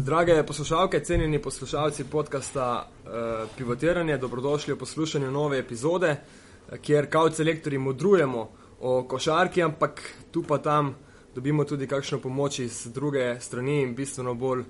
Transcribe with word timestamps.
Drage 0.00 0.42
poslušalke, 0.42 1.00
cenjeni 1.00 1.42
poslušalci 1.42 2.04
podcasta 2.04 2.88
uh, 2.88 3.10
Pivotiranje, 3.56 4.16
dobrodošli 4.18 4.74
v 4.74 4.78
poslušanju 4.78 5.30
nove 5.30 5.58
epizode, 5.58 6.08
eh, 6.08 6.78
kjer 6.78 7.10
kao 7.10 7.30
selektori 7.30 7.78
modrujemo 7.78 8.50
o 8.80 9.04
košarki, 9.08 9.62
ampak 9.62 10.02
tu 10.30 10.42
pa 10.42 10.58
tam 10.58 10.94
dobimo 11.34 11.64
tudi 11.64 11.86
kakšno 11.86 12.18
pomoč 12.18 12.58
iz 12.58 12.86
druge 12.94 13.40
strani 13.40 13.82
in 13.82 13.94
bistveno 13.94 14.34
bolj 14.34 14.60
uh, 14.60 14.66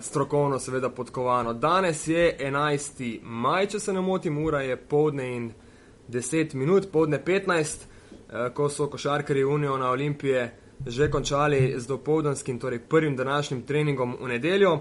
strokovno, 0.00 0.58
seveda 0.58 0.90
podkovano. 0.90 1.52
Danes 1.52 2.08
je 2.08 2.36
11. 2.40 3.20
maj, 3.22 3.66
če 3.66 3.80
se 3.80 3.92
ne 3.92 4.00
motim, 4.00 4.44
ura 4.44 4.60
je 4.60 4.76
povdne 4.76 5.36
in 5.36 5.52
10 6.08 6.54
minut, 6.54 6.90
povdne 6.92 7.24
15, 7.24 7.78
uh, 8.10 8.54
ko 8.54 8.68
so 8.68 8.86
košarkari 8.86 9.44
Unijo 9.44 9.76
na 9.76 9.90
Olimpije 9.90 10.61
že 10.86 11.10
končali 11.10 11.74
z 11.76 11.86
dopoldanskim, 11.86 12.58
torej 12.58 12.78
prvim 12.78 13.16
današnjim 13.16 13.62
treningom 13.62 14.16
v 14.20 14.28
nedeljo. 14.28 14.72
Uh, 14.72 14.80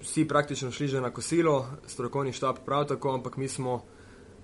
vsi 0.00 0.28
praktično 0.28 0.70
šli 0.70 0.88
že 0.88 1.00
na 1.00 1.10
kosilo, 1.10 1.66
strokovni 1.86 2.32
štab 2.32 2.56
prav 2.64 2.86
tako, 2.86 3.14
ampak 3.14 3.36
mi 3.36 3.48
smo 3.48 3.84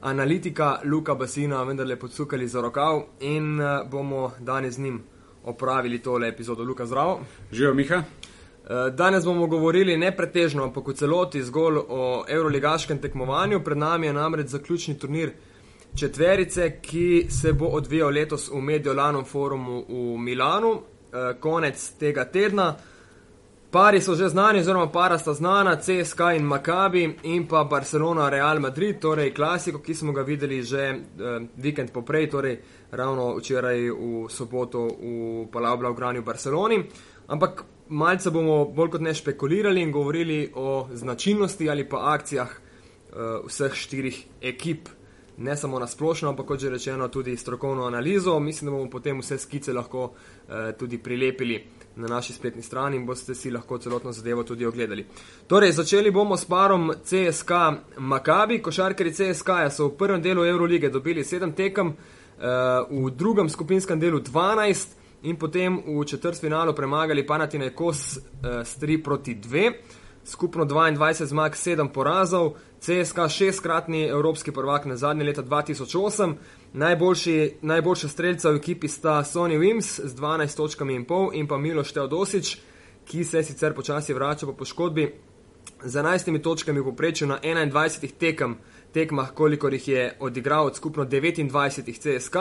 analitika 0.00 0.80
Luka 0.84 1.14
Basina 1.14 1.62
vendarle 1.62 1.96
podsukali 1.96 2.48
za 2.48 2.60
rokav 2.60 3.02
in 3.20 3.60
uh, 3.60 3.90
bomo 3.90 4.32
danes 4.40 4.74
z 4.74 4.78
njim 4.78 5.02
opravili 5.44 5.98
tole 5.98 6.28
epizodo. 6.28 6.64
Luka, 6.64 6.86
zdravo. 6.86 7.20
Živijo, 7.52 7.74
Miha. 7.74 7.96
Uh, 7.96 8.94
danes 8.94 9.24
bomo 9.24 9.46
govorili 9.46 9.96
ne 9.96 10.16
pretežno, 10.16 10.64
ampak 10.64 10.88
v 10.88 10.94
celoti 10.94 11.42
zgolj 11.42 11.78
o 11.88 12.24
euroligaškem 12.28 12.98
tekmovanju. 12.98 13.64
Pred 13.64 13.78
nami 13.78 14.06
je 14.06 14.12
namreč 14.12 14.46
zaključni 14.46 14.98
turnir 14.98 15.32
četverice, 15.94 16.80
ki 16.80 17.26
se 17.30 17.52
bo 17.52 17.66
odvijal 17.66 18.10
letos 18.10 18.50
v 18.50 18.60
Mediolanom 18.60 19.24
forumu 19.24 19.84
v 19.88 20.18
Milanu, 20.18 20.72
eh, 20.72 21.34
konec 21.40 21.92
tega 21.98 22.24
tedna. 22.24 22.76
Pari 23.70 24.00
so 24.00 24.14
že 24.14 24.28
znani, 24.28 24.60
oziroma 24.60 24.92
para 24.92 25.18
sta 25.18 25.32
znana, 25.34 25.76
CSK 25.76 26.20
in 26.36 26.44
Maccabi 26.44 27.16
in 27.22 27.46
pa 27.48 27.64
Barcelona, 27.64 28.28
Real 28.28 28.60
Madrid, 28.60 29.00
torej 29.00 29.34
klasiko, 29.34 29.78
ki 29.78 29.94
smo 29.94 30.12
ga 30.12 30.22
videli 30.22 30.62
že 30.62 30.80
eh, 30.80 30.98
vikend 31.56 31.92
poprej, 31.92 32.30
torej 32.30 32.58
ravno 32.90 33.36
včeraj 33.36 33.90
v 33.90 34.28
soboto 34.28 34.86
v 34.86 35.48
Palau 35.52 35.76
Blaugrani 35.76 36.20
v 36.20 36.24
Barceloni. 36.24 36.84
Ampak 37.28 37.64
malce 37.88 38.30
bomo 38.30 38.64
bolj 38.64 38.90
kot 38.90 39.00
ne 39.00 39.14
špekulirali 39.14 39.80
in 39.80 39.92
govorili 39.92 40.52
o 40.54 40.88
značilnosti 40.92 41.70
ali 41.70 41.88
pa 41.88 42.12
akcijah 42.12 42.50
eh, 42.50 43.16
vseh 43.46 43.74
štirih 43.74 44.24
ekip 44.40 44.88
ne 45.42 45.56
samo 45.56 45.78
na 45.78 45.86
splošno, 45.86 46.28
ampak 46.28 46.46
kot 46.46 46.60
že 46.60 46.70
rečeno, 46.70 47.08
tudi 47.08 47.36
strokovno 47.36 47.84
analizo. 47.86 48.38
Mislim, 48.40 48.70
da 48.70 48.76
bomo 48.76 48.90
potem 48.90 49.20
vse 49.20 49.38
skice 49.38 49.72
lahko 49.72 50.12
eh, 50.48 50.72
tudi 50.78 50.98
prilepili 50.98 51.64
na 51.96 52.08
naši 52.08 52.32
spletni 52.32 52.62
strani 52.62 52.96
in 52.96 53.06
boste 53.06 53.34
si 53.34 53.50
lahko 53.50 53.78
celotno 53.78 54.12
zadevo 54.12 54.42
tudi 54.42 54.66
ogledali. 54.66 55.06
Torej, 55.46 55.72
začeli 55.72 56.10
bomo 56.10 56.36
s 56.36 56.44
parom 56.44 56.92
CSK 57.04 57.50
Makabi. 57.98 58.62
Košarkari 58.62 59.12
CSK 59.12 59.50
so 59.70 59.88
v 59.88 59.96
prvem 59.96 60.22
delu 60.22 60.46
Eurolige 60.46 60.90
dobili 60.90 61.24
7 61.24 61.52
tekem, 61.52 61.88
eh, 61.88 62.46
v 62.90 63.10
drugem 63.10 63.48
skupinskem 63.48 64.00
delu 64.00 64.20
12 64.20 64.88
in 65.22 65.36
potem 65.36 65.82
v 65.86 66.04
četrtfinalu 66.04 66.74
premagali 66.74 67.26
Panatina 67.26 67.70
Kos 67.70 68.16
eh, 68.16 68.20
s 68.64 68.78
3 68.78 69.02
proti 69.02 69.34
2 69.34 69.72
skupno 70.24 70.64
22 70.64 71.24
zmag, 71.24 71.52
7 71.52 71.88
porazov, 71.88 72.54
CSK 72.80 73.28
šestkratni 73.28 74.04
evropski 74.04 74.52
prvak 74.52 74.84
na 74.84 74.96
zadnje 74.96 75.24
leta 75.24 75.42
2008. 75.42 76.34
Najboljši, 76.72 77.54
najboljša 77.62 78.08
streljca 78.08 78.50
v 78.50 78.56
ekipi 78.56 78.88
sta 78.88 79.22
Sony 79.24 79.58
Wims 79.58 80.00
z 80.04 80.14
12 80.16 80.56
točkami 80.56 80.94
in 80.94 81.04
pol 81.04 81.30
in 81.34 81.46
pa 81.46 81.58
Miloš 81.58 81.92
Teodosič, 81.92 82.56
ki 83.04 83.24
se 83.24 83.42
sicer 83.42 83.74
počasi 83.74 84.14
vrača 84.14 84.46
po 84.46 84.52
poškodbi 84.52 85.12
z 85.84 85.94
11 85.94 86.42
točkami 86.42 86.80
v 86.80 86.84
poprečju 86.84 87.28
na 87.28 87.38
21 87.42 88.10
tekem, 88.18 88.56
tekmah, 88.92 89.32
kolikor 89.34 89.72
jih 89.72 89.88
je 89.88 90.16
odigral 90.20 90.66
od 90.66 90.76
skupno 90.76 91.04
29 91.04 91.98
CSK. 91.98 92.36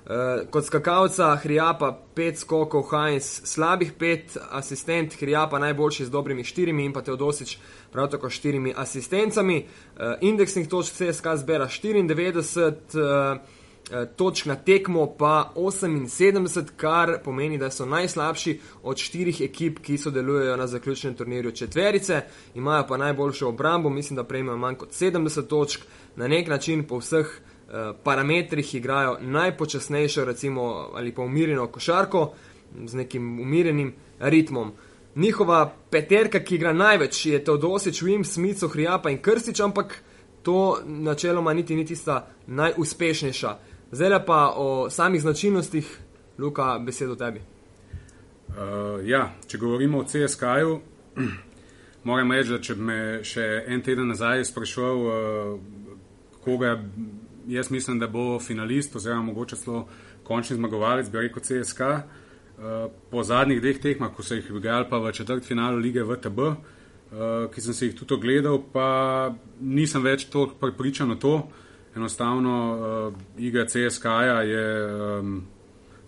Uh, 0.00 0.48
kot 0.50 0.64
skakalca 0.64 1.34
Hrijapa 1.36 1.90
pet 2.14 2.38
skokov, 2.38 2.86
Heinz 2.88 3.42
slabih 3.44 3.92
pet, 3.98 4.36
asistent 4.50 5.14
Hrijapa 5.20 5.58
najboljši 5.58 6.04
z 6.04 6.10
dobrimi 6.10 6.44
štirimi 6.44 6.84
in 6.84 6.92
pa 6.92 7.02
Teodosič 7.04 7.58
prav 7.92 8.08
tako 8.08 8.30
štirimi 8.30 8.72
asistencami. 8.76 9.58
Uh, 9.60 10.14
indeksnih 10.20 10.68
točk 10.68 10.94
CSK 10.96 11.26
zbera 11.36 11.68
94, 11.68 12.72
uh, 12.96 14.06
točk 14.16 14.46
na 14.46 14.56
tekmo 14.56 15.06
pa 15.18 15.52
78, 15.56 16.64
kar 16.76 17.18
pomeni, 17.24 17.58
da 17.58 17.70
so 17.70 17.86
najslabši 17.86 18.58
od 18.82 18.98
štirih 18.98 19.40
ekip, 19.40 19.78
ki 19.84 19.98
sodelujejo 19.98 20.56
na 20.56 20.66
zaključnem 20.66 21.14
turnirju 21.14 21.52
četverice, 21.52 22.22
imajo 22.54 22.86
pa 22.88 22.96
najboljšo 22.96 23.48
obrambo, 23.48 23.90
mislim, 23.90 24.16
da 24.16 24.24
prejmejo 24.24 24.56
manj 24.56 24.74
kot 24.74 24.92
70 24.92 25.46
točk, 25.46 25.80
na 26.16 26.28
nek 26.28 26.48
način 26.48 26.86
po 26.88 26.98
vseh 26.98 27.26
Eh, 27.26 27.49
parametrih 28.04 28.74
igrajo 28.74 29.18
najpočasnejšo, 29.20 30.24
recimo, 30.24 30.90
ali 30.94 31.14
pa 31.14 31.22
umirjeno 31.22 31.66
košarko 31.66 32.32
z 32.86 32.94
nekim 32.94 33.40
umirjenim 33.40 33.94
ritmom. 34.18 34.72
Njihova 35.14 35.72
peterka, 35.90 36.40
ki 36.40 36.54
igra 36.54 36.72
največ, 36.72 37.26
je 37.26 37.44
Teodosič, 37.44 38.02
Wim, 38.02 38.24
Smith, 38.24 38.64
Hrijapa 38.72 39.10
in 39.10 39.18
Krstič, 39.18 39.60
ampak 39.60 40.02
to 40.42 40.78
načeloma 40.84 41.52
niti 41.52 41.76
ni 41.76 41.86
tista 41.86 42.26
najuspešnejša. 42.46 43.56
Zdaj 43.92 44.24
pa 44.26 44.52
o 44.56 44.90
samih 44.90 45.20
značilnostih, 45.20 45.98
Luka, 46.38 46.78
besedo 46.78 47.14
tebi. 47.14 47.40
Uh, 48.48 48.56
ja, 49.04 49.32
če 49.46 49.58
govorimo 49.58 49.98
o 49.98 50.04
CSK-ju, 50.04 50.80
moram 52.08 52.32
reči, 52.32 52.50
da 52.50 52.58
če 52.58 52.74
bi 52.74 52.82
me 52.82 53.00
še 53.24 53.64
en 53.66 53.82
teden 53.82 54.08
nazaj 54.08 54.44
sprašval, 54.44 55.02
uh, 55.06 55.90
koga 56.44 56.76
jaz 57.46 57.70
mislim, 57.70 57.98
da 57.98 58.06
bo 58.06 58.38
finalist, 58.40 58.96
oziroma 58.96 59.22
mogoče 59.22 59.56
celo 59.56 59.88
končni 60.24 60.56
zmagovalec, 60.56 61.10
bi 61.10 61.18
rekel 61.18 61.42
CSK. 61.42 61.80
Eh, 61.80 62.88
po 63.10 63.22
zadnjih 63.22 63.60
dveh 63.60 63.78
tekmah, 63.80 64.10
ko 64.12 64.22
so 64.22 64.36
jih 64.36 64.50
igrali 64.52 64.84
pa 64.90 64.98
v 64.98 65.12
četrt 65.16 65.44
finalu 65.44 65.78
lige 65.78 66.02
VTB, 66.04 66.38
eh, 66.38 67.48
ki 67.54 67.60
sem 67.60 67.74
si 67.74 67.86
jih 67.86 67.94
tudi 67.96 68.14
ogledal, 68.14 68.60
pa 68.72 69.32
nisem 69.60 70.02
več 70.04 70.26
toliko 70.28 70.54
pripričan 70.60 71.10
o 71.10 71.16
to. 71.16 71.48
Enostavno 71.96 72.52
uh, 72.54 73.14
igra 73.34 73.64
CSK-ja 73.66 74.42
je, 74.46 74.66
um, 75.18 75.32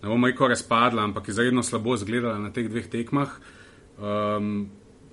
ne 0.02 0.08
bom 0.08 0.24
rekel, 0.24 0.46
razpadla, 0.48 1.02
ampak 1.02 1.28
izredno 1.28 1.62
slabo 1.62 1.96
izgledala 1.98 2.38
na 2.38 2.52
teh 2.54 2.68
dveh 2.70 2.86
tekmah. 2.86 3.32
Um, 3.98 4.68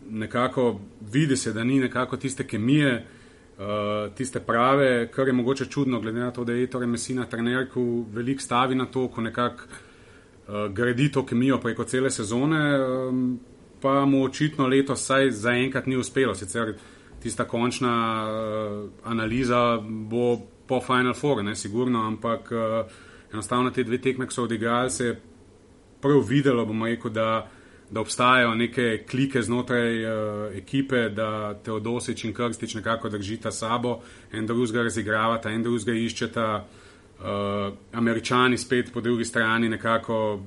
nekako 0.10 0.80
vidi 1.02 1.38
se, 1.38 1.56
da 1.58 1.64
ni 1.64 1.80
nekako 1.80 2.18
tiste 2.22 2.46
kemije, 2.46 2.92
uh, 2.94 3.19
uh, 3.60 4.14
tiste 4.16 4.40
prave, 4.40 5.08
kar 5.12 5.28
je 5.28 5.34
mogoče 5.34 5.66
čudno, 5.66 6.00
glede 6.00 6.20
na 6.20 6.32
to, 6.32 6.44
da 6.44 6.54
je 6.54 6.68
torej 6.68 6.88
Messina 6.88 7.26
trener, 7.26 7.68
ki 7.74 7.86
veliko 8.14 8.42
stavi 8.42 8.76
na 8.76 8.86
to, 8.86 9.08
ko 9.08 9.22
nekako 9.22 9.64
uh, 9.68 10.72
gradi 10.74 11.12
to 11.12 11.26
kemijo 11.26 11.60
preko 11.60 11.84
cele 11.84 12.12
sezone, 12.12 12.80
um, 12.80 13.40
pa 13.82 14.06
mu 14.06 14.24
očitno 14.24 14.68
letos 14.68 15.04
vsaj 15.04 15.32
zaenkrat 15.32 15.86
ni 15.88 15.98
uspelo. 15.98 16.36
Sicer 16.36 16.74
tista 17.24 17.48
končna 17.48 17.94
uh, 18.24 18.90
analiza 19.04 19.78
bo 19.84 20.38
po 20.68 20.82
Final 20.82 21.14
Four, 21.14 21.44
ne 21.44 21.56
sigurno, 21.56 22.08
ampak 22.08 22.52
uh, 22.52 22.92
enostavno 23.34 23.72
te 23.72 23.84
dve 23.84 23.98
tekme, 24.02 24.28
ki 24.28 24.34
so 24.34 24.44
odigrali, 24.44 24.90
se 24.90 25.06
je 25.06 25.22
prav 26.02 26.22
videlo, 26.28 26.66
bomo 26.66 26.86
rekel, 26.86 27.12
da 27.12 27.48
da 27.92 28.02
obstajajo 28.02 28.56
neke 28.56 29.04
klike 29.10 29.42
znotraj 29.42 30.06
uh, 30.06 30.56
ekipe, 30.56 31.10
da 31.10 31.54
Teodosič 31.64 32.24
in 32.24 32.34
Krstič 32.34 32.76
nekako 32.76 33.10
držita 33.10 33.52
sabo, 33.52 34.00
en 34.32 34.48
drugega 34.48 34.84
razigravata, 34.84 35.50
en 35.50 35.64
drugega 35.64 35.98
iščeta. 35.98 36.66
Uh, 37.20 37.74
američani 37.92 38.58
spet 38.58 38.94
po 38.94 39.02
drugi 39.02 39.26
strani 39.26 39.70
nekako 39.70 40.40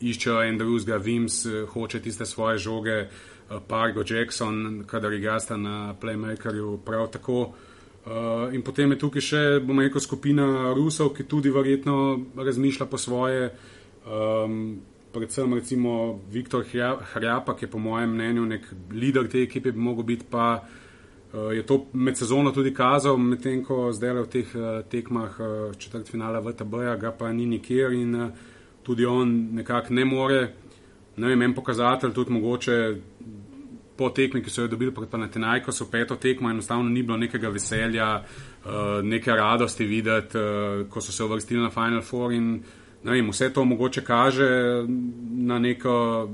iščejo 0.00 0.42
en 0.44 0.58
drugega, 0.58 0.96
Vims 0.96 1.46
uh, 1.46 1.62
hoče 1.72 2.00
tiste 2.04 2.26
svoje 2.26 2.58
žoge, 2.58 2.98
uh, 3.00 3.62
Pargo 3.68 4.04
Jackson, 4.06 4.84
kadar 4.86 5.12
igrasta 5.12 5.56
na 5.56 5.94
Playmakerju 6.00 6.78
prav 6.84 7.08
tako. 7.10 7.40
Uh, 7.40 8.54
in 8.54 8.62
potem 8.62 8.92
je 8.92 8.98
tukaj 8.98 9.22
še, 9.24 9.40
bomo 9.64 9.82
rekel, 9.82 10.00
skupina 10.00 10.72
Rusov, 10.76 11.14
ki 11.16 11.26
tudi 11.28 11.50
verjetno 11.50 12.20
razmišlja 12.36 12.86
po 12.86 12.98
svoje. 12.98 13.50
Um, 14.08 14.80
predvsem 15.18 15.54
recimo 15.54 16.20
Viktor 16.30 16.64
Hrjapa, 17.12 17.54
ki 17.56 17.64
je 17.64 17.70
po 17.70 17.78
mojem 17.78 18.14
mnenju 18.14 18.44
nek 18.46 18.68
lider 18.90 19.28
te 19.28 19.42
ekipe, 19.42 19.72
bi 19.72 19.80
mogel 19.80 20.04
biti 20.04 20.26
pa. 20.30 20.62
Uh, 21.28 21.52
je 21.52 21.60
to 21.66 21.86
med 21.92 22.16
sezono 22.16 22.54
tudi 22.56 22.70
kazal, 22.74 23.18
medtem 23.20 23.60
ko 23.60 23.90
zdaj 23.92 24.14
v 24.16 24.28
teh 24.32 24.54
uh, 24.56 24.80
tekmah 24.88 25.34
uh, 25.40 25.74
četrt 25.76 26.08
finala 26.08 26.40
VTB-ja 26.40 26.94
ga 26.96 27.12
pa 27.12 27.28
ni 27.32 27.44
nikjer 27.46 27.92
in 27.92 28.30
tudi 28.82 29.04
on 29.04 29.34
nekako 29.52 29.92
ne 29.94 30.04
more, 30.08 30.38
ne 31.16 31.28
vem, 31.28 31.42
en 31.42 31.54
pokazatelj, 31.54 32.14
tudi 32.16 32.32
mogoče 32.32 32.78
po 33.98 34.08
tekmi, 34.08 34.40
ki 34.40 34.50
so 34.50 34.64
jo 34.64 34.72
dobili 34.72 34.94
pred 34.94 35.10
Panatenajko, 35.10 35.72
so 35.72 35.90
peto 35.92 36.16
tekmo, 36.16 36.48
enostavno 36.48 36.88
ni 36.88 37.02
bilo 37.02 37.18
nekega 37.18 37.50
veselja, 37.52 38.22
neke 39.02 39.34
radosti 39.34 39.84
videti, 39.84 40.38
ko 40.88 41.00
so 41.00 41.12
se 41.12 41.24
uvrstili 41.24 41.60
na 41.60 41.70
Final 41.70 42.00
Four 42.02 42.32
in 42.32 42.62
vem, 43.04 43.30
vse 43.30 43.52
to 43.52 43.64
mogoče 43.64 44.04
kaže 44.04 44.48
na 45.30 45.58
neko 45.58 46.28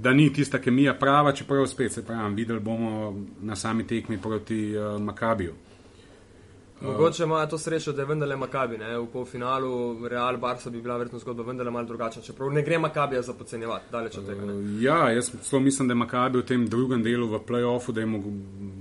da 0.00 0.12
ni 0.12 0.32
tista 0.32 0.58
kemija 0.58 0.94
prava, 0.94 1.32
čeprav 1.32 1.66
spet 1.66 1.92
se 1.92 2.06
pravim, 2.06 2.34
videli 2.34 2.60
bomo 2.60 3.14
na 3.42 3.56
sami 3.56 3.86
tekmi 3.86 4.18
proti 4.18 4.76
uh, 4.76 5.00
Makabiju. 5.02 5.52
Mogoče 6.80 7.22
ima 7.22 7.46
to 7.46 7.58
srečo, 7.58 7.92
da 7.92 8.02
je 8.02 8.06
vendarle 8.06 8.36
Makabi, 8.36 8.78
ne? 8.78 8.98
v 8.98 9.06
polfinalu 9.12 10.08
Real 10.08 10.36
Barca 10.36 10.70
bi 10.70 10.80
bila 10.82 10.96
verjetno 10.96 11.18
zgodba 11.18 11.42
vendarle 11.42 11.72
malo 11.72 11.86
drugačna, 11.86 12.22
čeprav 12.22 12.50
ne 12.50 12.62
gre 12.62 12.78
Makabija 12.78 13.22
za 13.22 13.32
podcenjevati, 13.32 13.84
daleč 13.92 14.16
od 14.18 14.26
tega. 14.26 14.44
Ne? 14.44 14.52
Uh, 14.52 14.82
ja, 14.82 15.10
jaz 15.10 15.30
celo 15.42 15.60
mislim, 15.60 15.88
da 15.88 15.92
je 15.92 15.96
Makabi 15.96 16.38
v 16.38 16.46
tem 16.46 16.66
drugem 16.66 17.02
delu 17.02 17.26
v 17.28 17.40
playoffu, 17.48 17.92
da 17.92 18.00
je 18.00 18.22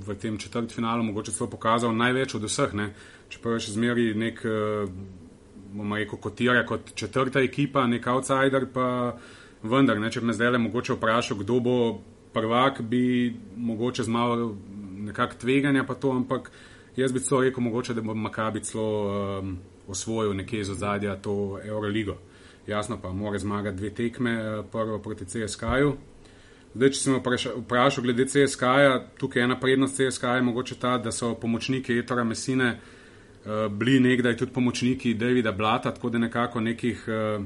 v 0.07 0.15
tem 0.15 0.37
četrtfinalu 0.37 1.03
mogoče 1.03 1.31
celo 1.31 1.49
pokazal 1.49 1.95
največ 1.95 2.35
od 2.35 2.43
vseh, 2.43 2.73
ne? 2.73 2.93
čeprav 3.29 3.59
je 3.59 3.67
še 3.67 3.75
zmeri 3.75 4.13
nek, 4.15 4.45
bomo 5.73 5.97
rekel, 5.97 6.19
kotira 6.19 6.65
kot 6.65 6.93
četrta 6.95 7.43
ekipa, 7.45 7.87
nek 7.87 8.07
outsider, 8.07 8.65
pa 8.73 9.17
vendar, 9.63 9.99
ne? 9.99 10.11
če 10.11 10.23
bi 10.23 10.31
me 10.31 10.33
zdaj 10.33 10.55
le 10.55 10.63
mogoče 10.65 10.95
vprašal, 10.97 11.37
kdo 11.43 11.59
bo 11.59 11.77
prvak, 12.33 12.81
bi 12.81 13.33
mogoče 13.57 14.05
zmal 14.05 14.51
nekak 15.09 15.37
tveganja 15.41 15.83
pa 15.87 15.95
to, 15.95 16.11
ampak 16.15 16.51
Jaz 16.99 17.13
bi 17.13 17.19
celo 17.19 17.41
rekel, 17.41 17.63
mogoče, 17.63 17.93
da 17.93 18.01
bo 18.01 18.13
Makabi 18.13 18.59
celo 18.63 19.39
um, 19.39 19.57
osvojil 19.87 20.33
nekje 20.35 20.59
iz 20.59 20.69
ozadja 20.69 21.15
to 21.15 21.59
Euroligo. 21.63 22.17
Jasno 22.67 23.01
pa, 23.01 23.11
mora 23.11 23.39
zmagati 23.39 23.77
dve 23.77 23.89
tekme, 23.89 24.59
uh, 24.59 24.65
prvo 24.71 24.99
proti 24.99 25.25
CSK-ju. 25.25 25.93
Zdaj, 26.73 26.89
če 26.89 26.99
sem 26.99 27.15
vprašal 27.63 28.03
glede 28.03 28.25
CSK-ja, 28.27 28.99
tukaj 29.17 29.41
je 29.41 29.45
ena 29.47 29.59
prednost 29.59 29.95
CSK-ja, 29.95 30.41
mogoče 30.41 30.75
ta, 30.79 30.97
da 30.97 31.11
so 31.11 31.33
pomočniki 31.39 31.97
Etora 31.97 32.23
Mesine 32.23 32.79
bili 33.71 33.99
nekdaj 33.99 34.37
tudi 34.37 34.53
pomočniki 34.53 35.13
Davida 35.13 35.51
Blata, 35.51 35.93
tako 35.93 36.09
da 36.09 36.17
nekako 36.17 36.61
nekih 36.61 37.05
uh, 37.07 37.45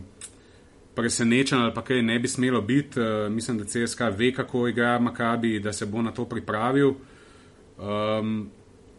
presenečenj 0.96 1.60
ali 1.60 1.74
pa 1.74 1.82
kaj 1.82 2.02
ne 2.02 2.20
bi 2.20 2.28
smelo 2.28 2.62
biti. 2.62 3.00
Uh, 3.00 3.32
mislim, 3.32 3.58
da 3.58 3.66
CSK 3.66 4.02
ve, 4.18 4.34
kako 4.34 4.68
igra 4.68 5.00
Makabi, 5.00 5.60
da 5.60 5.74
se 5.74 5.86
bo 5.86 6.02
na 6.02 6.12
to 6.12 6.26
pripravil. 6.26 6.94
Um, 7.78 8.50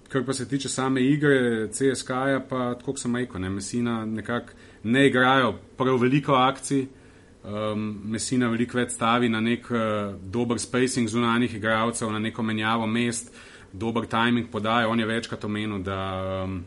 Kar 0.09 0.25
pa 0.25 0.33
se 0.33 0.49
tiče 0.49 0.69
same 0.69 1.03
igre, 1.03 1.69
CSK-ja, 1.73 2.41
pa 2.49 2.75
tako 2.75 2.93
sem 2.97 3.17
rekel, 3.17 3.41
ne, 3.41 3.49
Mesina 3.51 4.05
nekako 4.05 4.53
ne 4.83 5.07
igrajo 5.07 5.55
prav 5.77 5.97
veliko 5.99 6.35
akcij, 6.35 6.85
um, 7.45 8.01
Mesina 8.05 8.49
veliko 8.49 8.79
več 8.79 8.93
stavi 8.95 9.29
na 9.29 9.41
nek 9.41 9.67
uh, 9.71 9.81
dober 10.23 10.61
spacing 10.61 11.09
zunanih 11.09 11.57
igralcev, 11.57 12.13
na 12.13 12.19
neko 12.19 12.43
menjavo 12.43 12.87
mest, 12.87 13.33
dober 13.73 14.07
timing 14.07 14.47
podaja. 14.53 14.89
On 14.89 15.01
je 15.01 15.07
večkrat 15.07 15.45
omenil, 15.45 15.83
da, 15.83 15.99
um, 16.45 16.61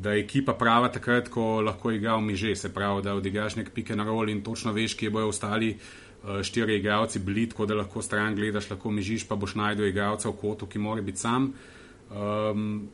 da 0.00 0.12
je 0.12 0.24
ekipa 0.24 0.54
prava 0.58 0.88
takrat, 0.92 1.28
ko 1.28 1.60
lahko 1.60 1.92
igra 1.94 2.16
v 2.16 2.26
miže, 2.30 2.56
se 2.56 2.72
pravi, 2.74 3.02
da 3.02 3.14
odigraš 3.14 3.56
nek 3.56 3.70
pick 3.74 3.90
and 3.90 4.02
roll 4.06 4.28
in 4.28 4.42
točno 4.42 4.72
veš, 4.72 4.96
kje 4.98 5.10
bojo 5.10 5.28
ostali. 5.28 5.76
Uh, 6.24 6.40
štiri 6.42 6.78
igralci 6.78 7.18
bili, 7.20 7.48
tako 7.48 7.66
da 7.66 7.74
lahko 7.74 8.02
stran 8.02 8.34
gledaš, 8.34 8.70
lahko 8.70 8.90
mižiš, 8.90 9.26
pa 9.28 9.36
boš 9.36 9.54
najdel 9.60 9.90
igralca 9.90 10.28
v 10.28 10.36
kotu, 10.40 10.66
ki 10.66 10.78
mora 10.78 11.02
biti 11.02 11.20
sam. 11.20 11.52
Um, 12.10 12.88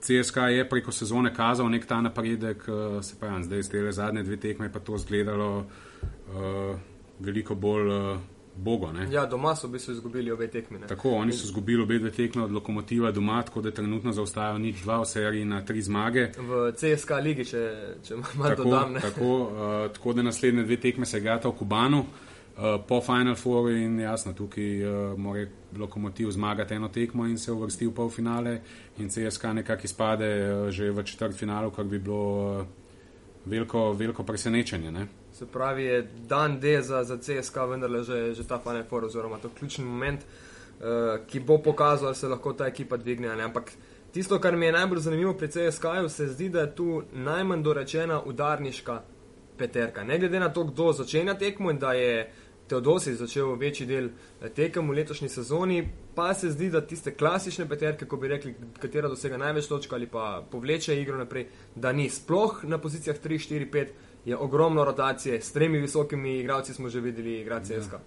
CSK 0.00 0.36
je 0.54 0.68
preko 0.68 0.92
sezone 0.92 1.34
kazal 1.34 1.68
nek 1.70 1.86
ta 1.86 2.00
napredek, 2.00 2.62
uh, 2.68 3.02
se 3.04 3.18
pravi, 3.20 3.42
zdaj 3.44 3.62
ste 3.62 3.82
le 3.82 3.92
zadnje 3.92 4.22
dve 4.22 4.36
tekme, 4.36 4.70
pa 4.72 4.78
to 4.78 4.94
izgledalo 4.94 5.58
uh, 5.58 6.78
veliko 7.18 7.54
bolj 7.54 7.90
uh, 7.90 8.20
bogo. 8.60 8.92
Ne? 8.92 9.08
Ja, 9.12 9.26
doma 9.26 9.54
so 9.56 9.68
v 9.68 9.76
bistvu 9.76 9.92
izgubili 9.92 10.32
obe 10.32 10.48
tekme. 10.48 10.78
Ne? 10.78 10.86
Tako, 10.86 11.10
oni 11.10 11.32
so 11.32 11.44
izgubili 11.48 11.82
obe 11.82 11.98
dve 11.98 12.10
tekme 12.10 12.42
od 12.42 12.52
lokomotiva 12.52 13.10
doma, 13.10 13.42
tako 13.42 13.60
da 13.60 13.70
trenutno 13.70 14.12
zaostajajo 14.12 14.58
nič 14.58 14.82
dva 14.82 15.00
v 15.00 15.06
seriji 15.06 15.44
na 15.44 15.62
tri 15.64 15.82
zmage. 15.82 16.26
V 16.38 16.72
CSK 16.76 17.20
ligi, 17.22 17.44
če, 17.44 17.62
če 18.04 18.18
malo 18.38 18.56
dodam. 18.56 18.98
Tako, 19.00 19.30
uh, 19.36 19.92
tako 19.94 20.12
da 20.12 20.22
naslednje 20.22 20.66
dve 20.68 20.76
tekme 20.80 21.06
se 21.06 21.20
gata 21.20 21.48
v 21.48 21.56
Kubanu. 21.58 22.04
Uh, 22.60 22.76
po 22.84 22.98
Final 23.00 23.38
Fouru 23.40 23.70
in 23.72 24.00
jasno, 24.00 24.34
tukaj 24.36 24.82
uh, 24.84 25.18
mora 25.18 25.46
lokomotiv 25.78 26.28
zmagati 26.30 26.74
eno 26.74 26.88
tekmo 26.88 27.24
in 27.26 27.38
se 27.38 27.52
uvrsti 27.52 27.86
v 27.86 27.94
polfinale, 27.94 28.60
in 28.98 29.08
CSK 29.08 29.54
nekako 29.54 29.88
izpade 29.88 30.28
uh, 30.28 30.68
že 30.70 30.90
v 30.90 31.04
četrt 31.04 31.38
finalu, 31.38 31.70
kar 31.70 31.84
bi 31.88 31.98
bilo 31.98 32.58
uh, 32.60 32.66
veliko, 33.46 33.92
veliko 33.92 34.22
presenečenje. 34.22 34.92
Ne? 34.92 35.06
Se 35.40 35.46
pravi, 35.46 35.84
je 35.84 36.08
dan 36.28 36.60
D 36.60 36.82
za, 36.82 37.04
za 37.04 37.16
CSK, 37.16 37.56
vendarle 37.70 38.02
že, 38.02 38.34
že 38.34 38.44
ta 38.44 38.58
Final 38.58 38.84
Four, 38.84 39.04
oziroma 39.04 39.38
to 39.38 39.48
ključni 39.58 39.84
moment, 39.84 40.20
uh, 40.20 40.86
ki 41.26 41.40
bo 41.40 41.56
pokazal, 41.58 42.10
da 42.10 42.14
se 42.14 42.28
lahko 42.28 42.52
ta 42.52 42.66
ekipa 42.66 42.96
dvigne. 42.96 43.36
Ne? 43.36 43.44
Ampak 43.44 43.72
tisto, 44.12 44.36
kar 44.38 44.56
mi 44.56 44.66
je 44.66 44.72
najbolj 44.72 45.00
zanimivo 45.00 45.32
pri 45.34 45.48
CSK-ju, 45.48 46.08
se 46.08 46.26
zdi, 46.26 46.48
da 46.48 46.60
je 46.60 46.74
tu 46.76 47.02
najmanj 47.12 47.62
dorečena 47.62 48.20
udarniška 48.20 48.98
peterka. 49.58 50.04
Ne 50.04 50.18
glede 50.18 50.40
na 50.40 50.52
to, 50.52 50.64
kdo 50.64 50.92
začenja 50.92 51.38
tekmo 51.38 51.70
in 51.70 51.78
da 51.78 51.92
je. 51.92 52.30
Teodosi 52.70 53.16
začel 53.18 53.56
večji 53.58 53.86
del 53.86 54.04
eh, 54.06 54.48
tekem 54.54 54.86
v 54.86 54.94
letošnji 54.94 55.28
sezoni, 55.28 55.80
pa 56.14 56.34
se 56.34 56.52
zdi, 56.54 56.68
da 56.70 56.84
tiste 56.86 57.10
klasične 57.10 57.64
peterke, 57.68 58.06
ko 58.06 58.16
bi 58.16 58.28
rekli, 58.30 58.54
katera 58.78 59.08
dosega 59.10 59.40
največ 59.42 59.66
točk 59.66 59.92
ali 59.92 60.06
pa 60.06 60.44
povleče 60.50 60.94
igro 61.00 61.18
naprej, 61.18 61.48
da 61.74 61.90
ni 61.92 62.06
sploh 62.08 62.60
na 62.70 62.78
pozicijah 62.78 63.18
3, 63.18 63.42
4, 63.48 63.66
5, 63.72 63.90
je 64.24 64.36
ogromno 64.36 64.84
rotacije, 64.84 65.40
s 65.40 65.52
tremi 65.52 65.78
visokimi 65.78 66.38
igralci 66.38 66.74
smo 66.74 66.88
že 66.88 67.00
videli 67.00 67.40
igrati 67.40 67.66
CSK. 67.66 67.92
Ja. 67.92 68.00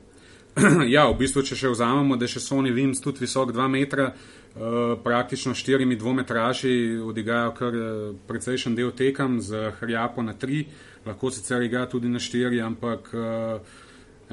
ja, 0.95 1.07
v 1.09 1.17
bistvu, 1.17 1.41
če 1.41 1.55
še 1.57 1.71
vzamemo, 1.73 2.15
da 2.17 2.27
je 2.27 2.35
še 2.35 2.43
Sony 2.45 2.69
Wims 2.73 3.01
tudi 3.01 3.23
visok 3.25 3.53
2 3.55 3.67
metra, 3.73 4.11
uh, 4.13 4.93
praktično 5.03 5.55
štirimi 5.57 5.97
dvometraži 5.97 6.99
odigrajo 7.01 7.53
kar 7.57 7.77
uh, 7.77 7.87
precejšen 8.27 8.75
del 8.77 8.91
tekem 8.93 9.39
z 9.41 9.71
Hrjapo 9.79 10.21
na 10.21 10.35
3, 10.37 10.61
lahko 11.07 11.31
sicer 11.33 11.65
igra 11.65 11.87
tudi 11.89 12.11
na 12.11 12.21
4, 12.21 12.61
ampak 12.65 13.09
uh, 13.17 13.81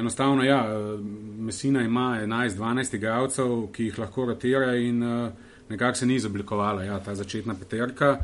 Enostavno, 0.01 0.45
ja, 0.47 0.63
Mesina 1.39 1.83
ima 1.83 2.21
11-12 2.23 2.95
igralcev, 2.97 3.51
ki 3.75 3.89
jih 3.89 3.99
lahko 3.99 4.29
rotira 4.31 4.77
in 4.79 5.03
uh, 5.03 5.33
nekako 5.69 5.99
se 5.99 6.07
ni 6.07 6.15
izoblikovala 6.15 6.85
ja, 6.85 7.01
ta 7.05 7.15
začetna 7.15 7.57
peterka. 7.59 8.19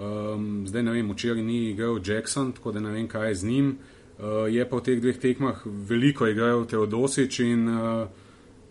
Um, 0.00 0.66
zdaj 0.66 0.82
ne 0.82 0.92
vem, 0.96 1.12
včeraj 1.12 1.42
ni 1.42 1.70
igral 1.70 2.00
Jackson, 2.06 2.52
tako 2.52 2.72
da 2.72 2.80
ne 2.80 2.90
vem, 2.90 3.08
kaj 3.08 3.28
je 3.28 3.34
z 3.34 3.46
njim. 3.46 3.70
Uh, 4.18 4.48
je 4.48 4.64
pa 4.68 4.76
v 4.76 4.84
teh 4.84 5.00
dveh 5.00 5.18
tekmah 5.20 5.62
veliko 5.64 6.26
igral 6.28 6.64
Teodosič 6.66 7.40
in 7.40 7.68
uh, 7.68 8.08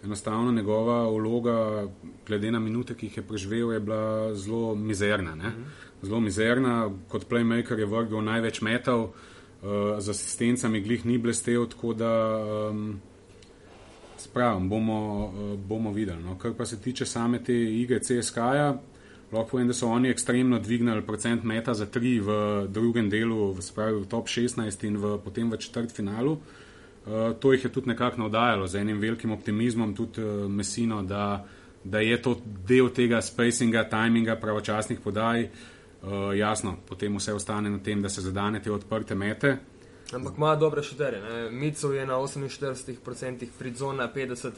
enostavno 0.03 0.51
njegova 0.51 1.09
vloga, 1.09 1.87
glede 2.27 2.51
na 2.51 2.59
minute, 2.59 2.95
ki 2.95 3.05
jih 3.05 3.17
je 3.17 3.23
preživel, 3.23 3.73
je 3.73 3.79
bila 3.79 4.35
zelo 4.35 4.75
mizerna. 4.75 5.35
Ne? 5.35 5.53
Zelo 6.01 6.19
mizerna, 6.19 6.89
kot 7.07 7.27
playmaker 7.29 7.79
je 7.79 7.85
vrgel 7.85 8.23
največ 8.23 8.61
metov. 8.61 9.11
Eh, 9.59 10.01
z 10.01 10.09
asistencami 10.09 10.79
glih 10.81 11.05
ni 11.05 11.17
blestev, 11.17 11.65
tako 11.67 11.93
da 11.93 12.11
um, 12.71 13.01
spravim, 14.17 14.69
bomo, 14.69 15.25
uh, 15.25 15.59
bomo 15.59 15.91
videli. 15.91 16.24
No. 16.24 16.38
Kar 16.39 16.53
pa 16.57 16.65
se 16.65 16.79
tiče 16.81 17.05
same 17.05 17.43
te 17.43 17.53
igre 17.53 18.00
CSK-ja, 18.00 18.77
lahko 19.31 19.50
povem, 19.51 19.67
da 19.67 19.74
so 19.74 19.88
oni 19.88 20.09
ekstremno 20.09 20.59
dvignili 20.59 21.05
procent 21.05 21.43
meta 21.43 21.74
za 21.74 21.86
tri 21.86 22.19
v 22.19 22.67
drugem 22.67 23.09
delu, 23.09 23.51
v, 23.53 23.62
spravi, 23.62 24.01
v 24.01 24.09
top 24.09 24.27
16 24.27 24.88
in 24.88 24.98
v, 24.98 25.17
potem 25.24 25.51
v 25.51 25.57
četrt 25.57 25.95
finalu. 25.95 26.38
Uh, 27.09 27.33
to 27.39 27.53
jih 27.53 27.63
je 27.63 27.71
tudi 27.71 27.89
nekako 27.89 28.21
navdajalo 28.21 28.67
z 28.67 28.81
enim 28.81 29.00
velikim 29.00 29.31
optimizmom, 29.31 29.95
tudi 29.95 30.21
uh, 30.21 30.50
Mesino, 30.51 31.01
da, 31.03 31.45
da 31.83 32.00
je 32.00 32.21
to 32.21 32.36
del 32.67 32.89
tega 32.89 33.21
spacinga, 33.21 33.83
timinga, 33.89 34.36
pravočasnih 34.36 35.00
podaj. 35.00 35.43
Uh, 35.43 35.50
uh, 36.01 36.38
jasno, 36.38 36.77
potem 36.88 37.15
vse 37.17 37.33
ostane 37.33 37.69
na 37.69 37.79
tem, 37.79 38.01
da 38.01 38.09
se 38.09 38.21
zadane 38.21 38.62
te 38.62 38.71
odprte 38.71 39.15
mete. 39.15 39.57
Ampak 40.13 40.34
ima 40.38 40.56
dobre 40.56 40.84
šuterje. 40.84 41.50
Micov 41.51 41.94
je 41.96 42.06
na 42.06 42.13
48%, 42.13 43.48
Fridzona 43.58 44.10
50%. 44.16 44.51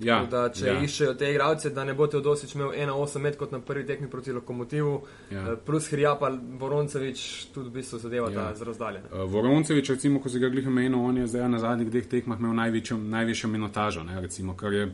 Ja, 0.00 0.26
da, 0.30 0.48
če 0.50 0.66
ja. 0.66 0.74
iščejo 0.82 1.14
te 1.14 1.30
igralce, 1.30 1.70
da 1.70 1.84
ne 1.84 1.94
bo 1.94 2.06
Teodosič 2.10 2.54
imel 2.54 2.72
1-8 2.74 3.22
met 3.22 3.36
kot 3.38 3.52
na 3.52 3.60
prvi 3.60 3.86
tekmi 3.86 4.10
proti 4.10 4.32
lokomotivu, 4.32 4.96
ja. 5.30 5.44
Eh, 5.52 5.56
plus 5.66 5.86
Hrjapa, 5.92 6.32
Voroncevič, 6.58 7.24
tudi 7.54 7.70
v 7.70 7.78
bistvu 7.78 8.00
zadeva 8.02 8.30
ja. 8.30 8.34
ta 8.34 8.58
zrazdaljen. 8.58 9.06
Uh, 9.12 9.24
Voroncevič, 9.30 9.92
recimo, 9.94 10.20
ko 10.20 10.32
si 10.32 10.42
ga 10.42 10.50
glih 10.50 10.66
omenil, 10.66 10.98
on 10.98 11.22
je 11.22 11.26
zdaj 11.30 11.48
na 11.48 11.62
zadnjih 11.62 11.90
dveh 11.90 12.08
tekmah 12.16 12.40
imel 12.40 12.56
največjo, 12.58 12.98
največjo 12.98 13.50
minotažo, 13.52 14.04
ne, 14.08 14.20
recimo, 14.20 14.56
kar 14.58 14.74
je 14.74 14.88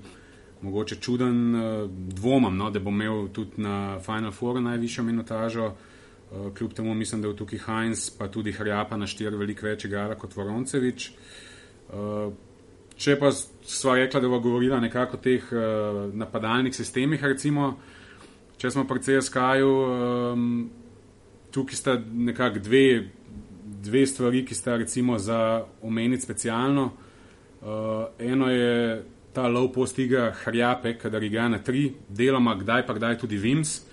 mogoče 0.62 1.00
čuden, 1.00 1.44
uh, 1.54 1.90
dvomam, 2.20 2.56
no, 2.56 2.70
da 2.70 2.82
bo 2.84 2.92
imel 2.94 3.28
tudi 3.32 3.62
na 3.64 3.98
Final 4.04 4.34
Four 4.34 4.60
najvišjo 4.60 5.04
minutažo. 5.08 5.72
Uh, 5.72 5.97
kljub 6.54 6.72
temu 6.72 6.94
mislim, 6.94 7.22
da 7.22 7.28
je 7.28 7.36
tukaj 7.36 7.58
Heinz, 7.66 8.10
pa 8.18 8.28
tudi 8.28 8.52
Hrjapa 8.52 8.96
na 8.96 9.06
štiri 9.06 9.36
veliko 9.36 9.66
več 9.66 9.84
igrala 9.84 10.14
kot 10.18 10.36
Voroncevič. 10.36 11.10
Uh, 11.88 12.32
če 12.98 13.16
pa 13.20 13.30
sva 13.32 13.94
rekla, 13.96 14.20
da 14.20 14.28
bo 14.28 14.40
govorila 14.44 14.80
nekako 14.80 15.16
o 15.16 15.22
teh 15.24 15.46
uh, 15.52 16.02
napadalnih 16.12 16.74
sistemih, 16.76 17.22
recimo, 17.24 17.72
če 18.58 18.74
smo 18.74 18.84
pri 18.84 19.04
CSK-ju, 19.06 19.72
um, 19.72 20.48
tukaj 21.54 21.80
sta 21.80 21.96
nekako 21.96 22.60
dve, 22.60 22.84
dve 23.88 24.06
stvari, 24.06 24.44
ki 24.44 24.54
sta 24.54 24.76
recimo 24.76 25.18
za 25.18 25.64
omeniti 25.82 26.26
specialno. 26.26 26.90
Eno 28.18 28.50
je 28.50 28.74
ta 29.34 29.48
low 29.50 29.72
post 29.72 29.98
igra 29.98 30.30
Hrjape, 30.44 30.92
kadar 30.98 31.22
igra 31.22 31.48
na 31.48 31.58
tri, 31.58 31.88
deloma 32.08 32.54
kdaj 32.58 32.84
pa 32.86 32.94
kdaj 32.94 33.18
tudi 33.18 33.38
Vims, 33.38 33.87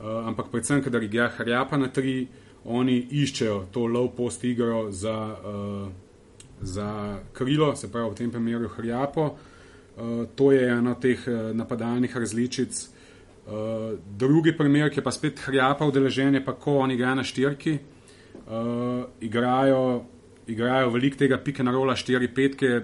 ampak 0.00 0.48
predvsem, 0.48 0.82
kadar 0.82 1.02
igra 1.02 1.28
Hrjapa 1.36 1.76
na 1.76 1.88
tri, 1.88 2.28
oni 2.64 2.98
iščejo 3.10 3.66
to 3.72 3.86
low 3.88 4.10
post 4.16 4.44
igro 4.44 4.90
za, 4.92 5.16
uh, 5.36 5.88
za 6.60 7.18
krilo, 7.32 7.74
se 7.76 7.92
pravi 7.92 8.10
v 8.10 8.14
tem 8.14 8.30
primeru 8.30 8.68
Hrjapo. 8.68 9.26
Uh, 9.30 10.24
to 10.36 10.52
je 10.52 10.68
ena 10.68 10.92
od 10.92 11.00
teh 11.00 11.20
uh, 11.28 11.50
napadalnih 11.56 12.16
različic. 12.16 12.88
Uh, 13.46 13.98
drugi 14.18 14.52
primer, 14.56 14.90
ki 14.90 15.00
je 15.00 15.04
pa 15.04 15.12
spet 15.12 15.40
Hrjapa 15.40 15.88
udeležen, 15.88 16.34
je 16.34 16.44
pa, 16.44 16.52
ko 16.52 16.78
oni 16.84 16.94
igrajo 16.94 17.20
na 17.20 17.24
štirki, 17.24 17.78
uh, 18.46 19.04
igrajo, 19.20 20.04
igrajo 20.46 20.90
veliko 20.90 21.16
tega 21.16 21.38
pike 21.38 21.64
na 21.64 21.72
rola 21.72 21.96
4-5, 21.96 22.56
ki 22.56 22.72
je 22.72 22.80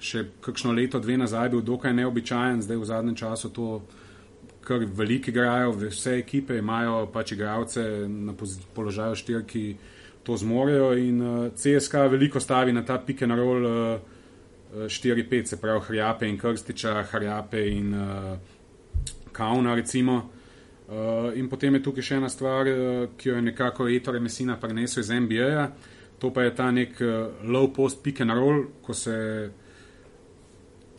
še 0.00 0.24
kakšno 0.40 0.72
leto, 0.72 1.00
dve 1.00 1.18
nazaj 1.20 1.52
bil 1.52 1.60
dokaj 1.60 1.92
neobičajen, 1.92 2.62
zdaj 2.64 2.80
v 2.80 2.88
zadnjem 2.88 3.16
času 3.20 3.52
to 3.52 3.82
kar 4.64 4.84
veliki 4.84 5.30
igrajo, 5.30 5.72
vse 5.72 6.18
ekipe 6.18 6.58
imajo 6.58 7.06
pač 7.12 7.32
igralce 7.32 7.82
na 8.08 8.34
položaju 8.74 9.16
štirki, 9.16 9.76
to 10.22 10.36
zmorejo 10.36 10.92
in 10.98 11.22
uh, 11.22 11.46
eh, 11.46 11.50
CSK 11.56 11.94
veliko 12.12 12.40
stavi 12.40 12.72
na 12.72 12.84
ta 12.84 12.98
pike 12.98 13.26
na 13.26 13.36
rol 13.36 13.66
uh, 13.66 14.00
4-5, 14.74 15.44
se 15.44 15.60
pravi 15.60 15.80
Hrjape 15.86 16.28
in 16.28 16.38
Krstiča, 16.38 17.02
Hrjape 17.02 17.62
in 17.68 17.94
uh, 17.94 18.38
Kauna 19.32 19.74
recimo. 19.74 20.30
Uh, 20.88 21.38
in 21.38 21.48
potem 21.48 21.74
je 21.74 21.82
tukaj 21.82 22.02
še 22.02 22.18
ena 22.18 22.28
stvar, 22.28 22.68
uh, 22.68 23.08
ki 23.16 23.28
jo 23.28 23.34
je 23.34 23.42
nekako 23.42 23.88
Ettore 23.88 24.20
Messina 24.20 24.56
prenesel 24.60 25.02
iz 25.02 25.10
NBA-ja, 25.10 25.70
to 26.18 26.30
pa 26.34 26.44
je 26.46 26.54
ta 26.54 26.70
nek 26.70 27.00
uh, 27.00 27.42
low 27.42 27.72
post 27.72 28.02
pick 28.02 28.20
and 28.20 28.34
roll, 28.34 28.64
ko 28.82 28.94
se 28.94 29.16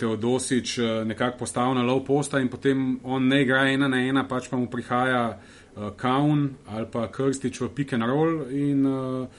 Teodosič 0.02 0.78
uh, 0.82 0.90
nekako 1.06 1.44
postavil 1.46 1.78
na 1.78 1.86
low 1.86 2.02
posta 2.06 2.42
in 2.42 2.50
potem 2.50 3.00
on 3.04 3.28
ne 3.30 3.42
igra 3.46 3.68
ena 3.70 3.88
na 3.88 4.02
ena, 4.02 4.26
pač 4.28 4.50
pa 4.50 4.58
mu 4.58 4.66
prihaja 4.72 5.24
uh, 5.38 5.92
Kaun 5.98 6.50
ali 6.66 6.90
pa 6.92 7.08
Krstič 7.14 7.62
v 7.62 7.70
pick 7.70 7.94
and 7.94 8.10
roll 8.10 8.50
in 8.50 8.86
uh, 8.86 9.30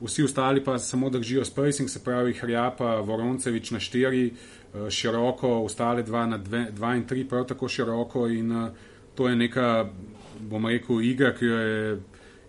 vsi 0.00 0.24
ostali 0.24 0.64
pa 0.64 0.78
samo 0.78 1.10
držijo 1.10 1.44
spacing, 1.44 1.90
se 1.90 2.04
pravi 2.04 2.32
Hrjapa, 2.32 3.00
Voroncevič 3.00 3.70
na 3.70 3.80
štiri, 3.80 4.30
uh, 4.30 4.88
široko, 4.88 5.64
ostale 5.64 6.02
dva 6.02 6.26
na 6.26 6.38
dve, 6.38 6.68
dva 6.70 6.94
in 6.94 7.06
tri 7.06 7.24
prav 7.28 7.46
tako 7.50 7.68
široko 7.68 8.26
in 8.28 8.52
uh, 8.52 8.68
to 9.14 9.28
je 9.28 9.36
neka, 9.36 9.86
bom 10.40 10.66
rekel, 10.66 11.00
igra, 11.02 11.32
ki 11.34 11.46
jo 11.46 11.58
je 11.58 12.00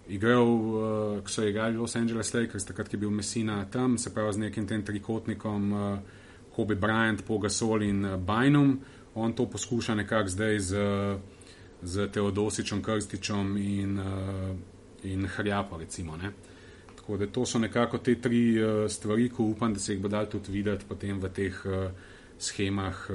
igral, 0.08 0.46
uh, 0.46 1.24
ki 1.26 1.32
so 1.32 1.46
igrali 1.46 1.78
Los 1.78 1.96
Angeles 1.96 2.34
Lakers, 2.34 2.66
takrat 2.66 2.94
je 2.94 3.00
bil 3.00 3.10
Messina 3.10 3.66
tam, 3.72 3.98
se 3.98 4.14
pravi 4.14 4.34
z 4.34 4.38
nekim 4.38 4.68
tem 4.68 4.84
trikotnikom 4.86 5.74
uh, 5.74 6.00
Kobe 6.56 6.76
Bryant, 6.76 7.24
Pogasol 7.28 7.84
in 7.84 8.06
uh, 8.06 8.18
Bynum. 8.18 8.78
On 9.16 9.34
to 9.34 9.46
poskuša 9.46 9.96
nekako 9.96 10.30
zdaj 10.30 10.60
z, 10.60 10.76
z 11.82 12.08
Teodosičem, 12.12 12.84
Krstičem 12.84 13.58
in, 13.58 14.00
uh, 14.00 14.56
in 15.04 15.28
Hrjapo, 15.28 15.78
recimo. 15.78 16.18
Ne? 16.18 16.32
Tako 16.96 17.18
da 17.18 17.28
to 17.28 17.46
so 17.46 17.60
nekako 17.60 17.98
te 17.98 18.16
tri 18.22 18.64
uh, 18.64 18.92
stvari, 18.92 19.30
ko 19.30 19.44
upam, 19.44 19.74
da 19.74 19.80
se 19.80 19.94
jih 19.94 20.02
bo 20.02 20.08
dal 20.08 20.30
tudi 20.32 20.52
videti 20.52 20.86
potem 20.88 21.20
v 21.20 21.30
teh 21.30 21.64
schemah. 22.40 23.08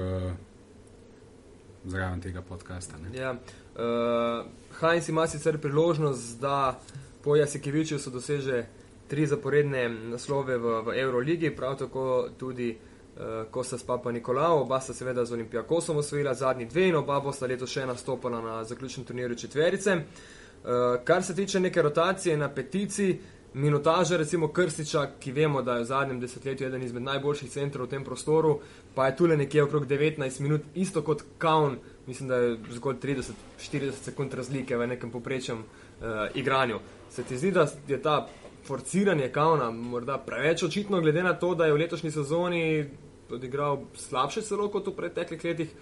Zraven 1.85 2.21
tega 2.21 2.43
podcasta. 2.43 2.99
Ja. 3.15 3.33
Uh, 3.33 4.47
Heinz 4.81 5.09
ima 5.09 5.27
sicer 5.27 5.59
priložnost, 5.59 6.41
da 6.41 6.81
po 7.25 7.37
Jasikeviču 7.37 7.99
so 7.99 8.11
doseže 8.11 8.67
tri 9.09 9.27
zaporedne 9.27 9.89
naslove 9.89 10.59
v, 10.59 10.83
v 10.87 10.99
Euroligi, 11.01 11.51
prav 11.57 11.79
tako 11.79 12.29
tudi 12.39 12.77
uh, 13.17 13.51
Kosta 13.51 13.79
Spapa 13.79 14.13
Nikolao, 14.13 14.63
oba 14.63 14.81
sta 14.81 14.95
seveda 14.95 15.25
z 15.25 15.33
Olimpijakosom 15.33 15.97
osvojila 15.97 16.35
zadnji 16.35 16.67
dve 16.67 16.89
in 16.89 16.97
oba 16.97 17.21
bosta 17.21 17.47
letos 17.47 17.71
še 17.71 17.87
nastopala 17.87 18.41
na 18.41 18.65
zaključnem 18.65 19.07
turnirju 19.07 19.37
četverice. 19.37 19.97
Uh, 19.97 21.05
kar 21.05 21.23
se 21.23 21.35
tiče 21.35 21.61
neke 21.61 21.83
rotacije 21.83 22.37
na 22.37 22.49
peticiji, 22.49 23.19
minutaža, 23.55 24.17
recimo 24.17 24.49
Krstiča, 24.49 25.07
ki 25.21 25.33
vemo, 25.33 25.63
da 25.63 25.75
je 25.75 25.83
v 25.83 25.87
zadnjem 25.87 26.21
desetletju 26.21 26.67
eden 26.67 26.83
izmed 26.83 27.03
najboljših 27.03 27.51
centrov 27.51 27.87
v 27.87 27.91
tem 27.91 28.05
prostoru, 28.05 28.61
pa 28.95 29.07
je 29.07 29.17
tule 29.17 29.37
nekje 29.37 29.63
okrog 29.63 29.87
19 29.87 30.41
minut, 30.41 30.63
isto 30.75 31.03
kot 31.03 31.25
Kaun, 31.39 31.79
mislim, 32.07 32.29
da 32.29 32.37
je 32.37 32.57
zgolj 32.71 32.97
30-40 33.03 33.93
sekund 34.03 34.35
razlike 34.35 34.77
v 34.77 34.87
nekem 34.87 35.11
poprečjem 35.11 35.59
uh, 35.59 36.07
igranju. 36.35 36.79
Se 37.11 37.23
ti 37.23 37.39
zdi, 37.39 37.51
da 37.51 37.67
je 37.89 38.03
ta 38.03 38.29
forciranje 38.65 39.29
Kauna 39.33 39.71
morda 39.71 40.19
preveč 40.19 40.63
očitno, 40.63 41.01
glede 41.01 41.23
na 41.23 41.35
to, 41.35 41.55
da 41.55 41.67
je 41.67 41.73
v 41.73 41.77
letošnji 41.77 42.11
sezoni 42.11 42.87
odigral 43.31 43.85
slabše 43.95 44.43
celo 44.43 44.69
kot 44.69 44.87
v 44.87 44.97
preteklih 44.97 45.45
letih? 45.45 45.75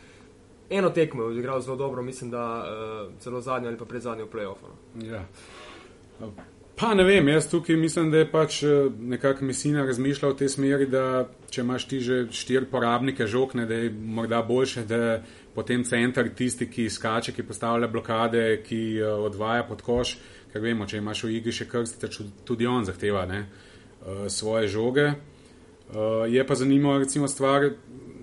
Eno 0.70 0.90
tekmo 0.90 1.22
je 1.22 1.28
odigral 1.28 1.60
zelo 1.60 1.76
dobro, 1.76 2.02
mislim, 2.02 2.30
da 2.30 2.44
uh, 2.44 3.12
celo 3.20 3.40
zadnjo 3.40 3.68
ali 3.68 3.78
pa 3.78 3.84
pred 3.84 4.02
zadnjo 4.02 4.26
playoff. 4.26 4.60
No. 4.62 5.06
Ja. 5.06 5.24
Pa 6.78 6.92
ne 6.94 7.02
vem, 7.04 7.28
jaz 7.28 7.48
tukaj 7.50 7.76
mislim, 7.76 8.10
da 8.10 8.18
je 8.18 8.30
pač 8.30 8.62
eh, 8.62 8.68
nekako 9.00 9.44
misina 9.44 9.82
razmišljala 9.86 10.34
v 10.34 10.38
tej 10.38 10.48
smeri, 10.48 10.86
da 10.86 11.26
če 11.50 11.64
imaš 11.64 11.86
ti 11.90 11.98
že 12.00 12.18
štiri 12.30 12.68
porabnike 12.70 13.26
žokne, 13.26 13.66
da 13.66 13.74
je 13.74 13.90
morda 13.90 14.42
boljše, 14.46 14.84
da 14.86 15.22
potem 15.54 15.82
center 15.84 16.30
tisti, 16.34 16.68
ki 16.70 16.86
skače, 16.90 17.34
ki 17.34 17.42
postavlja 17.42 17.88
blokade, 17.90 18.44
ki 18.62 18.82
uh, 19.02 19.24
odvaja 19.26 19.64
pod 19.66 19.82
koš, 19.82 20.14
ker 20.52 20.62
vemo, 20.62 20.86
če 20.86 21.00
imaš 21.02 21.24
v 21.26 21.36
igri 21.38 21.54
še 21.54 21.68
krstite, 21.68 22.10
tudi 22.48 22.66
on 22.66 22.86
zahteva 22.88 23.24
ne, 23.28 23.44
uh, 23.44 24.26
svoje 24.32 24.68
žoge. 24.72 25.08
Uh, 25.88 26.26
je 26.28 26.44
pa 26.44 26.56
zanimivo 26.58 26.98
recimo 26.98 27.28
stvar 27.28 27.70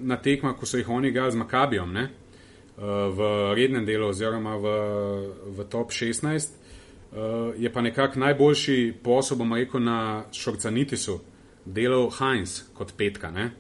na 0.06 0.18
tekmah, 0.22 0.56
ko 0.58 0.70
so 0.70 0.78
jih 0.78 0.90
oni 0.90 1.10
igrali 1.10 1.34
z 1.34 1.42
Makabijom, 1.42 1.94
ne, 1.94 2.06
uh, 2.10 3.10
v 3.10 3.30
rednem 3.58 3.86
delu 3.88 4.10
oziroma 4.12 4.58
v, 4.62 4.76
v 5.58 5.68
top 5.70 5.94
16. 5.94 6.62
Uh, 7.16 7.54
je 7.58 7.70
pa 7.72 7.82
nekako 7.82 8.20
najboljši 8.20 8.80
posel, 9.04 9.40
bom 9.40 9.54
rekel, 9.56 9.82
na 9.82 10.26
Šorcanitisu, 10.36 11.20
delal 11.66 12.10
Heinz 12.18 12.66
kot 12.76 12.92
petka. 12.98 13.32
Ne? 13.32 13.52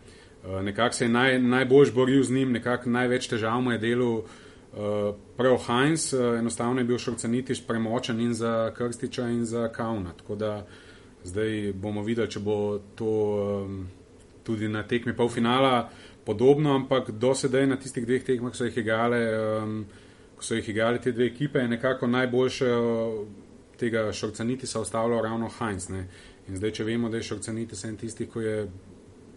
Uh, 0.43 0.59
nekako 0.65 0.97
se 0.97 1.05
je 1.05 1.13
naj, 1.13 1.39
najbolj 1.39 1.93
boril 1.95 2.23
z 2.23 2.35
njim, 2.35 2.51
nekako 2.51 2.91
največ 2.91 3.29
težav 3.31 3.61
mu 3.63 3.73
je 3.73 3.79
delal 3.81 4.19
uh, 4.19 4.41
prav 5.37 5.57
Heinz, 5.67 6.13
uh, 6.13 6.39
enostavno 6.39 6.81
je 6.81 6.85
bil 6.85 6.97
Šorcanitis 6.97 7.61
premočen 7.67 8.19
in 8.21 8.33
za 8.33 8.71
Krstiča 8.77 9.27
in 9.27 9.45
za 9.45 9.67
Kauna. 9.67 10.13
Tako 10.17 10.35
da 10.35 10.65
zdaj 11.23 11.73
bomo 11.73 12.03
videli, 12.03 12.31
če 12.31 12.39
bo 12.39 12.79
to 12.95 13.11
um, 13.65 13.87
tudi 14.43 14.67
na 14.67 14.83
tekmi 14.87 15.15
polfinala 15.15 15.89
podobno, 16.25 16.75
ampak 16.75 17.11
do 17.11 17.33
sedaj 17.35 17.67
na 17.67 17.77
tistih 17.77 18.05
dveh 18.05 18.23
tekmah 18.23 18.55
so 18.55 18.65
jih 18.65 18.77
igrale. 18.77 19.21
Um, 19.61 19.85
Ko 20.35 20.43
so 20.43 20.57
jih 20.57 20.69
igrali 20.69 20.99
te 20.99 21.13
dve 21.15 21.29
ekipe, 21.29 21.59
je 21.59 21.67
nekako 21.67 22.07
najboljše 22.07 22.65
tega 23.79 24.11
šorcanitisa 24.13 24.81
ustavljal 24.81 25.21
ravno 25.23 25.49
Heinz. 25.59 25.89
Ne. 25.89 26.07
In 26.47 26.57
zdaj, 26.57 26.71
če 26.71 26.83
vemo, 26.83 27.09
da 27.09 27.17
je 27.17 27.23
šorcanitis 27.23 27.85
en 27.87 27.95
tisti, 27.97 28.27
ki 28.27 28.43
je 28.43 28.57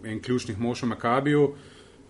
en 0.03 0.19
ključnih 0.21 0.59
mož 0.59 0.83
v 0.83 0.91
Makabiju, 0.91 1.45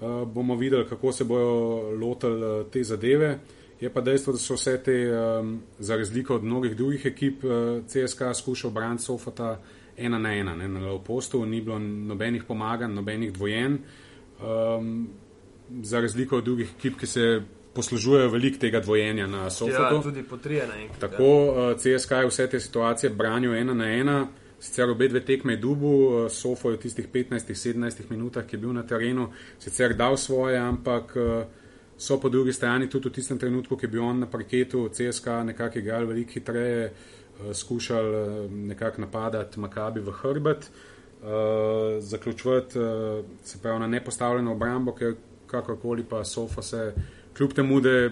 uh, 0.01 0.27
bomo 0.27 0.55
videli, 0.55 0.87
kako 0.89 1.11
se 1.11 1.23
bojo 1.23 1.81
lotili 1.99 2.59
uh, 2.59 2.71
te 2.71 2.83
zadeve. 2.83 3.39
Je 3.81 3.89
pa 3.89 4.01
dejstvo, 4.01 4.33
da 4.33 4.39
so 4.39 4.53
vse 4.53 4.77
te, 4.83 4.95
um, 5.11 5.61
za 5.79 5.95
razliko 5.95 6.35
od 6.35 6.43
mnogih 6.43 6.75
drugih 6.75 7.05
ekip, 7.05 7.43
uh, 7.43 7.51
CSK 7.87 8.21
skušal 8.35 8.71
braniti 8.71 9.03
Sofata 9.03 9.59
ena 9.97 10.19
na 10.19 10.33
ena, 10.33 10.55
ne, 10.55 10.67
na 10.67 10.79
low 10.79 11.03
postu, 11.03 11.45
ni 11.45 11.61
bilo 11.61 11.79
nobenih 11.79 12.43
pomaganj, 12.43 12.93
nobenih 12.93 13.33
dvojen. 13.33 13.77
Um, 14.43 15.09
za 15.81 16.01
razliko 16.01 16.37
od 16.37 16.43
drugih 16.43 16.69
ekip, 16.77 16.99
ki 16.99 17.07
se 17.07 17.41
poslužujejo 17.73 18.29
veliko 18.29 18.57
tega 18.59 18.79
dvojenja 18.79 19.27
na 19.27 19.49
sofotu. 19.49 19.81
Ja, 19.81 20.01
tudi 20.01 20.23
po 20.23 20.37
tri 20.37 20.55
na 20.55 20.81
enkrat. 20.81 20.99
Tako 20.99 21.23
ja. 21.23 21.71
uh, 21.71 21.77
CSK 21.77 22.11
je 22.11 22.27
vse 22.27 22.47
te 22.49 22.59
situacije 22.59 23.09
branil 23.09 23.55
ena 23.55 23.73
na 23.73 23.91
ena. 23.91 24.27
Sicer 24.59 24.89
obe 24.89 25.07
dve 25.07 25.21
tekme 25.25 25.53
je 25.53 25.57
dubu, 25.57 25.87
uh, 25.87 26.31
Sofo 26.31 26.71
je 26.71 26.77
v 26.77 26.81
tistih 26.81 27.07
15-17 27.07 28.09
minutah, 28.09 28.45
ki 28.45 28.57
je 28.57 28.59
bil 28.59 28.73
na 28.75 28.83
terenu, 28.83 29.29
sicer 29.59 29.95
dal 29.95 30.17
svoje, 30.17 30.59
ampak 30.59 31.15
uh, 31.15 31.43
so 31.97 32.19
po 32.19 32.29
drugi 32.29 32.53
strani 32.53 32.89
tudi 32.89 33.09
v 33.09 33.13
tistem 33.15 33.39
trenutku, 33.39 33.77
ki 33.77 33.87
je 33.87 33.91
bil 33.91 34.03
on 34.03 34.19
na 34.19 34.27
parketu, 34.27 34.89
CSK 34.91 35.39
nekako 35.47 35.79
igral 35.79 36.05
veliko 36.05 36.35
hitreje, 36.35 36.91
uh, 36.91 37.53
skušal 37.55 38.11
nekako 38.51 39.07
napadati 39.07 39.59
Makabi 39.59 39.99
v 39.99 40.11
hrbet, 40.21 40.71
zaključovati 41.99 42.79
uh, 42.79 43.25
se 43.43 43.57
pravi 43.61 43.79
na 43.79 43.87
nepostavljeno 43.87 44.51
obrambo, 44.51 44.93
ker 44.95 45.15
kakorkoli 45.47 46.03
pa 46.03 46.23
Sofo 46.23 46.61
se 46.61 46.93
kljub 47.37 47.53
temu, 47.53 47.81
da 47.81 48.09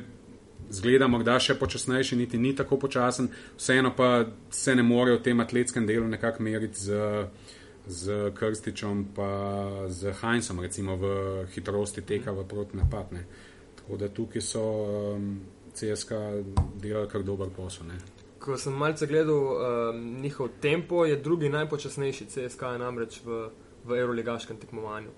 zgleda 0.70 1.08
morda 1.08 1.38
še 1.40 1.56
počasnejši, 1.60 2.18
niti 2.18 2.38
ni 2.38 2.54
tako 2.56 2.78
počasen, 2.78 3.30
vseeno 3.58 3.94
pa 3.96 4.26
se 4.50 4.76
ne 4.76 4.84
more 4.84 5.18
v 5.18 5.24
tem 5.24 5.40
atletskem 5.40 5.88
delu 5.88 6.08
nekako 6.08 6.44
meriti 6.44 6.80
z, 6.80 7.28
z 7.88 8.32
Krstičem 8.36 9.06
pa 9.16 9.30
z 9.88 10.14
Heinzom, 10.22 10.60
recimo 10.60 10.98
v 10.98 11.14
hitrosti 11.56 12.02
teka 12.02 12.32
v 12.32 12.48
proti 12.48 12.78
napadne. 12.78 13.26
Tako 13.80 13.98
da 13.98 14.10
tukaj 14.10 14.42
so 14.42 14.64
um, 15.16 15.40
CSK 15.74 16.12
delali 16.82 17.08
kar 17.08 17.24
dober 17.24 17.50
posel. 17.56 17.88
Ne. 17.88 18.00
Ko 18.40 18.58
sem 18.58 18.74
malce 18.74 19.08
gledal 19.08 19.38
um, 19.38 20.04
njihov 20.22 20.60
tempo, 20.62 21.06
je 21.06 21.16
drugi 21.16 21.50
najpočasnejši 21.50 22.28
CSK 22.28 22.76
namreč 22.80 23.22
v, 23.26 23.48
v 23.86 24.02
Euroligaškem 24.02 24.58
tekmovanju. 24.58 25.16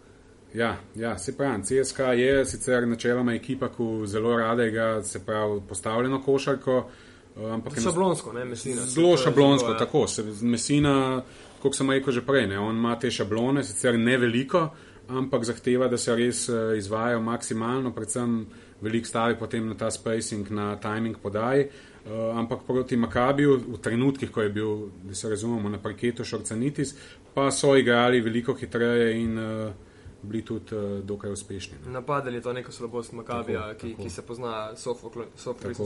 Ja, 0.53 0.77
ja, 0.95 1.17
se 1.17 1.37
pravi, 1.37 1.63
CSK 1.63 1.99
je 2.17 2.45
sicer 2.45 2.87
načeloma 2.87 3.33
ekipa, 3.33 3.67
ki 3.69 3.83
zelo 4.05 4.37
rada 4.37 4.65
igra, 4.65 5.03
se 5.03 5.25
pravi, 5.25 5.61
postavljeno 5.69 6.21
košarko. 6.21 6.89
Eh, 7.37 7.51
ampak 7.51 7.79
šablonsko, 7.81 8.33
ne, 8.33 8.45
mesina. 8.45 8.81
Zelo 8.85 9.17
šablonsko, 9.17 9.67
zelo, 9.67 9.73
ja. 9.73 9.79
tako. 9.79 10.07
Se, 10.07 10.23
mesina 10.41 11.23
kot 11.61 11.75
sem 11.75 11.91
rekel 11.91 12.15
že 12.15 12.23
prej, 12.25 12.47
ne, 12.47 12.59
on 12.59 12.77
ima 12.79 12.95
te 12.99 13.11
šablone, 13.11 13.63
sicer 13.67 13.99
ne 13.99 14.17
veliko, 14.17 14.69
ampak 15.09 15.45
zahteva, 15.47 15.89
da 15.91 15.97
se 15.97 16.15
res 16.15 16.47
uh, 16.49 16.73
izvajo 16.77 17.21
maksimalno, 17.21 17.91
predvsem 17.95 18.41
veliko 18.81 19.09
stavi 19.09 19.37
potem 19.39 19.67
na 19.67 19.75
ta 19.75 19.91
spacing, 19.91 20.51
na 20.55 20.73
timing 20.79 21.19
podaj. 21.19 21.67
Uh, 22.09 22.31
ampak 22.39 22.63
proti 22.65 22.97
Makabiju, 22.97 23.57
v 23.75 23.79
trenutkih, 23.83 24.31
ko 24.31 24.45
je 24.45 24.49
bil, 24.53 24.75
da 25.03 25.15
se 25.15 25.29
razumemo, 25.29 25.69
na 25.69 25.81
parketu 25.81 26.23
Šorcanitis, 26.23 26.95
pa 27.35 27.49
so 27.51 27.75
igrali 27.77 28.21
veliko 28.23 28.55
hitreje 28.57 29.11
in 29.19 29.35
uh, 29.37 29.88
bili 30.21 30.45
tudi 30.45 30.75
uh, 30.75 30.99
dokaj 31.03 31.31
uspešni. 31.31 31.77
Ne. 31.85 31.91
Napadali 31.91 32.41
to 32.41 32.53
neko 32.53 32.71
slabost 32.71 33.13
Makabija, 33.13 33.61
tako, 33.61 33.79
ki, 33.79 33.91
tako. 33.91 34.03
ki 34.03 34.09
se 34.09 34.21
pozna 34.21 34.75
s 34.75 34.87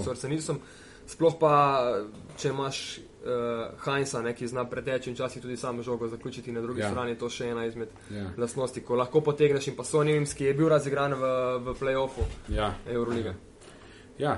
Šorcanisom. 0.06 0.60
Sploh 1.08 1.36
pa, 1.40 1.54
če 2.40 2.50
imaš 2.54 2.78
uh, 2.98 3.74
Heinza, 3.84 4.22
ne, 4.24 4.32
ki 4.36 4.48
zna 4.48 4.64
preteči 4.72 5.10
in 5.12 5.18
včasih 5.18 5.42
tudi 5.44 5.58
samo 5.60 5.84
žogo 5.84 6.08
zaključiti 6.08 6.52
na 6.52 6.62
drugi 6.62 6.80
ja. 6.80 6.92
strani, 6.92 7.18
to 7.20 7.30
še 7.30 7.50
ena 7.52 7.66
izmed 7.68 7.92
ja. 8.12 8.30
lastnosti, 8.38 8.82
ko 8.82 8.96
lahko 8.96 9.22
potegneš 9.22 9.68
in 9.68 9.76
pa 9.76 9.84
so 9.84 10.04
Nemski, 10.04 10.48
je 10.48 10.54
bil 10.54 10.72
razigran 10.72 11.18
v, 11.20 11.34
v 11.66 11.76
play-offu 11.80 12.24
ja. 12.56 12.72
Euroliga. 12.88 13.36
Ja, 13.36 13.53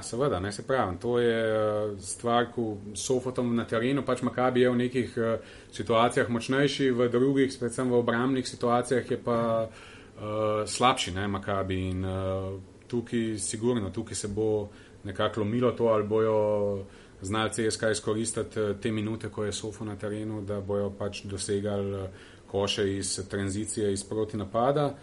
seveda, 0.01 0.39
ne 0.39 0.51
se 0.51 0.63
pravim. 0.67 0.98
To 0.98 1.20
je 1.20 1.39
uh, 1.53 2.00
stvar, 2.00 2.51
ko 2.55 2.77
so 2.96 3.20
fotom 3.20 3.55
na 3.55 3.65
terenu, 3.65 4.05
pač 4.05 4.22
Makabi 4.22 4.62
je 4.62 4.70
v 4.70 4.75
nekih 4.75 5.17
uh, 5.17 5.39
situacijah 5.72 6.29
močnejši, 6.29 6.91
v 6.91 7.10
drugih, 7.10 7.58
predvsem 7.60 7.89
v 7.91 8.00
obrambnih 8.00 8.48
situacijah, 8.48 9.12
je 9.12 9.17
pa 9.24 9.67
uh, 9.67 10.63
slabši, 10.65 11.12
ne 11.12 11.27
Makabi. 11.27 11.82
In 11.89 12.05
uh, 12.05 12.60
tukaj, 12.88 13.38
sigurno, 13.38 13.89
tukaj 13.89 14.15
se 14.15 14.27
bo 14.27 14.70
nekako 15.03 15.39
lomilo 15.39 15.72
to, 15.72 15.86
ali 15.86 16.03
bojo 16.03 16.86
znali 17.22 17.50
CSK 17.50 17.84
izkoristiti 17.91 18.60
eh, 18.60 18.75
te 18.82 18.91
minute, 18.91 19.29
ko 19.29 19.44
je 19.44 19.53
Sofo 19.53 19.86
na 19.86 19.96
terenu, 19.96 20.41
da 20.41 20.62
bojo 20.62 20.89
pač 20.89 21.24
dosegali 21.24 21.96
eh, 21.96 22.08
koše 22.48 22.98
iz 22.98 23.20
tranzicije, 23.29 23.94
iz 23.94 24.03
proti 24.03 24.38
napada. 24.38 24.94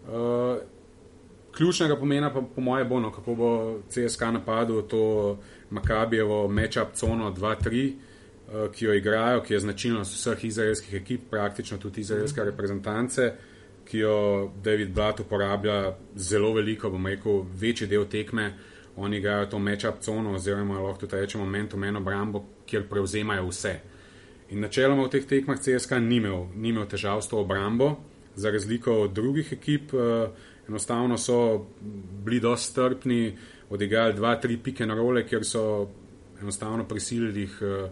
Uh, 0.00 0.56
ključnega 1.56 1.96
pomena 1.96 2.32
pa 2.32 2.42
po 2.54 2.60
moje 2.60 2.84
bo, 2.84 3.00
no, 3.00 3.12
kako 3.12 3.34
bo 3.34 3.78
CSK 3.88 4.20
napadel 4.20 4.82
to 4.82 5.38
Makabijevo 5.70 6.48
matchup 6.48 6.94
cono 6.94 7.30
2-3, 7.30 7.92
uh, 7.92 8.72
ki 8.72 8.84
jo 8.84 8.94
igrajo, 8.94 9.42
ki 9.42 9.54
je 9.54 9.60
značilnost 9.60 10.14
vseh 10.14 10.44
izraelskih 10.44 10.94
ekip, 10.94 11.30
praktično 11.30 11.78
tudi 11.78 12.00
izraelske 12.00 12.44
reprezentance, 12.44 13.32
ki 13.84 13.98
jo 13.98 14.50
David 14.62 14.90
Blatt 14.90 15.20
uporablja 15.20 15.96
zelo 16.14 16.52
veliko, 16.54 16.90
bom 16.90 17.06
rekel, 17.06 17.44
večji 17.54 17.86
del 17.86 18.04
tekme. 18.04 18.52
Oni 18.96 19.16
igrajo 19.16 19.46
to 19.46 19.58
matchup 19.58 20.00
cono, 20.00 20.34
oziroma 20.34 20.80
lahko 20.80 21.06
tudi 21.06 21.16
rečemo 21.16 21.56
eno 21.86 21.98
obrambo, 21.98 22.44
kjer 22.66 22.88
prevzemajo 22.88 23.46
vse. 23.46 23.80
In 24.50 24.60
načeloma 24.60 25.06
v 25.06 25.10
teh 25.10 25.26
tekmah 25.26 25.58
CSK 25.58 26.00
ni 26.02 26.16
imel, 26.16 26.48
ni 26.54 26.68
imel 26.68 26.86
težav 26.86 27.22
s 27.22 27.28
to 27.28 27.38
obrambo, 27.38 27.96
za 28.36 28.50
razliko 28.50 28.92
od 28.92 29.12
drugih 29.12 29.52
ekip, 29.52 29.94
uh, 29.94 30.00
enostavno 30.68 31.18
so 31.18 31.66
bili 32.24 32.40
dosti 32.40 32.70
strpni, 32.70 33.38
odigrali 33.70 34.14
dva, 34.14 34.36
tri 34.36 34.56
pike 34.56 34.86
na 34.86 34.94
role, 34.94 35.26
kjer 35.26 35.44
so 35.44 35.88
enostavno 36.40 36.84
prisilili 36.88 37.40
jih, 37.40 37.58
uh, 37.62 37.90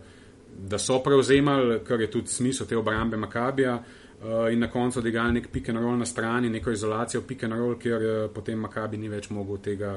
da 0.58 0.78
so 0.78 1.02
prevzemali, 1.02 1.80
kar 1.84 2.00
je 2.00 2.10
tudi 2.10 2.28
smisel 2.28 2.66
te 2.66 2.76
obrambe 2.76 3.16
Makabija. 3.16 3.82
Uh, 4.18 4.52
in 4.52 4.58
na 4.58 4.70
koncu 4.70 4.98
odigrali 4.98 5.32
nek 5.32 5.48
pike 5.52 5.72
na 5.72 5.80
rol 5.80 5.98
na 5.98 6.06
strani, 6.06 6.50
neko 6.50 6.70
izolacijo 6.70 7.22
pike 7.22 7.48
na 7.48 7.56
rol, 7.56 7.76
ker 7.78 8.02
potem 8.34 8.58
Makabi 8.58 8.98
ni 8.98 9.08
več 9.08 9.30
mogel 9.30 9.58
tega 9.62 9.92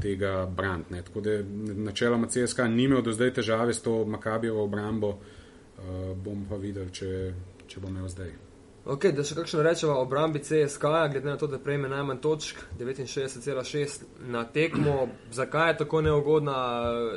tega 0.00 0.46
brand. 0.46 0.84
Tako 1.04 1.20
da 1.20 1.30
načeloma 1.74 2.26
CSK 2.26 2.58
ni 2.58 2.84
imel 2.84 3.02
do 3.02 3.12
zdaj 3.12 3.32
težave 3.32 3.74
s 3.74 3.82
to 3.82 4.04
Makabijevo 4.04 4.64
obrambo, 4.64 5.08
uh, 5.08 6.16
bom 6.16 6.46
pa 6.48 6.56
videl, 6.56 6.90
če, 6.90 7.32
če 7.66 7.80
bom 7.80 7.96
imel 7.96 8.08
zdaj. 8.08 8.45
Ok, 8.86 9.08
da 9.10 9.24
še 9.26 9.34
kakšno 9.34 9.64
rečemo 9.66 9.96
o 9.96 10.02
obrambi 10.04 10.38
CSK, 10.38 10.92
glede 11.10 11.26
na 11.26 11.36
to, 11.36 11.48
da 11.50 11.58
prejme 11.58 11.88
najmanj 11.90 12.20
točk, 12.22 12.60
69,6 12.78 14.04
na 14.30 14.44
tekmo. 14.44 15.08
Zakaj 15.32 15.72
je 15.72 15.78
tako 15.82 16.00
neugodna? 16.06 16.54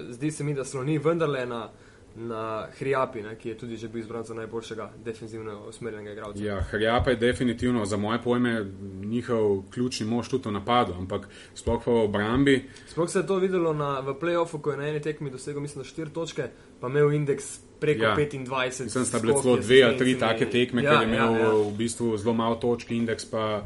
Zdi 0.10 0.32
se 0.32 0.44
mi, 0.44 0.54
da 0.58 0.66
sloni 0.66 0.98
vendarle 0.98 1.46
na 1.46 1.68
na 2.16 2.68
Hrjapi, 2.78 3.22
ne, 3.22 3.36
ki 3.38 3.50
je 3.50 3.58
tudi 3.58 3.78
že 3.78 3.88
bil 3.88 4.02
izbran 4.02 4.24
za 4.24 4.34
najboljšega 4.34 4.90
defensivno 5.06 5.66
usmerjenega 5.70 6.12
igralca. 6.12 6.44
Ja, 6.44 6.62
Hrjapa 6.62 7.10
je 7.10 7.16
definitivno 7.16 7.86
za 7.86 7.98
moje 7.98 8.22
pojme 8.24 8.66
njihov 9.04 9.64
ključni 9.72 10.06
mož 10.06 10.30
tudi 10.30 10.50
v 10.50 10.52
napadu, 10.52 10.94
ampak 10.98 11.28
sploh 11.54 11.82
pa 11.86 11.92
v 11.92 12.04
obrambi. 12.04 12.70
Sploh 12.88 13.10
se 13.10 13.20
je 13.20 13.28
to 13.28 13.36
videlo 13.36 13.74
na, 13.74 14.00
v 14.00 14.18
playoffu, 14.20 14.62
ko 14.62 14.72
je 14.72 14.78
na 14.78 14.88
eni 14.88 15.02
tekmi 15.02 15.30
dosegel, 15.30 15.62
mislim, 15.62 15.86
4 15.86 16.12
točke, 16.14 16.50
pa 16.82 16.88
imel 16.88 17.14
indeks. 17.14 17.69
Preko 17.80 18.04
ja. 18.04 18.16
25. 18.16 18.84
Mislim, 18.84 19.06
sta 19.06 19.20
bile 19.20 19.34
celo 19.42 19.58
dve 19.58 19.84
ali 19.84 19.98
tri 19.98 20.20
take 20.20 20.50
tekme, 20.50 20.84
ja, 20.84 20.92
ker 20.92 21.08
je 21.08 21.14
imel 21.14 21.36
ja, 21.36 21.40
ja. 21.40 21.54
v 21.54 21.72
bistvu 21.78 22.18
zelo 22.18 22.34
malo 22.34 22.56
točk, 22.56 22.92
indeks 22.92 23.26
pa 23.26 23.64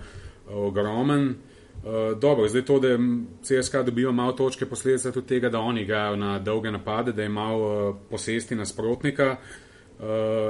ogromen. 0.49 1.35
Uh, 1.83 2.19
dobro, 2.19 2.47
zdaj 2.47 2.65
to, 2.65 2.79
da 2.79 2.87
CSK 3.43 3.75
dobiva 3.85 4.11
malo 4.11 4.31
točke, 4.31 4.65
posledica 4.65 5.11
tudi 5.11 5.27
tega, 5.27 5.49
da 5.49 5.59
oni 5.59 5.81
igrajo 5.81 6.15
na 6.15 6.39
dolge 6.39 6.71
napade, 6.71 7.11
da 7.11 7.23
imajo 7.23 7.89
uh, 7.89 7.95
posesti 8.09 8.55
nasprotnika. 8.55 9.35
Uh, 9.99 10.05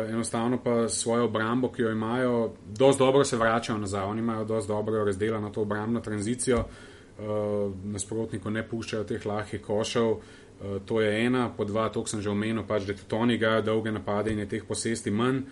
enostavno 0.10 0.60
pa 0.64 0.90
svojo 0.90 1.26
obrambo, 1.26 1.72
ki 1.72 1.82
jo 1.82 1.92
imajo, 1.92 2.54
dosti 2.66 3.00
dobro 3.00 3.24
se 3.24 3.38
vračajo 3.38 3.80
nazaj. 3.80 4.04
Oni 4.04 4.20
imajo 4.20 4.46
dosti 4.46 4.68
dobro 4.68 5.06
razdeljeno 5.06 5.50
to 5.50 5.62
obrambno 5.62 6.00
tranzicijo, 6.00 6.60
uh, 6.60 7.26
nasprotniku 7.84 8.50
ne 8.50 8.68
puščajo 8.68 9.04
teh 9.04 9.26
lahkih 9.26 9.62
košev. 9.62 10.10
Uh, 10.12 10.24
to 10.86 11.02
je 11.02 11.26
ena, 11.26 11.50
po 11.58 11.66
dva, 11.66 11.90
to 11.90 12.06
sem 12.08 12.22
že 12.22 12.30
omenil, 12.32 12.64
pač, 12.68 12.88
da 12.88 12.94
tudi 12.94 13.16
oni 13.16 13.36
igrajo 13.36 13.62
dolge 13.62 13.92
napade 13.92 14.32
in 14.32 14.40
je 14.40 14.50
teh 14.56 14.64
posesti 14.68 15.12
manj. 15.12 15.44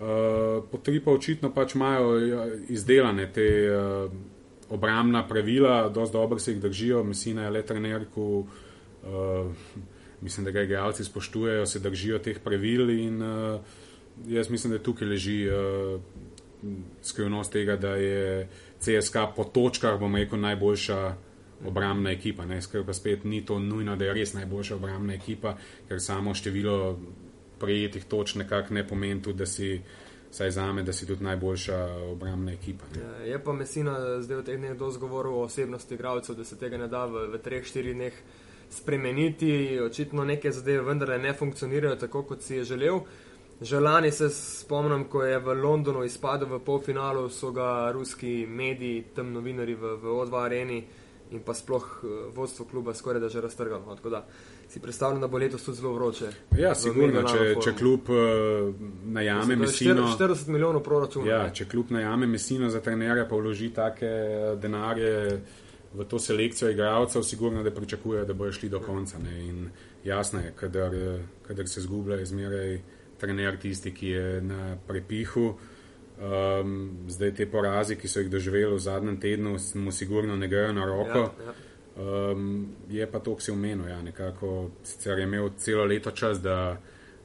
Uh, 0.00 0.64
po 0.70 0.78
tri 0.80 1.00
pa 1.04 1.12
očitno 1.12 1.52
pač 1.52 1.74
imajo 1.74 2.18
izdelane 2.68 3.28
te. 3.32 3.48
Uh, 3.70 4.38
obrambna 4.70 5.28
pravila, 5.28 5.88
dosti 5.88 6.12
dobro 6.12 6.38
se 6.38 6.52
jih 6.52 6.60
držijo, 6.60 7.04
mislim, 7.04 7.36
da 7.36 7.42
je 7.42 7.50
le 7.50 7.62
trenerku, 7.66 8.46
uh, 9.02 9.52
mislim, 10.20 10.44
da 10.44 10.50
ga 10.50 10.62
igralci 10.62 11.04
spoštujejo, 11.04 11.66
se 11.66 11.78
držijo 11.78 12.18
teh 12.18 12.38
pravil 12.38 12.90
in 12.90 13.22
uh, 13.22 13.60
jaz 14.28 14.50
mislim, 14.50 14.72
da 14.72 14.78
tukaj 14.78 15.08
leži 15.08 15.48
uh, 15.48 16.00
skrivnost 17.02 17.52
tega, 17.52 17.76
da 17.76 17.96
je 17.96 18.48
CSK 18.78 19.16
po 19.36 19.44
točkah, 19.44 20.00
bom 20.00 20.16
rekel, 20.16 20.40
najboljša. 20.40 21.14
Obrambna 21.66 22.10
ekipa, 22.10 22.44
ne 22.44 22.62
skrbi 22.62 22.86
pa 22.86 22.92
spet 22.92 23.24
ni 23.24 23.44
to 23.44 23.58
nujno, 23.58 23.96
da 23.96 24.04
je 24.04 24.14
res 24.14 24.32
najboljša 24.34 24.76
obrambna 24.76 25.14
ekipa, 25.14 25.56
ker 25.88 26.00
samo 26.00 26.34
število 26.34 26.98
prejetih 27.60 28.04
točk 28.04 28.40
nekako 28.40 28.74
ne 28.74 28.86
pomeni 28.88 29.22
tudi, 29.22 29.38
da 29.38 29.46
si 29.46 29.80
saj 30.30 30.50
za 30.50 30.72
me, 30.72 30.82
da 30.82 30.92
si 30.92 31.06
tudi 31.06 31.24
najboljša 31.24 31.78
obrambna 32.12 32.52
ekipa. 32.52 32.84
Ja, 32.96 33.24
je 33.32 33.44
pa 33.44 33.52
Mesina 33.52 34.22
zdaj 34.22 34.36
v 34.36 34.44
teh 34.46 34.58
dneh 34.58 34.76
dosti 34.78 35.00
govoril 35.00 35.34
o 35.34 35.42
osebnosti 35.48 35.94
igralcev, 35.94 36.36
da 36.36 36.44
se 36.44 36.58
tega 36.58 36.78
ne 36.78 36.88
da 36.88 37.04
v, 37.06 37.26
v 37.34 37.42
treh, 37.42 37.64
štirih 37.66 37.94
dneh 37.94 38.22
spremeniti. 38.70 39.80
Očitno 39.82 40.24
neke 40.24 40.52
zadeve 40.52 40.86
vendarle 40.86 41.18
ne 41.18 41.34
funkcionirajo 41.34 41.96
tako, 41.96 42.22
kot 42.22 42.42
si 42.42 42.60
je 42.60 42.64
želel. 42.64 43.00
Želani 43.60 44.10
se 44.10 44.30
spomnim, 44.30 45.04
ko 45.04 45.22
je 45.22 45.38
v 45.38 45.54
Londonu 45.62 46.04
izpadel 46.04 46.48
v 46.48 46.62
polfinalu, 46.64 47.28
so 47.28 47.50
ga 47.52 47.90
ruski 47.92 48.46
mediji, 48.48 49.02
tam 49.14 49.32
novinari 49.32 49.74
v, 49.74 49.96
v 50.00 50.14
O2 50.22 50.44
areni 50.44 50.84
in 51.30 51.40
pa 51.46 51.54
sploh 51.54 51.84
eh, 52.02 52.06
vodstvo 52.34 52.64
kluba 52.64 52.94
skoraj 52.94 53.20
da 53.20 53.28
že 53.28 53.40
raztrgalo. 53.40 53.96
No, 54.04 54.22
si 54.68 54.80
predstavljam, 54.80 55.20
da 55.20 55.28
bo 55.28 55.38
letos 55.38 55.64
tudi 55.64 55.76
zelo 55.76 55.92
vroče. 55.92 56.30
Ja, 56.58 56.74
sigurno, 56.74 57.22
če, 57.22 57.54
če 57.64 57.72
klub 57.78 58.10
uh, 58.10 58.74
najame 59.04 59.56
mesino. 59.56 60.06
40 60.18 60.48
milijonov 60.48 60.82
proračuna. 60.82 61.30
Ja, 61.30 61.40
če 61.50 61.66
klub 61.68 61.90
najame 61.90 62.26
mesino 62.26 62.70
za 62.70 62.80
trenerja, 62.80 63.26
pa 63.30 63.36
vloži 63.36 63.70
take 63.74 64.06
eh, 64.06 64.54
denarje 64.62 65.40
v 65.94 66.06
to 66.06 66.18
selekcijo 66.22 66.70
igralcev, 66.70 67.22
sigurno, 67.26 67.62
da 67.66 67.70
pričakuje, 67.74 68.24
da 68.24 68.34
bojo 68.34 68.52
šli 68.52 68.68
do 68.68 68.80
konca. 68.80 69.18
Ne? 69.18 69.40
In 69.48 69.68
jasno 70.04 70.40
je, 70.40 70.52
kadar, 70.56 70.94
kadar 71.46 71.68
se 71.68 71.80
zgublja, 71.80 72.20
je 72.20 72.26
zmeraj 72.26 72.80
trener 73.18 73.58
tisti, 73.58 73.94
ki 73.94 74.08
je 74.08 74.40
na 74.40 74.76
prepihu. 74.86 75.54
Um, 76.20 76.90
zdaj 77.08 77.34
te 77.34 77.46
porazi, 77.48 77.96
ki 77.96 78.08
so 78.08 78.20
jih 78.20 78.28
doživeli 78.28 78.74
v 78.74 78.78
zadnjem 78.78 79.16
tednu, 79.20 79.54
mu 79.80 79.92
sigurno 79.92 80.36
ne 80.36 80.48
grejo 80.48 80.72
na 80.76 80.84
roko. 80.84 81.18
Ja, 81.18 81.46
ja. 81.46 81.54
Um, 81.96 82.68
je 82.88 83.06
pa 83.10 83.18
to, 83.18 83.34
kar 83.34 83.44
si 83.44 83.52
omenil. 83.52 83.88
Ja, 83.88 84.02
nekako, 84.02 84.70
sicer 84.84 85.18
je 85.18 85.24
imel 85.24 85.48
celo 85.56 85.84
leto 85.84 86.10
čas, 86.10 86.42
da, 86.44 86.76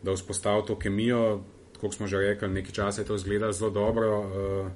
da 0.03 0.15
vzpostavi 0.15 0.63
to 0.67 0.79
kemijo, 0.79 1.43
kot 1.81 1.93
smo 1.93 2.07
že 2.07 2.23
rekli, 2.23 2.49
nekaj 2.49 2.71
časa 2.71 3.01
je 3.01 3.07
to 3.07 3.19
izgledalo 3.19 3.53
zelo 3.53 3.69
dobro, 3.69 4.19
uh, 4.19 4.71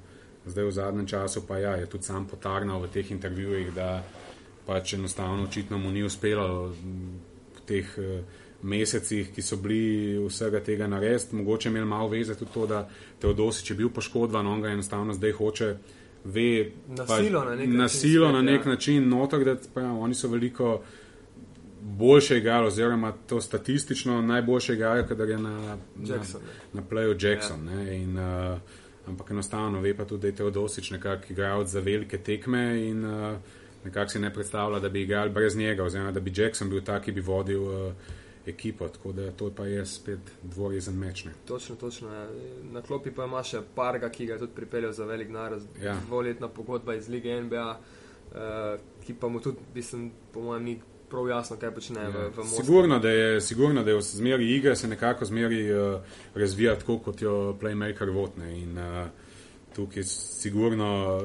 zdaj 0.45 0.67
v 0.67 0.71
zadnjem 0.71 1.07
času 1.07 1.47
pa 1.47 1.57
ja, 1.57 1.77
je 1.79 1.87
tudi 1.87 2.03
sam 2.03 2.27
potarnal 2.27 2.83
v 2.83 2.91
teh 2.91 3.11
intervjujih, 3.11 3.71
da 3.73 4.03
pač 4.67 4.93
enostavno 4.93 5.47
očitno 5.47 5.77
mu 5.77 5.91
ni 5.91 6.03
uspelo 6.03 6.75
v 7.55 7.65
teh 7.65 7.87
uh, 7.97 8.19
mesecih, 8.61 9.31
ki 9.35 9.41
so 9.41 9.57
bili 9.57 10.17
vsega 10.27 10.59
tega 10.59 10.87
narediti. 10.87 11.35
Mogoče 11.35 11.69
imel 11.69 11.85
malo 11.85 12.09
veze 12.09 12.35
tudi 12.35 12.51
to, 12.53 12.67
da 12.67 12.89
Teodosič 13.19 13.71
je 13.71 13.75
bil 13.75 13.89
poškodovan, 13.89 14.47
on 14.47 14.61
ga 14.61 14.69
enostavno 14.69 15.13
zdaj 15.13 15.31
hoče 15.31 15.75
ve, 16.23 16.71
nasilo, 16.87 17.41
pa, 17.41 17.49
na, 17.49 17.55
nek 17.55 17.69
nasilo 17.69 18.27
način, 18.27 18.45
na 18.45 18.51
nek 18.51 18.65
ja. 18.65 18.69
način, 18.69 19.09
notok, 19.09 19.43
da 19.43 19.55
pravi, 19.73 19.99
oni 19.99 20.15
so 20.15 20.27
veliko. 20.27 20.81
boljše 21.81 22.37
igrali, 22.37 22.67
oziroma 22.67 23.11
to 23.11 23.41
statistično 23.41 24.21
najboljše 24.21 24.73
igrali, 24.73 25.07
kadar 25.07 25.29
je 25.29 25.37
na, 25.37 25.77
Jackson, 26.05 26.41
na, 26.73 26.81
na 26.81 26.87
playu 26.89 27.15
Jackson. 27.25 27.69
Ja. 27.69 27.93
In, 27.93 28.17
uh, 28.17 28.59
ampak 29.07 29.31
enostavno 29.31 29.79
ve 29.81 29.93
pa 29.97 30.05
tudi, 30.05 30.21
da 30.21 30.27
je 30.27 30.35
Teodosič 30.35 30.91
nekako 30.91 31.23
igral 31.29 31.65
za 31.65 31.79
velike 31.79 32.17
tekme 32.17 32.89
in 32.89 33.05
uh, 33.05 33.37
nekako 33.85 34.09
si 34.09 34.19
ne 34.19 34.33
predstavlja, 34.33 34.79
da 34.79 34.89
bi 34.89 35.01
igrali 35.01 35.29
brez 35.29 35.55
njega, 35.55 35.83
oziroma 35.83 36.11
da 36.11 36.19
bi 36.19 36.33
Jackson 36.35 36.69
bil 36.69 36.81
ta, 36.83 36.99
ki 37.01 37.11
bi 37.11 37.21
vodil. 37.21 37.63
Uh, 37.63 37.93
Ekipo, 38.49 38.87
tako 38.87 39.11
da 39.11 39.31
to 39.31 39.51
pa 39.55 39.65
je 39.65 39.85
spet 39.85 40.19
dvorezen 40.43 40.97
meč. 40.97 41.25
Ne. 41.25 41.31
Točno, 41.47 41.75
točno. 41.75 42.13
Ja. 42.13 42.27
Na 42.71 42.81
klopi 42.81 43.11
pa 43.11 43.25
ima 43.25 43.43
še 43.43 43.61
parga, 43.75 44.09
ki 44.09 44.25
ga 44.25 44.33
je 44.37 44.45
tudi 44.45 44.55
pripeljal 44.55 44.93
za 44.93 45.05
velik 45.05 45.29
naraz. 45.29 45.65
Ja. 45.81 45.97
Dvoletna 46.07 46.47
pogodba 46.47 46.95
iz 46.95 47.09
lige 47.09 47.41
NBA, 47.41 47.69
uh, 48.31 48.79
ki 49.05 49.13
pa 49.19 49.27
mu 49.27 49.39
tudi, 49.39 49.57
mislim, 49.75 50.11
po 50.33 50.41
mojem, 50.41 50.63
ni 50.63 50.79
prav 51.09 51.27
jasno, 51.29 51.57
kaj 51.57 51.71
počne 51.75 52.01
ja. 52.01 52.09
v, 52.09 52.29
v 52.29 52.37
Moskvi. 52.37 52.65
Sigurno, 52.65 52.99
da 52.99 53.09
je, 53.09 53.41
sigurno, 53.41 53.83
da 53.83 53.91
je 53.91 53.97
v 53.97 54.01
zmeri 54.01 54.51
igre 54.55 54.75
se 54.75 54.87
nekako 54.87 55.25
zmeri 55.25 55.63
uh, 55.73 56.01
razvija 56.35 56.75
tako, 56.79 56.99
kot 56.99 57.21
jo 57.21 57.57
Playmaker 57.61 58.13
votne. 58.13 58.51
In 58.61 58.77
uh, 58.77 59.07
tukaj 59.75 60.01
je 60.01 60.03
sigurno 60.05 61.19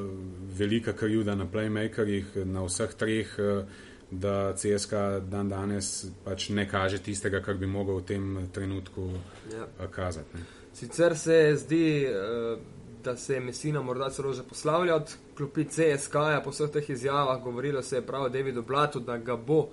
velika 0.58 0.92
krivda 0.92 1.34
na 1.34 1.46
Playmakerjih, 1.46 2.44
na 2.44 2.64
vseh 2.64 2.94
treh, 2.94 3.37
uh, 3.38 3.82
da 4.20 4.55
CSK 4.57 4.92
dan 5.31 5.48
danes 5.48 6.07
pač 6.24 6.48
ne 6.48 6.68
kaže 6.68 6.98
tistega, 7.03 7.42
kar 7.42 7.55
bi 7.55 7.66
mogel 7.66 8.00
v 8.00 8.07
tem 8.09 8.48
trenutku 8.53 9.11
ja. 9.53 9.66
uh, 9.66 9.90
kazati. 9.90 10.38
Ne. 10.38 10.46
Sicer 10.74 11.18
se 11.18 11.57
zdi. 11.57 11.85
Uh, 12.09 12.59
da 13.05 13.16
se 13.16 13.35
je 13.35 13.40
Messina 13.40 13.83
morda 13.83 14.11
celo 14.11 14.33
že 14.33 14.42
poslavljal 14.42 14.96
od 14.96 15.16
klopi 15.37 15.64
CSK-ja 15.64 16.40
po 16.44 16.50
vseh 16.50 16.70
teh 16.70 16.90
izjavah, 16.90 17.42
govorilo 17.42 17.83
se 17.83 17.96
je 17.96 18.07
prav 18.07 18.22
o 18.22 18.29
Davidu 18.29 18.62
Blatu, 18.62 19.00
da 19.00 19.18
ga 19.18 19.37
bo 19.37 19.68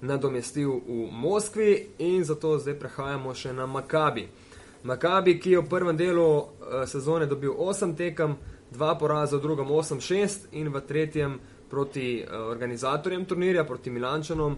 nadomestil 0.00 0.70
v 0.70 1.08
Moskvi 1.12 1.86
in 1.98 2.24
zato 2.24 2.58
zdaj 2.58 2.78
prehajamo 2.78 3.34
še 3.34 3.52
na 3.52 3.66
Makabi. 3.66 4.28
Makabi, 4.82 5.36
ki 5.40 5.50
je 5.50 5.60
v 5.60 5.68
prvem 5.68 5.96
delu 5.96 6.24
uh, 6.24 6.46
sezone 6.86 7.26
dobil 7.26 7.52
8 7.52 7.96
tekem, 7.96 8.36
2 8.72 8.98
poraza, 8.98 9.36
v 9.36 9.42
drugem 9.42 9.68
8-6 9.68 10.48
in 10.52 10.72
v 10.72 10.80
tretjem 10.80 11.40
proti 11.70 12.24
uh, 12.24 12.50
organizatorjem 12.50 13.24
turnirja, 13.24 13.64
proti 13.64 13.90
Milančanom 13.90 14.56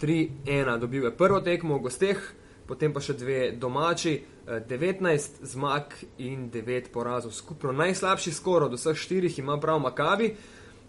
3-1. 0.00 0.78
Dobil 0.78 1.04
je 1.04 1.16
prvo 1.16 1.40
tekmo 1.40 1.78
v 1.78 1.86
gosteh, 1.86 2.20
potem 2.66 2.92
pa 2.92 3.00
še 3.00 3.16
dve 3.18 3.40
domači, 3.60 4.18
19 4.44 5.08
eh, 5.08 5.46
zmag 5.48 5.96
in 6.18 6.50
9 6.52 6.90
porazov. 6.92 7.32
Skupno 7.32 7.72
najslabši 7.72 8.32
skor 8.32 8.66
od 8.66 8.76
vseh 8.76 8.96
štirih 8.96 9.38
ima 9.38 9.56
prav 9.60 9.80
Makabi, 9.80 10.34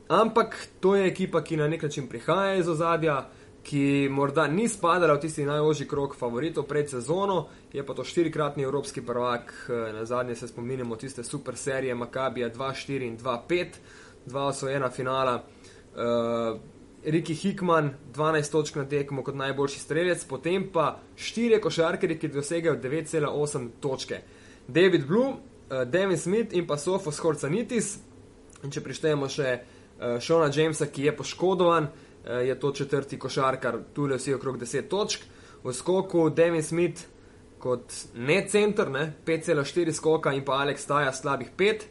ampak 0.07 0.57
to 0.79 0.95
je 0.95 1.07
ekipa, 1.07 1.43
ki 1.43 1.57
na 1.57 1.67
nek 1.67 1.83
način 1.87 2.07
prihaja 2.07 2.59
iz 2.59 2.67
ozadja, 2.67 3.29
ki 3.65 4.09
morda 4.13 4.45
ni 4.47 4.67
spadala 4.69 5.15
v 5.15 5.23
tisti 5.23 5.45
najožji 5.45 5.87
krok 5.89 6.13
favoritov 6.15 6.67
pred 6.69 6.89
sezono, 6.89 7.47
je 7.73 7.81
pa 7.85 7.93
to 7.97 8.03
štirikratni 8.03 8.63
evropski 8.63 9.01
prvak, 9.01 9.53
eh, 9.69 9.93
na 9.93 10.05
zadnje 10.05 10.35
se 10.35 10.47
spominjamo 10.47 10.95
tiste 10.95 11.23
super 11.23 11.55
serije 11.55 11.95
Makabija 11.95 12.49
2-4 12.49 13.07
in 13.07 13.17
2-5, 13.17 13.79
dva 14.25 14.47
osvojena 14.47 14.89
finala. 14.89 15.43
Uh, 15.95 16.59
Riki 17.05 17.33
Hickman 17.33 17.93
12 18.13 18.51
točk 18.51 18.75
na 18.75 18.85
tekmo 18.89 19.23
kot 19.23 19.35
najboljši 19.35 19.79
strelec, 19.79 20.23
potem 20.25 20.65
pa 20.73 20.97
štiri 21.15 21.61
košarkarje, 21.61 22.17
ki 22.19 22.27
dosegajo 22.33 22.79
9,8 22.81 23.69
točke. 23.79 24.19
David 24.67 25.05
Blue, 25.07 25.35
uh, 25.35 25.83
Devin 25.85 26.17
Smith 26.17 26.53
in 26.53 26.67
pa 26.67 26.77
Sofos 26.77 27.19
Horcanitis. 27.21 27.97
In 28.63 28.73
če 28.73 28.81
prištejemo 28.81 29.29
še 29.29 29.51
uh, 29.53 30.17
Shona 30.19 30.49
Jamesa, 30.49 30.89
ki 30.89 31.05
je 31.05 31.15
poškodovan, 31.15 31.87
uh, 31.87 32.41
je 32.41 32.59
to 32.59 32.71
četrti 32.71 33.19
košarkar, 33.21 33.79
tu 33.93 34.09
le 34.09 34.17
vsi 34.17 34.33
okrog 34.33 34.57
10 34.59 34.89
točk. 34.89 35.29
V 35.63 35.73
skoku 35.73 36.29
Devin 36.29 36.63
Smith 36.63 37.05
kot 37.65 37.93
ne 38.15 38.41
center, 38.49 38.89
5,4 39.25 39.93
skoka 39.93 40.33
in 40.33 40.43
pa 40.45 40.59
Alex 40.61 40.85
Taja 40.85 41.13
slabih 41.13 41.53
5, 41.57 41.87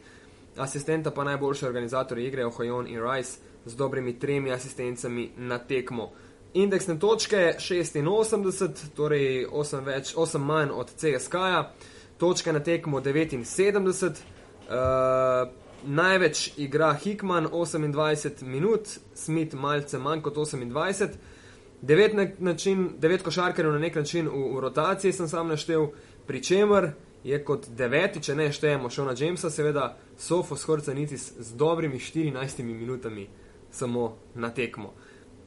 asistenta 0.63 1.11
pa 1.11 1.23
najboljši 1.23 1.65
organizatorji 1.65 2.27
igre, 2.27 2.45
Ohajon 2.45 2.87
in 2.87 3.01
Rice 3.03 3.44
z 3.65 3.75
dobrimi 3.75 4.19
tremi 4.19 4.51
asistencami 4.51 5.29
na 5.37 5.59
tekmo. 5.59 6.11
Indeksne 6.53 6.99
točke 6.99 7.55
86, 7.59 8.93
torej 8.95 9.47
8, 9.51 9.83
več, 9.83 10.13
8 10.15 10.39
manj 10.39 10.71
od 10.71 10.91
CSK-ja, 10.95 11.73
točke 12.17 12.53
na 12.53 12.61
tekmo 12.63 13.01
79, 13.01 14.21
uh, 14.69 15.51
največ 15.83 16.51
igra 16.57 16.93
Hickman 16.93 17.49
28 17.51 18.43
minut, 18.43 18.87
Smith 19.13 19.55
malce 19.55 19.99
manj 19.99 20.21
kot 20.21 20.35
28. 20.35 21.09
Devet, 21.81 22.39
način, 22.39 22.89
devet 22.97 23.21
košarkarjev 23.21 23.73
na 23.73 23.79
nek 23.79 23.95
način 23.95 24.27
v, 24.27 24.55
v 24.55 24.59
rotaciji 24.59 25.13
sem 25.13 25.27
sam 25.27 25.47
naštel, 25.47 25.89
pri 26.25 26.43
čemer 26.43 26.91
je 27.23 27.43
kot 27.43 27.67
deveti, 27.67 28.21
če 28.23 28.35
ne 28.35 28.51
štejemo 28.53 28.89
Šona 28.89 29.13
Jamesa, 29.17 29.49
seveda 29.49 29.97
Sofos 30.17 30.63
Horcanitis 30.63 31.33
z 31.39 31.57
dobrimi 31.57 31.99
14 31.99 32.63
minutami 32.63 33.27
samo 33.75 34.17
na 34.35 34.49
tekmo. 34.53 34.93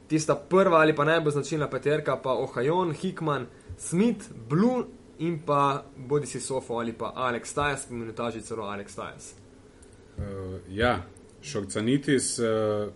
Tista 0.07 0.35
prva 0.35 0.77
ali 0.77 0.95
pa 0.95 1.05
najbolj 1.05 1.31
značilna 1.31 1.69
peterka, 1.69 2.17
pa 2.23 2.33
Ohajon, 2.33 2.93
Hickman, 2.93 3.45
Smith, 3.77 4.29
Blue 4.49 4.85
in 5.19 5.39
pa 5.45 5.83
bodi 5.97 6.27
si 6.27 6.39
Sofo 6.39 6.79
ali 6.79 6.93
pa 6.93 7.13
Alex 7.15 7.53
Tyas, 7.53 7.85
ki 7.87 7.93
imenuje 7.93 8.15
taži 8.15 8.41
celo 8.41 8.63
Alex 8.63 8.95
Tyas. 8.97 9.33
Uh, 10.17 10.59
ja, 10.69 11.03
Šorcanitis 11.41 12.39
uh, 12.39 12.89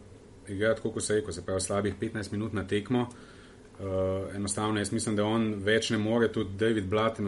igra 0.47 0.75
tako, 0.75 0.91
kot 0.91 1.03
se 1.03 1.13
je 1.13 1.19
rekel, 1.19 1.33
se 1.33 1.45
pravi 1.45 1.61
slabih 1.61 1.95
15 2.01 2.31
minut 2.31 2.53
na 2.53 2.67
tekmo. 2.67 3.07
Uh, 3.79 4.35
enostavno, 4.35 4.79
jaz 4.79 4.91
mislim, 4.91 5.15
da 5.15 5.25
on 5.25 5.53
več 5.63 5.89
ne 5.89 5.97
more, 5.97 6.31
tudi 6.31 6.57
David 6.57 6.85
Blatt 6.85 7.19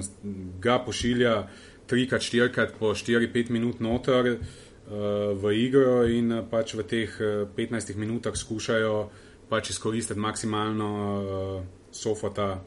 ga 0.61 0.79
pošilja 0.85 1.47
trikrat, 1.87 2.21
štirikrat 2.21 2.73
po 2.79 2.93
4-5 2.93 3.49
minut 3.51 3.79
noter. 3.79 4.31
Uh, 4.31 4.64
v 4.89 5.52
igro 5.58 6.06
in 6.06 6.32
eh, 6.32 6.43
pač 6.50 6.76
v 6.78 6.84
teh 6.86 7.10
15 7.56 7.89
eh, 7.89 7.98
minutah 7.98 8.36
skušajo 8.38 9.10
pač 9.50 9.69
izkoristiti 9.69 10.19
maksimalno 10.19 10.89
uh, 10.89 11.65
sofota 11.93 12.63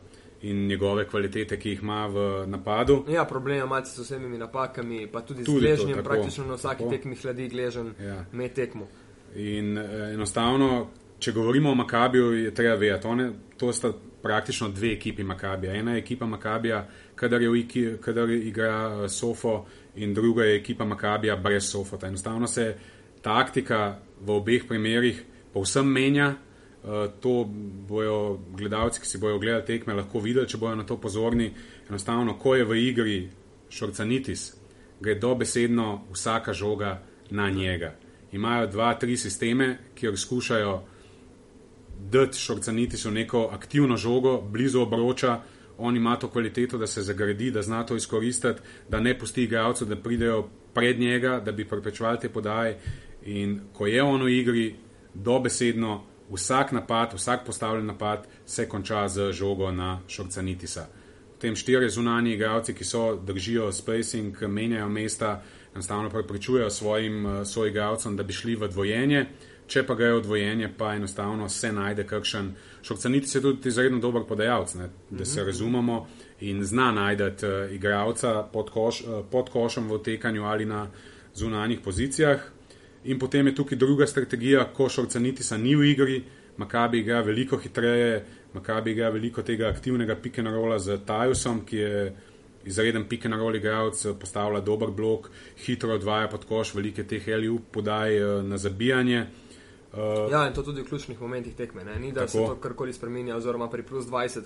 in 0.46 0.66
njegove 0.66 1.08
kvalitete, 1.10 1.56
ki 1.58 1.72
jih 1.72 1.80
ima 1.82 2.06
v 2.06 2.46
napadu. 2.46 3.00
Ja, 3.10 3.24
problem 3.24 3.64
ima 3.66 3.84
s 3.84 3.98
vsemi 3.98 4.38
napakami, 4.38 5.08
pa 5.10 5.20
tudi, 5.26 5.42
tudi 5.44 5.58
z 5.58 5.60
gležnjem, 5.60 6.04
praktično 6.04 6.46
na 6.46 6.54
vsaki 6.54 6.84
tako. 6.84 6.90
tekmi 6.90 7.16
hladi 7.16 7.48
gležen 7.48 7.90
ja. 7.98 8.24
med 8.32 8.54
tekmo. 8.54 8.86
In 9.34 9.74
uh, 9.78 10.14
enostavno, 10.14 10.86
če 11.18 11.32
govorimo 11.32 11.70
o 11.70 11.74
Makabiju, 11.74 12.30
je 12.44 12.54
treba 12.54 12.76
vedeti, 12.78 13.06
one, 13.06 13.32
to 13.58 13.72
sta 13.72 13.90
praktično 14.22 14.68
dve 14.68 14.92
ekipi 14.92 15.24
Makabija. 15.24 15.74
Ena 15.74 15.92
je 15.92 15.98
ekipa 15.98 16.26
Makabija, 16.26 16.86
kadar, 17.18 17.42
je, 17.42 17.98
kadar 18.00 18.30
igra 18.30 18.72
uh, 18.88 19.10
Sofo 19.10 19.66
in 19.96 20.14
druga 20.14 20.44
je 20.44 20.56
ekipa 20.56 20.84
Makabija 20.84 21.36
brez 21.36 21.70
Sofota. 21.70 22.06
Enostavno 22.06 22.46
se 22.46 22.74
taktika 23.22 23.98
v 24.20 24.30
obeh 24.30 24.68
primerih 24.68 25.24
povsem 25.52 25.86
menja. 25.86 26.34
Uh, 26.82 27.10
to 27.20 27.44
bojo 27.88 28.38
gledalci, 28.56 29.00
ki 29.00 29.06
si 29.06 29.18
bojo 29.18 29.38
gledali 29.38 29.66
tekme, 29.66 29.94
lahko 29.98 30.20
videli, 30.22 30.48
če 30.48 30.58
bojo 30.58 30.76
na 30.78 30.86
to 30.86 30.96
pozorni. 30.96 31.50
Enostavno, 31.88 32.38
ko 32.38 32.54
je 32.54 32.64
v 32.64 32.78
igri 32.86 33.18
šorcanitis, 33.70 34.52
gre 35.00 35.14
dobesedno 35.18 36.04
vsaka 36.12 36.52
žoga 36.52 37.00
na 37.30 37.50
njega. 37.50 37.94
Imajo 38.32 38.66
dva, 38.66 38.94
tri 38.94 39.16
sisteme, 39.16 39.78
jo 40.00 40.16
skušajo 40.16 40.82
dati 41.98 42.38
šorcanitisu 42.38 43.10
neko 43.10 43.48
aktivno 43.52 43.96
žogo 43.96 44.40
blizu 44.40 44.80
obroča, 44.80 45.40
on 45.78 45.96
ima 45.96 46.16
to 46.16 46.28
kvaliteto, 46.28 46.78
da 46.78 46.86
se 46.86 47.02
zagradi, 47.02 47.50
da 47.50 47.62
zna 47.62 47.86
to 47.86 47.96
izkoristiti, 47.96 48.60
da 48.88 49.00
ne 49.00 49.18
pusti 49.18 49.42
igralcev, 49.42 49.88
da 49.88 49.96
pridejo 49.96 50.48
pred 50.74 51.00
njega, 51.00 51.40
da 51.44 51.52
bi 51.52 51.68
preprečevali 51.68 52.18
te 52.20 52.28
podaje. 52.28 52.78
In 53.24 53.60
ko 53.72 53.86
je 53.86 54.02
on 54.02 54.22
v 54.22 54.28
igri, 54.28 54.74
dobesedno 55.14 56.04
vsak 56.30 56.72
napad, 56.72 57.14
vsak 57.14 57.46
postavljen 57.46 57.86
napad 57.86 58.26
se 58.46 58.68
konča 58.68 59.08
z 59.08 59.32
žogo 59.32 59.72
na 59.72 60.00
šorcanitisa. 60.08 60.86
Potem 61.32 61.56
štiri 61.56 61.90
zunanji 61.90 62.34
igralci, 62.34 62.74
ki 62.74 62.84
so 62.84 63.16
držijo 63.16 63.72
spacing, 63.72 64.42
menjajo 64.42 64.88
mesta, 64.88 65.42
enostavno 65.74 66.10
preprečujejo 66.10 66.70
svojim 66.70 67.26
uh, 67.26 67.46
soigralcem, 67.46 68.16
da 68.16 68.22
bi 68.22 68.32
šli 68.32 68.56
v 68.56 68.68
dvojenje. 68.68 69.26
Če 69.68 69.82
pa 69.84 69.92
gre 69.98 70.14
odvojenje, 70.16 70.70
pa 70.78 70.94
enostavno 70.96 71.48
se 71.52 71.68
najde 71.72 72.06
kakšen. 72.08 72.46
Šokcaniti 72.82 73.28
je 73.36 73.42
tudi 73.44 73.68
izredno 73.68 73.98
dober 74.00 74.24
podajalec, 74.28 74.74
ne, 74.80 74.88
da 75.10 75.24
se 75.24 75.40
mhm. 75.40 75.46
razumemo 75.46 75.98
in 76.40 76.62
zna 76.64 76.92
najdeti 76.92 77.46
uh, 77.46 77.72
igralca 77.74 78.42
pod, 78.52 78.70
koš, 78.70 79.00
uh, 79.04 79.18
pod 79.30 79.50
košem 79.52 79.90
v 79.90 79.98
tekanju 80.02 80.44
ali 80.44 80.64
na 80.64 80.86
zunanjih 81.34 81.80
pozicijah. 81.84 82.40
In 83.04 83.18
potem 83.18 83.46
je 83.46 83.54
tukaj 83.54 83.78
druga 83.78 84.06
strategija, 84.06 84.64
ko 84.74 84.88
šokcaniti 84.88 85.44
so 85.44 85.58
ni 85.58 85.76
v 85.76 85.90
igri, 85.92 86.22
Makabi 86.58 86.98
igra 86.98 87.20
veliko 87.22 87.58
hitreje, 87.62 88.24
Makabi 88.54 88.90
igra 88.90 89.10
veliko 89.14 89.42
tega 89.42 89.68
aktivnega 89.68 90.16
pick-and-rolla 90.16 90.78
z 90.78 90.96
Tajusom, 91.06 91.60
ki 91.66 91.76
je 91.76 92.00
izreden 92.66 93.04
pick-and-roll 93.08 93.60
igralec, 93.60 94.00
postavlja 94.20 94.60
dober 94.60 94.90
blok, 94.90 95.28
hitro 95.66 95.94
odvaja 95.94 96.26
pod 96.32 96.48
koš, 96.48 96.72
velike 96.74 97.04
teh 97.06 97.22
heliup 97.22 97.68
podaj 97.76 98.18
na 98.48 98.58
zabijanje. 98.58 99.20
Uh, 99.20 99.47
Uh, 99.98 100.30
ja, 100.32 100.46
in 100.46 100.54
to 100.54 100.62
tudi 100.62 100.82
v 100.82 100.88
ključnih 100.88 101.20
momentih 101.20 101.54
tekme. 101.54 101.84
Ne? 101.84 101.98
Ni 101.98 102.12
da 102.12 102.20
tako. 102.20 102.30
se 102.30 102.38
to 102.38 102.56
karkoli 102.60 102.92
spremenja, 102.92 103.36
oziroma 103.36 103.70
pri 103.70 103.82
plus 103.82 104.06
20. 104.06 104.42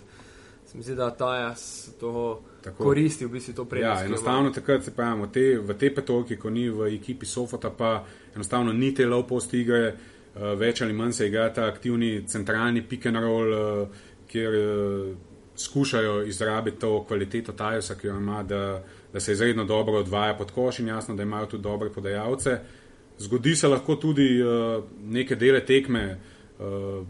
Se 0.67 0.79
mi 0.79 0.83
zdi, 0.83 0.95
da 0.95 1.11
ta 1.11 1.37
jaz 1.37 1.88
to 2.01 2.41
tako. 2.62 2.85
koristi 2.85 3.27
v 3.27 3.29
bistvu 3.29 3.55
to 3.55 3.65
prednost. 3.65 4.01
Ja, 4.01 4.07
enostavno 4.07 4.51
takrat 4.51 4.85
se 4.85 4.95
pravimo, 4.95 5.27
te, 5.27 5.59
v 5.59 5.75
te 5.79 5.91
petorki, 5.95 6.37
ko 6.37 6.51
ni 6.51 6.69
v 6.71 6.95
ekipi 6.95 7.27
Sofota, 7.27 7.71
pa 7.71 8.05
enostavno 8.35 8.73
ni 8.73 8.95
te 8.95 9.07
low 9.07 9.27
post 9.29 9.55
igre, 9.55 9.93
uh, 9.93 10.55
več 10.59 10.83
ali 10.83 10.93
manj 10.93 11.12
se 11.12 11.29
igra 11.29 11.51
ta 11.53 11.67
aktivni 11.67 12.23
centralni 12.27 12.83
pick 12.88 13.07
and 13.07 13.21
roll, 13.21 13.53
uh, 13.53 14.07
kjer 14.31 14.57
uh, 14.57 15.12
skušajo 15.57 16.23
izrabiti 16.23 16.79
to 16.81 17.05
kvaliteto 17.05 17.53
Tajosa, 17.53 17.95
ki 17.95 18.07
jo 18.07 18.17
ima, 18.17 18.43
da, 18.43 18.83
da 19.12 19.21
se 19.21 19.33
izredno 19.33 19.65
dobro 19.65 19.99
odvaja 19.99 20.35
pod 20.35 20.51
koš 20.51 20.79
in 20.79 20.88
jasno, 20.88 21.15
da 21.15 21.23
imajo 21.23 21.47
tudi 21.47 21.62
dobre 21.62 21.91
podajalce. 21.91 22.59
Zgodi 23.23 23.57
se 23.57 23.69
lahko 23.69 23.97
tudi 23.97 24.43
uh, 24.43 24.85
neke 25.05 25.37
dele 25.37 25.61
tekme, 25.67 26.19
uh, 26.59 27.07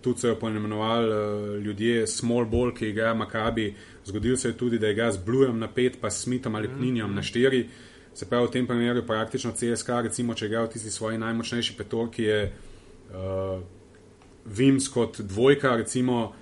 tudi 0.00 0.20
so 0.20 0.28
jo 0.28 0.36
poimenovali 0.40 1.08
uh, 1.08 1.62
ljudje, 1.64 2.06
small 2.06 2.46
ball, 2.48 2.72
ki 2.74 2.88
igrajo 2.88 3.14
Makabi. 3.14 3.74
Zgodil 4.04 4.36
se 4.36 4.48
je 4.48 4.56
tudi, 4.56 4.78
da 4.78 4.86
je 4.86 4.94
ga 4.94 5.10
z 5.12 5.20
Blujem 5.24 5.58
na 5.58 5.68
pet, 5.68 5.98
pa 6.00 6.10
s 6.10 6.22
Smithom 6.22 6.54
ali 6.54 6.68
Pninjom 6.68 7.14
na 7.14 7.22
štiri. 7.22 7.66
Se 8.14 8.28
pravi, 8.28 8.46
v 8.46 8.50
tem 8.50 8.66
primeru 8.66 9.02
praktično 9.06 9.52
CSK, 9.52 10.00
recimo, 10.08 10.34
če 10.34 10.46
igrajo 10.46 10.72
tisti 10.72 10.90
svoji 10.90 11.18
najmočnejši 11.18 11.76
petorki, 11.76 12.24
je 12.24 12.40
uh, 13.12 13.60
Vims 14.46 14.88
kot 14.88 15.20
dvojka, 15.20 15.76
recimo, 15.76 16.32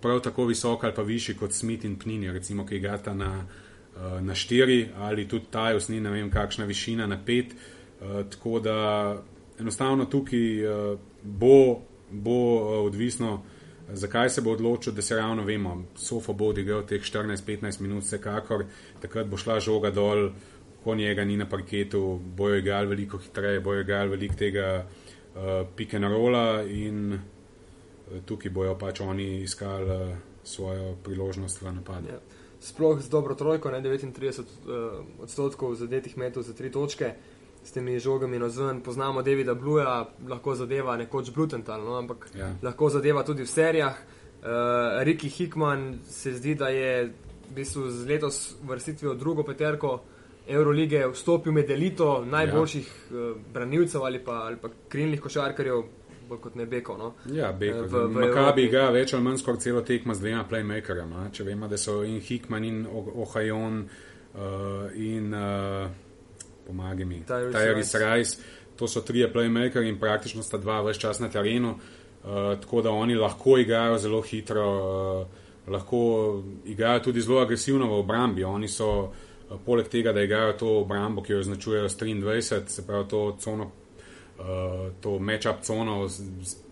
prav 0.00 0.22
tako 0.24 0.48
visok 0.48 0.84
ali 0.84 0.94
pa 0.94 1.02
višji 1.02 1.36
kot 1.36 1.52
Smith 1.52 1.84
in 1.84 1.98
Pninja, 1.98 2.32
recimo, 2.32 2.64
ki 2.66 2.80
igrata 2.80 3.14
na, 3.14 3.30
uh, 3.44 4.18
na 4.24 4.34
štiri 4.34 4.88
ali 4.98 5.28
tudi 5.28 5.52
Tajus, 5.52 5.88
ni 5.92 6.00
ne 6.00 6.10
vem 6.10 6.30
kakšna 6.32 6.64
višina 6.64 7.06
na 7.06 7.20
pet. 7.26 7.52
Uh, 7.52 7.73
tako 8.30 8.60
da 8.60 8.76
enostavno 9.60 10.04
tukaj 10.04 10.66
uh, 10.66 10.98
bo, 11.22 11.80
bo 12.10 12.54
uh, 12.54 12.86
odvisno, 12.86 13.42
zakaj 13.92 14.30
se 14.30 14.40
bo 14.40 14.52
odločil, 14.52 14.92
da 14.92 15.02
se 15.02 15.16
ravno 15.16 15.44
vemo, 15.44 15.84
Sofo 15.96 16.32
bo 16.32 16.48
odigral 16.48 16.86
teh 16.86 17.02
14-15 17.02 17.80
minut, 17.80 18.04
vsekakor, 18.04 18.64
takrat 19.02 19.26
bo 19.26 19.36
šla 19.36 19.60
žoga 19.60 19.90
dol, 19.90 20.30
ko 20.84 20.94
njega 20.94 21.24
ni 21.24 21.36
na 21.36 21.48
parketu, 21.48 22.20
bojo 22.36 22.56
igrali 22.56 22.86
veliko 22.86 23.18
hitreje, 23.18 23.60
bojo 23.60 23.80
igrali 23.80 24.10
veliko 24.10 24.34
tega 24.34 24.84
uh, 24.84 25.66
pick 25.76 25.94
and 25.94 26.04
rolla 26.04 26.62
in 26.62 27.12
uh, 27.12 27.20
tukaj 28.26 28.50
bojo 28.50 28.78
pač 28.78 29.00
oni 29.00 29.42
iskali 29.42 29.90
uh, 29.90 30.16
svojo 30.44 30.96
priložnost 31.04 31.62
v 31.62 31.72
napadu. 31.72 32.08
Ja. 32.08 32.20
Sploh 32.60 33.00
z 33.00 33.08
dobro 33.08 33.34
trojko, 33.34 33.70
ne 33.70 33.80
39 33.80 34.40
uh, 34.40 34.44
odstotkov 35.20 35.74
zadetih 35.74 36.16
metov 36.18 36.42
za 36.42 36.52
tri 36.52 36.70
točke. 36.72 37.04
Uh, 37.04 37.33
s 37.64 37.72
temi 37.72 37.98
žogami 37.98 38.38
na 38.38 38.48
zven. 38.48 38.80
Poznamo 38.80 39.22
Davida 39.22 39.54
Bluja, 39.54 40.04
lahko 40.28 40.54
zadeva 40.54 40.96
nekoč 40.96 41.30
Blutenthal, 41.34 41.84
no? 41.84 41.96
ampak 41.98 42.28
ja. 42.36 42.52
lahko 42.62 42.90
zadeva 42.90 43.24
tudi 43.24 43.42
v 43.42 43.50
serijah. 43.50 43.96
Uh, 44.44 45.02
Riki 45.02 45.28
Hickman 45.28 45.98
se 46.04 46.34
zdi, 46.36 46.54
da 46.54 46.68
je 46.68 47.08
v 47.50 47.54
bistvu 47.54 47.90
z 47.90 48.08
letos 48.08 48.56
vrstitvijo 48.62 49.14
drugo 49.14 49.42
peterko 49.42 50.02
Eurolige 50.46 51.06
vstopil 51.12 51.52
med 51.52 51.70
elito 51.70 52.24
najboljših 52.28 52.88
ja. 53.10 53.18
uh, 53.18 53.36
branilcev 53.52 54.04
ali 54.04 54.24
pa, 54.24 54.32
ali 54.32 54.56
pa 54.56 54.68
krilnih 54.88 55.20
košarkarjev. 55.20 55.84
Kot 56.24 56.54
ne 56.54 56.64
Beko. 56.66 56.96
No? 56.96 57.12
Ja, 57.32 57.52
Beko. 57.52 57.82
V, 57.82 58.06
v 58.08 58.20
Makabi 58.24 58.64
igra 58.64 58.88
več 58.90 59.12
ali 59.14 59.22
manj 59.22 59.42
skoraj 59.42 59.60
celo 59.60 59.82
tekmo 59.84 60.14
z 60.14 60.24
dvema 60.24 60.46
playmakerjama. 60.48 61.28
Če 61.32 61.44
vemo, 61.44 61.68
da 61.68 61.76
so 61.76 61.98
in 62.02 62.16
Hickman 62.20 62.64
in 62.64 62.86
Ohajon 62.88 63.82
uh, 63.84 64.88
in 64.96 65.34
uh, 65.36 65.92
pomagaj 66.66 67.04
mi. 67.04 67.22
Tyrese 67.28 67.98
Rice, 67.98 68.36
to 68.76 68.88
so 68.88 69.00
trije 69.00 69.32
playmakers 69.32 69.88
in 69.88 69.98
praktično 70.00 70.42
sta 70.42 70.58
dva 70.58 70.80
vse 70.82 71.00
čas 71.00 71.20
na 71.20 71.28
terenu, 71.28 71.70
uh, 71.70 72.30
tako 72.60 72.82
da 72.82 72.90
oni 72.90 73.14
lahko 73.14 73.58
igrajo 73.58 73.98
zelo 73.98 74.20
hitro, 74.22 74.66
uh, 75.20 75.26
lahko 75.72 76.42
igrajo 76.64 77.00
tudi 77.00 77.20
zelo 77.20 77.40
agresivno 77.40 77.86
v 77.86 77.98
obrambi. 77.98 78.44
Oni 78.44 78.68
so, 78.68 78.90
uh, 78.90 79.60
poleg 79.66 79.88
tega, 79.88 80.12
da 80.12 80.22
igrajo 80.22 80.52
to 80.52 80.78
obrambo, 80.80 81.22
ki 81.22 81.32
jo 81.32 81.38
označujejo 81.38 81.88
s 81.88 81.98
23, 81.98 82.66
se 82.66 82.86
pravi 82.86 83.08
to 83.08 83.36
cono. 83.40 83.70
Uh, 84.34 84.90
to 85.00 85.18
match-up 85.18 85.62
cono 85.62 86.08
z, 86.08 86.22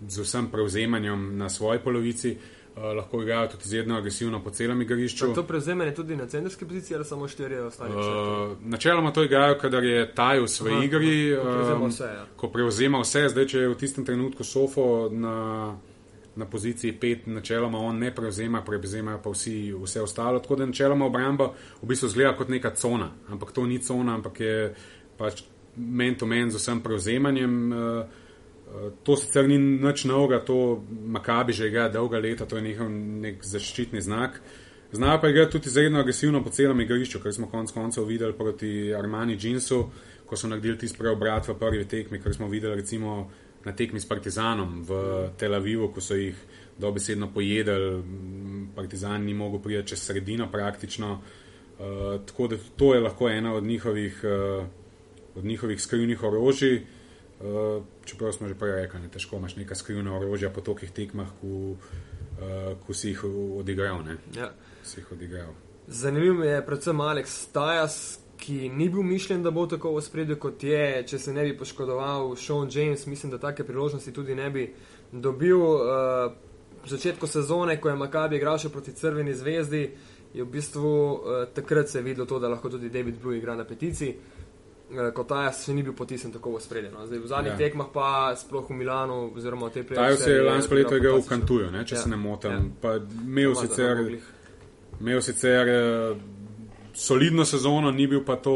z 0.09 0.21
vsem 0.21 0.49
prevzemanjem 0.51 1.37
na 1.39 1.49
svoji 1.49 1.79
polovici, 1.79 2.31
uh, 2.31 2.62
lahko 2.77 3.23
igrajo 3.23 3.49
tudi 3.49 3.63
izredno 3.65 3.97
agresivno 3.97 4.43
po 4.45 4.51
celem 4.51 4.83
igrišču. 4.83 5.27
Pa 5.27 5.35
to 5.35 5.43
prevzemanje 5.43 5.95
tudi 5.95 6.17
na 6.17 6.27
centrski 6.27 6.65
poziciji 6.65 6.95
ali 6.95 7.05
samo 7.05 7.29
štiri 7.29 7.57
ostale? 7.57 7.97
Uh, 7.97 8.57
načeloma 8.61 9.13
to 9.13 9.23
igrajo, 9.23 9.59
kadar 9.59 9.85
je 9.85 10.15
taj 10.15 10.41
v 10.41 10.47
Aha, 10.71 10.85
igri, 10.85 11.37
ko, 11.37 11.75
um, 11.75 11.89
vse, 11.89 12.05
ja. 12.05 12.27
ko 12.37 12.49
prevzema 12.49 13.01
vse. 13.01 13.29
Zdaj, 13.29 13.47
če 13.47 13.59
je 13.59 13.69
v 13.69 13.77
tistem 13.77 14.05
trenutku 14.05 14.45
sofo 14.45 15.09
na, 15.13 15.77
na 16.37 16.47
poziciji 16.47 16.93
pet, 16.93 17.27
načeloma 17.27 17.79
on 17.79 17.99
ne 17.99 18.15
prevzema, 18.15 18.65
prevzemajo 18.65 19.21
pa 19.23 19.31
vsi 19.31 19.73
vse 19.83 20.03
ostalo. 20.03 20.41
Tako 20.41 20.57
da 20.57 20.67
načeloma 20.67 21.07
obramba 21.07 21.53
v 21.83 21.87
bistvu 21.87 22.09
zgleda 22.09 22.37
kot 22.37 22.49
neka 22.49 22.75
cona, 22.75 23.11
ampak 23.29 23.53
to 23.53 23.67
ni 23.67 23.79
cona, 23.79 24.15
ampak 24.15 24.41
je 24.41 24.75
pač 25.19 25.45
men 25.77 26.15
to 26.15 26.27
men 26.27 26.51
z 26.51 26.57
vsem 26.57 26.81
prevzemanjem. 26.81 27.73
Uh, 27.73 28.22
To 29.03 29.17
sicer 29.17 29.49
ni 29.49 29.59
nič 29.59 30.05
novega, 30.09 30.41
to 30.41 30.81
Makabi 30.89 31.53
že 31.53 31.69
igra 31.69 31.89
dolga 31.93 32.19
leta, 32.19 32.47
to 32.47 32.57
je 32.57 32.63
njihov 32.63 32.89
nek 33.21 33.45
zaščitni 33.45 34.01
znak. 34.01 34.41
Znajo 34.93 35.21
pa 35.21 35.29
igrati 35.29 35.53
tudi 35.53 35.69
izredno 35.69 36.01
agresivno 36.01 36.43
po 36.45 36.51
celem 36.51 36.81
igrišču, 36.81 37.21
kar 37.21 37.33
smo 37.33 37.49
konec 37.49 37.73
koncev 37.73 38.05
videli 38.05 38.33
proti 38.33 38.95
Armani 38.95 39.37
Džinsu, 39.37 39.79
ko 40.27 40.37
so 40.37 40.49
naredili 40.49 40.79
tisti 40.79 40.99
preobrat 40.99 41.49
v 41.49 41.57
prvi 41.59 41.85
tekmi, 41.89 42.21
kar 42.21 42.35
smo 42.35 42.49
videli 42.49 42.77
recimo 42.77 43.31
na 43.65 43.73
tekmi 43.77 44.01
s 44.01 44.09
Partizanom 44.09 44.83
v 44.89 45.01
Tel 45.39 45.55
Avivu, 45.55 45.89
ko 45.93 46.01
so 46.01 46.17
jih 46.17 46.37
dobesedno 46.79 47.29
pojedali, 47.33 48.03
Partizan 48.75 49.25
ni 49.25 49.35
mogel 49.35 49.61
priti 49.61 49.89
čez 49.93 50.07
sredino 50.07 50.49
praktično. 50.53 51.21
Uh, 51.83 52.21
tako 52.27 52.47
da 52.49 52.57
to 52.77 52.95
je 52.95 53.01
lahko 53.01 53.29
ena 53.29 53.55
od 53.55 53.65
njihovih, 53.65 54.21
uh, 54.25 54.67
od 55.37 55.45
njihovih 55.45 55.81
skrivnih 55.81 56.23
orožij. 56.23 56.77
Uh, 56.77 57.02
čeprav 58.05 58.33
smo 58.33 58.49
že 58.49 58.55
prej 58.55 58.73
rekli, 58.73 59.01
da 59.01 59.07
je 59.07 59.11
težko 59.11 59.37
imaš 59.37 59.57
nekaj 59.57 59.77
skrivnega 59.77 60.17
orožja 60.17 60.51
po 60.51 60.61
tokih 60.61 60.91
tekmah, 60.91 61.29
ko, 61.41 61.75
uh, 61.75 61.79
ko 62.87 62.95
si 62.95 63.13
jih 63.13 63.25
odigral. 63.59 64.03
Ja. 64.37 64.53
Si 64.85 65.01
jih 65.01 65.13
odigral. 65.13 65.55
Zanimiv 65.87 66.45
je 66.45 66.61
predvsem 66.67 67.01
Aleks 67.01 67.47
Tajas, 67.53 68.19
ki 68.39 68.69
ni 68.69 68.89
bil 68.89 69.03
mišljen, 69.03 69.43
da 69.43 69.51
bo 69.51 69.67
tako 69.67 69.95
v 69.97 70.03
spredju 70.03 70.37
kot 70.39 70.63
je, 70.63 71.05
če 71.07 71.19
se 71.19 71.33
ne 71.33 71.45
bi 71.47 71.57
poškodoval 71.59 72.35
Sean 72.37 72.71
James. 72.71 73.07
Mislim, 73.07 73.31
da 73.31 73.39
take 73.39 73.65
priložnosti 73.65 74.13
tudi 74.13 74.35
ne 74.35 74.51
bi 74.51 74.73
dobil. 75.13 75.59
Uh, 75.59 76.33
v 76.83 76.89
začetku 76.91 77.27
sezone, 77.27 77.77
ko 77.81 77.89
je 77.89 77.95
Makabi 77.95 78.37
igral 78.37 78.59
še 78.59 78.67
proti 78.73 78.91
Crveni 78.91 79.35
zvezdi, 79.39 79.85
je 80.35 80.43
v 80.43 80.51
bistvu 80.51 80.91
uh, 80.91 81.45
takrat 81.55 81.89
se 81.89 82.03
videlo 82.03 82.27
to, 82.27 82.41
da 82.43 82.51
lahko 82.51 82.71
tudi 82.73 82.91
David 82.91 83.21
Blue 83.23 83.37
igra 83.39 83.55
na 83.55 83.65
peticiji. 83.65 84.11
Eh, 84.11 84.42
kot 85.15 85.29
ta 85.29 85.43
jaz 85.47 85.65
še 85.67 85.75
ni 85.77 85.83
bil 85.83 85.95
potisnjen 85.97 86.33
tako 86.35 86.57
v 86.57 86.63
spredje. 86.63 86.91
No. 86.93 87.05
V 87.07 87.27
zadnjih 87.29 87.55
ja. 87.55 87.59
tekmah 87.59 87.89
pa 87.95 88.09
sploh 88.37 88.69
v 88.71 88.77
Milanu, 88.77 89.19
oziroma 89.37 89.71
v 89.71 89.79
tej 89.79 89.87
prejšnji. 89.89 90.19
Ta 90.19 90.25
se 90.25 90.37
je 90.37 90.43
lansko 90.43 90.79
leto 90.79 90.97
igral 90.97 91.21
v 91.21 91.29
Kantuju, 91.29 91.71
ne, 91.73 91.85
če 91.89 91.97
ja. 91.97 92.05
se 92.05 92.13
ne 92.13 92.21
motim. 92.21 92.71
Ja. 92.83 92.95
Imel 93.25 93.57
sicer, 93.57 94.03
imel 95.01 95.25
sicer 95.25 95.73
uh, 95.73 96.23
solidno 96.95 97.45
sezono, 97.49 97.91
ni 97.91 98.07
bil 98.07 98.25
pa 98.25 98.37
to 98.37 98.55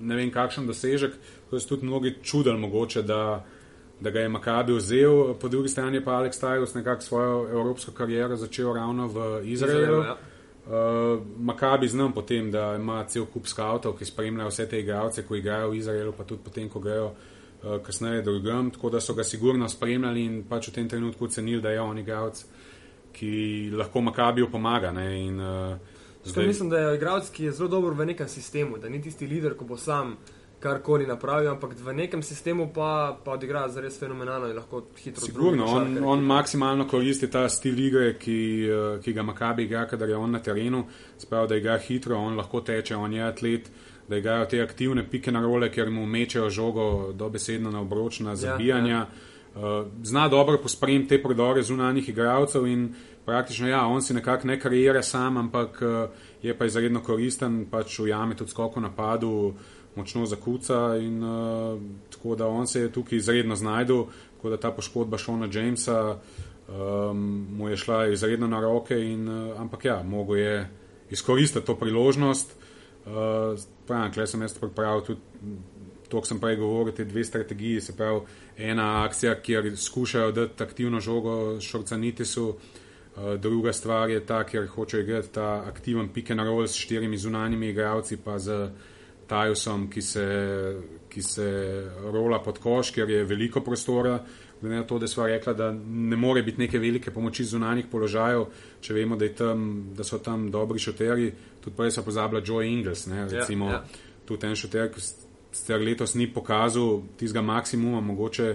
ne 0.00 0.16
vem 0.16 0.30
kakšen 0.30 0.66
dosežek. 0.66 1.14
To 1.50 1.60
so 1.60 1.74
tudi 1.74 1.86
mnogi 1.86 2.14
čudili 2.22 2.58
mogoče, 2.60 3.02
da, 3.02 3.44
da 4.00 4.10
ga 4.10 4.20
je 4.20 4.28
Makabi 4.28 4.76
vzel. 4.76 5.34
Po 5.40 5.48
drugi 5.48 5.68
strani 5.68 6.04
pa 6.04 6.20
Alex 6.20 6.40
Tajus 6.40 6.74
nekako 6.74 7.02
svojo 7.02 7.48
evropsko 7.50 7.92
kariero 7.92 8.36
začel 8.36 8.74
ravno 8.74 9.06
v 9.08 9.40
Izraelu. 9.44 9.82
Izraelu 9.82 10.02
ja. 10.02 10.16
Uh, 10.68 11.22
Makabi 11.38 11.88
znam 11.88 12.12
potem, 12.12 12.50
da 12.50 12.74
ima 12.76 13.04
cel 13.08 13.24
kup 13.26 13.46
skavtov, 13.46 13.94
ki 13.96 14.04
spremljajo 14.04 14.48
vse 14.48 14.66
te 14.68 14.80
igralce, 14.80 15.22
ko 15.24 15.36
igrajo 15.36 15.70
v 15.70 15.78
Izraelu, 15.78 16.12
pa 16.12 16.24
tudi 16.28 16.42
potem, 16.44 16.68
ko 16.68 16.80
grejo 16.84 17.06
uh, 17.06 17.78
kasneje 17.82 18.22
drugam, 18.22 18.68
tako 18.70 18.90
da 18.90 19.00
so 19.00 19.14
ga 19.14 19.24
sigurno 19.24 19.68
spremljali 19.68 20.24
in 20.24 20.42
pač 20.48 20.68
v 20.68 20.74
tem 20.74 20.88
trenutku 20.88 21.24
ocenili, 21.24 21.62
da 21.64 21.72
je 21.72 21.80
on 21.80 21.98
igralec, 21.98 22.44
ki 23.16 23.30
lahko 23.80 24.00
Makabiju 24.00 24.50
pomaga. 24.52 24.92
Ne, 24.92 25.06
in, 25.22 25.40
uh, 25.40 25.78
zdaj... 26.24 26.46
Mislim, 26.46 26.68
da 26.68 26.78
je 26.78 26.96
igralec, 26.96 27.30
ki 27.32 27.48
je 27.48 27.52
zelo 27.52 27.68
dober 27.68 27.96
v 27.96 28.10
nekem 28.12 28.28
sistemu, 28.28 28.76
da 28.78 28.92
ni 28.92 29.00
tisti 29.02 29.26
lider, 29.26 29.56
ko 29.56 29.64
bo 29.64 29.80
sam 29.80 30.18
karkoli 30.60 31.06
napravil, 31.06 31.50
ampak 31.50 31.74
v 31.78 31.92
nekem 31.94 32.22
sistemu 32.22 32.72
pa, 32.74 33.18
pa 33.24 33.32
odigra 33.38 33.68
zares 33.68 33.98
fenomenalno 33.98 34.48
in 34.50 34.56
lahko 34.56 34.82
hitro 34.98 35.22
zgodi. 35.22 35.32
Sigurno, 35.32 35.66
on, 35.66 35.98
on 36.04 36.24
maksimalno 36.24 36.88
koristi 36.88 37.30
ta 37.30 37.48
stil 37.48 37.78
igre, 37.78 38.14
ki, 38.18 38.40
eh, 38.66 38.98
ki 39.02 39.14
ga 39.14 39.22
Makabi 39.22 39.68
igra, 39.68 39.86
kadar 39.86 40.08
je 40.08 40.16
on 40.16 40.34
na 40.34 40.42
terenu, 40.42 40.84
sprav, 41.18 41.46
da 41.48 41.56
igra 41.56 41.78
hitro, 41.78 42.18
on 42.18 42.36
lahko 42.36 42.60
teče, 42.60 42.96
on 42.96 43.14
je 43.14 43.22
atlet, 43.22 43.70
da 44.08 44.16
igrajo 44.16 44.46
te 44.50 44.62
aktivne 44.62 45.06
pike 45.10 45.32
na 45.32 45.42
role, 45.44 45.70
ker 45.70 45.90
mu 45.90 46.06
mečejo 46.06 46.50
žogo 46.50 47.12
dobesedno 47.12 47.70
na 47.70 47.80
obročna 47.80 48.36
zabijanja. 48.36 48.94
Ja, 48.94 49.06
ja. 49.62 49.84
Zna 50.04 50.28
dobro 50.28 50.58
pospremiti 50.62 51.08
te 51.08 51.22
prodore 51.22 51.62
zunanjih 51.62 52.08
igralcev 52.08 52.66
in 52.66 52.92
praktično, 53.26 53.68
ja, 53.68 53.80
on 53.86 54.02
si 54.02 54.14
nekako 54.14 54.46
ne 54.46 54.58
karijera 54.60 55.02
sam, 55.02 55.36
ampak 55.36 55.82
uh, 55.82 56.10
je 56.42 56.54
pa 56.58 56.64
izredno 56.64 57.02
koristen, 57.02 57.66
pač 57.70 57.98
ujame 58.00 58.36
tudi 58.36 58.50
skoko 58.50 58.80
napadu. 58.80 59.28
Uh, 59.28 59.77
močno 59.98 60.26
zakuca 60.26 60.96
in 60.96 61.22
uh, 61.24 61.80
tako 62.10 62.34
da 62.34 62.46
on 62.46 62.66
se 62.66 62.80
je 62.80 62.92
tukaj 62.92 63.18
izredno 63.18 63.56
znašel, 63.56 64.04
tako 64.36 64.50
da 64.50 64.56
ta 64.56 64.70
poškodba 64.70 65.18
Šona 65.18 65.48
Jamesa 65.52 66.18
um, 66.68 67.46
mu 67.50 67.68
je 67.68 67.76
šla 67.76 68.06
izredno 68.06 68.46
na 68.46 68.60
roke, 68.60 68.94
in, 68.94 69.28
uh, 69.28 69.60
ampak 69.60 69.84
ja, 69.84 70.02
mogo 70.02 70.36
je 70.36 70.68
izkoristiti 71.10 71.66
to 71.66 71.76
priložnost. 71.76 72.56
Uh, 73.06 73.58
pravim, 73.86 74.12
klej 74.12 74.26
sem 74.26 74.42
jaz 74.42 74.58
pripravil 74.58 75.04
tudi 75.04 75.20
to, 76.08 76.20
kar 76.20 76.28
sem 76.28 76.40
prej 76.40 76.56
govoril, 76.56 76.92
te 76.96 77.04
dve 77.04 77.24
strategiji, 77.24 77.80
se 77.80 77.96
pravi 77.96 78.20
ena 78.56 79.04
akcija, 79.04 79.34
kjer 79.40 79.76
skušajo 79.76 80.32
dati 80.32 80.62
aktivno 80.62 81.00
žogo 81.00 81.60
Šorcanitisu. 81.60 82.48
Uh, 82.48 83.34
druga 83.40 83.72
stvar 83.72 84.10
je 84.10 84.20
ta, 84.26 84.44
ker 84.44 84.66
hočejo 84.66 85.02
igrati 85.02 85.32
ta 85.32 85.64
aktiven 85.66 86.08
pick 86.12 86.30
and 86.30 86.40
roll 86.40 86.66
s 86.66 86.76
štirimi 86.76 87.16
zunanjimi 87.16 87.68
igralci, 87.68 88.16
pa 88.16 88.38
z 88.38 88.70
Tajusom, 89.28 89.90
ki 89.92 90.02
se, 90.02 90.26
ki 91.08 91.22
se 91.22 91.48
rola 92.12 92.40
pod 92.42 92.58
koš, 92.58 92.92
ker 92.96 93.10
je 93.10 93.24
veliko 93.28 93.60
prostora. 93.60 94.18
Glede 94.60 94.80
na 94.80 94.86
to, 94.86 94.98
da 94.98 95.06
smo 95.06 95.26
rekli, 95.26 95.54
da 95.54 95.70
ne 95.72 96.16
more 96.16 96.42
biti 96.42 96.58
neke 96.58 96.78
velike 96.78 97.12
pomoči 97.14 97.44
zunanjih 97.44 97.86
položajev, 97.90 98.46
če 98.80 98.94
vemo, 98.94 99.16
da, 99.16 99.28
tam, 99.28 99.68
da 99.94 100.04
so 100.04 100.18
tam 100.18 100.48
dobri 100.50 100.82
šoterji, 100.82 101.30
tudi 101.62 101.76
prej 101.76 101.94
so 101.94 102.02
pozabila 102.02 102.42
Joe 102.44 102.66
Ingles, 102.66 103.06
ne, 103.06 103.20
ja, 103.20 103.28
recimo, 103.30 103.68
ja, 103.70 103.84
ja. 103.84 104.08
tudi 104.26 104.48
en 104.48 104.58
šoter, 104.58 104.90
ki 104.94 105.04
ste 105.54 105.78
letos 105.78 106.16
ni 106.18 106.26
pokazal 106.32 107.04
tistega 107.20 107.44
maksimuma, 107.44 108.00
mogoče 108.00 108.48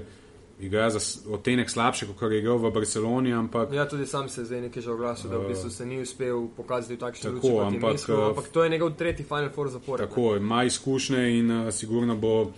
igra 0.60 0.89
za 0.89 1.00
otenek 1.30 1.70
slabše, 1.70 2.08
kot 2.20 2.32
je 2.32 2.39
igral 2.39 2.58
v 2.58 2.72
Barceloni. 2.72 3.34
Ampak, 3.34 3.74
ja, 3.74 3.88
tudi 3.89 4.06
sam 4.06 4.30
se 4.30 4.46
zdaj 4.46 4.62
nekaj 4.62 4.82
že 4.82 4.92
oglasil, 4.92 5.30
da 5.30 5.38
v 5.38 5.48
bistvu 5.48 5.70
se 5.70 5.86
ni 5.86 6.02
uspel 6.02 6.48
pokazati 6.58 6.96
v 6.96 7.00
takšni 7.00 7.32
luči. 7.32 7.52
Ampak, 7.60 7.92
mislu, 7.92 8.16
eh, 8.16 8.28
ampak 8.30 8.48
to 8.48 8.63
je 8.63 8.70
njegov 8.70 8.94
tretji 8.96 9.26
Final 9.26 9.50
Four 9.50 9.70
zapored. 9.70 10.08
Tako, 10.08 10.36
ima 10.36 10.63
izkušnje 10.63 11.39
in 11.39 11.52
uh, 11.52 11.74
sigurno 11.74 12.16
bo, 12.16 12.52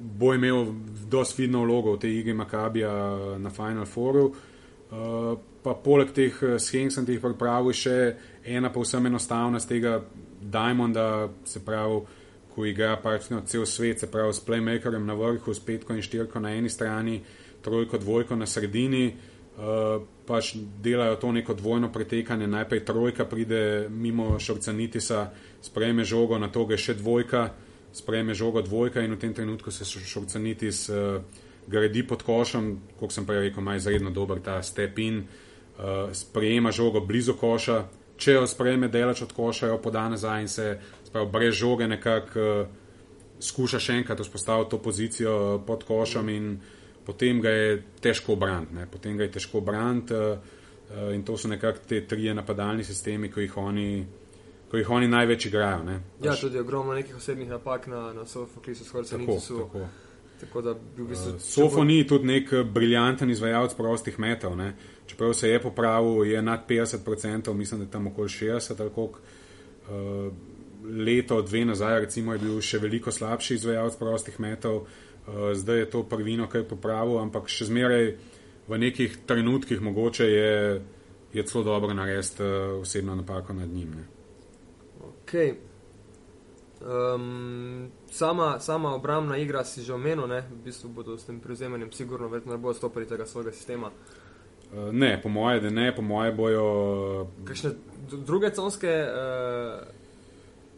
bo 0.00 0.34
imel 0.34 0.66
dosti 1.08 1.42
vidno 1.42 1.64
vlogo 1.64 1.92
v 1.92 1.98
tej 1.98 2.18
igri 2.18 2.34
Makabija 2.34 2.92
na 3.38 3.50
Final 3.50 3.84
Fouru. 3.84 4.32
Uh, 4.92 5.38
pa 5.62 5.74
poleg 5.74 6.12
teh 6.12 6.34
schem 6.58 6.90
sem 6.90 7.06
jih 7.08 7.20
pripravil 7.20 7.72
še 7.72 8.16
ena 8.44 8.70
povsem 8.72 9.06
enostavna 9.06 9.60
z 9.60 9.66
tega 9.66 10.00
Diamonda, 10.42 11.28
se 11.44 11.64
pravi 11.64 12.02
ko 12.54 12.66
igra 12.66 12.96
praktično 12.96 13.42
cel 13.46 13.66
svet, 13.66 14.00
se 14.00 14.10
pravi 14.10 14.32
s 14.32 14.44
playmakerjem 14.46 15.04
na 15.04 15.14
vrhu, 15.14 15.54
s 15.54 15.60
petko 15.60 15.94
in 15.94 16.02
štirko 16.02 16.40
na 16.40 16.54
eni 16.54 16.70
strani, 16.70 17.22
trojko, 17.62 17.98
dvojko 17.98 18.36
na 18.36 18.46
sredini. 18.46 19.14
Uh, 19.52 20.00
pač 20.24 20.54
delajo 20.80 21.16
to 21.20 21.32
neko 21.32 21.54
dvojno 21.54 21.90
pretekanje. 21.92 22.46
Najprej 22.46 22.84
trojka 22.84 23.24
pride 23.28 23.88
mimo 23.90 24.38
Šorcanitisa, 24.40 25.26
sprejme 25.60 26.04
žogo, 26.04 26.38
na 26.38 26.48
to 26.48 26.64
ga 26.64 26.78
še 26.80 26.94
dvojka, 26.96 27.50
sprejme 27.92 28.34
žogo 28.34 28.62
dvojka 28.64 29.04
in 29.04 29.12
v 29.12 29.20
tem 29.20 29.34
trenutku 29.36 29.70
se 29.70 29.84
Šorcanitis 29.84 30.88
uh, 30.88 31.20
gradi 31.68 32.06
pod 32.06 32.24
košem, 32.24 32.78
kot 32.96 33.12
sem 33.12 33.26
prej 33.28 33.48
rekel, 33.48 33.60
ima 33.60 33.76
izredno 33.76 34.10
dober 34.10 34.40
ta 34.40 34.62
step 34.62 34.98
in 34.98 35.20
uh, 35.20 36.08
sprejema 36.16 36.72
žogo 36.72 37.04
blizu 37.04 37.36
koša. 37.36 37.82
Če 38.16 38.38
jo 38.38 38.46
sprejme 38.46 38.88
delač 38.88 39.22
od 39.24 39.32
koša, 39.34 39.68
jo 39.68 39.78
poda 39.82 40.06
nazaj 40.08 40.42
in 40.42 40.48
se 40.48 40.66
pravi, 41.12 41.30
brez 41.32 41.54
žoge 41.54 41.88
nekako 41.88 42.40
uh, 42.40 42.66
skuša 43.40 43.80
še 43.82 43.98
enkrat 44.00 44.20
vzpostaviti 44.20 44.70
to 44.70 44.78
pozicijo 44.82 45.36
uh, 45.54 45.60
pod 45.66 45.84
košem 45.84 46.28
in 46.28 46.56
potem 47.06 47.40
ga 47.42 47.50
je 47.50 47.82
težko 48.00 48.36
braniti. 48.36 48.86
Potem 48.90 49.16
ga 49.16 49.26
je 49.26 49.32
težko 49.38 49.60
braniti 49.60 50.14
uh, 50.14 50.38
uh, 50.90 51.14
in 51.14 51.24
to 51.26 51.36
so 51.36 51.48
nekako 51.48 51.84
te 51.88 52.04
trije 52.06 52.34
napadalni 52.34 52.84
sistemi, 52.84 53.32
ki 53.32 53.48
jih 53.48 53.56
oni. 53.56 54.06
Ko 54.72 54.78
jih 54.80 54.90
oni 54.90 55.08
največ 55.08 55.46
igrajo. 55.50 55.82
Ne? 55.84 55.98
Ja, 56.24 56.32
tudi 56.32 56.56
ogromno 56.58 56.94
nekih 56.96 57.16
osebnih 57.16 57.48
napak 57.48 57.90
na, 57.92 58.06
na 58.16 58.22
Sofu, 58.24 58.62
ki 58.64 58.72
so 58.74 58.86
skoraj 58.88 59.10
tako. 59.10 59.34
tako. 59.58 59.82
tako 60.40 60.62
da, 60.64 60.72
v 60.72 61.08
bistvu, 61.10 61.34
uh, 61.34 61.42
Sofo 61.44 61.82
bo... 61.82 61.84
ni 61.84 62.06
tudi 62.08 62.30
nek 62.30 62.54
briljanten 62.72 63.30
izvajalec 63.30 63.74
prostih 63.76 64.16
metov. 64.18 64.56
Ne? 64.56 64.70
Čeprav 65.06 65.34
se 65.36 65.50
je 65.50 65.60
popravil, 65.60 66.24
je 66.24 66.40
nad 66.42 66.64
50%, 66.68 67.52
mislim, 67.52 67.80
da 67.80 67.84
je 67.84 67.90
tam 67.90 68.06
okoli 68.06 68.28
60% 68.28 68.80
ali 68.80 68.94
koliko. 68.94 69.20
Uh, 69.82 70.32
leto, 70.84 71.42
dve 71.42 71.64
nazaj, 71.64 72.00
recimo, 72.00 72.32
je 72.32 72.42
bil 72.42 72.60
še 72.60 72.78
veliko 72.82 73.12
slabši 73.12 73.54
izvajalec 73.54 73.96
prostih 74.00 74.40
metov, 74.40 74.84
uh, 74.84 75.52
zdaj 75.54 75.78
je 75.78 75.90
to 75.90 76.02
prvino, 76.08 76.48
kar 76.48 76.64
je 76.64 76.68
popravil, 76.68 77.18
ampak 77.22 77.50
še 77.50 77.70
zmeraj 77.70 78.14
v 78.68 78.78
nekih 78.78 79.18
trenutkih 79.26 79.80
mogoče 79.82 80.26
je, 80.30 80.82
je 81.32 81.44
celo 81.44 81.64
dobro 81.64 81.94
narediti 81.94 82.42
uh, 82.42 82.80
osebno 82.80 83.14
napako 83.14 83.52
nad 83.52 83.68
njim. 83.68 83.94
Okay. 85.22 85.54
Um, 86.82 87.90
sama, 88.10 88.60
sama 88.60 88.94
obrambna 88.94 89.36
igra 89.36 89.64
si 89.64 89.82
že 89.82 89.94
omenil, 89.94 90.26
ne? 90.26 90.42
v 90.50 90.64
bistvu 90.64 90.88
bodo 90.90 91.14
s 91.18 91.24
tem 91.24 91.38
prevzemanjem 91.40 91.92
sigurno 91.92 92.26
ne 92.28 92.56
bodo 92.58 92.74
stopili 92.74 93.06
tega 93.06 93.26
svojega 93.26 93.52
sistema. 93.52 93.90
Uh, 94.72 94.90
ne, 94.92 95.20
po 95.22 95.28
moje, 95.28 95.60
da 95.60 95.70
ne, 95.70 95.94
po 95.94 96.02
moje 96.02 96.32
bojo. 96.32 97.28
Kakšne 97.44 97.70
druge 98.26 98.50
conske 98.50 98.90
uh, 98.90 100.01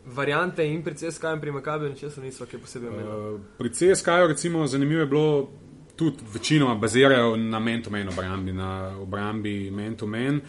variante 0.07 0.65
in 0.65 0.83
pri 0.83 0.95
CSK 0.95 1.25
in 1.35 1.41
pri 1.41 1.53
Makabiju 1.53 1.91
ničesar 1.91 2.25
niso, 2.25 2.47
ki 2.47 2.59
posebej 2.59 2.89
omenjali. 2.89 3.35
Uh, 3.35 3.41
pri 3.59 3.71
CSK 3.71 4.07
recimo 4.29 4.67
zanimivo 4.67 5.01
je 5.01 5.07
bilo 5.07 5.49
tudi 5.97 6.17
večinoma 6.35 6.75
bazirajo 6.75 7.37
na 7.37 7.59
men-to-men 7.59 8.09
obrambi, 8.09 8.53
na 8.53 8.99
obrambi 8.99 9.71
men-to-men. 9.71 10.41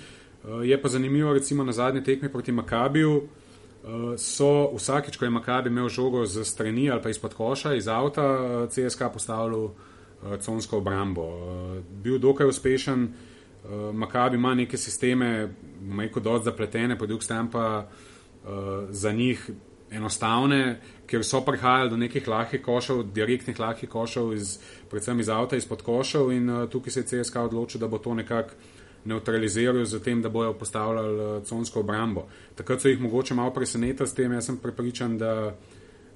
Uh, 0.43 0.65
je 0.65 0.81
pa 0.81 0.89
zanimivo 0.89 1.33
recimo 1.33 1.63
na 1.63 1.71
zadnji 1.71 2.03
tekmi 2.03 2.31
proti 2.31 2.51
Makabiju. 2.51 3.15
Uh, 3.15 4.17
so 4.17 4.71
vsakič, 4.75 5.17
ko 5.17 5.25
je 5.25 5.31
Makabi 5.31 5.69
imel 5.69 5.89
žogo 5.89 6.25
z 6.25 6.43
strani 6.43 6.89
ali 6.91 7.01
pa 7.01 7.09
izpod 7.09 7.33
koša, 7.33 7.75
iz 7.75 7.87
avta, 7.87 8.67
CSK 8.69 9.01
postavljal 9.13 9.63
uh, 9.63 9.73
consko 10.41 10.77
obrambo. 10.77 11.21
Uh, 11.21 11.83
bil 12.03 12.19
dokaj 12.19 12.47
uspešen, 12.47 13.03
uh, 13.63 13.95
Makabi 13.95 14.35
ima 14.35 14.55
neke 14.55 14.77
sisteme, 14.77 15.53
majko 15.81 16.19
dosti 16.19 16.45
zapletene, 16.45 16.97
po 16.97 17.05
drugi 17.05 17.23
strani 17.23 17.49
pa 17.51 17.87
uh, 17.87 18.14
za 18.89 19.11
njih 19.11 19.49
enostavne, 19.91 20.79
ker 21.07 21.23
so 21.23 21.41
prihajali 21.45 21.89
do 21.89 21.97
nekih 21.97 22.27
lahkih 22.27 22.61
košov, 22.61 23.03
direktnih 23.13 23.59
lahkih 23.59 23.89
košov, 23.89 24.33
iz, 24.33 24.57
predvsem 24.89 25.19
iz 25.19 25.29
avta, 25.29 25.57
izpod 25.57 25.83
košov 25.85 26.31
in 26.33 26.49
uh, 26.49 26.63
tukaj 26.69 26.91
se 26.91 27.03
je 27.03 27.09
CSK 27.11 27.45
odločil, 27.45 27.81
da 27.81 27.87
bo 27.87 27.97
to 27.97 28.13
nekako 28.13 28.57
neutraliziral 29.05 29.85
z 29.85 29.99
tem, 30.01 30.21
da 30.21 30.29
bojo 30.29 30.53
postavljali 30.53 31.13
uh, 31.15 31.43
consko 31.43 31.79
obrambo. 31.79 32.25
Takrat 32.55 32.81
so 32.81 32.89
jih 32.89 33.01
mogoče 33.01 33.33
malo 33.33 33.53
presenetili 33.53 34.07
s 34.07 34.13
tem, 34.13 34.33
jaz 34.33 34.49
sem 34.49 34.57
prepričan, 34.57 35.17
da, 35.17 35.55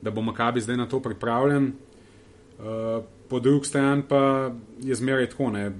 da 0.02 0.12
bo 0.12 0.22
Makabi 0.22 0.62
zdaj 0.62 0.78
na 0.78 0.88
to 0.90 1.00
pripravljen. 1.00 1.74
Uh, 2.60 3.04
po 3.30 3.40
drugi 3.40 3.68
strani 3.68 4.04
pa 4.10 4.52
je 4.82 4.96
zmeraj 4.96 5.30
tako, 5.30 5.52
ne. 5.54 5.72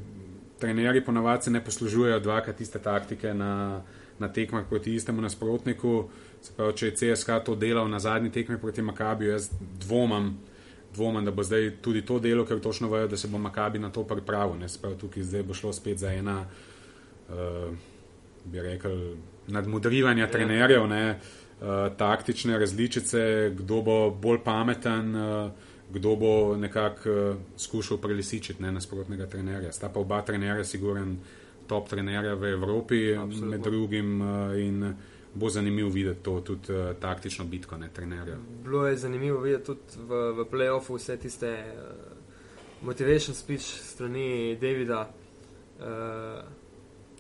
Trenerji 0.60 1.06
ponavadi 1.06 1.52
ne 1.52 1.64
poslužujejo 1.64 2.20
dvakrat 2.20 2.62
iste 2.62 2.80
taktike 2.80 3.34
na, 3.34 3.82
na 4.20 4.28
tekmah 4.34 4.66
proti 4.70 4.96
istemu 4.96 5.22
nasprotniku. 5.22 5.98
Uh, 5.98 6.30
Se 6.42 6.54
pravi, 6.56 6.76
če 6.78 6.88
je 6.88 6.96
CSK 6.96 7.42
to 7.46 7.56
delal 7.60 7.90
na 7.92 8.00
zadnji 8.00 8.32
tekmi 8.32 8.58
proti 8.60 8.82
Makabiju, 8.82 9.34
jaz 9.34 9.50
dvomam, 9.82 10.32
dvomam, 10.96 11.26
da 11.26 11.32
bo 11.36 11.44
zdaj 11.44 11.74
tudi 11.84 12.06
to 12.06 12.20
delo, 12.24 12.46
ker 12.48 12.62
točno 12.64 12.90
vejo, 12.92 13.10
da 13.12 13.18
se 13.18 13.28
bo 13.28 13.38
Makabi 13.38 13.80
na 13.80 13.92
to 13.92 14.06
pripravil. 14.08 14.68
Se 14.68 14.80
pravi, 14.82 14.98
tukaj 14.98 15.24
zdaj 15.24 15.44
bo 15.44 15.54
šlo 15.54 15.74
spet 15.74 16.00
za 16.00 16.14
ena, 16.14 16.46
uh, 17.30 17.74
bi 18.46 18.62
rekel, 18.64 19.18
nadmudrivanja 19.48 20.24
ja. 20.24 20.32
trenerjev, 20.32 20.88
ne, 20.88 21.04
uh, 21.60 21.68
taktične 21.98 22.60
različice, 22.60 23.26
kdo 23.58 23.82
bo 23.82 23.98
bolj 24.10 24.44
pameten. 24.46 25.16
Uh, 25.16 25.68
Kdo 25.90 26.12
bo 26.22 26.32
nekako 26.54 27.10
uh, 27.10 27.38
skušal 27.58 27.98
prelisičiti 27.98 28.62
ne, 28.62 28.70
nasprotnega 28.72 29.26
trenerja. 29.26 29.72
Sta 29.74 29.88
pa 29.90 29.98
oba 30.00 30.20
trenerja, 30.22 30.62
siguren, 30.64 31.16
top 31.70 31.90
trenerja 31.90 32.34
v 32.36 32.52
Evropi, 32.54 33.00
Absolutno. 33.14 33.50
med 33.50 33.62
drugim. 33.62 34.22
Uh, 34.22 34.60
in, 34.60 34.94
bo 35.34 35.50
zanimivo 35.50 35.90
videti 35.90 36.24
to 36.24 36.42
tudi 36.42 36.74
uh, 36.74 36.96
taktično 37.00 37.46
bitko, 37.46 37.78
ne 37.78 37.90
trenerja. 37.94 38.38
Bilo 38.64 38.88
je 38.88 38.98
zanimivo 38.98 39.40
videti 39.40 39.66
tudi 39.66 39.80
v, 39.98 40.32
v 40.38 40.46
playoffu 40.52 40.98
vse 40.98 41.18
tiste 41.18 41.52
uh, 41.52 42.18
motivation 42.82 43.36
speech 43.36 43.64
strani 43.64 44.58
Davida. 44.62 45.10
Uh, 45.80 45.86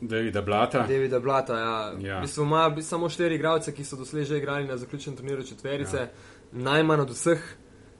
Davida 0.02 0.42
Blata. 0.42 0.86
Davida 0.88 1.20
Blata, 1.20 1.58
ja. 1.58 1.94
ja. 2.00 2.18
V 2.18 2.22
bistvu 2.22 2.44
ima 2.44 2.82
samo 2.82 3.10
štiri 3.10 3.36
igralce, 3.36 3.74
ki 3.76 3.86
so 3.86 3.95
doslej 4.00 4.26
že 4.26 4.38
igrali 4.38 4.68
na 4.68 4.78
zaključenem 4.78 5.18
turnirju 5.18 5.43
četverice, 5.43 5.97
ja. 5.97 6.10
najmanj 6.52 7.02
od 7.02 7.10
vseh 7.10 7.43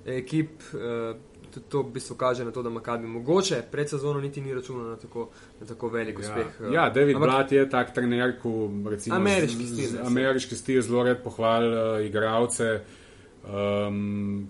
ekip. 0.06 0.62
Uh, 0.74 1.16
tudi 1.54 1.66
to 1.70 1.84
v 1.84 1.91
bistvu 1.93 2.16
kaže 2.16 2.45
na 2.45 2.52
to, 2.52 2.64
da 2.64 2.70
Makabi 2.70 3.08
mogoče 3.08 3.64
pred 3.72 3.89
sezono 3.89 4.20
niti 4.20 4.41
ni 4.41 4.54
računal 4.54 4.89
na 4.89 4.95
tako, 4.97 5.30
na 5.60 5.68
tako 5.68 5.89
velik 5.89 6.20
ja. 6.20 6.22
uspeh. 6.22 6.62
Ja, 6.74 6.89
David 6.89 7.16
Ampak, 7.16 7.30
Blatt 7.30 7.52
je 7.52 7.70
tak 7.70 7.93
trener, 7.93 8.39
ko 8.41 8.70
recimo 8.89 9.16
ameriški 9.16 9.66
stil. 9.68 9.89
Z, 9.89 10.06
ameriški 10.06 10.56
stil 10.56 10.82
zelo 10.82 11.04
red 11.04 11.24
pohval 11.24 11.68
uh, 11.74 12.06
igralce. 12.06 12.80
Um, 13.43 14.47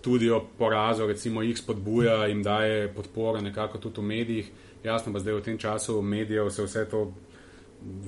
Tudi 0.00 0.30
o 0.32 0.38
porazu, 0.58 1.04
recimo, 1.06 1.42
jih 1.44 1.58
spodbuja, 1.58 2.24
jim 2.26 2.38
daje 2.42 2.86
podporo, 2.94 3.40
nekako 3.40 3.78
tudi 3.78 4.00
v 4.00 4.04
medijih. 4.04 4.46
Jasno, 4.84 5.12
pa 5.12 5.20
zdaj 5.20 5.34
v 5.34 5.42
tem 5.44 5.58
času 5.58 5.98
medijev 6.02 6.48
se 6.50 6.64
vse 6.64 6.84
to 6.88 7.02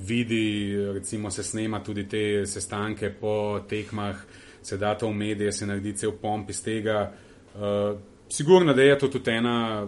vidi, 0.07 0.73
recimo, 0.93 1.31
se 1.31 1.43
snema 1.43 1.83
tudi 1.83 2.07
te 2.09 2.45
sestanke 2.45 3.11
po 3.21 3.59
tekmah, 3.69 4.15
se 4.61 4.77
da 4.77 4.95
to 4.97 5.07
v 5.07 5.13
medije, 5.13 5.51
se 5.51 5.67
naredi 5.69 5.93
cel 5.93 6.11
pomp 6.11 6.49
iz 6.49 6.63
tega. 6.63 7.11
Uh, 7.55 7.99
sigurno, 8.33 8.73
da 8.73 8.81
je 8.81 8.99
to 8.99 9.07
tudi 9.07 9.31
ena, 9.31 9.87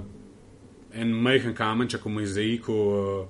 en 0.94 1.12
majhen 1.12 1.56
kamenček 1.56 2.06
v 2.06 2.14
mozaiku 2.14 2.74
uh, 2.74 3.28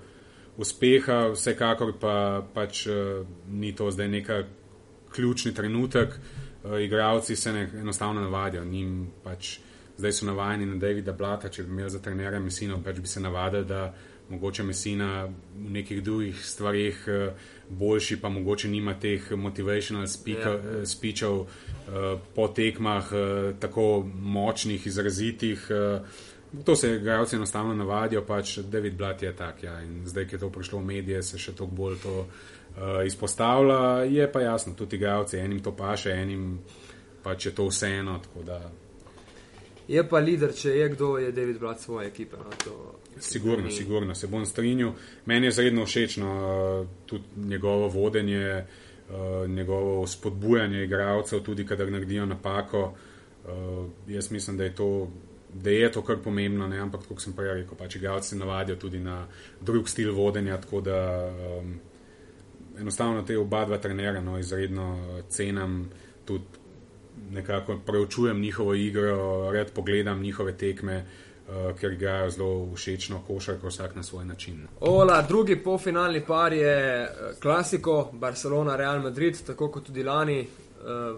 uspeha, 0.57 1.31
vsekakor 1.33 1.93
pa 1.99 2.15
pač 2.53 2.85
uh, 2.87 3.23
ni 3.47 3.71
to 3.75 3.91
zdaj 3.91 4.09
neka 4.11 4.43
ključni 5.15 5.53
trenutek. 5.53 6.19
Uh, 6.63 6.81
igravci 6.81 7.35
se 7.35 7.53
ne, 7.53 7.69
enostavno 7.79 8.21
navadijo, 8.21 8.65
njim 8.65 9.07
pač 9.23 9.57
zdaj 9.97 10.11
so 10.11 10.25
navajeni 10.25 10.65
na 10.65 10.75
Davida 10.75 11.13
Blata, 11.15 11.49
če 11.49 11.63
bi 11.63 11.71
imeli 11.71 11.89
za 11.89 12.01
trenerja 12.03 12.39
Messina, 12.39 12.77
pač 12.83 12.99
bi 12.99 13.07
se 13.07 13.23
navadili, 13.23 13.65
da 13.65 13.93
mogoče 14.29 14.63
Messina 14.63 15.25
v 15.25 15.71
nekih 15.79 16.03
drugih 16.03 16.45
stvarih 16.45 17.05
uh, 17.07 17.47
boljši, 17.69 18.21
pa 18.21 18.29
mogoče 18.29 18.67
nima 18.67 18.93
teh 18.99 19.31
motivational 19.31 20.07
speaker, 20.07 20.59
yeah. 20.59 20.79
Ja. 20.79 20.85
speechov 20.85 21.39
uh, 21.39 21.47
po 22.35 22.47
tekmah, 22.47 23.11
uh, 23.11 23.59
tako 23.59 24.05
močnih, 24.15 24.87
izrazitih. 24.87 25.67
Uh, 25.69 26.63
to 26.63 26.75
se 26.75 26.95
igralci 26.95 27.35
enostavno 27.35 27.73
navadijo, 27.73 28.25
pač 28.25 28.57
David 28.57 28.93
Blat 28.93 29.23
je 29.23 29.35
tak. 29.35 29.63
Ja, 29.63 29.81
in 29.81 30.01
zdaj, 30.05 30.27
ki 30.27 30.35
je 30.35 30.39
to 30.39 30.49
prišlo 30.49 30.79
v 30.79 30.85
medije, 30.85 31.23
se 31.23 31.37
še 31.37 31.55
toliko 31.55 31.75
bolj 31.75 31.97
to 32.03 32.15
uh, 32.19 33.05
izpostavlja. 33.05 34.03
Je 34.03 34.31
pa 34.31 34.41
jasno, 34.41 34.73
tudi 34.73 34.95
igralci, 34.95 35.37
enim 35.37 35.59
to 35.59 35.75
paše, 35.75 36.11
enim 36.11 36.59
pač 37.23 37.45
je 37.45 37.55
to 37.55 37.67
vseeno. 37.67 38.19
Je 39.87 40.01
pa 40.09 40.19
lider, 40.19 40.53
če 40.53 40.69
je 40.79 40.87
kdo, 40.95 41.17
je 41.21 41.31
David 41.31 41.59
Blat 41.59 41.79
svoje 41.79 42.07
ekipe. 42.07 42.37
No, 42.37 42.75
Sigurno, 43.19 43.69
sigurno 43.71 44.15
se 44.15 44.27
bom 44.27 44.45
strinjal. 44.45 44.91
Meni 45.25 45.47
je 45.47 45.51
zredno 45.51 45.85
všeč 45.85 46.17
tudi 47.05 47.23
njegovo 47.35 47.87
vodenje, 47.87 48.65
uh, 49.09 49.49
njegovo 49.49 50.07
spodbujanje 50.07 50.83
igralcev, 50.83 51.39
tudi 51.39 51.65
kadar 51.65 51.91
naredijo 51.91 52.25
napako. 52.25 52.93
Uh, 53.45 53.85
jaz 54.07 54.31
mislim, 54.31 54.57
da 54.57 54.63
je 54.63 54.75
to. 54.75 55.07
Da 55.53 55.69
je 55.69 55.91
to 55.91 56.01
kar 56.03 56.17
pomembno, 56.23 56.67
ne? 56.67 56.79
ampak 56.83 57.05
kot 57.07 57.21
sem 57.23 57.33
prej 57.33 57.53
rekel, 57.61 57.77
pač 57.79 57.95
igralci 57.95 58.29
se 58.29 58.35
navadijo 58.35 58.75
tudi 58.75 58.99
na 58.99 59.21
drug 59.61 59.87
stil 59.89 60.11
vodenja, 60.11 60.57
tako 60.61 60.81
da 60.81 60.97
um, 61.31 61.69
enostavno 62.79 63.21
te 63.21 63.37
oba 63.37 63.65
dva 63.65 63.77
trenera 63.77 64.21
no, 64.21 64.35
izredno 64.39 65.21
cenam, 65.29 65.89
tudi 66.25 66.43
nekako 67.31 67.79
preučujem 67.85 68.39
njihovo 68.39 68.73
igro, 68.73 69.51
red 69.51 69.71
pogledam 69.71 70.21
njihove 70.21 70.57
tekme, 70.57 71.05
uh, 71.47 71.79
ker 71.79 71.93
igrajo 71.93 72.29
zelo 72.29 72.75
všečno 72.75 73.21
košarko, 73.27 73.67
vsak 73.67 73.95
na 73.95 74.03
svoj 74.03 74.25
način. 74.25 74.67
Ola, 74.79 75.21
drugi 75.21 75.63
polfinalni 75.63 76.25
par 76.25 76.53
je 76.53 77.03
eh, 77.03 77.09
klasiko 77.41 78.09
Barcelona, 78.13 78.75
Real 78.75 79.01
Madrid, 79.01 79.45
tako 79.47 79.71
kot 79.71 79.85
tudi 79.85 80.03
lani 80.03 80.39
uh, 80.41 80.47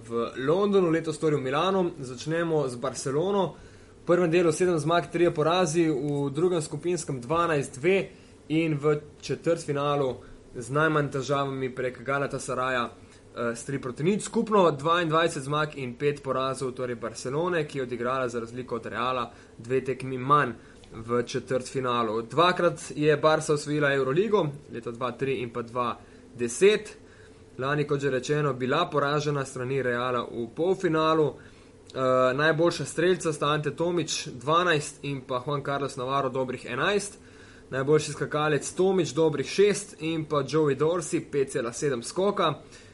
v 0.10 0.32
Londonu, 0.48 0.90
letos 0.90 1.20
torej 1.20 1.40
v 1.40 1.44
Milano. 1.44 1.92
Začnemo 2.00 2.68
z 2.68 2.76
Barcelono. 2.76 3.56
V 4.04 4.06
prvem 4.08 4.32
delu 4.32 4.52
7 4.52 4.78
zmag, 4.80 5.12
3 5.14 5.32
porazi, 5.36 5.90
v 5.90 6.30
drugem 6.32 6.62
skupinskem 6.62 7.22
12-2 7.22 8.06
in 8.48 8.78
v 8.80 9.02
četrtfinalu 9.22 10.16
z 10.56 10.70
najmanj 10.72 11.10
težavami 11.12 11.70
prek 11.76 12.00
Galata 12.04 12.40
Saraja 12.40 12.86
uh, 12.86 13.07
s 13.56 13.66
3 13.70 13.82
proti 13.82 14.04
nič, 14.04 14.24
skupno 14.24 14.72
22 14.72 15.40
zmag 15.40 15.78
in 15.78 15.94
5 15.98 16.22
porazov, 16.22 16.72
torej 16.72 16.96
Barcelone, 16.96 17.68
ki 17.68 17.78
je 17.78 17.84
odigrala 17.84 18.30
za 18.30 18.40
razliko 18.40 18.76
od 18.76 18.86
Reala 18.86 19.32
dve 19.58 19.84
tekmi 19.86 20.18
manj 20.18 20.52
v 20.94 21.24
četrt 21.24 21.68
finalu. 21.70 22.22
Dvakrat 22.22 22.92
je 22.96 23.18
Barca 23.18 23.54
osvojila 23.54 23.94
Euroligo, 23.94 24.48
leta 24.74 24.92
2003 24.92 25.42
in 25.44 25.50
pa 25.54 25.62
2010. 25.64 26.80
Lani, 27.58 27.84
kot 27.88 28.02
že 28.02 28.10
rečeno, 28.10 28.54
bila 28.54 28.90
poražena 28.90 29.46
strani 29.46 29.82
Reala 29.82 30.26
v 30.32 30.48
polfinalu. 30.56 31.28
Uh, 31.28 32.38
najboljša 32.38 32.86
streljca 32.86 33.34
sta 33.34 33.48
Ante 33.48 33.76
Tomič 33.76 34.28
12 34.28 34.94
in 35.02 35.22
pa 35.22 35.44
Juan 35.46 35.64
Carlos 35.64 35.96
Navarro 35.96 36.30
dobrih 36.30 36.66
11. 36.66 37.14
Najboljši 37.70 38.12
skakalec 38.12 38.74
Tomič 38.74 39.14
dobrih 39.14 39.46
6 39.46 39.96
in 40.00 40.26
pa 40.26 40.44
Joey 40.44 40.78
Dorsey 40.78 41.22
5,7 41.32 42.04
skoka. 42.04 42.54
Eh, 42.54 42.87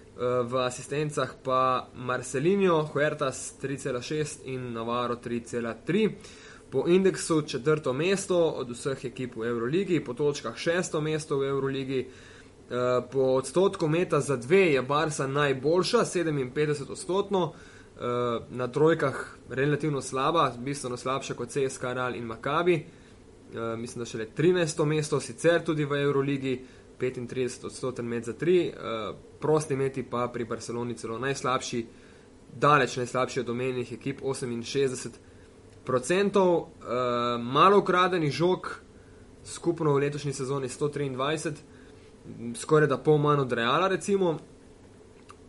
v 0.44 0.54
asistencah 0.66 1.36
pa 1.44 1.88
Marcelinho, 1.96 2.84
Huertas 2.94 3.56
3,6 3.62 4.40
in 4.46 4.74
Navarro 4.74 5.16
3,3. 5.16 6.12
Po 6.70 6.84
indeksu 6.88 7.42
četrto 7.42 7.94
mesto 7.94 8.38
od 8.50 8.70
vseh 8.70 9.06
ekip 9.06 9.36
v 9.36 9.46
Euroligi, 9.48 10.00
po 10.04 10.14
točkah 10.14 10.58
šesto 10.58 11.02
mesto 11.02 11.38
v 11.38 11.48
Euroligi, 11.48 12.00
eh, 12.00 13.02
po 13.12 13.20
odstotku 13.20 13.88
meta 13.88 14.20
za 14.20 14.36
dve 14.36 14.74
je 14.74 14.82
Barca 14.82 15.28
najboljša, 15.28 16.06
57 16.06 16.90
odstotno, 16.90 17.54
eh, 17.54 18.00
na 18.50 18.68
trojkah 18.68 19.38
relativno 19.50 20.02
slaba, 20.02 20.54
bistveno 20.58 20.98
slabša 20.98 21.34
kot 21.34 21.50
CSK, 21.50 21.84
Real 21.94 22.16
in 22.16 22.26
Makabi. 22.26 22.86
Mislim, 23.78 24.00
da 24.02 24.06
šele 24.06 24.26
13 24.26 24.86
mesto, 24.86 25.20
sicer 25.20 25.64
tudi 25.64 25.86
v 25.86 26.02
Euroligi, 26.02 26.66
35 27.00 27.66
odstoten 27.66 28.06
med 28.06 28.24
za 28.24 28.34
tri, 28.34 28.70
uh, 28.70 29.16
prosti 29.40 29.76
meti 29.76 30.04
pa 30.04 30.28
pri 30.28 30.46
Barceloni 30.46 30.98
celo 30.98 31.20
najslabši, 31.20 31.86
daleč 32.56 32.98
najslabši 32.98 33.40
od 33.40 33.50
omenjenih 33.50 33.94
ekip, 33.94 34.22
68 34.22 35.10
odstotkov, 35.88 36.56
uh, 36.56 36.68
malo 37.42 37.80
ukradenih 37.80 38.32
žog, 38.32 38.80
skupno 39.46 39.94
v 39.94 40.00
letošnji 40.06 40.34
sezoni 40.34 40.68
123, 40.68 41.54
skoraj 42.56 42.88
da 42.88 42.98
pol 42.98 43.18
manj 43.18 43.40
od 43.40 43.52
Reala, 43.52 43.88
recimo. 43.88 44.38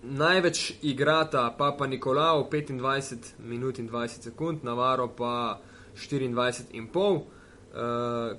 Največ 0.02 0.72
igrata 0.82 1.54
Papa 1.58 1.86
Nikolao 1.86 2.48
25 2.52 3.16
minut 3.38 3.78
in 3.78 3.88
20 3.88 4.22
sekund, 4.22 4.58
Navarro 4.62 5.08
pa 5.08 5.60
24 5.96 6.62
in 6.72 6.86
pol. 6.92 7.14
Uh, 7.14 7.43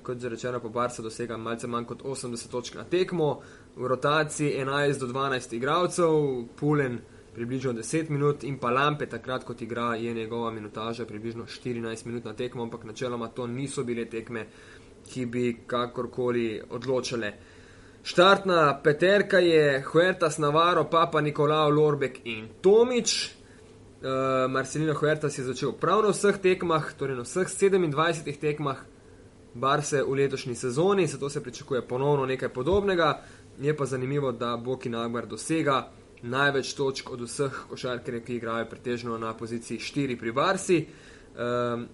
kot 0.02 0.20
že 0.20 0.28
rečeno, 0.28 0.60
po 0.60 0.68
Barca 0.68 1.02
dosega 1.02 1.36
malce 1.36 1.66
manj 1.66 1.84
kot 1.84 2.02
80 2.02 2.50
točk 2.50 2.74
na 2.74 2.84
tekmo, 2.84 3.40
v 3.76 3.86
rotaciji 3.86 4.56
11 4.56 5.00
do 5.00 5.06
12 5.06 5.56
igralcev, 5.56 6.12
Pulen 6.56 7.00
približno 7.36 7.72
10 7.72 8.10
minut 8.10 8.44
in 8.44 8.56
pa 8.58 8.70
Lampe, 8.70 9.06
takrat, 9.06 9.44
ko 9.44 9.54
igra, 9.60 9.94
je 9.94 10.14
njegova 10.14 10.50
minutaža 10.50 11.04
približno 11.04 11.44
14 11.44 12.06
minut 12.06 12.24
na 12.24 12.32
tekmo, 12.32 12.62
ampak 12.62 12.84
načeloma 12.84 13.28
to 13.28 13.46
niso 13.46 13.84
bile 13.84 14.04
tekme, 14.08 14.46
ki 15.12 15.26
bi 15.26 15.56
kakorkoli 15.66 16.62
odločale. 16.70 17.32
Štartna 18.02 18.80
peterka 18.82 19.38
je 19.38 19.82
Huertas 19.82 20.38
Navarro, 20.38 20.84
Papa 20.84 21.20
Nikolao 21.20 21.70
Lorbek 21.70 22.20
in 22.24 22.48
Tomič. 22.60 23.30
Uh, 23.96 24.50
Marcelino 24.50 24.94
Huertas 24.94 25.38
je 25.38 25.44
začel 25.44 25.72
prav 25.72 26.02
na 26.02 26.12
vseh 26.14 26.38
tekmah, 26.38 26.92
torej 26.98 27.16
na 27.16 27.24
vseh 27.24 27.48
27 27.48 28.40
tekmah, 28.40 28.84
Barse 29.56 30.02
v 30.02 30.14
letošnji 30.14 30.54
sezoni, 30.54 31.06
zato 31.06 31.28
se 31.28 31.42
pričakuje 31.42 31.82
ponovno 31.88 32.26
nekaj 32.26 32.48
podobnega. 32.48 33.22
Je 33.60 33.76
pa 33.76 33.86
zanimivo, 33.86 34.32
da 34.32 34.56
Boki 34.56 34.88
Nagbar 34.88 35.26
dosega 35.26 35.90
največ 36.22 36.74
točk 36.74 37.10
od 37.10 37.20
vseh 37.20 37.64
košarkarjev, 37.70 38.24
ki 38.24 38.36
igrajo 38.36 38.66
pretežno 38.70 39.18
na 39.18 39.34
poziciji 39.34 39.78
4 39.78 40.18
pri 40.18 40.32
Barsi. 40.32 40.86
Um, 41.36 41.86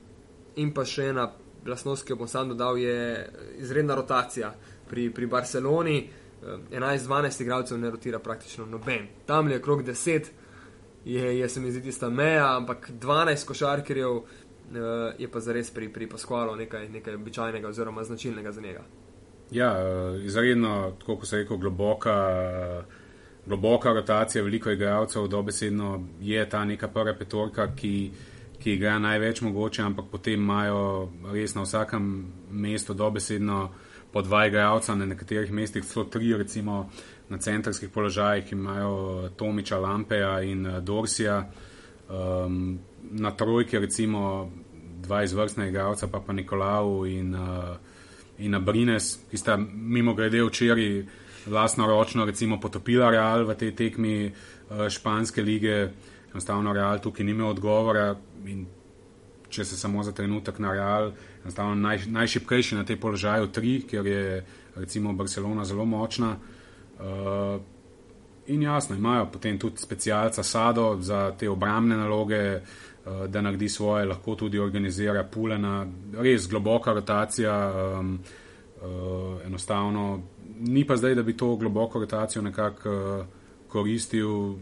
in 0.56 0.72
pa 0.74 0.84
še 0.84 1.08
ena 1.10 1.28
lasnost, 1.66 2.06
ki 2.06 2.12
jo 2.12 2.20
bom 2.22 2.28
sam 2.28 2.52
dodal, 2.52 2.78
je 2.78 3.30
izredna 3.62 3.94
rotacija 3.98 4.52
pri, 4.88 5.10
pri 5.14 5.26
Barceloni. 5.26 5.98
Um, 6.42 6.66
11-12 6.70 7.42
igralcev 7.42 7.78
ne 7.78 7.90
rotira 7.90 8.18
praktično 8.18 8.66
noben. 8.66 9.08
Tam 9.26 9.50
je 9.50 9.62
krok 9.62 9.82
10, 9.86 10.30
je, 11.04 11.38
je 11.38 11.48
se 11.48 11.60
mi 11.60 11.70
zdi 11.70 11.82
tista 11.82 12.10
meja, 12.10 12.56
ampak 12.56 12.90
12 12.90 13.46
košarkarjev. 13.46 14.22
Eh, 14.73 15.14
je 15.18 15.29
pa 15.29 15.41
zares 15.41 15.70
pri, 15.70 15.89
pri 15.93 16.07
Paskvalu 16.09 16.57
nekaj, 16.57 16.89
nekaj 16.89 17.14
običajnega 17.14 17.68
oziroma 17.68 18.05
značilnega 18.05 18.53
za 18.53 18.61
njega. 18.61 18.81
Ja, 19.51 19.77
eh, 19.79 20.25
izredno, 20.25 20.93
tako 21.01 21.16
kot 21.16 21.29
se 21.29 21.37
reče, 21.37 21.57
globoka, 21.57 22.14
globoka 23.47 23.93
rotacija, 23.93 24.45
veliko 24.45 24.70
igralcev, 24.70 25.29
dobesedno 25.29 26.07
je 26.20 26.49
ta 26.49 26.64
neka 26.64 26.89
prva 26.89 27.14
petorka, 27.14 27.75
ki, 27.77 28.11
ki 28.62 28.75
igra 28.75 28.99
največ 28.99 29.41
mogoče, 29.41 29.83
ampak 29.83 30.05
potem 30.11 30.41
imajo 30.41 31.11
res 31.33 31.55
na 31.55 31.62
vsakem 31.62 32.33
mestu 32.51 32.95
dobesedno 32.95 33.70
po 34.12 34.23
dva 34.23 34.47
igralca, 34.47 34.95
na 34.95 35.07
nekaterih 35.07 35.53
mestih 35.53 35.85
celo 35.85 36.05
tri, 36.05 36.37
recimo 36.37 36.89
na 37.29 37.39
centrskih 37.39 37.91
položajih 37.91 38.53
imajo 38.53 39.29
Tomiča, 39.37 39.79
Lampeja 39.79 40.41
in 40.41 40.66
eh, 40.66 40.81
Dorsija. 40.81 41.51
Um, 42.12 42.79
na 43.03 43.31
trojki, 43.31 43.79
recimo, 43.79 44.51
dva 45.03 45.22
izvrstna 45.26 45.66
igralca, 45.68 46.07
pa 46.07 46.20
pa 46.20 46.32
Nikolao 46.32 47.07
in, 47.07 47.34
uh, 47.34 47.76
in 48.38 48.55
Abrines, 48.55 49.18
ki 49.30 49.36
sta 49.36 49.57
mimo 49.57 50.14
grede 50.14 50.42
včeraj 50.42 51.03
vlastno 51.46 51.86
ročno 51.86 52.24
recimo 52.24 52.61
potopila 52.61 53.11
Real 53.11 53.44
v 53.44 53.57
tej 53.59 53.74
tekmi 53.74 54.14
uh, 54.26 54.88
španske 54.88 55.42
lige. 55.42 55.90
Enostavno 56.32 56.72
Real 56.72 57.00
tukaj 57.03 57.26
ni 57.26 57.34
imel 57.34 57.50
odgovora 57.53 58.14
in 58.46 58.64
če 59.53 59.64
se 59.68 59.76
samo 59.76 60.03
za 60.03 60.14
trenutek 60.16 60.59
na 60.59 60.72
Real, 60.72 61.12
enostavno 61.42 61.74
naj, 61.74 62.07
najšipkejši 62.09 62.78
na 62.78 62.84
tej 62.88 62.96
položaju 62.96 63.50
tri, 63.53 63.82
ker 63.84 64.07
je 64.07 64.44
recimo 64.76 65.12
Barcelona 65.12 65.64
zelo 65.64 65.84
močna. 65.84 66.36
Uh, 66.96 67.61
In 68.46 68.62
jasno, 68.62 68.96
imajo 68.96 69.28
potem 69.32 69.59
tudi 69.59 69.78
specialca 69.78 70.42
Sado 70.42 70.96
za 71.00 71.30
te 71.38 71.48
obramne 71.50 71.96
naloge, 71.96 72.61
da 73.28 73.40
naredi 73.40 73.68
svoje, 73.68 74.07
lahko 74.07 74.34
tudi 74.34 74.59
organizira 74.59 75.24
pulena, 75.24 75.86
res 76.18 76.48
globoka 76.48 76.92
rotacija. 76.92 77.72
Um, 77.98 78.18
uh, 78.82 79.46
enostavno, 79.46 80.22
ni 80.61 80.86
pa 80.86 80.96
zdaj, 80.96 81.14
da 81.14 81.22
bi 81.22 81.36
to 81.36 81.57
globoko 81.57 82.00
rotacijo 82.00 82.42
nekako 82.42 82.90
uh, 82.90 83.26
koristil, 83.68 84.55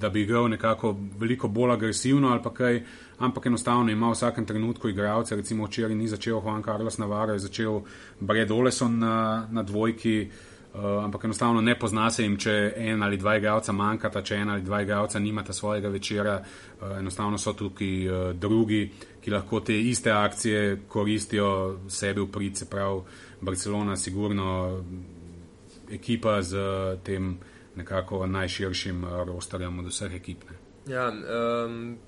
da 0.00 0.08
bi 0.08 0.22
igral 0.22 0.48
nekako 0.48 0.96
veliko 1.18 1.48
bolj 1.48 1.72
agresivno 1.72 2.28
ali 2.28 2.42
pa 2.42 2.54
kaj, 2.54 2.82
ampak 3.18 3.46
enostavno 3.46 3.92
ima 3.92 4.08
v 4.08 4.12
vsakem 4.12 4.46
trenutku 4.46 4.88
igralce, 4.88 5.36
recimo 5.36 5.66
včeraj 5.66 5.94
ni 5.94 6.08
začel 6.08 6.40
Juan 6.40 6.62
Carlos 6.62 6.98
Navarro, 6.98 7.32
je 7.32 7.38
začel 7.38 7.80
Brad 8.20 8.50
Oleson 8.50 8.98
na, 8.98 9.46
na 9.50 9.62
dvojki. 9.62 10.30
Uh, 10.30 10.51
ampak 10.74 11.24
enostavno 11.24 11.60
ne 11.60 11.78
pozna 11.78 12.10
se 12.10 12.22
jim, 12.22 12.36
če 12.36 12.72
en 12.76 13.02
ali 13.02 13.16
dva 13.16 13.36
igralca 13.36 13.72
manjkata, 13.72 14.22
če 14.22 14.36
en 14.40 14.50
ali 14.50 14.62
dva 14.64 14.82
igralca 14.82 15.18
nimata 15.20 15.52
svojega 15.52 15.88
večera. 15.88 16.38
Uh, 16.80 16.98
enostavno 16.98 17.38
so 17.38 17.52
tukaj 17.52 18.08
uh, 18.08 18.20
drugi, 18.32 18.86
ki 19.20 19.30
lahko 19.30 19.60
te 19.60 19.76
iste 19.80 20.10
akcije 20.10 20.78
koristijo 20.88 21.78
sebi 21.88 22.20
v 22.20 22.30
prid, 22.32 22.56
se 22.56 22.70
pravi 22.70 23.02
Barcelona, 23.40 23.96
sigurno 23.96 24.82
ekipa 25.92 26.40
z 26.42 26.62
tem 27.04 27.36
nekako 27.76 28.26
najširšim 28.26 29.04
rosterjem 29.26 29.78
od 29.78 29.90
vseh 29.90 30.14
ekip. 30.14 30.44
Ne. 30.50 30.56
Ja, 30.94 31.10
um, 31.12 31.98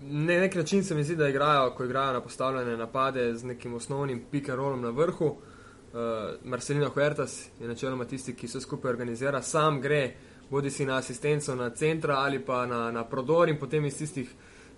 na 0.00 0.40
nek 0.40 0.54
način 0.54 0.84
se 0.84 0.94
mi 0.94 1.04
zdi, 1.04 1.16
da 1.16 1.28
igrajo, 1.28 1.70
ko 1.76 1.84
igrajo 1.84 2.12
na 2.12 2.20
postavljene 2.20 2.76
napade 2.76 3.34
z 3.34 3.44
nekim 3.44 3.74
osnovnim 3.74 4.24
pick-and-rollom 4.32 4.80
na 4.80 4.90
vrhu. 4.90 5.26
Uh, 5.26 5.55
Marcelino 6.44 6.90
Huertas 6.90 7.48
je 7.60 7.68
načeloma 7.68 8.04
tisti, 8.04 8.34
ki 8.34 8.46
vse 8.46 8.60
skupaj 8.60 8.90
organizira, 8.90 9.42
sam 9.42 9.80
gre, 9.80 10.14
bodi 10.50 10.70
si 10.70 10.84
na 10.84 10.96
asistenco 10.96 11.54
na 11.54 11.70
centra 11.70 12.18
ali 12.18 12.38
pa 12.38 12.66
na, 12.66 12.90
na 12.90 13.04
prodor 13.04 13.48
in 13.48 13.56
potem 13.58 13.84
iz 13.84 13.98
tistih 13.98 14.30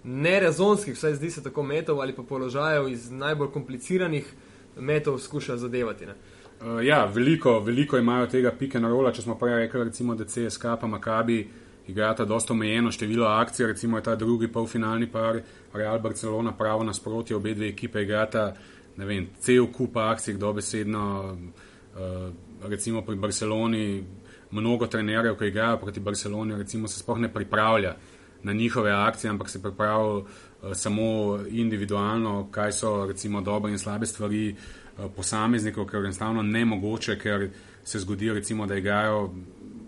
nerezonskih, 0.04 0.94
vsaj 0.94 1.14
zdi 1.14 1.30
se 1.30 1.42
tako 1.42 1.62
metov 1.62 2.00
ali 2.00 2.14
pa 2.14 2.22
položajev 2.22 2.88
iz 2.88 3.10
najbolj 3.10 3.50
kompliciranih 3.52 4.32
metov 4.78 5.18
skuša 5.18 5.56
zadevati. 5.56 6.06
Ne. 6.06 6.14
Uh, 6.60 6.86
ja, 6.86 7.04
veliko, 7.04 7.60
veliko 7.60 7.98
imajo 7.98 8.26
tega 8.26 8.52
pike 8.58 8.80
na 8.80 8.88
rola. 8.88 9.12
Če 9.12 9.22
smo 9.22 9.38
prej 9.38 9.54
rekli, 9.64 9.84
recimo, 9.84 10.14
da 10.14 10.24
CSK 10.24 10.74
pa 10.80 10.86
Makabi 10.86 11.48
igrata 11.88 12.24
dosto 12.24 12.52
omejeno 12.52 12.90
število 12.92 13.26
akcij, 13.26 13.66
recimo 13.66 13.98
je 13.98 14.02
ta 14.02 14.14
drugi 14.16 14.48
polfinalni 14.52 15.06
par 15.06 15.40
Real 15.72 16.00
Barcelona 16.00 16.52
pravo 16.52 16.84
nasprotje, 16.84 17.36
obe 17.36 17.54
dve 17.54 17.68
ekipe 17.68 18.02
igrata, 18.02 18.54
ne 18.99 19.07
vem, 19.07 19.28
cel 19.40 19.68
kup 19.72 19.96
akcij, 19.96 20.34
dobesedno, 20.38 21.05
uh, 21.94 22.68
recimo 22.68 23.03
pri 23.07 23.16
Barceloni, 23.16 24.05
mnogo 24.51 24.86
trenerjev, 24.86 25.36
ki 25.38 25.53
igrajo 25.53 25.78
proti 25.78 26.01
Barceloni, 26.01 26.57
recimo 26.59 26.88
se 26.88 26.99
sploh 26.99 27.18
ne 27.18 27.30
pripravlja 27.32 27.94
na 28.42 28.53
njihove 28.53 28.92
akcije, 28.92 29.30
ampak 29.30 29.51
se 29.51 29.62
pripravlja 29.62 30.18
uh, 30.18 30.26
samo 30.74 31.38
individualno, 31.49 32.49
kaj 32.51 32.72
so 32.72 33.07
recimo 33.07 33.40
dobre 33.40 33.72
in 33.72 33.78
slabe 33.78 34.07
stvari. 34.07 34.57
Eh, 34.99 35.07
posameznikov, 35.16 35.86
ker 35.86 36.01
je 36.01 36.09
enostavno 36.11 36.42
ne 36.42 36.64
mogoče, 36.64 37.14
ker 37.18 37.51
se 37.84 37.99
zgodi, 38.03 38.32
recimo, 38.34 38.66
da 38.66 38.74
igrajo, 38.74 39.30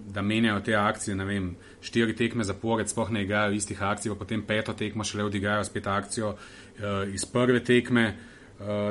da 0.07 0.23
menjajo 0.23 0.61
te 0.61 0.75
akcije, 0.75 1.17
ne 1.17 1.25
vem, 1.25 1.49
štiri 1.83 2.15
tekme 2.17 2.45
zapored, 2.45 2.89
sploh 2.89 3.11
ne 3.11 3.25
igrajo 3.25 3.53
istih 3.53 3.83
akcij, 3.83 4.15
potem 4.19 4.43
peto 4.47 4.73
tekmo 4.73 5.05
šele 5.05 5.25
odigrajo 5.25 5.65
spet 5.65 5.87
akcijo 5.87 6.29
uh, 6.29 7.15
iz 7.15 7.25
prve 7.27 7.65
tekme, 7.65 8.07
uh, 8.07 8.40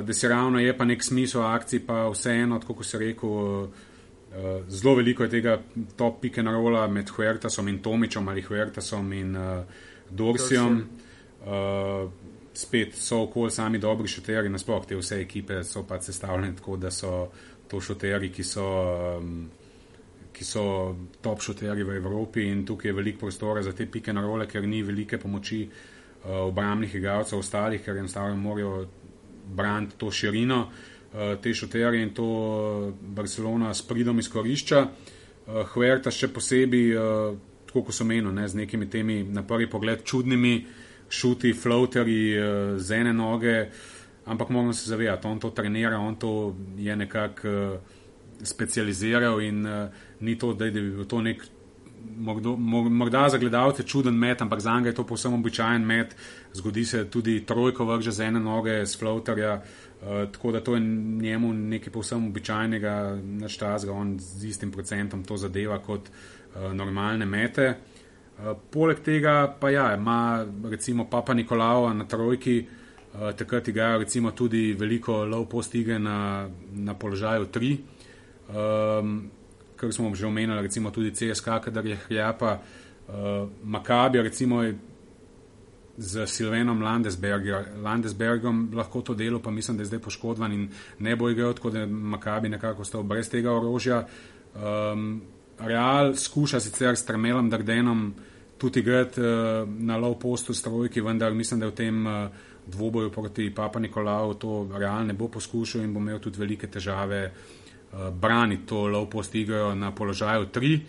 da 0.05 0.13
se 0.13 0.28
ravno 0.28 0.59
je 0.59 0.78
pa 0.78 0.86
nek 0.86 1.03
smisel 1.03 1.43
akcij, 1.45 1.86
pa 1.86 2.07
vseeno, 2.09 2.59
kot 2.67 2.86
se 2.86 2.97
rekel, 2.97 3.30
uh, 3.30 3.70
zelo 4.67 4.95
veliko 4.95 5.24
je 5.24 5.30
tega 5.30 5.59
top 5.97 6.22
pike 6.22 6.43
na 6.43 6.51
rola 6.51 6.88
med 6.88 7.09
Huertasom 7.09 7.67
in 7.67 7.82
Tomičom 7.82 8.28
ali 8.28 8.41
Huertasom 8.41 9.13
in 9.13 9.36
uh, 9.36 9.63
Dorsijom. 10.09 10.84
Uh, 11.45 12.09
spet 12.53 12.95
so 12.95 13.24
okolj 13.24 13.53
sami 13.55 13.80
dobri 13.80 14.07
šuteri, 14.07 14.49
nasploh 14.49 14.86
te 14.86 14.97
vse 14.97 15.22
ekipe 15.22 15.63
so 15.63 15.86
pa 15.88 16.01
sestavljene 16.01 16.55
tako, 16.57 16.78
da 16.78 16.91
so 16.91 17.30
to 17.70 17.80
šuteri, 17.82 18.32
ki 18.34 18.43
so, 18.43 18.65
um, 19.17 19.49
ki 20.34 20.45
so 20.45 20.63
top 21.22 21.41
šuteri 21.45 21.84
v 21.84 21.95
Evropi 22.01 22.49
in 22.49 22.65
tukaj 22.65 22.89
je 22.89 22.95
veliko 22.97 23.20
prostora 23.20 23.63
za 23.63 23.72
te 23.72 23.86
pike 23.86 24.13
na 24.13 24.26
role, 24.26 24.47
ker 24.47 24.67
ni 24.67 24.82
velike 24.84 25.20
pomoči 25.22 25.61
uh, 25.70 26.32
obramnih 26.49 26.95
igralcev 26.95 27.39
ostalih, 27.39 27.84
ker 27.86 27.97
enostavno 27.97 28.36
morajo 28.36 28.88
braniti 29.55 29.97
to 29.97 30.11
širino 30.11 30.59
uh, 30.61 31.35
te 31.41 31.53
šuteri 31.53 32.01
in 32.01 32.13
to 32.13 32.25
uh, 32.25 32.93
Barcelona 33.01 33.73
s 33.73 33.81
pridom 33.87 34.19
izkorišča. 34.19 34.81
Uh, 34.81 35.63
Huerta 35.73 36.11
še 36.11 36.29
posebej, 36.33 36.93
tako 37.69 37.83
kot 37.87 37.95
so 37.95 38.05
menili, 38.05 38.47
z 38.47 38.57
nekimi 38.57 38.89
temi 38.89 39.23
na 39.23 39.43
prvi 39.43 39.69
pogled 39.69 40.03
čudnimi 40.05 40.65
šuti, 41.09 41.53
floaterji 41.53 42.37
z 42.77 42.97
ene 42.99 43.13
noge, 43.13 43.55
ampak 44.29 44.49
moramo 44.53 44.73
se 44.73 44.89
zavedati, 44.89 45.27
on 45.27 45.39
to 45.41 45.49
trenira, 45.49 45.97
on 45.97 46.15
to 46.21 46.55
je 46.77 46.95
nekako 46.95 47.79
specializiral 48.45 49.41
in 49.41 49.65
ni 50.21 50.37
to, 50.37 50.53
da 50.53 50.69
bi 50.69 50.81
bil 50.81 51.05
to 51.09 51.21
nek. 51.21 51.41
Morda 52.89 53.29
za 53.29 53.37
gledalce 53.37 53.83
čuden 53.83 54.13
met, 54.13 54.41
ampak 54.41 54.59
za 54.59 54.75
njega 54.75 54.89
je 54.89 54.95
to 54.95 55.03
povsem 55.03 55.33
običajen 55.33 55.85
met. 55.85 56.15
Zgodi 56.53 56.85
se 56.85 57.05
tudi 57.09 57.45
trojko 57.45 57.85
vrže 57.85 58.11
z 58.11 58.19
ene 58.19 58.39
noge, 58.39 58.85
z 58.85 58.99
floaterja, 58.99 59.53
uh, 59.55 60.07
tako 60.31 60.51
da 60.51 60.63
to 60.63 60.75
je 60.75 60.81
njemu 61.21 61.53
nekaj 61.53 61.93
povsem 61.93 62.27
običajnega, 62.27 63.17
naštazga, 63.23 63.91
on 63.91 64.19
z 64.19 64.45
istim 64.45 64.71
procentom 64.71 65.23
to 65.23 65.37
zadeva 65.37 65.79
kot 65.79 66.09
uh, 66.09 66.73
normalne 66.73 67.25
mete. 67.25 67.67
Uh, 67.69 67.99
Eh, 68.39 68.55
poleg 68.71 69.01
tega 69.03 69.51
pa 69.59 69.69
ja, 69.69 69.93
ima 69.95 70.45
recimo 70.63 71.09
Papa 71.09 71.33
Nikolao 71.33 71.93
na 71.93 72.05
trojki, 72.07 72.65
uh, 73.13 73.31
takrat 73.35 73.67
igrajo 73.67 73.99
recimo 73.99 74.31
tudi 74.31 74.73
veliko 74.73 75.25
low 75.25 75.45
post 75.45 75.75
igre 75.75 75.99
na, 75.99 76.47
na 76.71 76.93
položaju 76.93 77.45
3, 77.45 77.71
um, 77.73 78.55
ehm, 78.55 79.17
kar 79.80 79.93
smo 79.93 80.15
že 80.15 80.27
omenili, 80.27 80.61
recimo 80.61 80.91
tudi 80.91 81.11
CSK, 81.11 81.45
kadar 81.63 81.86
je 81.86 81.97
hljapa, 82.07 82.59
uh, 83.07 83.49
Makabi 83.63 84.21
recimo 84.21 84.63
je 84.63 84.77
z 85.97 86.27
Silvenom 86.27 86.82
Landesbergom 87.84 88.69
lahko 88.73 89.01
to 89.01 89.13
delo, 89.13 89.39
pa 89.39 89.51
mislim, 89.51 89.77
da 89.77 89.84
je 89.84 89.91
zdaj 89.91 89.99
poškodovan 89.99 90.53
in 90.53 90.69
ne 90.99 91.15
bo 91.15 91.30
igral, 91.30 91.53
tako 91.53 91.69
da 91.69 91.86
Makabi 91.86 92.49
nekako 92.49 92.82
ostal 92.82 93.03
brez 93.03 93.30
tega 93.30 93.51
orožja. 93.51 94.05
Um, 94.55 95.21
Real 95.59 96.15
skuša 96.15 96.59
sicer 96.59 96.95
s 96.95 97.03
Tremelom 97.05 97.49
Dardenom 97.49 98.13
tudi 98.57 98.80
igrati 98.80 99.21
uh, 99.21 99.27
na 99.67 99.97
low 99.99 100.15
postu 100.19 100.53
s 100.53 100.63
trojki, 100.63 101.01
vendar 101.01 101.34
mislim, 101.34 101.59
da 101.59 101.67
v 101.67 101.75
tem 101.75 102.07
uh, 102.07 102.30
dvoboju 102.67 103.11
proti 103.11 103.51
Papa 103.55 103.80
Nikolaju 103.80 104.34
to 104.34 104.69
Real 104.77 105.05
ne 105.05 105.13
bo 105.13 105.27
poskušal 105.27 105.84
in 105.84 105.93
bo 105.93 105.99
imel 105.99 106.19
tudi 106.19 106.39
velike 106.39 106.67
težave 106.67 107.25
uh, 107.25 107.59
braniti 108.11 108.65
to 108.65 108.87
low 108.87 109.09
post 109.09 109.35
igro 109.35 109.75
na 109.75 109.91
položaju 109.91 110.45
3. 110.53 110.79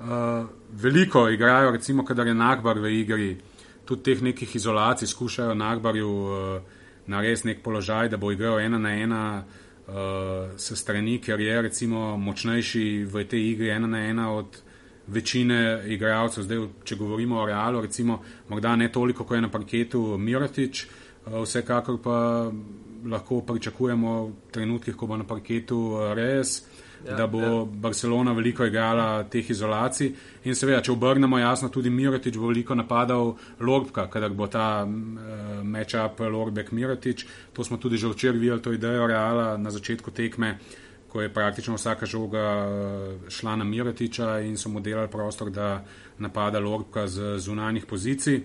Uh, 0.00 0.46
veliko 0.72 1.28
igrajo, 1.28 1.70
recimo, 1.70 2.04
kadar 2.04 2.26
je 2.26 2.34
Nagbar 2.34 2.78
v 2.78 2.90
igri, 3.00 3.36
tudi 3.84 4.02
teh 4.02 4.22
nekih 4.22 4.56
izolacij 4.56 5.08
skušajo 5.08 5.54
Nagbarju 5.54 6.10
uh, 6.10 6.62
narediti 7.06 7.48
nek 7.48 7.62
položaj, 7.62 8.08
da 8.08 8.16
bo 8.16 8.32
igral 8.32 8.60
ena 8.60 8.78
na 8.78 8.94
ena 8.94 9.44
uh, 9.86 9.94
s 10.56 10.74
strani, 10.74 11.18
ker 11.18 11.40
je 11.40 11.62
recimo 11.62 12.16
močnejši 12.16 13.04
v 13.04 13.24
tej 13.24 13.50
igri 13.52 13.70
ena 13.70 13.86
na 13.86 14.06
ena 14.08 14.32
od 14.34 14.62
večine 15.06 15.82
igralcev. 15.86 16.44
Zdaj, 16.44 16.66
če 16.84 16.96
govorimo 16.96 17.40
o 17.40 17.46
Realu, 17.46 17.80
recimo, 17.80 18.20
morda 18.48 18.76
ne 18.76 18.92
toliko, 18.92 19.24
kot 19.24 19.36
je 19.36 19.42
na 19.42 19.50
parketu 19.50 20.18
Mirotič, 20.18 20.84
eh, 20.84 21.38
vsekakor 21.42 21.98
pa 22.02 22.50
lahko 23.04 23.40
pričakujemo 23.40 24.26
v 24.26 24.32
trenutkih, 24.52 24.96
ko 24.96 25.06
bo 25.06 25.16
na 25.16 25.24
parketu 25.24 25.82
eh, 25.98 26.14
res. 26.14 26.62
Ja, 27.06 27.16
da 27.16 27.26
bo 27.26 27.40
ja. 27.40 27.64
Barcelona 27.64 28.32
veliko 28.32 28.64
igrala 28.64 29.24
teh 29.24 29.50
izolacij. 29.50 30.12
In 30.44 30.54
seveda, 30.54 30.78
če 30.86 30.92
obrnemo 30.92 31.38
jasno, 31.38 31.66
tudi 31.68 31.90
Mirotič 31.90 32.36
bo 32.38 32.46
veliko 32.52 32.76
napadal 32.78 33.32
Lorbka, 33.58 34.06
kadar 34.06 34.30
bo 34.30 34.46
ta 34.46 34.84
uh, 34.86 34.92
matchup 35.66 36.22
Lorbek-Mirotič. 36.22 37.26
To 37.52 37.64
smo 37.66 37.80
tudi 37.82 37.98
že 37.98 38.12
včeraj 38.12 38.38
videli, 38.38 38.62
to 38.62 38.72
idejo 38.72 39.06
Reala 39.10 39.56
na 39.58 39.74
začetku 39.74 40.14
tekme. 40.14 40.58
Ko 41.10 41.20
je 41.20 41.32
praktično 41.34 41.74
vsaka 41.74 42.06
žoga 42.06 42.38
eh, 42.38 43.28
šla 43.28 43.56
na 43.56 43.64
Miratiča 43.64 44.38
in 44.46 44.56
so 44.56 44.70
mu 44.70 44.80
delali 44.80 45.10
prostor, 45.10 45.50
da 45.50 45.82
napada 46.18 46.62
Lorka 46.62 47.06
z 47.06 47.36
zunanjih 47.38 47.84
pozicij. 47.86 48.40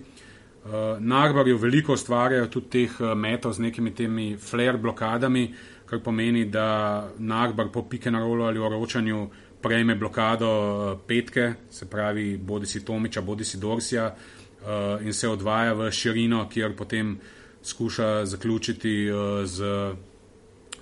Uh, 0.68 1.00
Nagbarju 1.00 1.58
veliko 1.58 1.94
ustvarjajo 1.94 2.48
tudi 2.52 2.70
teh 2.70 2.96
uh, 3.00 3.14
metov 3.16 3.54
z 3.56 3.64
nekimi 3.64 3.94
temi 3.96 4.38
flare 4.38 4.78
blokadami, 4.78 5.54
kar 5.88 6.02
pomeni, 6.04 6.44
da 6.52 7.08
Nagbar 7.18 7.70
po 7.72 7.86
pike 7.88 8.12
na 8.12 8.20
rolu 8.20 8.44
ali 8.44 8.60
oročanju 8.60 9.30
prejme 9.62 9.96
blokado 9.96 10.50
uh, 10.50 11.00
petke, 11.08 11.54
se 11.70 11.88
pravi 11.90 12.38
bodi 12.38 12.68
si 12.68 12.84
Tomiča, 12.86 13.22
bodi 13.22 13.46
si 13.46 13.58
Dorsija 13.58 14.10
uh, 14.12 15.06
in 15.08 15.14
se 15.14 15.30
odvaja 15.30 15.74
v 15.74 15.92
širino, 15.92 16.50
kjer 16.50 16.76
potem 16.76 17.16
skuša 17.64 18.26
zaključiti 18.26 19.10
uh, 19.12 19.46
z, 19.46 19.64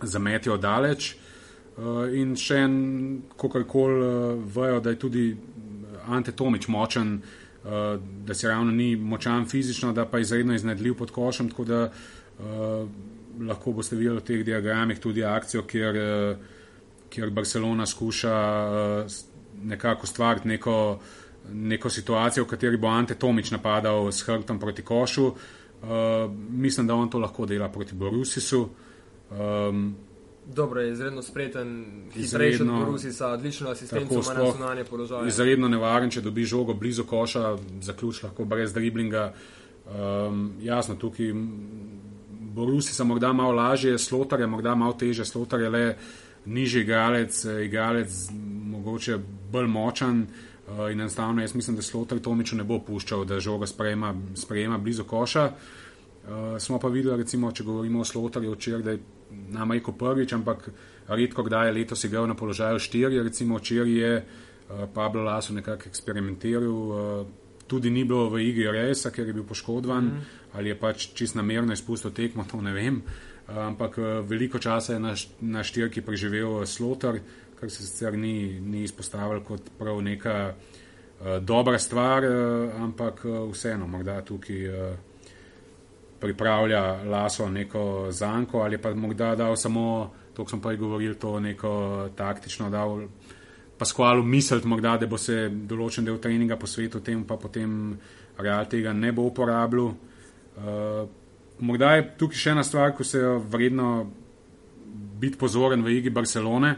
z 0.02 0.20
metjo 0.20 0.58
daleč. 0.58 1.14
Uh, 1.78 2.10
in 2.10 2.34
še 2.36 2.58
en, 2.66 2.76
kako 3.38 3.64
koli 3.70 4.02
uh, 4.02 4.44
vejo, 4.56 4.80
da 4.80 4.90
je 4.90 5.00
tudi 5.00 5.32
Ante 6.10 6.32
Tomič 6.32 6.68
močen 6.68 7.20
uh, 7.22 7.45
da 8.26 8.34
si 8.34 8.48
ravno 8.48 8.72
ni 8.72 8.96
močan 8.96 9.46
fizično, 9.46 9.94
da 9.94 10.06
pa 10.06 10.18
je 10.18 10.22
izredno 10.22 10.54
iznedljiv 10.54 10.98
pod 10.98 11.12
košem. 11.12 11.50
Tako 11.50 11.64
da 11.66 11.92
uh, 12.40 12.90
lahko 13.48 13.72
boste 13.72 13.96
videli 13.96 14.20
v 14.20 14.26
teh 14.26 14.44
diagramih 14.46 15.00
tudi 15.00 15.24
akcijo, 15.24 15.64
kjer, 15.64 15.96
uh, 15.96 16.38
kjer 17.10 17.30
Barcelona 17.30 17.86
skuša 17.86 18.36
uh, 18.36 19.12
nekako 19.64 20.08
stvariti 20.08 20.48
neko, 20.48 21.00
neko 21.54 21.90
situacijo, 21.90 22.44
v 22.44 22.48
kateri 22.48 22.78
bo 22.78 22.88
Ante 22.88 23.16
Tomič 23.16 23.52
napadal 23.52 24.12
s 24.12 24.22
hrbtom 24.28 24.60
proti 24.60 24.82
košu. 24.82 25.26
Uh, 25.26 26.32
mislim, 26.50 26.88
da 26.88 26.96
on 26.96 27.10
to 27.10 27.20
lahko 27.20 27.46
dela 27.46 27.70
proti 27.70 27.96
Borusisu. 27.96 28.70
Um, 29.32 29.96
Dobro, 30.54 30.82
je 30.82 30.92
izredno 30.92 31.22
spreten, 31.22 31.86
hitrejši 32.14 32.62
od 32.62 32.68
Borusisa, 32.68 33.28
odlično 33.28 33.70
asistenco 33.70 34.14
ima 34.14 34.34
na 34.34 34.52
zunanje 34.52 34.84
položaje. 34.84 35.28
Izredno 35.28 35.68
nevaren, 35.68 36.10
če 36.10 36.22
dobi 36.22 36.46
žogo 36.46 36.74
blizu 36.74 37.04
koša, 37.04 37.58
zaključ 37.82 38.24
lahko 38.24 38.46
brez 38.46 38.74
driblinga. 38.74 39.34
Um, 39.86 40.54
jasno, 40.62 40.96
tukaj 40.96 41.34
Borusisa 42.56 43.04
morda 43.04 43.34
malo 43.34 43.52
lažje, 43.52 43.98
Slotar 43.98 44.40
je 44.40 44.48
morda 44.48 44.76
malo 44.76 44.94
teže, 44.94 45.26
Slotar 45.26 45.62
je 45.62 45.70
le 45.70 45.96
nižji 46.46 46.82
igralec, 46.82 47.46
igralec 47.66 48.28
mogoče 48.66 49.18
bolj 49.52 49.68
močan. 49.68 50.28
Uh, 50.68 50.92
in 50.92 51.02
enostavno 51.02 51.42
jaz 51.42 51.56
mislim, 51.56 51.76
da 51.76 51.82
Slotar 51.82 52.20
Tomiču 52.20 52.56
ne 52.56 52.64
bo 52.64 52.80
puščal, 52.80 53.26
da 53.26 53.40
žoga 53.40 53.68
sprejema, 53.68 54.14
sprejema 54.36 54.78
blizu 54.78 55.04
koša. 55.04 55.46
Uh, 55.46 55.85
smo 56.60 56.80
pa 56.80 56.88
videli, 56.88 57.18
recimo, 57.18 57.52
če 57.52 57.64
govorimo 57.64 58.00
o 58.02 58.06
Slotarju 58.06 58.54
včeraj, 58.56 58.82
da 58.82 58.92
je 58.92 59.00
nam 59.50 59.72
rekel 59.72 59.94
prvič, 59.94 60.34
ampak 60.34 60.70
redko 61.08 61.44
kdaj 61.44 61.68
je 61.68 61.74
letos 61.74 62.04
igral 62.04 62.28
na 62.28 62.36
položaju 62.36 62.80
štiri. 62.80 63.24
Recimo 63.24 63.58
včeraj 63.58 63.92
je 63.92 64.12
uh, 64.18 64.86
Pablo 64.94 65.24
Laso 65.24 65.54
nekako 65.54 65.90
eksperimentiral, 65.90 66.70
uh, 66.70 67.28
tudi 67.68 67.90
ni 67.90 68.04
bilo 68.06 68.30
v 68.30 68.44
igri 68.46 68.72
resa, 68.72 69.12
ker 69.12 69.28
je 69.28 69.34
bil 69.34 69.44
poškodovan 69.44 70.04
mm 70.04 70.12
-hmm. 70.12 70.58
ali 70.58 70.70
je 70.70 70.80
pač 70.80 71.08
čist 71.14 71.36
namerno 71.36 71.74
izpustil 71.74 72.12
tekmo, 72.12 72.46
to 72.52 72.62
ne 72.62 72.74
vem. 72.74 73.02
Uh, 73.48 73.58
ampak 73.58 73.98
uh, 73.98 74.06
veliko 74.30 74.60
časa 74.60 74.94
je 74.94 75.00
na, 75.00 75.16
na 75.42 75.64
štirki 75.64 76.02
preživel 76.02 76.58
uh, 76.58 76.66
Slotar, 76.66 77.20
kar 77.60 77.70
se 77.70 77.84
sicer 77.84 78.18
ni, 78.18 78.60
ni 78.62 78.84
izpostavil 78.84 79.42
kot 79.44 79.62
prav 79.80 80.02
neka 80.02 80.54
uh, 80.54 81.44
dobra 81.44 81.80
stvar, 81.80 82.24
uh, 82.24 82.82
ampak 82.82 83.26
uh, 83.26 83.52
vseeno, 83.52 83.88
morda 83.88 84.22
tukaj. 84.22 84.70
Uh, 84.70 84.96
pripravlja 86.20 87.04
laso 87.04 87.50
neko 87.50 88.08
zanko 88.12 88.62
ali 88.62 88.78
pa 88.78 88.94
morda 88.96 89.36
dal 89.36 89.56
samo, 89.56 90.12
to 90.34 90.48
sem 90.48 90.62
prej 90.62 90.78
govoril, 90.78 91.16
to 91.16 91.40
neko 91.40 92.10
taktično 92.16 92.70
dal 92.70 93.02
pa 93.78 93.86
skvalu 93.86 94.24
misliti 94.24 94.68
da 94.82 95.08
bo 95.08 95.18
se 95.18 95.50
določen 95.50 96.06
del 96.06 96.20
treninga 96.20 96.58
posvetil 96.58 97.02
tem, 97.02 97.24
pa 97.24 97.36
potem 97.38 97.98
real 98.38 98.66
tega 98.66 98.94
ne 98.94 99.12
bo 99.12 99.28
uporabljal. 99.28 99.92
Uh, 100.56 101.08
morda 101.60 101.96
je 101.96 102.06
tukaj 102.18 102.38
še 102.38 102.52
ena 102.52 102.64
stvar, 102.64 102.94
ko 102.96 103.04
se 103.04 103.20
je 103.20 103.34
vredno 103.52 104.06
biti 105.20 105.38
pozoren 105.38 105.84
v 105.84 105.98
igri 105.98 106.10
Barcelone. 106.10 106.76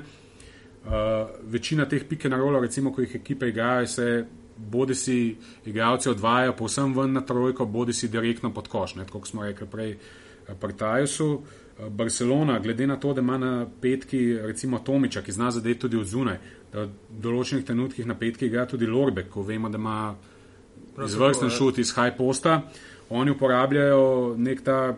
Uh, 0.87 1.29
večina 1.43 1.85
teh 1.85 2.05
pike 2.07 2.29
na 2.29 2.37
rolo, 2.37 2.61
recimo, 2.63 2.93
ko 2.93 3.01
jih 3.01 3.15
ekipe 3.19 3.49
igrajo, 3.51 3.87
se 3.87 4.25
bodi 4.57 4.95
si 4.95 5.35
igralci 5.65 6.09
odvajajo 6.09 6.55
povsem 6.55 6.93
ven 6.97 7.13
na 7.13 7.21
trojko, 7.21 7.65
bodi 7.65 7.93
si 7.93 8.07
direktno 8.07 8.53
pod 8.53 8.67
koš, 8.67 8.95
kot 9.11 9.27
smo 9.27 9.43
rekli 9.43 9.67
prej 9.67 9.91
eh, 9.91 10.55
pri 10.59 10.73
Tajusu. 10.73 11.41
Eh, 11.79 11.89
Barcelona, 11.89 12.59
glede 12.59 12.87
na 12.87 12.95
to, 12.95 13.13
da 13.13 13.21
ima 13.21 13.37
na 13.37 13.67
petki 13.81 14.37
recimo 14.37 14.79
Tomiča, 14.79 15.21
ki 15.21 15.31
zna 15.31 15.51
zadeti 15.51 15.79
tudi 15.79 15.97
od 15.97 16.05
zunaj, 16.05 16.37
da 16.73 16.85
v 16.85 17.21
določenih 17.21 17.65
trenutkih 17.65 18.05
na 18.05 18.15
petki 18.15 18.45
igra 18.45 18.65
tudi 18.65 18.87
Lorbek, 18.87 19.29
ko 19.29 19.41
vemo, 19.41 19.69
da 19.69 19.77
ima 19.77 20.15
izvrsten 21.05 21.49
šut 21.49 21.77
iz 21.77 21.93
high 21.95 22.17
posta, 22.17 22.61
oni 23.09 23.31
uporabljajo 23.31 24.35
nek 24.37 24.63
ta 24.63 24.97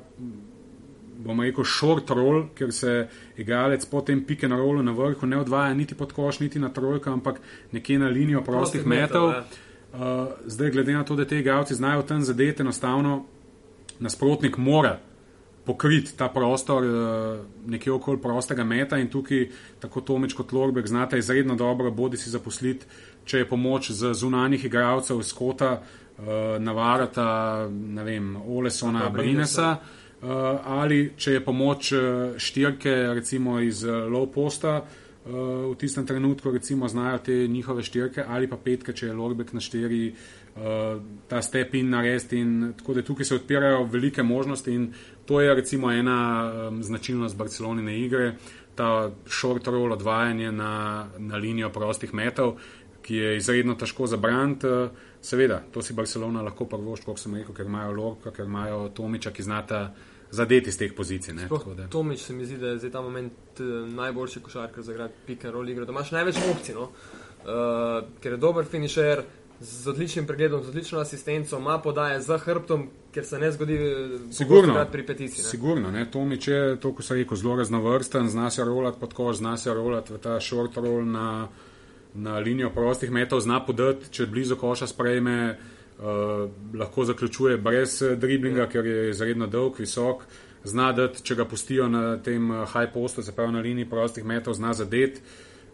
bomo 1.20 1.44
rekel, 1.44 1.66
short 1.68 2.10
roll, 2.16 2.46
ker 2.56 2.72
se 2.74 3.08
igralec 3.38 3.84
po 3.92 4.02
tem 4.06 4.22
pike 4.26 4.48
na 4.48 4.58
rolu 4.58 4.84
na 4.84 4.94
vrhu 4.96 5.28
ne 5.28 5.40
odvaja 5.40 5.74
niti 5.74 5.96
pod 5.96 6.14
koš, 6.16 6.40
niti 6.40 6.60
na 6.60 6.70
trojko, 6.74 7.12
ampak 7.12 7.42
nekje 7.72 8.00
na 8.00 8.08
linijo 8.08 8.42
prostih 8.44 8.86
metov. 8.88 9.34
Ja. 9.34 9.44
Uh, 9.90 10.00
zdaj, 10.46 10.72
glede 10.72 10.94
na 10.94 11.04
to, 11.04 11.16
da 11.16 11.26
te 11.26 11.40
igralci 11.40 11.76
znajo 11.76 12.02
tam 12.02 12.22
zadeti, 12.24 12.62
enostavno 12.62 13.24
nasprotnik 14.00 14.58
mora 14.58 15.00
pokriti 15.66 16.16
ta 16.18 16.30
prostor 16.30 16.84
uh, 16.84 17.40
nekje 17.68 17.94
okoli 17.94 18.22
prostega 18.22 18.64
meta 18.64 18.98
in 18.98 19.10
tukaj 19.10 19.50
tako 19.80 20.02
Tomič 20.02 20.34
kot 20.34 20.52
Lorbek 20.52 20.88
znata 20.88 21.18
izredno 21.18 21.56
dobro 21.56 21.92
bodi 21.92 22.18
si 22.18 22.30
zaposliti, 22.30 22.86
če 23.26 23.44
je 23.44 23.50
pomoč 23.50 23.92
z 23.92 24.14
zunanjih 24.14 24.66
igralcev 24.66 25.20
iz 25.20 25.34
kota, 25.34 25.82
uh, 25.82 26.26
navarata, 26.60 27.68
ne 27.70 28.04
vem, 28.04 28.36
Olesona, 28.36 29.10
Brinesa. 29.10 29.76
Brinesa. 29.76 29.99
Eh, 30.20 30.28
ali 30.66 31.14
če 31.16 31.38
je 31.38 31.44
pomoč 31.44 31.92
eh, 31.96 32.00
štirke, 32.36 32.92
recimo 33.16 33.60
iz 33.64 33.86
eh, 33.88 33.92
low 34.12 34.28
posta, 34.28 34.82
v 35.30 35.76
tistem 35.78 36.08
trenutku 36.08 36.50
recimo 36.50 36.88
znajo 36.90 37.20
te 37.22 37.34
njihove 37.48 37.84
štirke, 37.84 38.24
ali 38.28 38.48
pa 38.50 38.58
petke, 38.58 38.96
če 38.96 39.12
je 39.12 39.14
lorbek 39.14 39.52
na 39.54 39.62
štiri, 39.62 40.16
ta 41.30 41.42
step 41.46 41.76
in 41.78 41.92
narediti. 41.92 42.40
Tako 42.80 42.96
da 42.98 43.04
tukaj 43.06 43.28
se 43.28 43.36
odpirajo 43.36 43.84
velike 43.92 44.24
možnosti 44.24 44.74
in 44.74 44.88
to 45.30 45.42
je 45.44 45.54
recimo 45.54 45.92
ena 45.92 46.72
značilnost 46.82 47.38
Barcelonine 47.38 48.00
igre, 48.00 48.32
ta 48.76 49.12
short 49.28 49.68
roll 49.68 49.94
odvajanje 49.94 50.52
na, 50.52 51.06
na 51.18 51.38
linijo 51.38 51.70
prostih 51.70 52.14
metov, 52.14 52.56
ki 53.06 53.16
je 53.16 53.38
izredno 53.38 53.76
težko 53.76 54.08
zabraniti. 54.08 54.72
Seveda, 55.22 55.62
to 55.72 55.84
si 55.84 55.94
Barcelona 55.94 56.42
lahko 56.42 56.66
prvošči, 56.66 57.06
kot 57.06 57.20
sem 57.20 57.36
rekel, 57.36 57.54
ker 57.54 57.70
imajo 57.70 57.92
Lorka, 57.92 58.32
ker 58.32 58.50
imajo 58.50 58.88
Tomiča, 58.96 59.36
ki 59.36 59.46
znata 59.46 59.90
zadeti 60.32 60.72
z 60.72 60.78
teh 60.78 60.94
pozicij. 60.94 61.34
Tomič 61.90 62.20
se 62.20 62.34
mi 62.34 62.46
zdi, 62.46 62.58
da 62.58 62.68
je 62.68 62.78
zdaj 62.78 62.92
ta 62.92 63.02
moment 63.02 63.34
uh, 63.60 63.90
najboljši 63.94 64.40
košarkar 64.40 64.84
za 64.84 64.92
igrati 64.92 65.14
pick 65.26 65.46
and 65.46 65.54
roll 65.54 65.70
igro. 65.70 65.86
Da 65.86 65.92
imaš 65.92 66.12
največ 66.12 66.36
opcij, 66.52 66.76
no? 66.76 66.82
uh, 66.82 68.08
ker 68.22 68.32
je 68.32 68.38
dober 68.38 68.66
finisher. 68.66 69.24
Z 69.62 69.90
odličnim 69.92 70.28
pregledom, 70.28 70.64
z 70.64 70.70
odlično 70.70 71.00
asistenco, 71.00 71.58
ima 71.58 71.82
podaje 71.84 72.22
za 72.22 72.38
hrbtom, 72.38 72.86
ker 73.12 73.26
se 73.26 73.40
ne 73.40 73.52
zgodi 73.52 73.78
sigurno, 74.32 74.86
pri 74.92 75.06
peticiji. 75.06 75.44
Sigurno, 75.44 75.92
ne. 75.92 76.06
to 76.12 76.24
mi 76.26 76.38
če, 76.40 76.78
to, 76.80 76.94
ko 76.96 77.04
se 77.04 77.18
reko, 77.20 77.36
zelo 77.36 77.58
raznovrsten, 77.60 78.30
zna 78.30 78.50
se 78.50 78.64
rolati 78.64 79.00
pod 79.00 79.14
kož, 79.14 79.42
zna 79.42 79.58
se 79.58 79.74
rolati 79.74 80.14
v 80.14 80.22
ta 80.24 80.40
short 80.40 80.78
roll 80.78 81.04
na, 81.04 81.50
na 82.14 82.38
linijo 82.40 82.70
prostih 82.72 83.12
metov, 83.12 83.44
zna 83.44 83.60
podati, 83.66 84.08
če 84.16 84.30
blizu 84.32 84.56
koša 84.56 84.88
sprejme, 84.88 85.58
uh, 86.00 86.04
uh, 86.04 86.50
lahko 86.74 87.06
zaključuje 87.06 87.58
brez 87.58 88.02
eh, 88.02 88.16
driblinga, 88.16 88.68
ker 88.68 88.86
je 88.86 89.10
izredno 89.10 89.48
dolg, 89.48 89.80
visok, 89.80 90.24
zna 90.64 90.92
da, 90.92 91.08
če 91.14 91.36
ga 91.36 91.46
pustijo 91.46 91.90
na 91.90 92.18
tem 92.24 92.52
eh, 92.52 92.66
high 92.74 92.94
postu, 92.94 93.24
se 93.24 93.36
pravi 93.36 93.54
na 93.54 93.64
liniji 93.66 93.90
prostih 93.90 94.26
metov, 94.26 94.54
zna 94.54 94.74
zadet. 94.74 95.22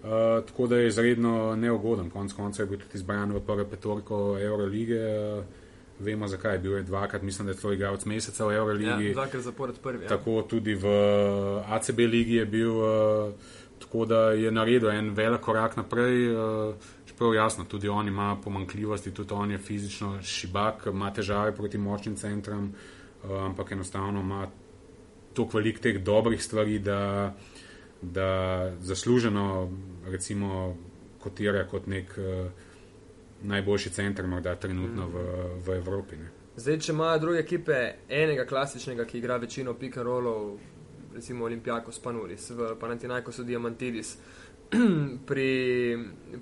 Uh, 0.06 0.12
tako 0.46 0.68
da 0.68 0.78
je 0.78 0.88
izredno 0.88 1.56
neugoden. 1.56 2.12
Konec 2.14 2.34
konca 2.38 2.62
je 2.62 2.68
bil 2.70 2.78
tudi 2.78 3.00
izbran 3.00 3.32
v 3.34 3.40
prvo 3.42 3.64
petorko 3.66 4.18
Eurolige. 4.38 5.00
Uh, 5.40 5.64
vemo 6.00 6.28
zakaj, 6.28 6.60
bil 6.62 6.76
je 6.78 6.84
dvakrat, 6.84 7.24
mislim, 7.26 7.48
da 7.48 7.54
je 7.56 7.58
to 7.58 7.72
igralec 7.74 8.06
meseca 8.06 8.46
v 8.46 8.54
Euroligi. 8.54 9.08
Ja, 9.08 9.14
dvakrat 9.14 9.42
zapored 9.42 9.80
prvi. 9.82 10.04
Ja. 10.04 10.10
Tako 10.10 10.44
tudi 10.50 10.76
v 10.78 10.94
ACB 11.66 12.06
ligi 12.06 12.36
je 12.36 12.46
bil, 12.46 12.78
uh, 12.78 13.34
tako 13.82 14.06
da 14.06 14.20
je 14.38 14.52
naredil 14.52 14.92
en 14.92 15.10
velik 15.18 15.42
korak 15.42 15.78
naprej. 15.78 16.30
Uh, 16.36 16.94
Prav 17.18 17.34
jasno, 17.34 17.64
tudi 17.64 17.90
on 17.90 18.08
ima 18.08 18.38
pomankljivosti, 18.44 19.14
tudi 19.14 19.34
on 19.34 19.52
je 19.52 19.58
fizično 19.58 20.22
šibak, 20.24 20.86
ima 20.92 21.14
težave 21.14 21.56
proti 21.56 21.78
močnim 21.78 22.16
centram, 22.16 22.74
uh, 23.24 23.32
ampak 23.46 23.72
enostavno 23.72 24.20
ima 24.20 24.48
toliko 25.34 25.58
velik 25.58 25.80
teh 25.80 26.04
dobrih 26.04 26.44
stvari, 26.44 26.80
da, 26.80 27.34
da 28.02 28.72
zasluženo, 28.80 29.72
recimo, 30.12 30.76
kotira 31.20 31.68
kot 31.68 31.88
nek 31.88 32.18
uh, 32.18 32.52
najboljši 33.44 33.90
center, 33.90 34.28
morda 34.28 34.56
trenutno 34.56 35.08
v, 35.08 35.24
v 35.66 35.78
Evropi. 35.78 36.16
Ne. 36.18 36.30
Zdaj, 36.56 36.80
če 36.80 36.94
imajo 36.94 37.20
druge 37.20 37.40
ekipe 37.44 37.76
enega 38.10 38.46
klasičnega, 38.48 39.06
ki 39.06 39.18
igra 39.20 39.36
večino 39.38 39.74
pikarolov, 39.76 40.54
recimo 41.16 41.46
Olimpijako, 41.46 41.92
Spanulis, 41.92 42.50
v 42.56 42.76
Panatinajko 42.80 43.32
so 43.32 43.44
Diamantidis. 43.44 44.16
pri, 45.30 45.52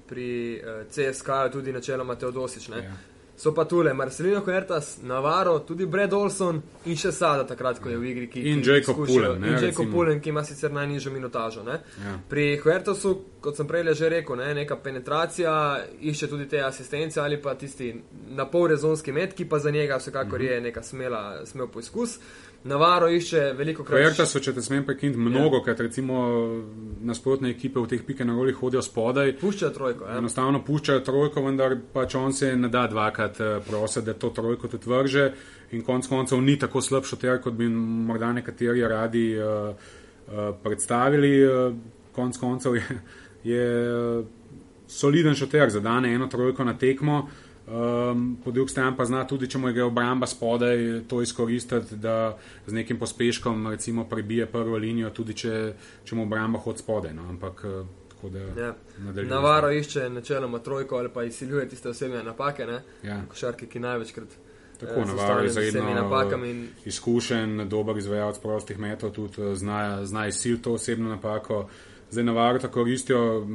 pri 0.07 0.29
uh, 0.59 0.69
eh, 0.69 0.85
CSK, 0.89 1.29
tudi 1.51 1.71
načeloma 1.71 2.15
Teodosič. 2.15 2.69
Ja. 2.69 2.93
So 3.35 3.51
pa 3.51 3.65
tule 3.65 3.93
Marcelino 3.93 4.41
Huertas, 4.41 4.99
Navarro, 5.01 5.59
tudi 5.59 5.85
Brad 5.85 6.13
Olson 6.13 6.61
in 6.85 6.95
še 6.95 7.11
Sada, 7.11 7.47
takrat, 7.49 7.79
ko 7.81 7.89
je 7.89 7.97
v 7.97 8.05
igri. 8.11 8.27
Ki, 8.29 8.43
in 8.51 8.61
Jacob 8.61 8.95
Pullen. 8.95 9.41
In 9.43 9.57
Jacob 9.57 9.89
Pullen, 9.91 10.21
ki 10.21 10.29
ima 10.29 10.43
sicer 10.45 10.71
najnižjo 10.71 11.11
minutažo. 11.11 11.65
Ja. 11.65 11.79
Pri 12.29 12.59
Huertasu, 12.61 13.15
kot 13.41 13.57
sem 13.57 13.67
prej 13.67 13.89
že 13.97 14.09
rekel, 14.13 14.37
ne, 14.37 14.53
neka 14.61 14.77
penetracija, 14.77 15.55
išče 15.99 16.29
tudi 16.29 16.47
te 16.47 16.61
asistence 16.61 17.19
ali 17.19 17.41
pa 17.41 17.55
tisti 17.57 17.89
na 18.37 18.45
pol 18.45 18.69
rezonski 18.69 19.11
met, 19.11 19.33
ki 19.33 19.49
pa 19.49 19.59
za 19.59 19.71
njega 19.71 19.97
vsekakor 19.97 20.39
-hmm. 20.39 20.51
je 20.51 20.61
neka 20.61 20.83
smela, 20.83 21.45
smel 21.45 21.67
poizkus. 21.67 22.19
Navaro 22.63 23.09
išče 23.09 23.41
veliko 23.57 23.83
krat. 23.83 23.97
Projekta 23.97 24.25
so, 24.25 24.39
če 24.39 24.53
te 24.55 24.61
smem 24.63 24.85
prekiniti, 24.87 25.19
mnogo, 25.19 25.59
ja. 25.59 25.63
ker 25.65 25.81
recimo 25.83 26.21
nasprotne 27.03 27.49
ekipe 27.51 27.81
v 27.81 27.89
teh 27.91 28.05
pike 28.07 28.23
na 28.23 28.37
rolih 28.37 28.55
hodijo 28.55 28.81
spodaj. 28.85 29.33
Puščajo 29.41 29.71
trojko. 29.75 30.07
Ja. 30.07 30.19
Enostavno 30.21 30.61
puščajo 30.63 31.01
trojko, 31.03 31.43
vendar 31.43 31.75
pač 31.93 32.15
on 32.15 32.31
se 32.33 32.53
ne 32.55 32.69
da 32.71 32.85
dvakrat 32.87 33.41
eh, 33.43 33.57
prositi, 33.67 34.05
da 34.07 34.15
to 34.15 34.31
trojko 34.35 34.71
tudi 34.71 34.91
vrže 34.91 35.25
in 35.75 35.83
konc 35.83 36.07
koncev 36.07 36.39
ni 36.41 36.55
tako 36.59 36.81
slab 36.81 37.07
šoter, 37.09 37.41
kot 37.43 37.57
bi 37.57 37.67
morda 37.67 38.31
nekateri 38.37 38.87
radi 38.87 39.25
uh, 39.35 39.73
uh, 39.73 40.47
predstavili. 40.63 41.33
Uh, 41.43 41.75
konc 42.13 42.37
koncev 42.37 42.77
je, 42.77 42.99
je 43.43 43.65
soliden 44.87 45.35
šoter, 45.35 45.69
zadane 45.73 46.13
eno 46.13 46.27
trojko 46.31 46.63
na 46.63 46.77
tekmo. 46.77 47.25
Um, 47.67 48.37
po 48.43 48.51
drugi 48.51 48.71
strani 48.71 48.97
pa 48.97 49.05
zna 49.05 49.23
tudi, 49.27 49.47
če 49.47 49.57
mu 49.57 49.69
je 49.69 49.83
obramba 49.83 50.27
spodaj, 50.27 51.01
to 51.07 51.21
izkoristiti, 51.21 51.95
da 51.95 52.37
z 52.67 52.73
nekim 52.73 52.99
pospeškom 52.99 53.67
recimo 53.67 54.03
prebije 54.09 54.45
prvo 54.45 54.77
linijo, 54.77 55.09
tudi 55.09 55.33
če, 55.33 55.73
če 56.03 56.15
mu 56.15 56.25
obramba 56.27 56.59
hod 56.59 56.83
spodaj. 56.83 57.13
No? 57.13 57.29
Ampak 57.29 57.63
tako 58.09 58.29
da. 58.29 58.39
Ja. 58.61 58.73
Navaro 59.23 59.71
išče 59.71 60.09
načeloma 60.09 60.59
trojko 60.59 60.97
ali 60.97 61.09
pa 61.13 61.23
izsiljuje 61.23 61.69
tiste 61.69 61.89
osebne 61.89 62.23
napake, 62.23 62.67
ja. 63.03 63.21
košarke, 63.29 63.67
ki 63.67 63.79
največkrat. 63.79 64.35
Tako 64.79 64.99
eh, 64.99 65.05
Navaro 65.05 65.41
je 65.41 65.47
izredno 65.47 66.45
in... 66.45 66.67
izkušen, 66.85 67.69
dober 67.69 67.97
izvajalec 67.97 68.39
prostih 68.39 68.79
metod, 68.79 69.13
tudi 69.13 69.41
eh, 69.41 69.55
zna, 69.55 70.05
zna 70.05 70.27
izsiliti 70.27 70.63
to 70.63 70.73
osebno 70.73 71.09
napako. 71.09 71.69
Zdaj 72.11 72.23
Navaro 72.23 72.59
tako 72.59 72.73
koristijo, 72.73 73.47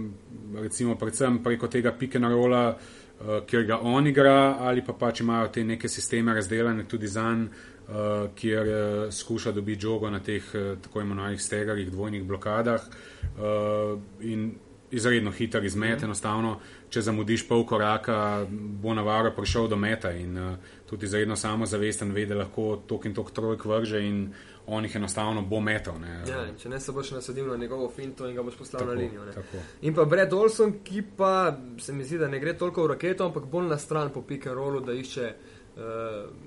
recimo 0.55 0.97
predvsem 0.97 1.43
preko 1.43 1.69
tega 1.69 1.93
pike 1.93 2.19
na 2.19 2.29
rola. 2.29 2.79
Uh, 3.19 3.41
kjer 3.47 3.65
ga 3.67 3.81
on 3.83 4.07
igra, 4.07 4.57
ali 4.61 4.85
pa 4.85 4.93
pač 4.93 5.21
imajo 5.21 5.49
te 5.49 5.65
neke 5.65 5.89
sisteme 5.89 6.35
razdeljene 6.35 6.85
tudi 6.89 7.09
za 7.09 7.33
njim, 7.35 7.49
uh, 7.89 8.31
kjer 8.35 8.69
uh, 8.69 9.13
skuša 9.13 9.53
dobiti 9.53 9.81
žogo 9.81 10.11
na 10.11 10.21
teh 10.21 10.45
uh, 10.55 10.79
tako 10.83 11.01
imenovanih 11.01 11.43
stegarjih, 11.43 11.91
dvojnih 11.91 12.23
blokadah 12.25 12.81
uh, 12.87 13.99
in 14.21 14.53
izredno 14.91 15.31
hiter 15.31 15.65
izmet, 15.65 16.01
mm. 16.01 16.05
enostavno, 16.05 16.59
če 16.91 17.03
zamudiš 17.03 17.49
pol 17.49 17.67
koraka, 17.67 18.47
bo 18.51 18.95
navaro 18.95 19.33
prišel 19.37 19.69
do 19.69 19.77
meta 19.77 20.13
in 20.17 20.39
uh, 20.39 20.55
tudi 20.89 21.07
izredno 21.07 21.37
samozavesten 21.37 22.13
ve, 22.13 22.27
da 22.27 22.39
lahko 22.39 22.77
tok 22.89 23.05
in 23.05 23.15
tok 23.15 23.33
trojk 23.35 23.65
vrže 23.65 24.05
in 24.07 24.23
on 24.69 24.85
jih 24.85 24.97
enostavno 24.97 25.43
bo 25.43 25.61
metal. 25.61 25.95
Ja, 26.29 26.45
če 26.59 26.69
ne 26.69 26.81
se 26.81 26.93
boš 26.93 27.11
nasadil 27.17 27.47
na 27.49 27.57
njegovo 27.57 27.91
finto 27.91 28.29
in 28.29 28.37
ga 28.37 28.43
boš 28.43 28.57
poslal 28.59 28.83
tako, 28.83 28.95
na 28.95 29.01
linijo. 29.01 29.45
In 29.83 29.95
pa 29.95 30.05
Brad 30.05 30.33
Olson, 30.33 30.79
ki 30.85 31.03
pa 31.17 31.33
se 31.81 31.93
mi 31.93 32.05
zdi, 32.05 32.19
da 32.19 32.29
ne 32.29 32.41
gre 32.41 32.57
toliko 32.59 32.85
v 32.85 32.95
raketo, 32.95 33.29
ampak 33.29 33.47
bolj 33.51 33.69
na 33.69 33.79
stran 33.79 34.13
po 34.15 34.23
pick 34.23 34.47
and 34.47 34.57
rollu, 34.57 34.81
da 34.81 34.97
išče. 34.97 35.33
Uh, 35.79 35.85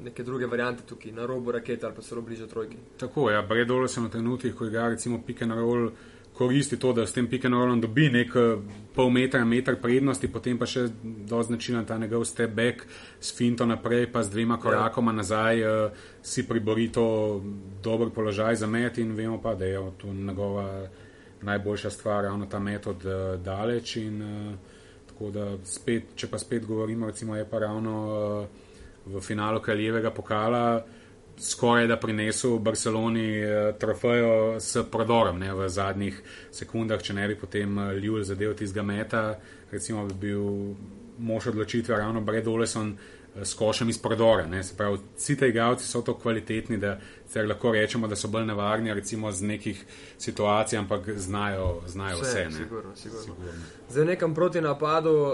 neke 0.03 0.25
druge 0.27 0.43
variante 0.51 0.83
tukaj, 0.83 1.13
na 1.15 1.23
robu 1.25 1.53
rakete 1.55 1.85
ali 1.87 1.95
pa 1.95 2.01
so 2.03 2.21
bliže 2.21 2.49
trojki. 2.51 2.75
Tako 2.99 3.29
je, 3.29 3.35
ja, 3.35 3.41
Bredolo 3.41 3.87
se 3.87 4.01
na 4.01 4.09
trenutkih, 4.11 4.55
ko 4.55 4.65
igra 4.67 4.89
recimo 4.91 5.21
pick 5.23 5.41
and 5.41 5.55
roll, 5.55 5.85
uh, 5.85 6.10
koristi 6.41 6.77
to, 6.79 6.93
da 6.93 7.05
s 7.05 7.13
tem 7.13 7.27
pick 7.29 7.45
and 7.45 7.53
rollom 7.53 7.81
dobi 7.81 8.07
nek 8.09 8.35
eh, 8.35 8.79
pol 8.95 9.11
metra, 9.13 9.43
meter 9.45 9.77
prednosti, 9.81 10.27
potem 10.27 10.57
pa 10.57 10.65
še 10.65 10.87
do 11.03 11.41
značilna 11.45 11.83
ta 11.85 11.99
njegov 12.01 12.25
step 12.25 12.55
back 12.57 12.81
s 13.21 13.35
finto 13.37 13.65
naprej, 13.69 14.07
pa 14.11 14.23
z 14.25 14.33
dvema 14.33 14.57
ja. 14.57 14.63
korakoma 14.63 15.13
nazaj 15.13 15.61
uh, 15.61 16.01
si 16.25 16.43
pribori 16.47 16.89
to 16.89 17.05
dober 17.83 18.09
položaj 18.09 18.57
za 18.63 18.67
met 18.67 18.97
in 18.97 19.13
vemo 19.15 19.37
pa, 19.41 19.53
da 19.55 19.69
je 19.69 19.83
to 20.01 20.13
njegova 20.13 20.65
najboljša 21.41 21.89
stvar, 21.89 22.23
ravno 22.23 22.49
ta 22.49 22.59
metod 22.59 23.05
uh, 23.05 23.37
daleč 23.41 23.95
in 24.01 24.21
uh, 24.21 24.73
tako 25.13 25.29
da 25.31 25.45
spet, 25.63 26.15
če 26.15 26.27
pa 26.27 26.41
spet 26.41 26.65
govorimo, 26.65 27.07
recimo 27.13 27.37
je 27.37 27.45
pa 27.45 27.61
ravno 27.61 27.95
uh, 28.09 29.13
v 29.13 29.21
finalu 29.21 29.61
kraljevega 29.61 30.11
pokala, 30.11 30.81
skoraj 31.41 31.87
da 31.87 31.97
prinesel 31.97 32.59
Barceloni 32.59 33.39
eh, 33.39 33.73
trofejo 33.79 34.59
s 34.59 34.77
prodorom 34.91 35.39
ne, 35.39 35.53
v 35.53 35.69
zadnjih 35.69 36.21
sekundah, 36.51 37.01
če 37.01 37.13
ne 37.17 37.27
bi 37.27 37.35
potem 37.35 37.79
eh, 37.79 37.95
Ljubljana 37.97 38.27
zadev 38.33 38.53
tistega 38.55 38.85
meta, 38.85 39.23
recimo 39.71 40.05
bi 40.05 40.19
bil 40.27 40.75
mož 41.17 41.47
odločitve 41.47 41.97
ravno 41.97 42.21
Brad 42.21 42.47
Oleson 42.47 42.93
eh, 42.93 43.45
s 43.45 43.53
košem 43.57 43.89
iz 43.89 43.97
prodora. 43.97 44.45
Ne. 44.45 44.63
Se 44.63 44.77
pravi, 44.77 44.99
vsi 45.17 45.37
ti 45.37 45.49
igralci 45.49 45.87
so 45.87 46.01
tako 46.01 46.19
kvalitetni, 46.19 46.77
da 46.77 46.99
se 47.27 47.43
lahko 47.43 47.71
rečemo, 47.71 48.07
da 48.07 48.15
so 48.15 48.27
bolj 48.27 48.45
nevarni, 48.45 48.93
recimo 48.93 49.31
z 49.31 49.41
nekih 49.41 49.85
situacij, 50.17 50.79
ampak 50.79 51.09
znajo, 51.15 51.81
znajo 51.87 52.21
vse. 52.21 52.29
vse 52.29 52.45
ne. 52.45 52.63
sigurno, 52.63 52.95
sigurno. 52.95 53.23
Sigurno. 53.23 53.63
Zdaj 53.89 54.05
nekem 54.05 54.35
proti 54.35 54.61
napadu, 54.61 55.09
uh, 55.11 55.31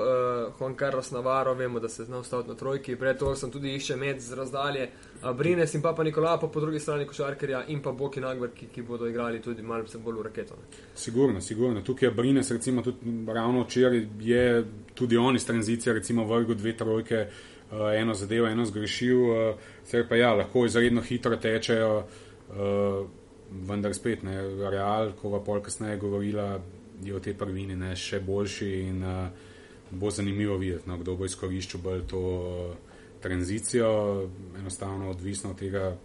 Juan 0.59 0.75
Carlos 0.79 1.11
Navarro, 1.11 1.53
vemo, 1.53 1.79
da 1.79 1.89
se 1.89 2.05
zna 2.05 2.19
ustaviti 2.19 2.49
na 2.49 2.55
trojki, 2.55 2.95
pred 2.95 3.17
to 3.17 3.35
sem 3.35 3.51
tudi 3.51 3.75
išče 3.75 3.95
med 3.95 4.21
z 4.21 4.33
razdalje. 4.33 4.89
Brines 5.21 5.73
in 5.73 5.81
pa, 5.81 5.93
pa 5.93 6.03
Nikola, 6.03 6.37
pa 6.37 6.47
po 6.47 6.59
drugi 6.59 6.79
strani 6.79 7.05
košarkarja 7.05 7.63
in 7.67 7.81
pa 7.81 7.91
Boki 7.91 8.21
Nagber, 8.21 8.51
ki, 8.53 8.67
ki 8.73 8.81
bodo 8.81 9.07
igrali 9.09 9.41
tudi 9.41 9.61
malce 9.61 9.97
bolj 9.97 10.19
v 10.19 10.25
raketo. 10.29 10.55
Ne. 10.55 10.81
Sigurno, 10.95 11.41
sigurno. 11.41 11.81
Tukaj 11.81 12.07
je 12.07 12.11
Brines, 12.11 12.51
recimo 12.51 12.81
tudi 12.81 13.25
ravno 13.33 13.63
včeraj 13.63 14.05
je 14.21 14.65
tudi 14.93 15.17
on 15.17 15.35
iz 15.35 15.45
tranzicije, 15.45 15.93
recimo 15.93 16.25
vrgo 16.25 16.53
dve 16.53 16.77
trojke, 16.77 17.27
uh, 17.27 17.77
eno 17.95 18.13
zadevo, 18.13 18.47
eno 18.47 18.65
zgrešil, 18.65 19.21
uh, 19.21 19.69
sicer 19.83 20.07
pa 20.09 20.15
ja, 20.15 20.33
lahko 20.33 20.65
izredno 20.65 21.01
hitro 21.01 21.35
tečejo, 21.35 21.97
uh, 22.49 23.07
vendar 23.67 23.93
spet 23.93 24.23
ne, 24.23 24.41
real, 24.69 25.13
ko 25.21 25.31
pa 25.33 25.43
pol 25.45 25.61
kasneje 25.61 25.97
govorila, 25.97 26.59
je 27.03 27.15
o 27.15 27.19
tej 27.19 27.33
prvini 27.37 27.75
ne, 27.75 27.95
še 27.95 28.19
boljši 28.19 28.73
in 28.85 29.03
uh, 29.03 29.29
bo 29.91 30.11
zanimivo 30.11 30.57
videti, 30.57 30.89
no, 30.89 30.97
kdo 30.97 31.15
bo 31.15 31.25
izkoriščal 31.25 31.81
bolj 31.81 32.05
to. 32.11 32.21
Uh, 32.21 32.86
tranzicijo, 33.21 34.29
enostavno 34.59 35.09
odvisno 35.09 35.49
od 35.49 35.59
tega, 35.59 35.97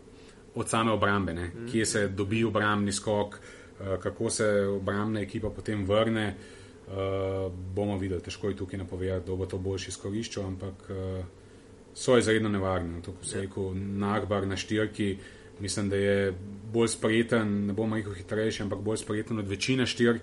od 0.54 0.68
same 0.68 0.92
obrambe, 0.92 1.34
ne? 1.34 1.46
Mhm. 1.48 1.66
kje 1.66 1.86
se 1.86 2.08
dobi 2.08 2.44
obrambni 2.44 2.92
skok, 2.92 3.34
uh, 3.34 4.02
kako 4.02 4.30
se 4.30 4.66
obrambna 4.66 5.20
ekipa 5.20 5.50
potem 5.50 5.84
vrne. 5.84 6.34
Uh, 6.82 7.52
bomo 7.74 7.96
videli, 7.98 8.20
težko 8.20 8.48
je 8.48 8.56
tukaj 8.56 8.78
napovedati, 8.78 9.24
kdo 9.24 9.36
bo 9.36 9.46
to 9.46 9.58
boljši 9.58 9.88
izkoriščal, 9.88 10.44
ampak 10.44 10.90
uh, 10.90 11.24
so 11.94 12.18
izredno 12.18 12.48
nevarni. 12.48 13.02
To, 13.02 13.12
ko 13.12 13.24
se 13.24 13.38
je 13.38 13.42
rekel, 13.42 13.70
Nagbar 13.74 14.46
na 14.46 14.56
štirki, 14.56 15.16
mislim, 15.60 15.88
da 15.88 15.96
je 15.96 16.34
bolj 16.72 16.88
spreten, 16.88 17.66
ne 17.66 17.72
bom 17.72 17.94
rekel 17.94 18.12
hitrejši, 18.14 18.62
ampak 18.62 18.80
bolj 18.80 18.96
spreten 18.96 19.38
od 19.38 19.48
večine 19.48 19.86
štirk, 19.86 20.22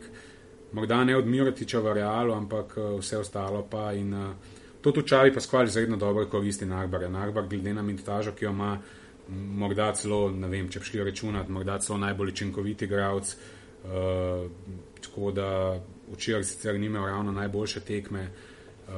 morda 0.72 1.04
ne 1.04 1.18
od 1.18 1.28
Miratiča 1.28 1.80
v 1.80 1.94
realu, 1.94 2.34
ampak 2.34 2.76
vse 3.00 3.18
ostalo 3.18 3.64
pa 3.72 3.94
in 3.94 4.14
uh, 4.14 4.36
To 4.82 4.92
tu 4.92 5.02
čavi 5.02 5.34
pa 5.34 5.42
skvali 5.42 5.68
izredno 5.68 5.98
dobro 5.98 6.26
koristi 6.26 6.66
Nagbar. 6.66 7.12
Nagbar, 7.12 7.48
glede 7.48 7.74
na 7.74 7.82
minutažo, 7.82 8.32
ki 8.32 8.46
jo 8.46 8.52
ima, 8.52 8.78
morda 9.30 9.92
celo, 9.94 10.30
ne 10.32 10.48
vem, 10.48 10.70
če 10.70 10.80
bi 10.80 10.86
šli 10.86 11.04
računati, 11.04 11.52
morda 11.52 11.80
celo 11.80 11.98
najbolj 12.00 12.32
učinkoviti 12.34 12.86
igralec. 12.86 13.36
Uh, 13.84 14.52
tako 15.02 15.32
da 15.32 15.80
včeraj 16.14 16.44
sicer 16.44 16.80
ni 16.80 16.86
imel 16.86 17.06
ravno 17.06 17.32
najboljše 17.32 17.80
tekme, 17.80 18.28
uh, 18.28 18.94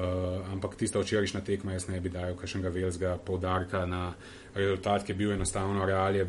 ampak 0.52 0.76
tista 0.76 1.00
včerajšnja 1.00 1.42
tekma, 1.42 1.74
jaz 1.74 1.88
ne 1.88 2.00
bi 2.00 2.10
dal 2.10 2.36
kakšnega 2.36 2.70
velikega 2.70 3.18
poudarka 3.26 3.86
na 3.86 4.14
rezultat, 4.56 5.06
ki 5.06 5.12
je 5.12 5.18
bil 5.18 5.34
enostavno 5.34 5.86
realje, 5.86 6.26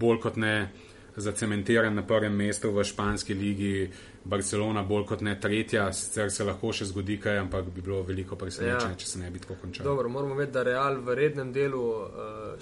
bolj 0.00 0.20
kot 0.22 0.36
ne 0.36 0.68
zacementiran 1.16 1.94
na 1.94 2.02
prvem 2.02 2.34
mestu 2.36 2.70
v 2.70 2.84
španski 2.84 3.34
ligi, 3.34 3.90
Barcelona 4.26 4.82
bolj 4.82 5.04
kot 5.06 5.20
ne 5.22 5.36
tretja, 5.40 5.84
sicer 5.94 6.30
se 6.34 6.44
lahko 6.44 6.72
še 6.74 6.88
zgodi 6.90 7.18
kaj, 7.22 7.38
ampak 7.44 7.68
bi 7.70 7.84
bilo 7.84 8.00
veliko 8.06 8.38
presenečenja, 8.38 8.96
ja. 8.96 8.98
če 8.98 9.06
se 9.06 9.20
ne 9.20 9.30
bi 9.30 9.42
tako 9.42 9.58
končalo. 9.60 9.86
Dobro, 9.86 10.10
moramo 10.10 10.34
vedeti, 10.34 10.54
da 10.56 10.64
Real 10.66 10.98
v 11.04 11.14
rednem 11.14 11.52
delu 11.54 11.82
uh, 11.92 12.08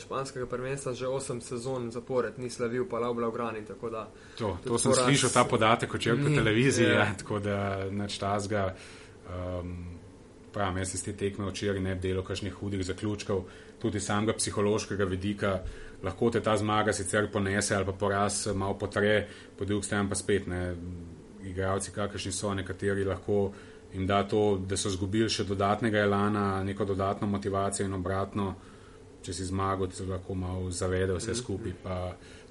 španskega 0.01 0.49
prvenstva 0.51 0.93
že 0.99 1.09
8 1.09 1.41
sezon 1.45 1.89
zapored 1.95 2.37
ni 2.39 2.53
slavil, 2.53 2.85
pa 2.91 3.01
lau 3.01 3.15
Blaugrani. 3.17 3.65
To, 3.65 3.79
to 4.37 4.79
sem 4.79 4.93
poraz... 4.93 5.09
slišal, 5.09 5.33
ta 5.33 5.47
podatek, 5.49 5.97
če 5.97 6.13
je 6.13 6.19
po 6.21 6.35
televiziji, 6.37 6.91
ja. 6.91 7.01
Ja, 7.01 7.09
tako 7.25 7.41
da 7.45 7.59
neč 7.91 8.21
tazga. 8.21 8.69
Um, 9.25 9.77
Pravim, 10.55 10.77
jaz 10.79 10.93
iz 10.95 11.03
te 11.03 11.11
tekme 11.19 11.49
včeraj 11.49 11.81
ne 11.83 11.97
bi 11.99 12.05
delal 12.05 12.23
kakšnih 12.23 12.53
hudih 12.61 12.85
zaključkov, 12.87 13.41
tudi 13.83 13.99
samega 13.99 14.37
psihološkega 14.39 15.09
vidika, 15.11 15.57
lahko 16.05 16.29
te 16.31 16.43
ta 16.45 16.55
zmaga 16.61 16.93
sicer 16.95 17.27
ponese 17.33 17.75
ali 17.75 17.89
pa 17.89 17.95
poraz 17.99 18.45
malo 18.55 18.77
potre, 18.79 19.25
po 19.59 19.67
drugi 19.67 19.89
strani 19.89 20.13
pa 20.13 20.15
spet 20.15 20.47
ne 20.47 20.61
igravci, 21.51 21.93
kakršni 21.93 22.33
so 22.33 22.55
nekateri, 22.55 23.05
lahko 23.05 23.53
jim 23.95 24.07
da 24.07 24.23
to, 24.29 24.59
da 24.67 24.77
so 24.77 24.91
zgubili 24.91 25.31
še 25.31 25.45
dodatnega 25.45 25.99
elana, 26.03 26.65
neko 26.65 26.85
dodatno 26.85 27.27
motivacijo 27.27 27.87
in 27.87 27.95
obratno, 27.95 28.55
če 29.23 29.33
si 29.33 29.47
zmagal, 29.47 29.89
ti 29.89 30.07
lahko 30.09 30.35
malo 30.35 30.71
zavede 30.71 31.15
vse 31.15 31.35
skupaj. 31.35 31.77
Pa, 31.83 31.99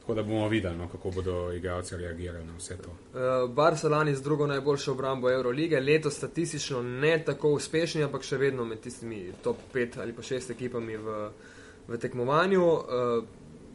tako 0.04 0.16
da 0.16 0.24
bomo 0.24 0.48
videli, 0.52 0.78
no, 0.78 0.88
kako 0.92 1.12
bodo 1.12 1.36
igravci 1.56 1.98
reagirali 1.98 2.46
na 2.46 2.56
vse 2.58 2.78
to. 2.78 2.90
Uh, 2.92 3.50
Barcelona 3.50 4.16
z 4.16 4.24
drugo 4.24 4.48
najboljšo 4.48 4.92
obrambo 4.92 5.32
Eurolige, 5.32 5.80
letos 5.80 6.18
statistično 6.18 6.82
ne 6.82 7.18
tako 7.26 7.54
uspešni, 7.60 8.04
ampak 8.04 8.24
še 8.24 8.38
vedno 8.38 8.66
med 8.66 8.82
tistimi 8.84 9.30
top 9.44 9.62
5 9.74 10.02
ali 10.02 10.14
pa 10.14 10.22
6 10.22 10.52
ekipami 10.52 10.98
v, 10.98 11.30
v 11.88 12.00
tekmovanju. 12.00 12.64
Uh, 12.64 13.24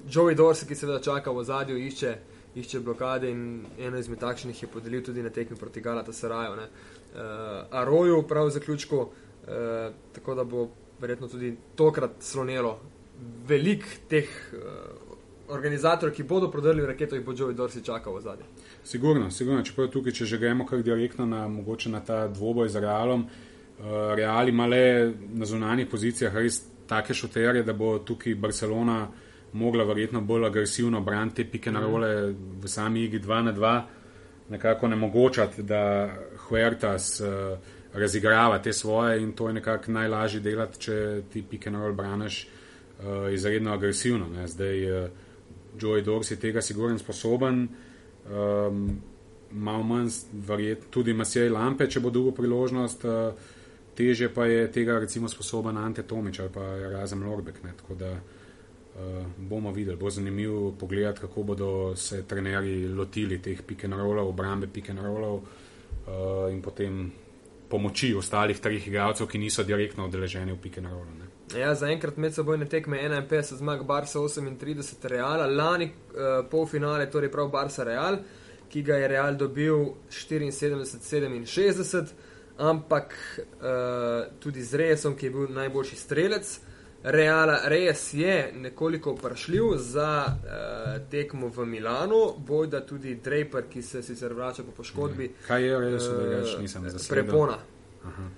Joey 0.09 0.35
Dorse, 0.35 0.67
ki 0.67 0.77
seveda 0.77 1.01
čaka 1.01 1.33
v 1.33 1.45
zadju, 1.45 1.77
išče, 1.77 2.13
išče 2.55 2.81
blokade 2.81 3.31
in 3.31 3.67
eno 3.79 3.99
izmed 3.99 4.19
takšnih 4.19 4.63
je 4.63 4.69
podelil 4.69 5.03
tudi 5.05 5.23
na 5.23 5.31
tekmi 5.31 5.57
proti 5.57 5.81
Galata 5.81 6.13
Saraju. 6.13 6.53
Uh, 6.53 7.19
Aroju 7.71 8.23
prav 8.29 8.47
v 8.47 8.51
zaključku, 8.51 8.97
uh, 8.99 9.09
tako 10.13 10.35
da 10.35 10.45
bo 10.45 10.69
verjetno 11.01 11.29
tudi 11.29 11.57
tokrat 11.77 12.11
slonelo 12.21 12.81
velik 13.49 13.85
teh 14.09 14.29
uh, 14.53 15.09
organizator, 15.49 16.11
ki 16.13 16.23
bodo 16.23 16.51
prodrli 16.51 16.87
raketo, 16.87 17.17
jih 17.17 17.25
bo 17.25 17.33
Joey 17.33 17.55
Dorsi 17.57 17.83
čakal 17.85 18.17
v 18.17 18.21
zadnji. 18.21 18.47
Sigurno, 18.85 19.31
sigurno. 19.31 19.63
Čeprav 19.65 19.89
tukaj, 19.89 20.13
če 20.13 20.25
že 20.25 20.39
gremo 20.39 20.67
kar 20.67 20.83
direktno 20.83 21.27
na, 21.27 21.47
mogoče 21.49 21.91
na 21.91 22.01
ta 22.01 22.27
dvoboj 22.29 22.69
z 22.69 22.83
Realom, 22.85 23.25
uh, 23.25 23.87
Real 24.15 24.49
ima 24.49 24.67
le 24.67 25.15
na 25.33 25.47
zunanjih 25.47 25.89
pozicijah 25.89 26.35
res 26.35 26.63
take 26.89 27.15
šoterje, 27.15 27.63
da 27.63 27.73
bo 27.73 27.99
tukaj 27.99 28.35
Barcelona 28.35 29.07
mogla 29.53 29.85
verjetno 29.85 30.21
bolj 30.21 30.47
agresivno 30.47 31.01
braniti 31.01 31.45
te 31.45 31.51
pike 31.51 31.73
na 31.73 31.81
role 31.81 32.35
v 32.61 32.69
sami 32.69 33.05
igri 33.05 33.21
2 33.21 33.43
na 33.43 33.53
2, 33.53 33.83
nekako 34.49 34.89
ne 34.89 34.97
mogočati, 34.97 35.63
da 35.63 36.11
Huertas 36.49 37.21
uh, 37.21 37.59
razigrava 37.93 38.59
te 38.63 38.73
svoje 38.73 39.23
in 39.23 39.33
to 39.33 39.49
je 39.49 39.55
nekako 39.55 39.93
najlažje 39.93 40.41
delati, 40.41 40.81
če 40.81 41.23
ti 41.33 41.43
pike 41.51 41.71
na 41.71 41.81
role 41.81 41.93
braniš 41.93 42.47
uh, 42.47 43.33
izredno 43.33 43.73
agresivno. 43.73 44.29
Ne. 44.29 44.47
Zdaj, 44.47 45.05
uh, 45.05 45.11
Joey 45.79 46.05
Dors 46.05 46.31
je 46.31 46.41
tega 46.41 46.63
sigurno 46.63 46.99
sposoben, 46.99 47.69
um, 48.31 48.91
malo 49.51 49.83
manj, 49.83 50.09
verjetno 50.33 50.91
tudi 50.91 51.13
Masej 51.13 51.49
Lampe, 51.49 51.87
če 51.89 52.01
bo 52.01 52.11
drugo 52.11 52.33
priložnost, 52.33 53.05
uh, 53.05 53.33
teže 53.97 54.29
pa 54.35 54.47
je 54.47 54.73
tega 54.73 54.99
recimo 54.99 55.29
sposoben 55.29 55.77
Ante 55.77 56.03
Tomič 56.03 56.41
ali 56.41 56.51
pa 56.55 56.75
Razem 56.93 57.23
Lorbek. 57.23 57.63
Ne, 57.65 57.73
tako 57.77 57.95
da 57.95 58.13
uh, 58.13 58.38
bomo 59.37 59.73
videli, 59.73 59.97
bo 59.97 60.11
zanimivo 60.11 60.73
pogledati, 60.73 61.21
kako 61.21 61.43
bodo 61.43 61.97
se 61.97 62.27
trenerji 62.27 62.89
lotili 62.89 63.43
teh 63.43 63.63
pikenrolov, 63.63 64.29
obrambe 64.29 64.67
pikenrolov 64.67 65.35
uh, 65.35 66.53
in 66.53 66.63
potem 66.63 67.13
pomoči 67.69 68.15
ostalih 68.17 68.61
treh 68.61 68.89
igralcev, 68.89 69.29
ki 69.29 69.39
niso 69.39 69.63
direktno 69.63 70.05
odeleženi 70.09 70.53
v 70.53 70.61
pikenrolu. 70.63 71.07
Ja, 71.57 71.75
Zaenkrat 71.75 72.17
med 72.17 72.35
sebojne 72.35 72.69
tekme 72.69 72.99
51 73.01 73.57
zmag 73.61 73.85
Barca 73.87 74.19
38 74.19 75.09
Reala, 75.09 75.47
lani 75.47 75.85
uh, 75.85 75.93
polfinale, 76.51 77.11
torej 77.11 77.33
prav 77.33 77.51
Barca 77.53 77.85
Real, 77.85 78.19
ki 78.69 78.83
ga 78.83 78.97
je 79.01 79.09
Real 79.09 79.37
dobil 79.37 79.95
74-67, 80.11 82.07
ampak 82.59 83.15
uh, 83.15 84.41
tudi 84.41 84.63
z 84.63 84.75
Rejesom, 84.75 85.17
ki 85.17 85.27
je 85.27 85.31
bil 85.31 85.55
najboljši 85.57 85.97
strelec. 85.97 86.61
Reala, 87.03 87.61
res 87.71 88.15
je 88.15 88.53
nekoliko 88.57 89.13
vprašljiv 89.15 89.77
za 89.79 90.25
uh, 90.27 91.11
tekmo 91.11 91.49
v 91.49 91.67
Milanu, 91.67 92.35
bojda 92.39 92.81
tudi 92.87 93.15
Draper, 93.15 93.69
ki 93.71 93.83
se 93.83 94.03
sicer 94.03 94.33
vrača 94.35 94.65
po 94.67 94.75
poškodbi. 94.77 95.31
Kaj 95.47 95.65
je 95.65 95.79
res, 95.79 96.11
da 96.11 96.43
uh, 96.43 96.61
nisem 96.61 96.91
zasledil? 96.91 97.25
Prepona. 97.25 97.59
Aha 98.05 98.29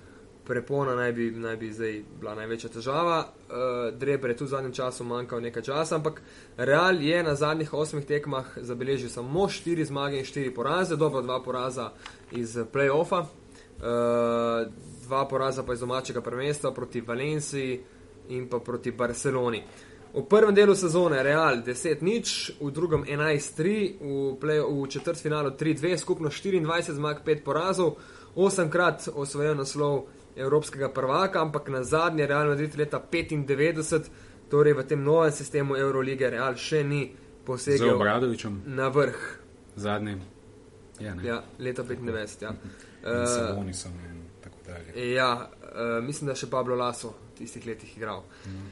prepona 0.51 0.95
naj 0.95 1.11
bi, 1.11 1.31
naj 1.31 1.55
bi 1.57 1.71
zdaj 1.73 2.01
bila 2.19 2.35
največja 2.35 2.69
težava. 2.69 3.19
Uh, 3.23 3.97
Dreber 3.97 4.33
je 4.33 4.37
tu 4.37 4.45
v 4.45 4.51
zadnjem 4.51 4.73
času 4.73 5.05
manjkal 5.07 5.41
nekaj 5.41 5.63
časa, 5.63 5.95
ampak 5.95 6.21
Real 6.57 7.01
je 7.01 7.23
na 7.23 7.35
zadnjih 7.35 7.73
osmih 7.73 8.05
tekmah 8.05 8.57
zabeležil 8.57 9.09
samo 9.09 9.47
štiri 9.49 9.85
zmage 9.85 10.19
in 10.19 10.27
štiri 10.27 10.53
poraze, 10.53 10.97
dobro 10.97 11.21
dva 11.21 11.39
poraza 11.43 11.91
iz 12.31 12.57
playoffa, 12.73 13.21
uh, 13.23 14.67
dva 15.07 15.25
poraza 15.27 15.63
pa 15.63 15.73
iz 15.73 15.79
domačega 15.79 16.21
prvenstva 16.21 16.73
proti 16.73 17.01
Valenciji 17.01 17.79
in 18.31 18.47
pa 18.49 18.59
proti 18.59 18.91
Barceloni. 18.91 19.63
V 20.11 20.27
prvem 20.27 20.51
delu 20.51 20.75
sezone 20.75 21.23
Real 21.23 21.63
10 21.63 22.03
nič, 22.03 22.51
v 22.59 22.67
drugem 22.71 23.07
11-3, 23.07 24.03
v, 24.03 24.35
v 24.67 24.87
četrtfinalu 24.91 25.55
3-2, 25.55 25.95
skupno 25.95 26.27
24 26.27 26.99
zmag, 26.99 27.23
5 27.23 27.43
porazov, 27.43 27.95
8 28.35 28.67
krat 28.67 29.07
osvojen 29.07 29.55
naslov 29.57 30.11
evropskega 30.35 30.91
prvaka, 30.91 31.39
ampak 31.39 31.71
na 31.71 31.83
zadnje 31.83 32.27
Real 32.27 32.51
Madrid 32.51 32.75
leta 32.75 32.99
95, 32.99 34.11
torej 34.51 34.75
v 34.75 34.83
tem 34.83 34.99
novem 34.99 35.31
sistemu 35.31 35.79
Eurolige, 35.79 36.27
Real 36.27 36.59
še 36.59 36.83
ni 36.83 37.07
posegel 37.47 37.95
na 38.67 38.91
vrh. 38.91 39.19
Zadnji. 39.79 40.19
Ja, 40.99 41.15
ja, 41.23 41.39
leta 41.59 41.87
95. 41.87 42.43
Ja. 42.43 42.51
Uh, 42.51 43.23
uh, 43.55 43.87
tako 44.43 44.57
dalje. 44.67 44.91
Ja, 45.15 45.47
uh, 45.47 46.03
mislim, 46.03 46.27
da 46.27 46.35
še 46.35 46.51
Pablo 46.51 46.75
Laso 46.75 47.15
v 47.41 47.47
tistih 47.47 47.65
letih 47.65 47.97
igral. 47.97 48.23
Mm. 48.45 48.69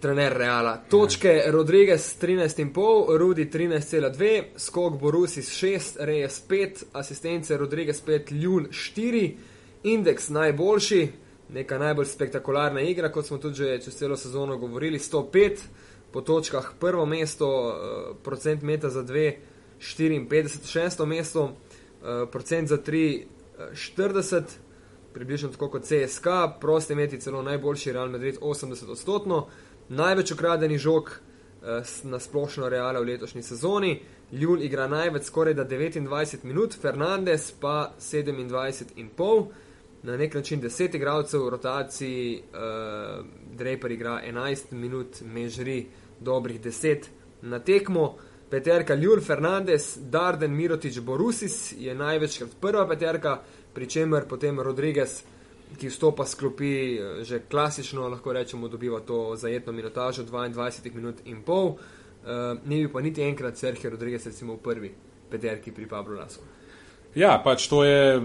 Trener 0.00 0.32
Reala. 0.32 0.80
Točke. 0.88 1.44
Rodriguez 1.52 2.16
13,5, 2.20 3.18
Rudi 3.18 3.44
13,2, 3.52 4.56
skok 4.56 4.96
Borusis 4.96 5.52
6, 5.52 6.00
Reyes 6.00 6.40
5, 6.48 6.84
asistence 6.92 7.56
Rodriguez 7.56 8.00
5, 8.06 8.32
Ljun 8.32 8.68
4 8.70 9.36
indeks 9.82 10.28
najboljši, 10.28 11.08
neka 11.52 11.78
najbolj 11.78 12.06
spektakularna 12.06 12.80
igra, 12.80 13.12
kot 13.12 13.26
smo 13.26 13.38
tudi 13.38 13.54
že 13.54 13.80
čez 13.84 13.96
celo 13.96 14.16
sezono 14.16 14.56
govorili, 14.56 14.98
105 14.98 15.58
po 16.12 16.20
točkah, 16.20 16.72
prvo 16.80 17.06
mesto, 17.06 17.48
uh, 17.68 18.16
procent 18.24 18.62
meta 18.62 18.88
za 18.88 19.02
2, 19.02 19.34
54, 19.80 20.66
šesto 20.66 21.06
mesto, 21.06 21.42
uh, 21.44 22.28
procent 22.32 22.68
za 22.68 22.78
3, 22.78 23.24
uh, 23.58 23.64
40, 23.96 24.42
približno 25.14 25.48
tako 25.48 25.68
kot 25.68 25.84
CSK, 25.84 26.26
prosti 26.60 26.94
meti 26.94 27.20
celo 27.20 27.42
najboljši 27.42 27.92
Real 27.92 28.08
Madrid, 28.08 28.38
80 28.40 28.90
odstotno, 28.90 29.46
največ 29.88 30.32
ukradeni 30.32 30.78
žog 30.78 31.10
uh, 31.10 31.68
na 32.02 32.18
splošno 32.18 32.68
Reala 32.68 33.00
v 33.00 33.04
letošnji 33.04 33.42
sezoni. 33.42 34.00
Ljul 34.32 34.62
igra 34.62 34.86
največ, 34.88 35.24
skoraj 35.24 35.54
da 35.54 35.64
29 35.64 36.44
minut, 36.44 36.76
Fernandez 36.80 37.52
pa 37.60 37.92
27,5 38.00 39.46
na 40.02 40.16
nek 40.16 40.34
način 40.34 40.62
10 40.62 40.96
igralcev 40.96 41.44
v 41.44 41.50
rotaciji, 41.50 42.42
uh, 42.42 43.24
Draper 43.52 43.90
igra 43.90 44.20
11 44.26 44.72
minut, 44.72 45.20
Mežri 45.22 45.86
dobrih 46.20 46.60
10 46.60 47.06
na 47.42 47.58
tekmo. 47.58 48.16
Peterka 48.50 48.94
Ljul 48.94 49.20
Fernandez, 49.20 49.98
Darden 50.00 50.56
Mirotič 50.56 51.00
Borusis 51.00 51.72
je 51.78 51.94
največkrat 51.94 52.50
prva 52.60 52.88
peterka, 52.88 53.38
pri 53.74 53.86
čemer 53.86 54.26
potem 54.28 54.60
Rodriguez, 54.60 55.22
ki 55.78 55.90
vstopa 55.90 56.26
sklopi 56.26 56.72
eh, 56.98 57.24
že 57.24 57.42
klasično, 57.50 58.08
lahko 58.08 58.32
rečemo, 58.32 58.68
dobiva 58.68 59.00
to 59.00 59.36
zajetno 59.36 59.72
minutažo 59.72 60.24
22 60.24 60.94
minut 60.94 61.22
in 61.24 61.42
pol. 61.42 61.76
Uh, 62.20 62.58
ni 62.68 62.82
bil 62.82 62.90
pa 62.92 63.00
niti 63.00 63.22
enkrat 63.24 63.56
Sergio 63.56 63.90
Rodriguez, 63.90 64.26
recimo 64.26 64.54
v 64.54 64.60
prvi 64.60 64.90
peterki 65.30 65.72
pri 65.72 65.86
Pablo 65.88 66.18
Lasu. 66.20 66.40
Ja, 67.16 67.38
pač 67.40 67.64
to 67.68 67.80
je 67.80 68.20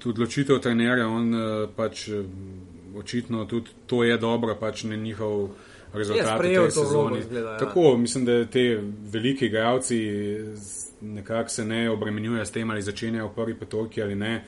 tudi 0.00 0.16
odločitev 0.16 0.62
trenerja, 0.64 1.04
on 1.04 1.28
uh, 1.34 1.68
pač 1.76 2.08
očitno 2.96 3.44
tudi 3.44 3.70
to 3.86 4.00
je 4.04 4.16
dobro, 4.16 4.56
pač 4.56 4.86
ne 4.88 4.96
njihov 4.96 5.50
rezultat 5.92 6.40
v 6.40 6.42
tej 6.42 6.70
sezoni. 6.70 7.22
Zgleda, 7.22 7.50
ja. 7.50 7.58
Tako, 7.58 7.96
mislim, 7.96 8.24
da 8.24 8.44
te 8.44 8.80
veliki 9.12 9.46
igralci 9.46 9.98
nekako 11.04 11.48
se 11.48 11.64
ne 11.64 11.90
obremenjujejo 11.90 12.44
s 12.44 12.50
tem, 12.50 12.70
ali 12.70 12.82
začenjajo 12.82 13.28
v 13.28 13.34
prvi 13.34 13.54
petorki 13.58 14.02
ali 14.02 14.14
ne. 14.14 14.44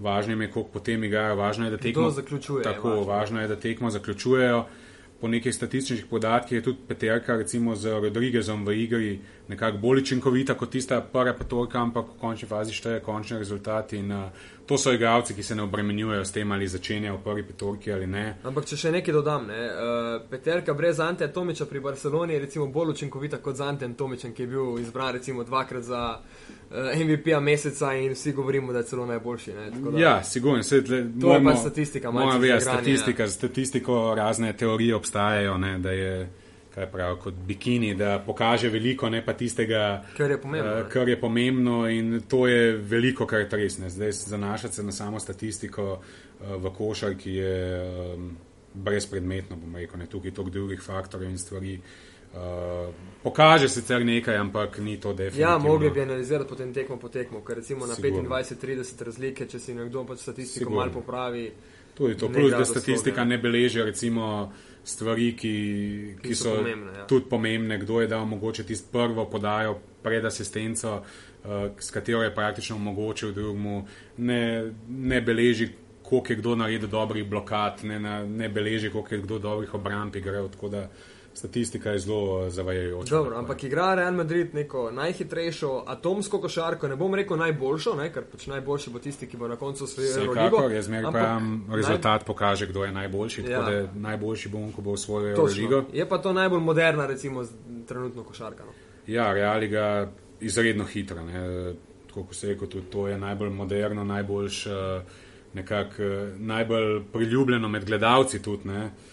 Važno 0.00 0.32
je, 0.42 0.50
koliko 0.50 0.70
potem 0.72 1.04
igrajo, 1.04 1.36
važno 1.36 1.66
je, 1.66 1.70
da 1.70 1.76
tekmo 1.76 2.10
zaključujejo. 2.10 2.64
Tako, 2.64 2.88
važno. 2.88 3.04
važno 3.04 3.40
je, 3.40 3.48
da 3.48 3.56
tekmo 3.56 3.90
zaključujejo 3.90 4.64
po 5.20 5.28
nekih 5.28 5.54
statističnih 5.54 6.06
podatkih 6.10 6.52
je 6.52 6.62
tudi 6.62 6.78
Peterka, 6.88 7.36
recimo 7.36 7.76
z 7.76 8.00
Rodriguezom 8.00 8.64
v 8.66 8.72
igri, 8.72 9.20
nekako 9.48 9.78
bolj 9.78 10.00
učinkovita 10.00 10.54
kot 10.54 10.70
tista 10.70 11.00
prva 11.00 11.34
petorka, 11.36 11.78
ampak 11.78 12.06
v 12.14 12.20
končni 12.20 12.48
fazi 12.48 12.72
šteje 12.72 13.00
končni 13.00 13.38
rezultat. 13.38 13.92
In 13.92 14.12
uh, 14.12 14.30
to 14.66 14.78
so 14.78 14.92
igralci, 14.92 15.34
ki 15.34 15.42
se 15.42 15.54
ne 15.54 15.62
obremenjujejo 15.62 16.24
s 16.24 16.32
tem, 16.32 16.52
ali 16.52 16.68
začenjajo 16.68 17.16
v 17.16 17.24
prvi 17.24 17.42
petorki 17.42 17.92
ali 17.92 18.06
ne. 18.06 18.26
Ampak 18.44 18.64
če 18.64 18.76
še 18.76 18.92
nekaj 18.96 19.14
dodam, 19.14 19.46
ne? 19.46 19.64
uh, 19.68 20.28
Peterka 20.30 20.74
brez 20.74 21.00
Ante 21.00 21.28
Tomiča 21.32 21.66
pri 21.66 21.80
Barceloni 21.80 22.34
je 22.34 22.46
recimo 22.46 22.66
bolj 22.66 22.96
učinkovita 22.96 23.42
kot 23.44 23.56
z 23.56 23.68
Ante 23.68 23.92
Tomičem, 23.96 24.32
ki 24.32 24.42
je 24.42 24.52
bil 24.56 24.78
izbran 24.80 25.12
recimo 25.18 25.44
dvakrat 25.44 25.84
za. 25.84 26.04
Eh, 26.70 27.04
MVP-a 27.04 27.40
meseca 27.40 27.94
in 27.94 28.12
vsi 28.12 28.32
govorimo, 28.32 28.72
da 28.72 28.78
je 28.78 28.84
celo 28.84 29.06
najboljši. 29.06 29.52
Da, 29.92 29.98
ja, 29.98 30.24
sigurno. 30.24 30.62
Se, 30.62 30.84
tle, 30.84 31.02
to 31.20 31.26
mojmo, 31.26 31.50
je 31.50 31.54
pa 31.54 31.60
statistika. 31.60 32.10
Moja 32.10 32.36
vera, 32.36 32.60
statistika, 32.60 33.26
z 33.26 33.32
statistiko 33.32 34.14
razne 34.14 34.52
teorije 34.52 34.94
obstajajo, 34.94 35.58
ne, 35.58 35.78
da 35.78 35.90
je 35.90 36.28
prav, 36.92 37.16
kot 37.16 37.34
bikini, 37.34 37.94
da 37.94 38.22
pokaže 38.26 38.68
veliko, 38.68 39.10
ne 39.10 39.24
pa 39.24 39.32
tistega, 39.32 40.04
kar 40.16 40.30
je 40.30 40.40
pomembno. 40.40 40.72
Uh, 40.72 40.88
kar 40.88 41.08
je 41.08 41.20
pomembno 41.20 41.88
in 41.90 42.20
to 42.28 42.46
je 42.46 42.76
veliko, 42.76 43.26
kar 43.26 43.40
je 43.40 43.48
res. 43.52 43.80
Zdaj 43.80 44.12
zanašati 44.12 44.74
se 44.74 44.82
na 44.82 44.92
samo 44.92 45.20
statistiko 45.20 45.92
uh, 45.92 46.54
v 46.62 46.70
košar, 46.76 47.16
ki 47.18 47.34
je 47.34 47.82
um, 48.14 48.30
brezpredmetno, 48.74 49.56
bom 49.56 49.76
rekel, 49.76 49.98
ne 49.98 50.06
tukaj 50.06 50.30
toliko 50.30 50.54
drugih 50.54 50.82
faktorjev 50.82 51.30
in 51.30 51.38
stvari. 51.38 51.74
Uh, 51.74 52.10
Uh, 52.30 52.94
pokaže 53.22 53.68
sicer 53.68 54.04
nekaj, 54.06 54.36
ampak 54.36 54.78
ni 54.78 55.00
to 55.00 55.12
definitivno. 55.12 55.50
Ja, 55.50 55.58
mogli 55.58 55.90
bi 55.90 56.00
analizirati 56.00 56.48
potem 56.48 56.74
tekmo 56.74 56.96
po 56.96 57.08
tekmo, 57.08 57.40
ker 57.42 57.56
recimo 57.56 57.86
na 57.86 57.94
25-30 57.94 59.04
razlike, 59.04 59.46
če 59.50 59.58
si 59.58 59.74
nekdo 59.74 60.04
pač 60.06 60.22
statistiko 60.22 60.70
Sigurno. 60.70 60.78
malo 60.78 60.92
popravi. 60.94 61.50
Tudi 61.94 62.14
to, 62.16 62.28
plus 62.28 62.54
da 62.54 62.64
statistika 62.64 63.24
ne 63.24 63.38
beleži 63.38 63.82
recimo 63.82 64.52
stvari, 64.84 65.34
ki, 65.36 65.54
ki, 66.22 66.28
ki 66.28 66.34
so, 66.34 66.44
so 66.44 66.56
pomembne, 66.62 66.92
ja. 66.96 67.06
tudi 67.10 67.26
pomembne, 67.28 67.78
kdo 67.82 68.00
je 68.00 68.06
dal 68.08 68.24
mogoče 68.26 68.64
tisto 68.64 68.88
prvo 68.92 69.26
podajo 69.26 69.74
pred 70.02 70.24
asistenco, 70.24 71.00
uh, 71.02 71.66
s 71.78 71.90
katero 71.90 72.22
je 72.22 72.34
praktično 72.34 72.76
omogočil 72.76 73.34
drugmu, 73.34 73.82
ne, 74.16 74.70
ne 74.88 75.20
beleži, 75.20 75.68
koliko 76.02 76.32
je 76.32 76.36
kdo 76.36 76.54
naredil 76.56 76.88
dobrih 76.88 77.26
blokad, 77.26 77.84
ne, 77.84 77.98
ne 78.26 78.48
beleži, 78.48 78.90
koliko 78.90 79.14
je 79.14 79.20
kdo 79.26 79.38
dobrih 79.38 79.74
obramb 79.74 80.16
igral 80.16 80.48
statistika 81.34 81.90
je 81.90 81.98
zelo 81.98 82.38
uh, 82.38 82.48
zavajajoča. 82.52 83.14
Dobro, 83.14 83.38
ampak 83.38 83.64
igra 83.64 83.94
Real 83.94 84.14
Madrid 84.14 84.54
neko 84.54 84.90
najhitrejšo 84.90 85.84
atomsko 85.86 86.40
košarko, 86.40 86.88
ne 86.88 86.96
bom 86.96 87.14
rekel 87.14 87.36
najboljšo, 87.36 87.94
ne, 87.94 88.12
ker 88.12 88.24
pač 88.32 88.46
najboljši 88.46 88.90
bo 88.90 88.98
tisti, 88.98 89.26
ki 89.26 89.36
bo 89.36 89.48
na 89.48 89.56
koncu 89.56 89.84
osvojil 89.84 90.10
Euroligo. 90.10 90.46
Vsekakor 90.46 90.72
je 90.72 90.82
zmeraj 90.82 91.12
pravim, 91.12 91.64
rezultat 91.70 92.20
naj... 92.20 92.26
pokaže, 92.26 92.66
kdo 92.66 92.84
je 92.84 92.92
najboljši, 92.92 93.42
ja. 93.42 93.58
tako 93.58 93.70
da 93.70 94.08
najboljši 94.08 94.48
bo 94.48 94.58
on, 94.58 94.72
ko 94.72 94.82
bo 94.82 94.92
osvojil 94.92 95.30
Euroligo. 95.30 95.84
Je 95.92 96.08
pa 96.08 96.18
to 96.18 96.32
najbolj 96.32 96.60
moderna, 96.60 97.06
recimo, 97.06 97.44
trenutno 97.88 98.24
košarka. 98.24 98.64
No. 98.64 98.72
Ja, 99.06 99.32
Real 99.32 99.62
je 99.62 100.08
izredno 100.40 100.84
hitra. 100.84 101.22
Kot 102.14 102.34
se 102.34 102.48
reče, 102.48 102.66
tudi 102.66 102.86
to 102.90 103.08
je 103.08 103.18
najbolj 103.18 103.50
moderno, 103.50 104.04
najboljš, 104.04 104.66
nekak, 105.54 105.94
najbolj 106.38 107.02
priljubljeno 107.12 107.68
med 107.68 107.84
gledalci. 107.84 108.42
Tudi, 108.42 108.68
uh, 108.68 109.09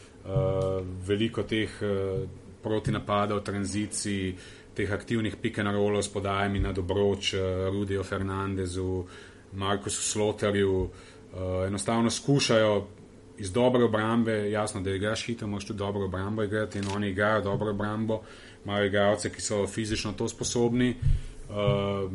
veliko 1.08 1.44
teh 1.44 1.72
uh, 1.82 2.28
protinapadov, 2.64 3.42
tranzicij, 3.44 4.36
teh 4.76 4.92
aktivnih 4.92 5.38
pikenarolov 5.42 6.04
s 6.04 6.12
podajami 6.12 6.60
na 6.60 6.74
Dobroč, 6.76 7.34
uh, 7.34 7.68
Rudijo 7.72 8.04
Fernandezu, 8.04 9.06
Markusu 9.54 10.02
Sloterju, 10.02 10.82
uh, 10.82 10.90
enostavno 11.68 12.10
skušajo 12.10 12.88
iz 13.38 13.52
dobre 13.52 13.84
obrambe, 13.84 14.50
jasno, 14.52 14.82
da 14.82 14.92
igraš 14.92 15.26
hitro, 15.26 15.48
moraš 15.48 15.66
tudi 15.66 15.78
dobro 15.78 16.06
obrambo 16.06 16.44
igrati 16.44 16.80
in 16.80 16.86
oni 16.96 17.10
igrajo 17.10 17.42
dobro 17.42 17.70
obrambo, 17.72 18.22
imajo 18.66 18.86
igralce, 18.86 19.30
ki 19.30 19.42
so 19.42 19.68
fizično 19.68 20.14
to 20.14 20.28
sposobni. 20.30 20.96
Uh, 21.50 22.12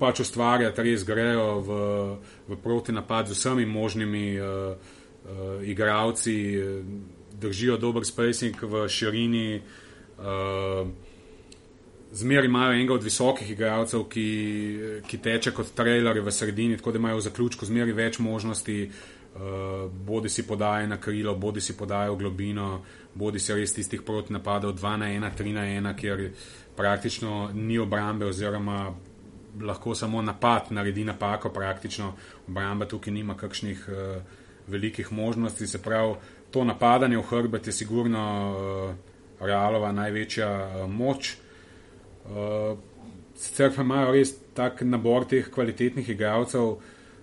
Pač 0.00 0.20
ustvarjati, 0.20 0.80
res 0.80 1.02
grejo 1.04 1.58
v, 1.60 1.74
v 2.48 2.56
protinapad 2.62 3.28
z 3.28 3.36
vsemi 3.36 3.66
možnimi 3.66 4.38
uh, 4.40 4.72
uh, 5.30 5.68
igravci 5.68 6.54
eh, 6.54 6.82
držijo 7.40 7.76
dober 7.76 8.04
spacing 8.04 8.62
v 8.62 8.88
širini. 8.88 9.62
Uh, 10.18 10.88
Zmeraj 12.12 12.46
imajo 12.46 12.72
enega 12.72 12.94
od 12.94 13.04
visokih 13.04 13.50
igralcev, 13.50 14.02
ki, 14.10 14.24
ki 15.06 15.18
teče 15.22 15.52
kot 15.54 15.68
trailer 15.78 16.18
v 16.20 16.32
sredini, 16.34 16.76
tako 16.76 16.92
da 16.92 16.98
imajo 16.98 17.20
v 17.20 17.22
zaključku 17.22 17.66
zmeraj 17.66 17.94
več 17.94 18.18
možnosti, 18.18 18.78
uh, 18.90 19.84
bodi 19.92 20.28
si 20.28 20.42
podajo 20.46 20.88
na 20.90 20.98
krilo, 21.00 21.36
bodi 21.38 21.60
si 21.60 21.76
podajo 21.78 22.16
globino, 22.18 22.80
bodi 23.14 23.38
si 23.38 23.54
res 23.54 23.76
tistih 23.76 24.02
proti 24.02 24.34
napadov 24.34 24.74
2 24.74 24.96
na 24.98 25.06
1, 25.06 25.30
3 25.38 25.54
na 25.54 25.68
1, 25.68 25.94
kjer 26.02 26.24
praktično 26.76 27.52
ni 27.54 27.78
obrambe 27.78 28.26
oziroma 28.26 28.90
lahko 29.62 29.94
samo 29.94 30.22
napad 30.22 30.72
naredi 30.74 31.04
napako, 31.04 31.54
praktično 31.54 32.14
obramba 32.48 32.90
tukaj 32.90 33.14
nima 33.14 33.38
kakšnih. 33.38 33.86
Uh, 33.88 34.39
velikih 34.70 35.12
možnosti. 35.12 35.66
Se 35.66 35.82
pravi, 35.82 36.14
to 36.50 36.64
napadanje 36.64 37.18
v 37.18 37.22
hrbet 37.22 37.66
je 37.66 37.72
sigurno 37.72 38.24
uh, 38.50 38.94
realova 39.40 39.92
največja 39.92 40.50
uh, 40.50 40.90
moč. 40.90 41.36
Uh, 42.24 42.78
sicer 43.40 43.72
pa 43.76 43.82
imajo 43.82 44.12
res 44.12 44.34
tak 44.54 44.82
nabor 44.84 45.24
teh 45.24 45.48
kvalitetnih 45.50 46.08
igralcev, 46.12 46.74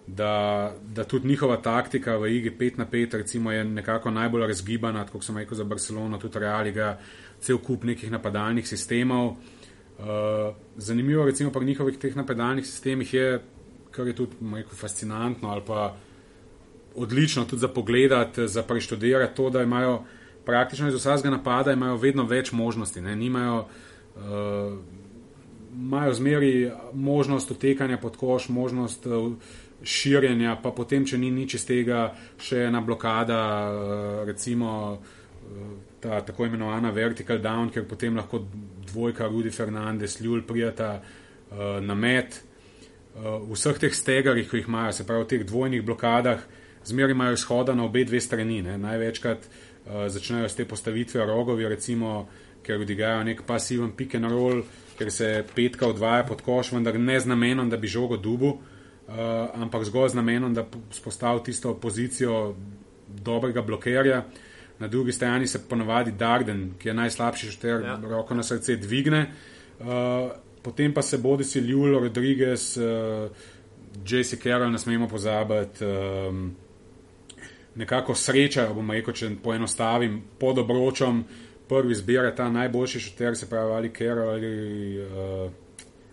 da, 0.08 0.74
da 0.96 1.04
tudi 1.04 1.28
njihova 1.28 1.58
taktika 1.62 2.16
v 2.18 2.32
igri 2.38 2.54
5 2.60 2.80
na 2.80 2.86
5 2.86 3.18
recimo, 3.22 3.52
je 3.52 3.64
nekako 3.64 4.12
najbolj 4.12 4.48
razgibana, 4.48 5.06
kot 5.06 5.24
sem 5.24 5.38
rekel 5.38 5.58
za 5.58 5.64
Barcelono, 5.64 6.18
tudi 6.18 6.40
Real 6.40 6.68
igra 6.68 6.96
cel 7.40 7.60
kup 7.60 7.84
nekih 7.84 8.12
napadalnih 8.12 8.68
sistemov. 8.68 9.36
Uh, 9.98 10.56
zanimivo 10.78 11.26
recimo 11.26 11.52
pri 11.52 11.66
njihovih 11.66 11.98
teh 11.98 12.16
napadalnih 12.16 12.66
sistemih 12.66 13.14
je, 13.14 13.40
kar 13.92 14.08
je 14.08 14.16
tudi 14.16 14.36
rekel, 14.54 14.78
fascinantno 14.78 15.50
ali 15.50 15.62
pa 15.68 15.96
odlično 16.98 17.46
tudi 17.46 17.60
za 17.60 17.68
pogledati, 17.68 18.48
za 18.48 18.64
preštudirati 18.64 19.36
to, 19.36 19.50
da 19.50 19.62
imajo 19.62 20.04
praktično 20.46 20.88
iz 20.88 20.96
vsakega 20.96 21.30
napada 21.30 21.74
vedno 22.02 22.24
več 22.24 22.52
možnosti. 22.52 23.02
Ne? 23.02 23.16
Nimajo, 23.16 23.66
uh, 24.16 24.78
imajo 25.76 26.14
zmeri 26.14 26.72
možnost 26.94 27.52
utekanja 27.52 27.98
pod 27.98 28.18
koš, 28.18 28.50
možnost 28.50 29.06
uh, 29.06 29.34
širjenja, 29.84 30.56
pa 30.64 30.72
potem, 30.72 31.06
če 31.06 31.20
ni 31.22 31.32
nič 31.32 31.60
iz 31.60 31.68
tega, 31.68 32.08
še 32.42 32.64
ena 32.70 32.82
blokada, 32.82 33.42
uh, 33.70 34.24
recimo 34.26 34.72
uh, 34.96 35.70
ta 36.02 36.22
tako 36.26 36.48
imenovana 36.48 36.92
vertical 36.96 37.42
down, 37.44 37.70
ker 37.74 37.86
potem 37.86 38.16
lahko 38.18 38.42
dvojka 38.88 39.28
Rudi 39.28 39.52
Fernandez, 39.52 40.18
Ljul 40.22 40.42
prijeta 40.48 40.96
uh, 40.98 41.78
na 41.84 41.96
met. 41.96 42.40
Uh, 43.18 43.44
vseh 43.52 43.78
teh 43.84 43.94
stegarjih, 43.94 44.50
ki 44.50 44.64
jih 44.64 44.72
imajo, 44.72 44.96
se 44.96 45.06
pravi 45.06 45.28
v 45.28 45.32
teh 45.36 45.46
dvojnih 45.46 45.86
blokadah, 45.86 46.48
zmeraj 46.88 47.12
imajo 47.12 47.34
izhoda 47.34 47.76
na 47.76 47.86
obe 47.86 48.04
dve 48.06 48.22
strani. 48.22 48.62
Ne. 48.62 48.78
Največkrat 48.78 49.48
uh, 49.48 50.08
začnejo 50.08 50.50
s 50.50 50.56
te 50.56 50.66
postavitve 50.66 51.26
rogovi, 51.26 51.68
recimo, 51.68 52.28
ker 52.64 52.82
odigrajo 52.82 53.24
nek 53.28 53.44
pasiven 53.48 53.92
pick 53.96 54.16
and 54.16 54.32
roll, 54.32 54.64
ker 54.98 55.12
se 55.14 55.44
petka 55.56 55.88
odvaja 55.88 56.26
pod 56.28 56.42
koš, 56.42 56.74
vendar 56.76 57.00
ne 57.00 57.20
z 57.20 57.30
namenom, 57.30 57.70
da 57.70 57.78
bi 57.78 57.88
žogo 57.88 58.18
dubu, 58.18 58.58
uh, 58.58 59.14
ampak 59.56 59.86
zgolj 59.88 60.16
z 60.16 60.20
namenom, 60.20 60.54
da 60.54 60.66
spostavi 60.92 61.44
tisto 61.52 61.76
pozicijo 61.80 62.56
dobrega 63.08 63.62
blokerja. 63.62 64.26
Na 64.80 64.88
drugi 64.88 65.12
strani 65.12 65.48
se 65.48 65.64
ponovadi 65.70 66.12
Darden, 66.12 66.74
ki 66.78 66.90
je 66.90 66.94
najslabši 66.94 67.52
šter, 67.52 67.82
ja. 67.82 67.96
roko 68.04 68.36
na 68.38 68.44
srce 68.44 68.76
dvigne. 68.78 69.26
Uh, 69.80 70.30
potem 70.62 70.94
pa 70.94 71.02
se 71.02 71.18
bodi 71.18 71.44
si 71.44 71.60
Ljul, 71.60 72.00
Rodriguez, 72.00 72.78
uh, 72.78 73.32
J.C. 74.06 74.38
Carroll, 74.38 74.72
ne 74.72 74.78
smemo 74.78 75.08
pozabiti. 75.08 75.86
Um, 75.86 76.56
nekako 77.78 78.16
srečajo, 78.16 78.74
bomo 78.74 78.94
rekel, 78.94 79.14
če 79.14 79.30
poenostavim, 79.44 80.22
pod 80.40 80.58
obročom 80.58 81.24
prvi 81.70 81.96
zbira 81.96 82.36
ta 82.36 82.50
najboljši 82.50 83.00
šuter, 83.00 83.36
se 83.38 83.50
pravi 83.50 83.74
ali 83.74 83.94
Kero 83.94 84.30
ali 84.30 84.52
uh, 85.00 85.52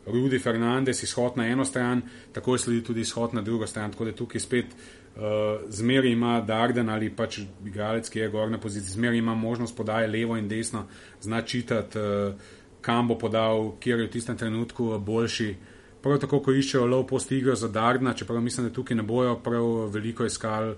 Rudi 0.06 0.38
Fernandez, 0.38 1.02
izhod 1.02 1.36
na 1.36 1.46
eno 1.46 1.64
stran, 1.64 2.02
tako 2.32 2.54
je 2.54 2.58
sledi 2.58 2.84
tudi 2.84 3.00
izhod 3.00 3.34
na 3.34 3.42
drugo 3.42 3.66
stran, 3.66 3.92
tako 3.92 4.04
da 4.04 4.12
tukaj 4.12 4.40
spet 4.40 4.66
uh, 4.66 5.22
zmeri 5.68 6.12
ima 6.12 6.40
Darden 6.40 6.90
ali 6.90 7.10
pač 7.10 7.38
igralec, 7.66 8.08
ki 8.08 8.18
je 8.18 8.28
gor 8.28 8.50
na 8.50 8.60
poziciji, 8.60 8.98
zmeri 8.98 9.18
ima 9.18 9.34
možnost 9.34 9.76
podaje 9.76 10.08
levo 10.08 10.36
in 10.36 10.48
desno, 10.48 10.84
zna 11.20 11.42
čitati, 11.42 11.98
uh, 11.98 12.34
kam 12.80 13.08
bo 13.08 13.18
podal, 13.18 13.72
kjer 13.80 14.00
je 14.00 14.06
v 14.06 14.10
tistem 14.10 14.36
trenutku 14.36 14.98
boljši. 14.98 15.54
Prav 16.02 16.18
tako, 16.20 16.42
ko 16.44 16.52
iščejo 16.52 16.84
low 16.84 17.06
post 17.08 17.32
igro 17.32 17.54
za 17.56 17.68
Dardna, 17.68 18.12
čeprav 18.12 18.42
mislim, 18.44 18.66
da 18.66 18.74
tukaj 18.74 18.96
ne 18.96 19.02
bojo 19.02 19.38
prav 19.40 19.88
veliko 19.88 20.26
iskali. 20.28 20.74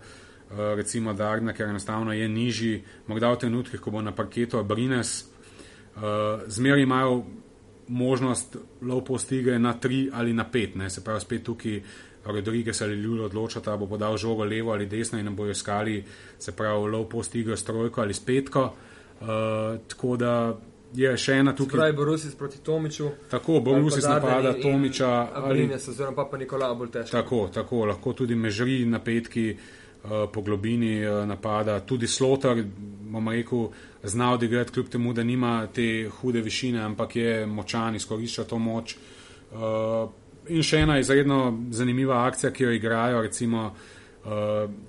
Eh, 0.51 0.75
recimo 0.75 1.13
Dagna, 1.13 1.53
ker 1.53 1.67
enostavno 1.67 2.13
je 2.13 2.29
nižji, 2.29 2.85
morda 3.07 3.33
v 3.33 3.39
trenutkih, 3.39 3.81
ko 3.81 3.91
bo 3.91 4.03
na 4.03 4.13
parketu 4.15 4.63
Brines, 4.65 5.25
uh, 5.97 6.03
zmeraj 6.47 6.83
imajo 6.83 7.25
možnost 7.89 8.57
low 8.83 9.05
post 9.05 9.33
igre 9.33 9.59
na 9.59 9.75
3 9.75 10.11
ali 10.13 10.33
na 10.33 10.45
5, 10.53 10.77
ne? 10.77 10.91
se 10.91 11.05
pravi 11.05 11.21
spet 11.21 11.43
tukaj 11.43 11.81
Rodriguez 12.25 12.83
ali 12.83 12.95
Ljul 12.95 13.25
odločata, 13.25 13.77
bo 13.77 13.87
podal 13.87 14.17
žogo 14.17 14.45
levo 14.45 14.73
ali 14.73 14.87
desno 14.87 15.19
in 15.19 15.37
bojo 15.37 15.51
iskali, 15.51 16.05
se 16.39 16.53
pravi 16.53 16.91
low 16.91 17.09
post 17.09 17.35
igre 17.35 17.57
s 17.57 17.65
trojko 17.65 18.01
ali 18.01 18.15
s 18.15 18.21
petko. 18.21 18.73
Uh, 19.21 19.27
tako 19.89 20.17
da 20.17 20.57
je 20.95 21.17
še 21.17 21.33
ena 21.33 21.55
tukaj. 21.57 21.79
Pravi 21.79 21.97
Borusis 21.97 22.35
proti 22.35 22.59
Tomiču. 22.59 23.11
Tako, 23.31 23.61
Borusis 23.61 24.05
napada 24.05 24.53
Tomiča. 24.63 25.29
Ali 25.35 25.67
ne, 25.67 25.75
oziroma 25.75 26.17
pa, 26.17 26.29
pa 26.31 26.37
Nikola 26.37 26.75
bolj 26.75 26.91
težko. 26.91 27.17
Tako, 27.17 27.49
tako, 27.55 27.85
lahko 27.91 28.13
tudi 28.13 28.35
mežri 28.35 28.85
na 28.87 29.03
petki. 29.03 29.57
Eh, 30.07 30.29
po 30.33 30.41
globini 30.41 31.03
eh, 31.03 31.27
napada. 31.27 31.81
Tudi 31.81 32.07
Slotar, 32.07 32.63
bomo 33.11 33.31
rekel, 33.31 33.69
zna 34.03 34.33
odigrati, 34.33 34.73
kljub 34.73 34.89
temu, 34.89 35.13
da 35.13 35.23
nima 35.23 35.67
te 35.67 36.09
hude 36.21 36.41
višine, 36.41 36.79
ampak 36.81 37.17
je 37.17 37.47
močan, 37.47 37.97
izkorišča 37.97 38.45
to 38.45 38.59
moč. 38.59 38.95
Eh, 38.95 40.07
in 40.55 40.63
še 40.63 40.85
ena 40.85 41.01
izredno 41.03 41.59
zanimiva 41.75 42.21
akcija, 42.27 42.53
ki 42.53 42.65
jo 42.65 42.71
igrajo, 42.71 43.23
recimo, 43.23 43.73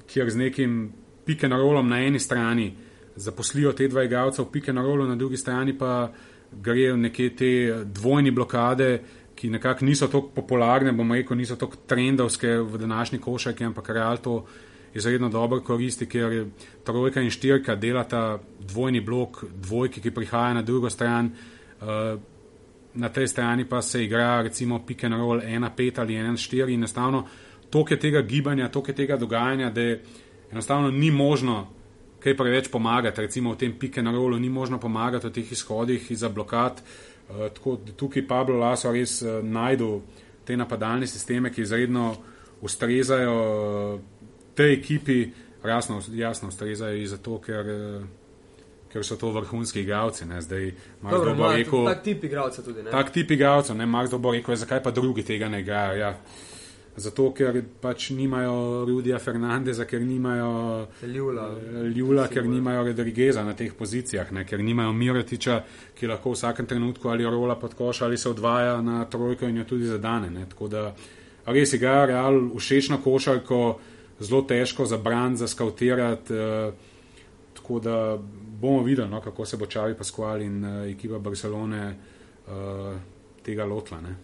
kjer 0.07 0.29
z 0.29 0.37
nekim 0.37 0.77
pike 1.25 1.49
na 1.49 1.57
rolom 1.57 1.89
na 1.89 1.99
eni 2.01 2.19
strani 2.19 2.71
zaposlijo 3.15 3.73
te 3.73 3.87
dva 3.87 4.03
igralca 4.03 4.41
v 4.41 4.49
pike 4.51 4.73
na 4.73 4.81
drugi 5.15 5.37
strani 5.37 5.77
pa 5.77 6.09
grejo 6.51 6.95
neke 6.97 7.29
te 7.35 7.83
dvojni 7.85 8.31
blokade. 8.31 9.01
Ki 9.37 9.49
nekako 9.49 9.85
niso 9.85 10.07
tako 10.07 10.29
popularne, 10.33 10.91
bomo 10.91 11.13
rekel, 11.13 11.37
niso 11.37 11.55
tako 11.55 11.77
trendovske 11.85 12.57
v 12.57 12.77
današnji 12.77 13.19
košarki, 13.19 13.63
ampak 13.63 13.89
realno 13.89 14.45
izredno 14.93 15.29
dobro 15.29 15.61
koristi, 15.61 16.05
ker 16.05 16.45
trojka 16.83 17.21
in 17.21 17.29
štirka 17.29 17.75
delata 17.75 18.39
dvojni 18.59 19.01
blok, 19.01 19.43
dvojki, 19.53 20.01
ki 20.01 20.11
prihaja 20.11 20.53
na 20.53 20.61
drugo 20.61 20.89
stran. 20.89 21.31
Uh, 21.81 22.19
na 22.97 23.09
tej 23.09 23.27
strani 23.27 23.65
pa 23.69 23.81
se 23.81 24.03
igra 24.03 24.41
recimo 24.41 24.79
pick 24.85 25.03
and 25.03 25.13
roll 25.13 25.41
1-5 25.41 25.99
ali 25.99 26.13
1-4 26.13 26.69
in 26.69 26.79
enostavno 26.79 27.27
toliko 27.69 27.93
je 27.93 27.99
tega 27.99 28.21
gibanja, 28.21 28.69
toliko 28.69 28.91
je 28.91 28.95
tega 28.95 29.17
dogajanja, 29.17 29.69
da 29.69 29.81
enostavno 30.51 30.91
ni 30.91 31.11
možno 31.11 31.67
kaj 32.19 32.37
preveč 32.37 32.71
pomagati. 32.71 33.21
Recimo 33.21 33.51
v 33.53 33.57
tem 33.57 33.73
pick 33.79 33.97
and 33.97 34.07
rollu 34.07 34.39
ni 34.39 34.49
možno 34.49 34.79
pomagati 34.79 35.27
v 35.27 35.31
teh 35.31 35.51
izhodih 35.51 36.07
za 36.09 36.29
blokad. 36.29 36.81
Uh, 37.29 37.35
tako 37.53 37.77
da 37.85 37.91
tukaj 37.91 38.27
Pablo 38.27 38.57
Laso 38.57 38.91
res 38.91 39.21
uh, 39.21 39.43
najdu 39.43 40.01
te 40.45 40.57
napadalne 40.57 41.07
sisteme, 41.07 41.51
ki 41.51 41.61
izredno 41.61 42.15
ustrezajo. 42.61 43.99
Uh, 44.57 44.57
tej 44.57 44.73
ekipi 44.73 45.31
jasno, 45.65 46.01
jasno 46.13 46.47
ustrezajo 46.47 47.07
zato, 47.07 47.37
ker, 47.41 47.65
ker 48.91 49.05
so 49.05 49.15
to 49.15 49.31
vrhunski 49.31 49.81
igralci. 49.81 50.25
Zdaj, 50.39 50.71
Dobro, 51.01 51.35
bo 51.35 51.51
rekel, 51.53 51.85
tak 51.85 52.03
tip 52.03 52.23
igralcev 52.23 52.65
tudi. 52.65 52.83
Ne? 52.83 52.91
Tak 52.91 53.13
tip 53.13 53.31
igralcev, 53.31 53.77
ne, 53.77 53.85
Marko 53.85 54.17
bo 54.17 54.31
rekel, 54.31 54.55
zakaj 54.55 54.83
pa 54.83 54.91
drugi 54.91 55.23
tega 55.23 55.49
ne 55.49 55.61
igrajo. 55.61 55.97
Ja. 55.97 56.13
Zato, 56.97 57.27
ker 57.29 57.59
pač 57.81 58.07
nimajo 58.09 58.85
Rudija 58.89 59.19
Fernandeza, 59.21 59.85
ker 59.85 60.01
nimajo 60.01 60.87
Ljula, 61.05 61.43
Ljula 61.95 62.25
ker 62.27 62.47
nimajo 62.49 62.87
Redrigeza 62.87 63.43
na 63.45 63.53
teh 63.53 63.75
pozicijah, 63.77 64.31
ne, 64.33 64.41
ker 64.49 64.63
nimajo 64.65 64.95
Miratiča, 64.97 65.59
ki 65.93 66.09
lahko 66.09 66.33
v 66.33 66.39
vsakem 66.39 66.65
trenutku 66.65 67.11
ali 67.13 67.27
rola 67.29 67.55
pod 67.55 67.75
koš 67.77 68.01
ali 68.01 68.17
se 68.17 68.29
odvaja 68.29 68.81
na 68.81 69.05
trojko 69.05 69.45
in 69.45 69.61
jo 69.61 69.67
tudi 69.69 69.85
zadane. 69.85 70.31
Ne. 70.33 70.47
Tako 70.49 70.71
da 70.73 70.95
res 71.45 71.73
igra 71.77 72.05
Real 72.09 72.41
všečno 72.57 72.97
košarko, 73.03 73.61
zelo 74.19 74.41
težko 74.41 74.85
za 74.85 74.97
brand, 74.97 75.37
za 75.37 75.47
skautirati. 75.47 76.33
Eh, 76.33 76.71
tako 77.53 77.79
da 77.79 78.17
bomo 78.61 78.83
videli, 78.83 79.09
no, 79.09 79.21
kako 79.21 79.45
se 79.45 79.57
bo 79.57 79.65
Čavi 79.65 79.93
Pasquale 79.93 80.45
in 80.45 80.65
uh, 80.65 80.89
ekipa 80.91 81.19
Barcelone 81.19 81.95
uh, 82.47 82.53
tega 83.43 83.65
lotla. 83.65 84.01
Ne. 84.01 84.15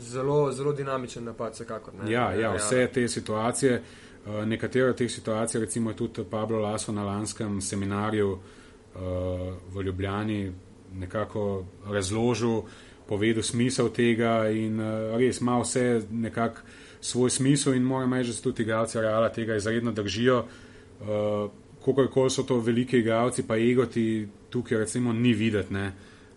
Zelo, 0.00 0.52
zelo 0.52 0.72
dinamičen 0.72 1.24
napad, 1.24 1.52
vsekakor. 1.52 1.94
Ja, 2.08 2.32
ja, 2.32 2.54
vse 2.54 2.88
te 2.94 3.08
situacije, 3.08 3.82
uh, 4.26 4.44
nekatere 4.44 4.90
od 4.90 4.96
teh 4.96 5.10
situacij, 5.10 5.60
recimo 5.60 5.92
tudi 5.92 6.24
Pablo 6.30 6.58
Laso 6.58 6.92
na 6.92 7.04
lanskem 7.04 7.60
seminarju 7.60 8.32
uh, 8.32 8.40
v 9.74 9.82
Ljubljani, 9.82 10.52
nekako 10.94 11.64
razložil, 11.86 12.62
povedal 13.08 13.42
smisel 13.42 13.88
tega 13.88 14.50
in 14.50 14.80
uh, 14.80 15.16
res 15.16 15.40
ima 15.40 15.60
vse 15.60 16.02
nekako 16.10 16.60
svoj 17.00 17.30
smisel 17.30 17.74
in 17.74 17.82
moram 17.82 18.12
reči, 18.14 18.28
da 18.28 18.34
se 18.34 18.42
tudi 18.42 18.62
igralci 18.62 19.00
Reala 19.00 19.28
tega 19.32 19.56
izredno 19.56 19.92
držijo. 19.92 20.44
Uh, 21.00 21.50
Kakorkoli 21.84 22.30
so 22.30 22.42
to 22.42 22.58
veliki 22.60 22.98
igralci, 22.98 23.46
pa 23.46 23.56
egoti 23.56 24.28
tukaj 24.50 24.78
recimo 24.78 25.12
ni 25.12 25.32
videti, 25.32 25.72
ne, 25.72 25.92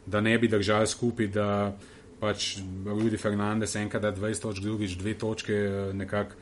da 0.06 0.22
ne 0.22 0.38
bi 0.40 0.48
držali 0.48 0.88
skupaj, 0.88 1.28
da 1.28 1.78
pač 2.20 2.58
Rudi 2.86 3.18
Fernandez 3.18 3.76
enkrat 3.76 4.02
da 4.02 4.12
20 4.14 4.42
točk, 4.42 4.62
drugič 4.62 4.96
dve 4.96 5.14
točke, 5.18 5.58
nekako 5.94 6.36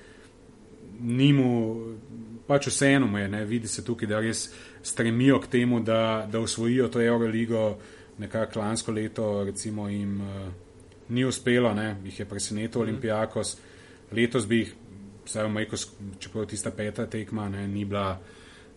ni 0.99 1.31
mu, 1.33 1.49
pač 2.47 2.67
vseeno 2.67 3.07
mu 3.07 3.17
je, 3.17 3.27
ne, 3.31 3.45
vidi 3.45 3.67
se 3.67 3.85
tukaj, 3.85 4.07
da 4.09 4.19
res 4.19 4.49
stremijo 4.83 5.39
k 5.39 5.47
temu, 5.47 5.79
da, 5.79 6.27
da 6.31 6.39
usvojijo 6.39 6.89
to 6.91 7.01
Euroligo, 7.01 7.77
nekako 8.19 8.59
lansko 8.59 8.91
leto 8.91 9.43
recimo 9.47 9.87
jim 9.89 10.19
uh, 10.21 10.49
ni 11.09 11.25
uspelo, 11.25 11.73
ne, 11.73 11.95
jih 12.03 12.19
je 12.19 12.25
presenetil 12.25 12.81
mm. 12.81 12.83
Olimpijakos, 12.83 13.55
letos 14.15 14.47
bi 14.47 14.63
jih, 14.63 14.73
vsaj 15.25 15.45
v 15.45 15.53
Majko, 15.53 15.77
čeprav 16.19 16.47
tista 16.49 16.71
peta 16.71 17.05
tekma 17.05 17.49
ne, 17.49 17.67
ni 17.67 17.85
bila 17.85 18.19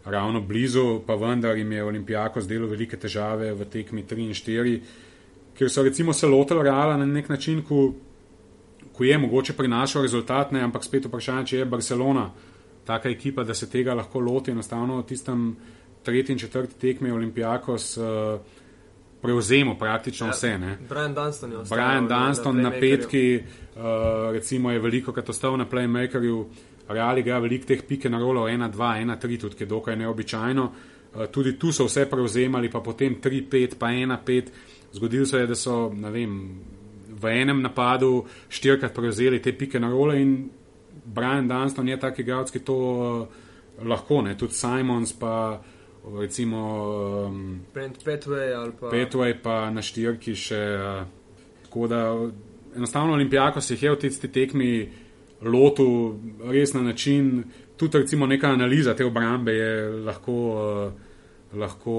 ravno 0.05 0.41
blizu, 0.41 1.03
pa 1.07 1.15
vendar 1.15 1.57
jim 1.57 1.73
je 1.73 1.85
Olimpijako 1.85 2.41
zdelo 2.41 2.67
velike 2.67 2.97
težave 2.97 3.53
v 3.55 3.65
tekmi 3.71 4.05
3 4.05 4.27
in 4.27 4.35
4, 4.35 4.81
ker 5.55 5.71
so 5.71 5.83
recimo 5.83 6.13
se 6.13 6.27
lotili 6.27 6.63
Reala 6.63 6.97
na 6.97 7.07
nek 7.07 7.29
način, 7.29 7.63
ko, 7.63 7.93
ko 8.93 9.05
je 9.05 9.19
mogoče 9.19 9.53
prinašal 9.53 10.03
rezultat, 10.03 10.53
ne, 10.53 10.61
ampak 10.61 10.85
spet 10.85 11.07
vprašanje, 11.07 11.47
če 11.47 11.59
je 11.59 11.65
Barcelona 11.65 12.31
taka 12.85 13.09
ekipa, 13.09 13.45
da 13.45 13.55
se 13.55 13.71
tega 13.71 13.95
lahko 13.95 14.21
loti 14.21 14.51
enostavno 14.51 14.99
v 14.99 15.07
tistem 15.07 15.53
tretji 16.03 16.33
in 16.33 16.39
četrti 16.39 16.81
tekmi 16.81 17.11
Olimpijakos. 17.11 17.97
Uh, 17.97 18.41
Prevzemo 19.23 19.77
praktično 19.79 20.27
ja, 20.27 20.33
vse. 20.33 20.59
Ne. 20.59 20.79
Brian 20.89 21.15
Dunston 21.15 21.53
je 21.53 21.59
ostal. 21.59 21.77
Brian 21.77 22.09
Dunston 22.09 22.57
na, 22.57 22.71
na 22.71 22.71
petki, 22.71 23.43
uh, 23.77 23.83
recimo, 24.33 24.71
je 24.71 24.79
veliko 24.83 25.13
krat 25.13 25.29
ostal 25.29 25.57
na 25.57 25.67
playmakerju. 25.69 26.41
Uh, 26.41 26.47
Real 26.89 27.19
igra 27.19 27.39
veliko 27.39 27.67
teh 27.67 27.83
pike 27.89 28.11
na 28.11 28.19
rolo, 28.19 28.47
1, 28.49 28.71
2, 28.73 28.89
1, 29.05 29.17
3, 29.23 29.39
tudi 29.41 29.57
je 29.61 29.67
dokaj 29.67 29.97
neobičajno. 29.97 30.65
Uh, 31.15 31.27
tudi 31.31 31.59
tu 31.59 31.73
so 31.73 31.87
vse 31.87 32.07
prevzemali, 32.11 32.71
pa 32.71 32.81
potem 32.81 33.17
3, 33.23 33.47
5, 33.51 33.79
pa 33.79 33.87
1, 33.87 34.17
5. 34.27 34.51
Zgodilo 34.93 35.27
se 35.27 35.39
je, 35.39 35.47
da 35.47 35.55
so 35.55 35.89
vem, 35.89 36.35
v 37.23 37.37
enem 37.43 37.63
napadu 37.63 38.25
štirikrat 38.49 38.95
prevzeli 38.95 39.41
te 39.43 39.55
pike 39.57 39.81
na 39.81 39.91
rolo 39.91 40.15
in 40.15 40.51
Brian 41.05 41.49
Dunston 41.49 41.89
je 41.89 42.01
tak 42.01 42.19
igralec, 42.19 42.51
ki 42.51 42.61
to 42.61 42.77
uh, 42.77 43.87
lahko, 43.87 44.23
ne? 44.23 44.37
tudi 44.37 44.55
Simons 44.55 45.13
pa. 45.13 45.61
Recimo 46.05 47.27
um, 47.27 47.61
Petway 48.05 48.55
ali 48.55 48.73
pa. 48.81 48.91
Petway 48.91 49.37
pa 49.43 49.71
na 49.71 49.83
štirki 49.83 50.35
še. 50.35 50.63
Uh, 50.75 51.05
tako 51.63 51.87
da 51.87 52.01
enostavno 52.77 53.13
Olimpijako 53.13 53.61
se 53.61 53.77
je 53.81 53.91
v 53.91 53.99
tisti 53.99 54.29
tekmi 54.29 54.89
lotil 55.43 56.19
res 56.51 56.75
na 56.75 56.83
način, 56.83 57.45
tudi 57.77 57.99
recimo 57.99 58.27
neka 58.27 58.51
analiza 58.51 58.95
te 58.95 59.05
obrambe 59.05 59.53
je 59.53 59.89
lahko, 60.05 60.35
uh, 60.35 60.93
lahko 61.59 61.95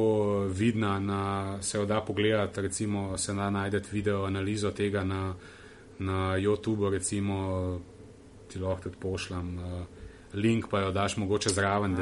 vidna, 0.52 1.00
na, 1.00 1.58
se 1.62 1.86
da 1.86 2.02
pogledati, 2.02 2.62
recimo 2.62 3.18
se 3.18 3.34
da 3.34 3.50
najdete 3.50 3.90
video 3.92 4.26
analizo 4.26 4.72
tega 4.72 5.04
na, 5.04 5.34
na 6.00 6.38
YouTubu, 6.38 6.90
recimo 6.90 7.80
ti 8.48 8.60
lahko 8.60 8.84
tudi 8.84 8.98
pošljem. 9.00 9.58
Uh, 9.60 9.93
Link 10.34 10.68
pa 10.70 10.80
jo 10.80 10.92
daš 10.92 11.18
mogoče 11.18 11.50
zraven. 11.50 11.96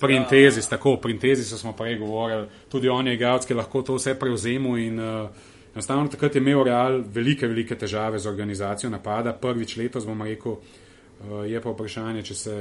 Printezis, 0.00 0.64
ja. 0.64 0.70
tako, 0.70 0.96
printezis 1.02 1.54
smo 1.60 1.72
prej 1.72 1.98
govorili, 1.98 2.48
tudi 2.68 2.88
on 2.88 3.06
je 3.06 3.14
igralec, 3.14 3.46
ki 3.46 3.54
lahko 3.54 3.82
to 3.82 3.94
vse 3.94 4.16
prevzemu 4.18 4.76
in 4.78 5.00
uh, 5.00 5.28
Enostavno 5.76 6.08
takrat 6.08 6.34
je 6.34 6.40
imel 6.40 6.62
Real 6.64 7.02
velike, 7.12 7.46
velike 7.46 7.76
težave 7.76 8.18
z 8.18 8.26
organizacijo 8.26 8.90
napada. 8.90 9.34
Prvič 9.36 9.74
letos, 9.76 10.06
bom 10.08 10.22
rekel, 10.22 10.54
uh, 10.56 11.42
je 11.44 11.60
pa 11.60 11.74
vprašanje, 11.74 12.22
če 12.24 12.34
se 12.34 12.54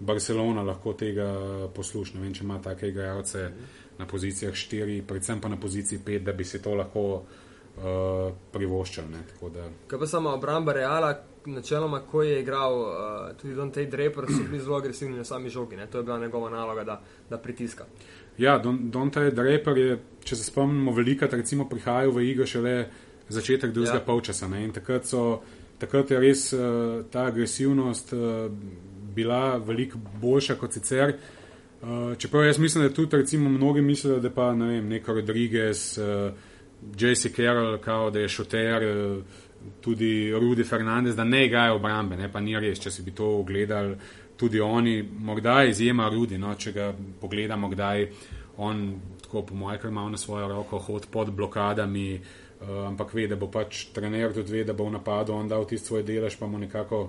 Barcelona 0.00 0.60
lahko 0.62 0.92
tega 0.92 1.30
posluša. 1.72 2.18
Ne 2.18 2.26
vem, 2.26 2.34
če 2.36 2.44
ima 2.44 2.58
take 2.60 2.90
igralce 2.92 3.48
na 3.96 4.04
pozicijah 4.06 4.52
4, 4.52 5.00
predvsem 5.08 5.40
pa 5.40 5.48
na 5.48 5.56
poziciji 5.56 6.02
5, 6.04 6.28
da 6.28 6.36
bi 6.36 6.44
se 6.44 6.60
to 6.62 6.74
lahko 6.76 7.06
uh, 7.14 7.45
privoščili. 8.52 9.22
Kaj 9.86 9.98
pa 9.98 10.06
sama 10.06 10.34
obramba 10.34 10.72
Reala, 10.72 11.10
načeloma, 11.46 12.00
ko 12.00 12.22
je 12.22 12.40
igral 12.40 12.80
uh, 12.80 13.36
tudi 13.40 13.54
Don 13.54 13.70
Tej 13.70 13.86
Draper, 13.86 14.24
so 14.28 14.42
bili 14.48 14.60
zelo 14.60 14.76
agresivni 14.76 15.16
na 15.16 15.24
sami 15.24 15.50
žogi. 15.50 15.76
Ne? 15.76 15.86
To 15.86 15.98
je 15.98 16.04
bila 16.04 16.18
njegova 16.18 16.50
naloga, 16.50 16.84
da, 16.84 17.00
da 17.30 17.38
pritiska. 17.38 17.84
Ja, 18.38 18.58
Donta 18.58 19.30
Draper 19.30 19.78
je, 19.78 19.98
če 20.24 20.36
se 20.36 20.44
spomnimo, 20.44 20.92
velikrat 20.92 21.32
recimo 21.32 21.68
prihajal 21.68 22.12
v 22.12 22.26
igro 22.30 22.46
šele 22.46 22.88
začetek 23.28 23.72
drugega 23.72 24.00
ja. 24.00 24.04
polčasa. 24.04 24.48
Ne? 24.48 24.64
In 24.64 24.74
takrat, 24.76 25.06
so, 25.08 25.40
takrat 25.78 26.10
je 26.10 26.20
res 26.20 26.50
uh, 26.52 27.04
ta 27.10 27.26
agresivnost 27.30 28.12
uh, 28.12 28.50
bila 29.16 29.56
veliko 29.56 29.98
boljša 30.20 30.58
kot 30.60 30.76
sicer. 30.76 31.16
Uh, 31.82 32.16
čeprav 32.18 32.44
jaz 32.44 32.58
mislim, 32.58 32.84
da 32.84 32.94
tudi 32.94 33.16
recimo 33.16 33.48
mnogi 33.50 33.80
mislijo, 33.80 34.20
da 34.20 34.30
pa 34.30 34.52
ne 34.54 34.66
vem, 34.66 34.88
neko 34.88 35.14
Rodriguez, 35.14 35.98
uh, 35.98 36.32
J.C. 36.98 37.32
Carroll, 37.32 37.78
kao, 37.78 38.10
da 38.10 38.20
je 38.20 38.28
šoter, 38.28 38.82
uh, 38.84 39.22
tudi 39.80 40.32
Rudy 40.34 40.64
Fernandez, 40.68 41.16
da 41.16 41.24
ne 41.24 41.46
igrajo 41.46 41.76
obrambe, 41.76 42.16
ne 42.16 42.32
pa 42.32 42.40
ni 42.40 42.58
res, 42.58 42.78
če 42.78 42.90
si 42.90 43.02
bi 43.02 43.14
to 43.14 43.26
ogledali 43.40 43.96
tudi 44.36 44.60
oni, 44.60 45.02
morda 45.02 45.62
izjema 45.64 46.08
Rudi, 46.12 46.38
no, 46.38 46.54
če 46.54 46.72
ga 46.72 46.90
pogledamo, 47.20 47.70
kdaj 47.72 48.08
on, 48.62 48.82
tako 49.22 49.42
po 49.48 49.54
mojem, 49.56 49.80
ker 49.80 49.90
ima 49.90 50.04
na 50.10 50.20
svojo 50.20 50.48
roko 50.48 50.78
hod 50.78 51.08
pod 51.12 51.32
blokadami, 51.32 52.20
uh, 52.60 52.84
ampak 52.90 53.14
ve, 53.14 53.26
da 53.26 53.36
bo 53.40 53.48
pač 53.52 53.86
trener 53.96 54.34
tudi 54.36 54.58
ve, 54.58 54.64
da 54.64 54.76
bo 54.76 54.90
v 54.90 54.98
napadu 54.98 55.34
on 55.34 55.48
dal 55.48 55.64
tisti 55.64 55.88
svoj 55.88 56.04
delež, 56.04 56.36
pa 56.38 56.46
mu 56.46 56.60
nekako 56.60 57.08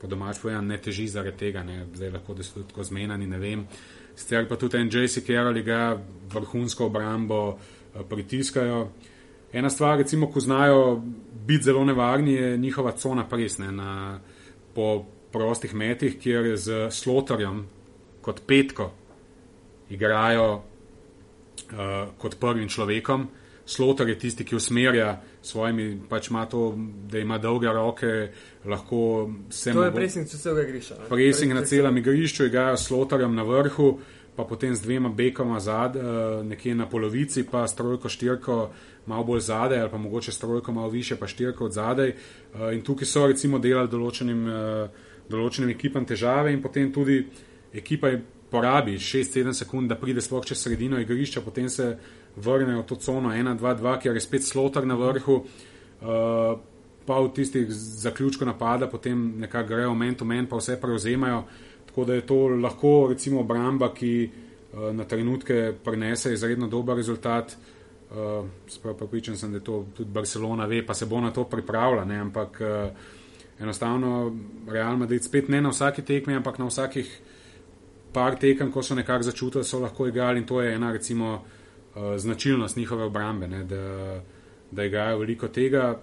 po 0.00 0.08
domač 0.08 0.38
povedan 0.40 0.68
ne 0.68 0.78
teži 0.80 1.08
zaradi 1.08 1.36
tega, 1.36 1.64
ne, 1.64 1.82
zdaj 1.92 2.14
lahko 2.14 2.34
da 2.36 2.44
so 2.44 2.62
tako 2.64 2.84
zmenjani, 2.84 3.26
ne 3.28 3.40
vem. 3.40 3.66
Sicer 4.16 4.46
pa 4.48 4.56
tudi 4.56 4.78
en 4.80 4.88
J.C. 4.92 5.20
Carroll 5.24 5.56
igra 5.60 5.96
vrhunsko 6.32 6.88
obrambo, 6.88 7.40
uh, 7.48 7.79
pritiskajo. 8.08 8.88
Ena 9.52 9.70
stvar, 9.70 9.98
recimo, 9.98 10.30
ko 10.30 10.40
znajo 10.40 11.02
biti 11.46 11.64
zelo 11.64 11.84
nevarni, 11.84 12.32
je 12.32 12.56
njihova 12.56 12.92
cona 12.92 13.28
presne. 13.28 13.72
Na, 13.72 14.20
po 14.74 15.04
prostih 15.32 15.74
metih, 15.74 16.18
kjer 16.18 16.56
z 16.56 16.90
slotarjem 16.90 17.66
kot 18.20 18.42
petko 18.46 18.92
igrajo 19.90 20.54
uh, 20.54 22.08
kot 22.18 22.36
prvim 22.40 22.68
človekom. 22.68 23.28
Slotar 23.66 24.08
je 24.08 24.18
tisti, 24.18 24.44
ki 24.44 24.56
usmerja 24.56 25.20
svojimi, 25.42 26.00
pač 26.08 26.30
ima 26.30 26.46
to, 26.50 26.74
da 27.10 27.18
ima 27.18 27.38
dolge 27.38 27.70
roke, 27.70 28.30
lahko 28.64 29.30
se 29.50 29.70
mu. 29.72 29.80
To 29.80 29.84
je 29.84 29.94
presing 29.94 30.26
celega 30.26 30.68
igrišča. 30.68 30.96
Presing 31.08 31.54
na 31.54 31.62
celem 31.64 31.96
igrišču, 31.96 32.48
igrajo 32.50 32.76
slotarjem 32.76 33.34
na 33.34 33.42
vrhu, 33.46 33.92
pa 34.40 34.48
potem 34.48 34.72
z 34.74 34.80
dvema 34.82 35.12
bekama 35.12 35.60
zad, 35.60 35.96
uh, 35.96 36.40
nekje 36.46 36.74
na 36.74 36.88
polovici, 36.88 37.44
pa 37.44 37.66
s 37.68 37.76
trojko, 37.76 38.08
štirko, 38.08 38.70
malo 39.06 39.24
bolj 39.24 39.44
zadaj, 39.52 39.84
ali 39.84 39.92
pa 39.92 40.00
mogoče 40.00 40.32
s 40.32 40.40
trojko 40.40 40.72
malo 40.72 40.88
više, 40.88 41.16
pa 41.20 41.28
štirko 41.28 41.68
od 41.68 41.76
zadaj. 41.76 42.14
Uh, 42.54 42.72
in 42.72 42.80
tukaj 42.82 43.06
so 43.06 43.26
recimo 43.28 43.60
delali 43.60 43.92
določenim. 43.92 44.44
Uh, 44.48 45.08
določenim 45.30 45.72
ekipam 45.74 46.06
težave 46.06 46.52
in 46.54 46.62
potem 46.62 46.90
tudi 46.92 47.22
ekipa 47.76 48.12
porabi 48.50 48.96
6-7 48.98 49.54
sekund, 49.54 49.90
da 49.90 49.98
pride 49.98 50.22
sploh 50.24 50.46
čez 50.46 50.64
sredino 50.64 50.98
igrišča, 50.98 51.42
potem 51.44 51.68
se 51.70 51.92
vrnejo 52.36 52.82
v 52.82 52.88
to 52.88 52.98
cono 52.98 53.30
1-2-2, 53.34 53.94
kjer 54.02 54.18
je 54.18 54.24
spet 54.24 54.46
slotar 54.46 54.86
na 54.86 54.98
vrhu, 54.98 55.36
uh, 55.44 56.58
pa 57.06 57.18
v 57.22 57.32
tistih 57.34 57.70
zaključkov 57.70 58.50
napada, 58.50 58.90
potem 58.90 59.40
nekako 59.42 59.70
grejo 59.70 59.94
men 59.94 60.18
to 60.18 60.26
men, 60.26 60.50
pa 60.50 60.58
vse 60.58 60.78
prevzemajo. 60.82 61.44
Tako 61.90 62.04
da 62.04 62.14
je 62.14 62.26
to 62.26 62.36
lahko 62.48 63.08
recimo 63.10 63.40
obramba, 63.40 63.90
ki 63.94 64.30
uh, 64.30 64.92
na 64.94 65.04
trenutke 65.04 65.72
prenese 65.84 66.32
izredno 66.32 66.68
dober 66.70 66.96
rezultat. 66.96 67.56
Uh, 68.10 68.46
Sprav 68.68 68.94
pa 68.98 69.06
pričam 69.06 69.36
sem, 69.36 69.52
da 69.52 69.60
to 69.60 69.86
tudi 69.96 70.10
Barcelona 70.10 70.66
ve, 70.66 70.84
pa 70.86 70.94
se 70.94 71.06
bo 71.06 71.20
na 71.20 71.30
to 71.30 71.44
pripravila, 71.44 72.04
ne? 72.04 72.18
ampak 72.18 72.60
uh, 72.60 72.90
enostavno 73.60 74.36
Real 74.68 74.96
Madrid 74.96 75.24
spet 75.24 75.48
ne 75.48 75.60
na 75.60 75.68
vsaki 75.68 76.02
tekmi, 76.02 76.34
ampak 76.34 76.58
na 76.58 76.66
vsakih 76.66 77.10
par 78.12 78.38
tekem, 78.38 78.70
ko 78.72 78.82
so 78.82 78.94
nekako 78.94 79.22
začutili, 79.22 79.64
so 79.64 79.78
lahko 79.78 80.06
igrali 80.06 80.40
in 80.40 80.46
to 80.46 80.62
je 80.62 80.74
ena 80.74 80.92
recimo 80.92 81.34
uh, 81.34 82.16
značilnost 82.16 82.76
njihove 82.76 83.04
obrambe, 83.04 83.48
ne? 83.48 83.64
da, 83.64 84.20
da 84.70 84.84
igrajo 84.84 85.18
veliko 85.18 85.48
tega. 85.48 86.00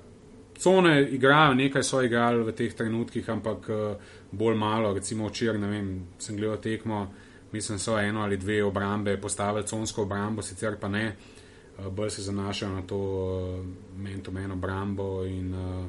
Cone 0.57 1.09
igrajo, 1.11 1.53
nekaj 1.53 1.83
so 1.83 2.01
igrali 2.01 2.43
v 2.43 2.51
teh 2.51 2.73
trenutkih, 2.75 3.29
ampak 3.29 3.69
uh, 3.69 4.15
bolj 4.31 4.55
malo, 4.55 4.93
recimo 4.93 5.27
včeraj, 5.27 5.59
ne 5.59 5.67
vem, 5.67 6.07
sem 6.19 6.37
gledal 6.37 6.57
tekmo, 6.61 7.13
mislim, 7.51 7.79
so 7.79 7.99
eno 7.99 8.21
ali 8.21 8.37
dve 8.37 8.63
obrambe 8.63 9.17
postavili, 9.21 9.67
consko 9.67 10.01
obrambo, 10.01 10.41
sicer 10.41 10.79
pa 10.79 10.87
ne. 10.87 11.07
Uh, 11.07 11.87
bolj 11.87 12.09
se 12.09 12.21
zanašajo 12.21 12.73
na 12.73 12.81
to 12.81 12.97
uh, 12.97 13.65
men-to-men 13.97 14.51
obrambo 14.51 15.25
in 15.25 15.53
uh, 15.53 15.85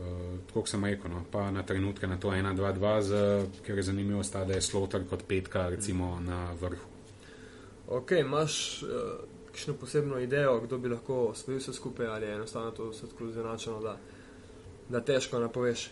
uh, 0.00 0.38
tako 0.46 0.66
sem 0.66 0.84
rekel, 0.84 1.10
no, 1.10 1.24
pa 1.30 1.50
na 1.50 1.62
trenutke 1.62 2.06
na 2.06 2.18
to 2.18 2.28
1-2-2, 2.28 3.46
ker 3.66 3.76
je 3.76 3.82
zanimivo, 3.82 4.22
sta, 4.22 4.44
da 4.44 4.54
je 4.54 4.62
slotar 4.62 5.04
kot 5.10 5.22
petka 5.28 5.68
recimo 5.68 6.20
na 6.20 6.52
vrhu. 6.60 6.88
Ok, 7.88 8.10
imaš 8.10 8.82
uh, 8.82 8.88
kakšno 9.46 9.74
posebno 9.74 10.18
idejo, 10.18 10.60
kdo 10.60 10.78
bi 10.78 10.88
lahko 10.88 11.14
osvojil 11.14 11.58
vse 11.58 11.72
skupaj 11.72 12.06
ali 12.06 12.26
je 12.26 12.34
enostavno 12.34 12.70
to 12.70 12.90
vse 12.90 13.06
tako 13.06 13.30
zanačeno, 13.30 13.80
da, 13.80 13.96
da 14.88 15.00
težko 15.00 15.38
napoveš? 15.38 15.90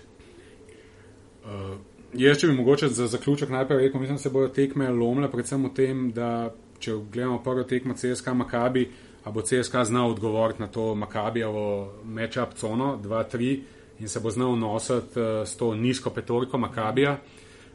Uh, 1.44 1.76
jaz, 2.12 2.38
če 2.40 2.48
bi 2.50 2.56
mogoče 2.56 2.88
za 2.88 3.06
zaključek 3.06 3.50
najprej 3.50 3.86
rekel, 3.86 4.00
mislim, 4.00 4.16
da 4.16 4.22
se 4.22 4.30
bodo 4.30 4.48
tekme 4.48 4.90
lomile 4.90 5.30
predvsem 5.30 5.64
v 5.64 5.74
tem, 5.74 6.10
da 6.12 6.54
če 6.78 6.96
gledamo 7.12 7.42
prvo 7.42 7.64
tekmo 7.66 7.94
CSK 7.94 8.34
Makabi, 8.34 8.88
a 9.24 9.30
bo 9.30 9.42
CSK 9.42 9.84
znal 9.84 10.10
odgovoriti 10.10 10.62
na 10.62 10.68
to 10.68 10.94
Makabijevo 10.94 11.92
matchup 12.04 12.54
cono 12.54 12.98
2-3 13.04 13.60
in 13.98 14.08
se 14.08 14.20
bo 14.20 14.30
znal 14.30 14.56
nositi 14.56 15.20
uh, 15.20 15.42
s 15.46 15.56
to 15.56 15.74
nizko 15.74 16.10
petorko 16.10 16.58
Makabija. 16.58 17.18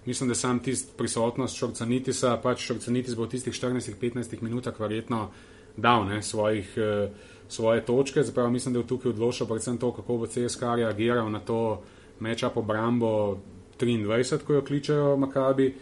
Mislim, 0.05 0.29
da 0.29 0.35
sam 0.35 0.59
tisti 0.59 0.91
prisotnost 0.97 1.55
Šorcanitisa, 1.55 2.37
pač 2.43 2.65
Šorcanitis 2.65 3.15
bo 3.15 3.23
v 3.23 3.29
tistih 3.35 3.53
14-15 3.53 4.41
minutah 4.41 4.79
verjetno 4.79 5.29
dal 5.77 6.05
ne, 6.07 6.21
svojih, 6.23 6.73
uh, 6.77 7.11
svoje 7.47 7.85
točke. 7.85 8.23
Zapravo 8.23 8.49
mislim, 8.49 8.73
da 8.73 8.79
je 8.79 8.87
tukaj 8.87 9.09
odločil 9.09 9.47
predvsem 9.47 9.77
to, 9.77 9.91
kako 9.91 10.17
bo 10.17 10.27
CSK 10.27 10.61
reagiral 10.75 11.31
na 11.31 11.39
to 11.39 11.83
matchup 12.19 12.57
obrambo 12.57 13.39
23, 13.79 14.43
ko 14.43 14.53
jo 14.53 14.61
kličejo 14.61 15.17
Makabi. 15.17 15.73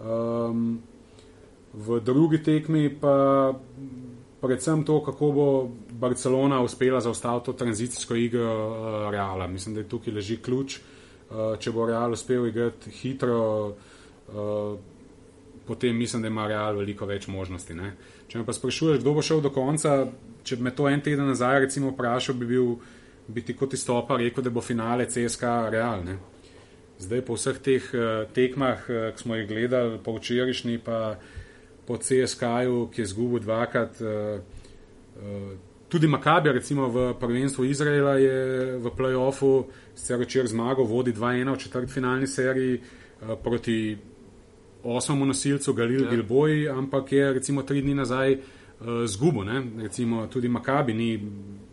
Um, 0.00 0.80
v 1.72 2.00
drugi 2.00 2.42
tekmi 2.42 2.88
pa 3.00 3.52
predvsem 4.42 4.84
to, 4.84 5.00
kako 5.04 5.32
bo 5.32 5.46
Barcelona 5.90 6.60
uspela 6.60 7.00
zaustaviti 7.00 7.46
to 7.46 7.52
tranzicijsko 7.52 8.14
igro 8.14 8.50
uh, 8.50 9.10
Reala. 9.10 9.46
Mislim, 9.46 9.74
da 9.74 9.80
je 9.80 9.88
tukaj 9.88 10.12
leži 10.14 10.36
ključ. 10.36 10.78
Uh, 11.30 11.56
če 11.58 11.72
bo 11.72 11.86
Real 11.86 12.12
uspel 12.12 12.46
igrati 12.46 12.90
hitro, 12.90 13.68
uh, 13.68 14.78
potem 15.66 15.96
mislim, 15.96 16.22
da 16.22 16.28
ima 16.28 16.46
Real 16.46 16.76
veliko 16.76 17.06
več 17.06 17.26
možnosti. 17.26 17.74
Ne? 17.74 17.94
Če 18.28 18.38
me 18.38 18.44
pa 18.44 18.52
sprašuješ, 18.52 19.00
kdo 19.00 19.14
bo 19.14 19.22
šel 19.22 19.40
do 19.40 19.50
konca, 19.54 20.06
če 20.44 20.58
bi 20.58 20.66
me 20.66 20.74
to 20.74 20.88
en 20.90 21.00
teden 21.00 21.30
nazaj 21.30 21.60
recimo 21.66 21.94
vprašal, 21.94 22.36
bi 22.36 22.50
bil 22.52 22.74
bi 23.26 23.42
ti 23.42 23.56
kot 23.56 23.72
izstopa 23.72 24.16
rekel, 24.16 24.44
da 24.44 24.50
bo 24.50 24.60
finale 24.60 25.06
CSK 25.06 25.42
Real. 25.70 26.04
Ne? 26.04 26.18
Zdaj 26.98 27.24
po 27.26 27.34
vseh 27.34 27.58
teh 27.58 27.90
uh, 27.94 28.24
tekmah, 28.34 28.86
uh, 28.88 29.10
ki 29.14 29.22
smo 29.24 29.36
jih 29.36 29.48
gledali, 29.48 29.98
po 30.04 30.16
včerajšnji 30.16 30.78
pa 30.84 31.18
po 31.86 31.98
CSK-ju, 31.98 32.88
ki 32.94 33.02
je 33.02 33.06
zgubil 33.06 33.42
dvakrat. 33.42 34.00
Uh, 34.00 34.40
uh, 35.18 35.52
tudi 35.88 36.08
Makabija, 36.08 36.52
recimo 36.52 36.88
v 36.88 37.12
prvenstvu 37.20 37.64
Izraela, 37.64 38.16
je 38.16 38.78
v 38.78 38.92
playoffu 38.96 39.66
sicer 39.94 40.18
večer 40.18 40.46
zmagal, 40.46 40.86
vodi 40.88 41.12
2-1 41.12 41.52
v 41.52 41.58
četrtfinalni 41.58 42.26
seriji 42.26 42.78
uh, 42.80 43.34
proti 43.42 43.96
osmemu 44.82 45.26
nosilcu 45.26 45.72
Galil 45.72 46.04
ja. 46.04 46.10
Gilboji, 46.10 46.68
ampak 46.68 47.12
je 47.12 47.32
recimo 47.32 47.62
tri 47.62 47.82
dni 47.82 47.94
nazaj 47.94 48.32
uh, 48.34 49.04
zgubil. 49.06 49.46
Recimo 49.82 50.26
tudi 50.26 50.48
Makabi 50.48 50.94
ni 50.94 51.10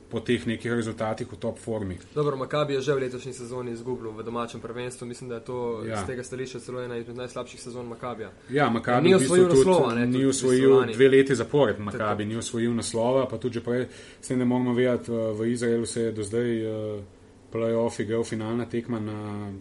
po 0.10 0.19
teh 0.19 0.48
nekih 0.48 0.72
rezultatih 0.73 1.27
v 1.31 1.38
top 1.38 1.60
formi. 1.60 1.98
Dobro, 2.15 2.38
Makabi 2.38 2.73
je 2.73 2.81
že 2.81 2.94
v 2.94 2.99
letošnji 3.06 3.34
sezoni 3.34 3.72
izgubil 3.72 4.11
v 4.11 4.23
domačem 4.23 4.61
prvenstvu. 4.61 5.07
Mislim, 5.07 5.30
da 5.30 5.36
je 5.36 5.45
to 5.45 5.84
ja. 5.86 6.02
z 6.02 6.07
tega 6.07 6.23
stališča 6.23 6.60
celo 6.60 6.81
ena 6.81 6.98
izmed 6.98 7.18
najslabših 7.18 7.61
sezon 7.61 7.88
Makabija. 7.88 8.31
Ja, 8.49 8.69
Makabi 8.69 9.07
ni 9.07 9.15
osvojil 9.15 9.48
naslova. 9.48 9.94
Ne, 9.95 10.07
ni 10.07 10.26
osvojil 10.26 10.94
dve 10.94 11.10
leti 11.10 11.36
zapored, 11.36 11.80
Makabi 11.80 12.26
ni 12.26 12.38
osvojil 12.38 12.73
naslova, 12.73 13.27
pa 13.30 13.38
tudi 13.38 13.60
že 13.60 13.64
prej, 13.64 13.88
s 14.22 14.27
tem 14.27 14.40
ne 14.40 14.45
moramo 14.45 14.73
vedeti, 14.73 15.11
v 15.11 15.52
Izraelu 15.52 15.86
se 15.86 16.02
je 16.02 16.11
do 16.11 16.23
zdaj 16.23 16.65
uh, 16.65 17.03
playoff 17.52 17.99
igral 17.99 18.23
finalna 18.23 18.65
tekma 18.65 18.99
na 18.99 19.52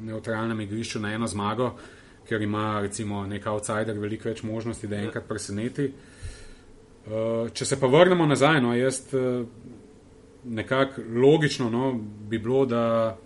neutralnem 0.00 0.60
igrišču 0.60 1.00
na 1.00 1.12
eno 1.14 1.26
zmago, 1.26 1.74
ker 2.28 2.42
ima 2.42 2.80
recimo 2.80 3.26
nek 3.26 3.46
outsider 3.46 3.98
veliko 3.98 4.28
več 4.28 4.42
možnosti, 4.42 4.88
da 4.88 4.96
enkrat 4.96 5.28
preseneti. 5.28 5.92
Uh, 7.04 7.50
če 7.52 7.66
se 7.68 7.76
pa 7.76 7.86
vrnemo 7.86 8.24
nazaj, 8.26 8.62
no, 8.64 8.72
jaz 8.72 9.02
uh, 9.12 9.44
nekako 10.44 11.00
logično 11.14 11.70
no, 11.70 12.00
bi 12.28 12.38
bilo, 12.38 12.66
da 12.66 13.16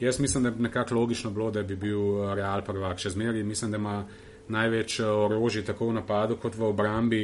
jaz 0.00 0.20
mislim, 0.20 0.44
da 0.44 0.50
bi 0.50 0.62
nekako 0.62 0.94
logično 0.94 1.30
bilo, 1.30 1.50
da 1.50 1.62
bi 1.62 1.76
bil 1.76 2.00
eh, 2.00 2.34
Real 2.34 2.62
prvak. 2.64 2.98
Še 2.98 3.10
zmeraj 3.10 3.42
mislim, 3.42 3.70
da 3.70 3.76
ima 3.76 4.04
največ 4.48 5.00
eh, 5.00 5.06
orožja 5.06 5.64
tako 5.64 5.90
v 5.90 5.98
napadu 6.00 6.36
kot 6.36 6.56
v 6.56 6.64
obrambi, 6.64 7.22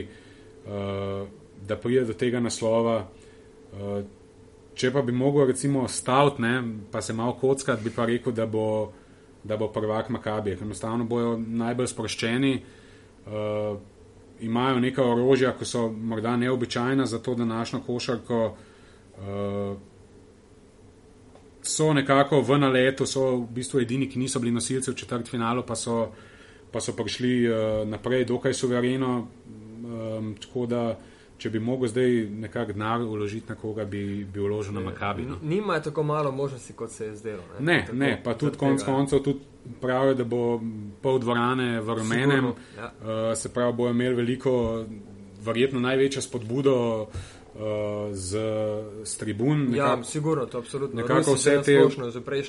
uh, 0.67 1.27
da 1.67 1.77
pride 1.77 2.05
do 2.05 2.15
tega 2.15 2.41
naslova. 2.41 2.99
Uh, 3.73 4.05
če 4.77 4.91
pa 4.93 5.03
bi 5.03 5.13
mogel 5.13 5.47
recimo 5.47 5.87
staviti, 5.89 6.53
pa 6.93 7.03
se 7.03 7.13
malo 7.13 7.37
kockati, 7.41 7.85
bi 7.85 7.91
pa 7.91 8.05
rekel, 8.07 8.33
da 8.33 8.47
bo, 8.47 8.93
da 9.45 9.57
bo 9.57 9.71
prvak 9.73 10.11
Makabi. 10.11 10.59
Enostavno 10.61 11.05
bojo 11.05 11.37
najbolj 11.39 11.87
sproščeni. 11.95 12.55
Uh, 13.27 13.79
imajo 14.41 14.81
neka 14.81 15.03
orožja, 15.03 15.55
ki 15.59 15.65
so 15.65 15.89
morda 15.89 16.37
neobičajna 16.37 17.07
za 17.07 17.19
to 17.19 17.35
današnjo 17.35 17.81
košarko, 17.87 18.43
uh, 18.45 18.76
uh, 19.19 19.77
so 21.67 21.93
nekako 21.93 22.41
v 22.41 22.59
naletu, 22.59 23.07
so 23.07 23.37
v 23.37 23.49
bistvu 23.59 23.81
edini, 23.83 24.09
ki 24.09 24.19
niso 24.19 24.41
bili 24.41 24.55
nosilci 24.55 24.91
v 24.91 24.95
četrt 24.95 25.29
finalu, 25.29 25.67
pa 25.67 25.75
so, 25.75 26.13
pa 26.73 26.81
so 26.81 26.95
prišli 26.95 27.35
uh, 27.49 27.57
naprej 27.89 28.25
dokaj 28.25 28.55
suvereno. 28.55 29.29
Um, 29.87 30.35
tako 30.41 30.67
da, 30.67 30.83
če 31.39 31.51
bi 31.51 31.61
mogel 31.61 31.91
zdaj 31.91 32.15
nekako 32.43 32.73
denar 32.73 33.03
uložiti 33.03 33.51
na 33.51 33.57
koga, 33.59 33.85
bi, 33.85 34.25
bi 34.25 34.41
uložil 34.41 34.75
na 34.75 34.81
Makabi. 34.81 35.27
No. 35.27 35.37
Nima 35.43 35.81
tako 35.81 36.03
malo 36.03 36.33
možnosti, 36.33 36.73
kot 36.73 36.91
se 36.91 37.11
je 37.11 37.17
zdelo. 37.17 37.43
Ne, 37.59 37.67
ne, 37.67 37.81
tako, 37.87 37.99
ne 37.99 38.21
pa 38.25 38.35
tudi 38.35 38.59
konec 38.59 38.83
koncev 38.83 39.23
tudi 39.23 39.41
pravijo, 39.81 40.15
da 40.15 40.25
bo 40.25 40.61
pol 41.03 41.19
dvorane 41.19 41.81
v 41.81 41.99
rumenem, 41.99 42.51
ja. 42.79 42.91
uh, 43.03 43.31
se 43.37 43.53
pravi, 43.53 43.77
bojo 43.77 43.95
imeli 43.95 44.15
veliko, 44.15 44.85
verjetno 45.45 45.81
največjo 45.81 46.23
spodbudo. 46.23 46.77
Uh, 47.03 47.36
z, 48.13 48.39
z 49.05 49.17
tribun. 49.17 49.75
Ja, 49.75 49.97
nekak, 49.97 50.07
sigurno, 50.07 50.47
to 50.47 50.59
absolutno. 50.59 51.01
Nekako 51.01 51.35
vse 51.35 51.63
te 51.65 51.81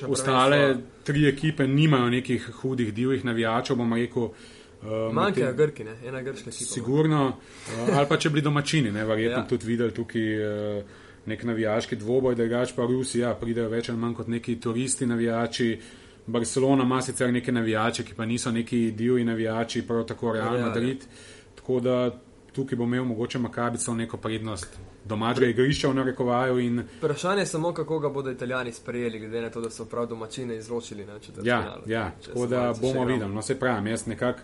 ostale 0.08 0.76
tri 1.04 1.28
ekipe 1.28 1.66
nimajo 1.66 2.10
nekih 2.10 2.50
hudih 2.60 2.94
divjih 2.94 3.24
navijačev, 3.24 3.76
bom 3.76 3.92
rekel. 3.92 4.30
Uh, 4.78 5.12
Manjkajo 5.12 5.52
Grki, 5.52 5.84
ne? 5.84 5.96
ena 6.06 6.22
grška 6.22 6.50
ekipa. 6.50 6.70
Sigurno, 6.70 7.22
uh, 7.28 7.96
ali 7.98 8.06
pa 8.08 8.16
če 8.16 8.30
bi 8.30 8.40
domačini, 8.40 8.92
ne, 8.94 9.04
verjetno 9.04 9.40
ja. 9.40 9.46
tudi 9.48 9.66
videli 9.66 9.94
tukaj 9.94 10.28
uh, 10.38 10.84
nek 11.26 11.42
navijaški 11.44 11.96
dvoboj, 11.96 12.34
da 12.34 12.42
je 12.42 12.66
pa 12.76 12.86
Rusija, 12.86 13.34
pridejo 13.34 13.68
več 13.68 13.88
ali 13.88 13.98
manj 13.98 14.14
kot 14.14 14.28
neki 14.28 14.60
turisti 14.60 15.06
navijači. 15.06 15.80
Barcelona 16.26 16.84
ima 16.84 17.02
sicer 17.02 17.32
neke 17.32 17.52
navijače, 17.52 18.04
ki 18.04 18.14
pa 18.14 18.26
niso 18.26 18.52
neki 18.52 18.90
divji 18.90 19.24
navijači, 19.24 19.82
prav 19.86 20.04
tako 20.04 20.32
Real 20.32 20.56
ja, 20.56 20.66
Madrid. 20.66 21.02
Ja. 21.02 21.54
Tako 21.54 21.80
da 21.80 22.20
tukaj 22.52 22.76
bo 22.76 22.84
imel 22.84 23.04
mogoče 23.04 23.38
Makabico 23.38 23.94
neko 23.94 24.16
prednost 24.16 24.78
domačega 25.04 25.46
igrišča 25.46 25.88
v 25.88 25.94
narekovaju. 25.94 26.58
In... 26.58 26.82
Vprašanje 26.98 27.42
je 27.42 27.46
samo, 27.46 27.72
kako 27.74 27.98
ga 27.98 28.08
bodo 28.08 28.30
italijani 28.30 28.72
sprejeli, 28.72 29.18
glede 29.18 29.40
na 29.40 29.50
to, 29.50 29.60
da 29.60 29.70
so 29.70 29.84
prav 29.84 30.06
domačine 30.06 30.56
izločili. 30.56 31.06
Ne, 31.06 31.18
ja, 31.42 31.78
ja 31.86 32.10
tako 32.26 32.46
da 32.46 32.74
bomo 32.80 33.04
videli. 33.04 33.34
No, 33.34 33.42
se 33.42 33.58
pravi, 33.58 33.90
jaz 33.90 34.06
nekako 34.06 34.40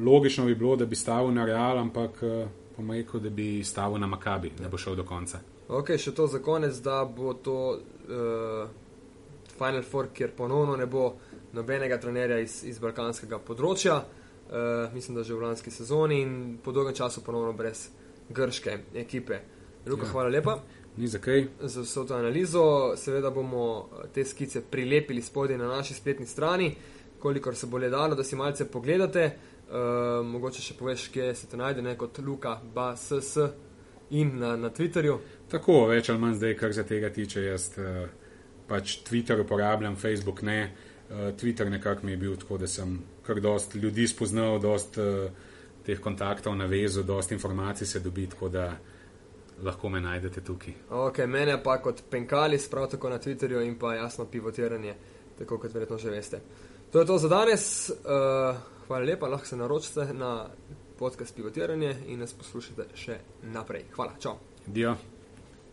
logično 0.00 0.44
bi 0.44 0.54
bilo, 0.54 0.76
da 0.76 0.86
bi 0.86 0.96
stavil 0.96 1.34
na 1.34 1.44
Real, 1.44 1.78
ampak 1.78 2.22
bom 2.76 2.90
rekel, 2.90 3.20
da 3.20 3.30
bi 3.30 3.64
stavil 3.64 4.00
na 4.00 4.06
Makabi, 4.06 4.52
da 4.58 4.68
bo 4.68 4.78
šel 4.78 4.94
do 4.94 5.04
konca. 5.04 5.40
Ok, 5.68 5.94
še 5.98 6.14
to 6.14 6.26
za 6.26 6.38
konec, 6.42 6.76
da 6.84 7.04
bo 7.04 7.34
to 7.34 7.58
uh, 7.72 8.68
Final 9.58 9.82
Four, 9.82 10.10
kjer 10.14 10.32
ponovno 10.36 10.76
ne 10.76 10.86
bo 10.86 11.14
nobenega 11.52 12.00
trenerja 12.00 12.40
iz, 12.42 12.62
iz 12.64 12.80
balkanskega 12.80 13.38
področja. 13.38 14.02
Uh, 14.52 14.92
mislim, 14.92 15.16
da 15.16 15.24
že 15.24 15.34
v 15.34 15.46
lanski 15.46 15.70
sezoni 15.72 16.20
in 16.20 16.32
po 16.64 16.72
dolgem 16.72 16.96
času 16.96 17.22
ponovno 17.24 17.52
brez 17.56 17.86
grške 18.28 18.78
ekipe. 19.00 19.38
Luka, 19.86 20.06
ja. 20.06 20.12
hvala 20.12 20.28
lepa. 20.28 20.58
Ni 20.96 21.06
za 21.08 21.18
kaj. 21.18 21.46
Za 21.60 21.80
vso 21.80 22.04
to 22.04 22.14
analizo. 22.14 22.96
Seveda 22.96 23.30
bomo 23.30 23.88
eh, 23.92 24.08
te 24.14 24.24
skice 24.24 24.62
prilepili 24.70 25.22
spodaj 25.22 25.58
na 25.58 25.66
naši 25.66 25.94
spletni 25.94 26.26
strani, 26.26 26.74
kolikor 27.18 27.56
se 27.56 27.66
bo 27.66 27.78
le 27.78 27.90
dalo, 27.90 28.14
da 28.14 28.24
si 28.24 28.36
malce 28.36 28.70
pogledate. 28.70 29.30
Uh, 29.72 29.78
mogoče 30.26 30.60
še 30.60 30.74
poveš, 30.76 31.06
kje 31.08 31.30
se 31.34 31.46
te 31.48 31.56
najde, 31.56 31.80
ne 31.82 31.94
kot 31.96 32.18
Luka, 32.20 32.58
BSS 32.74 33.46
in 34.10 34.34
na, 34.36 34.50
na 34.60 34.68
Twitterju. 34.68 35.14
Tako, 35.48 35.86
več 35.88 36.10
ali 36.12 36.20
manj 36.20 36.34
zdaj, 36.42 36.56
kar 36.60 36.74
se 36.76 36.84
tega 36.84 37.08
tiče, 37.08 37.40
jaz 37.46 37.70
uh, 37.80 38.02
pač 38.68 38.98
Twitter 39.06 39.40
uporabljam, 39.40 39.96
Facebook 39.96 40.42
ne. 40.44 40.58
Uh, 41.08 41.30
Twitter 41.40 41.70
nekako 41.72 42.04
mi 42.04 42.12
je 42.12 42.20
bil 42.20 42.36
tako, 42.36 42.58
da 42.60 42.68
sem 42.68 42.98
kar 43.24 43.40
dost 43.40 43.74
ljudi 43.74 44.04
spoznal, 44.12 44.58
dost 44.60 45.00
uh, 45.00 45.32
teh 45.86 46.04
kontaktov 46.04 46.58
navezal, 46.58 47.08
dost 47.08 47.32
informacij 47.32 47.88
se 47.94 48.04
dobi, 48.04 48.26
tako 48.28 48.52
da 48.52 48.66
lahko 49.62 49.88
me 49.88 50.00
najdete 50.00 50.40
tukaj. 50.40 50.74
Ok, 50.90 51.24
mene 51.26 51.56
pa 51.62 51.78
kot 51.82 52.02
penkalis, 52.10 52.68
prav 52.70 52.90
tako 52.90 53.10
na 53.10 53.18
Twitterju 53.18 53.62
in 53.66 53.78
pa 53.78 53.94
jasno 53.94 54.26
pivotiranje, 54.26 54.94
tako 55.38 55.58
kot 55.58 55.74
verjetno 55.74 55.98
že 55.98 56.10
veste. 56.10 56.40
To 56.92 57.00
je 57.00 57.06
to 57.06 57.18
za 57.18 57.28
danes. 57.28 57.90
Uh, 57.90 58.56
hvala 58.86 59.04
lepa, 59.04 59.28
lahko 59.28 59.46
se 59.46 59.56
naročite 59.56 60.12
na 60.12 60.48
podcast 60.98 61.36
pivotiranje 61.36 61.96
in 62.06 62.20
nas 62.20 62.34
poslušate 62.34 62.92
še 62.94 63.18
naprej. 63.42 63.88
Hvala, 63.96 64.18
čau. 64.20 64.38
Dio. 64.66 65.11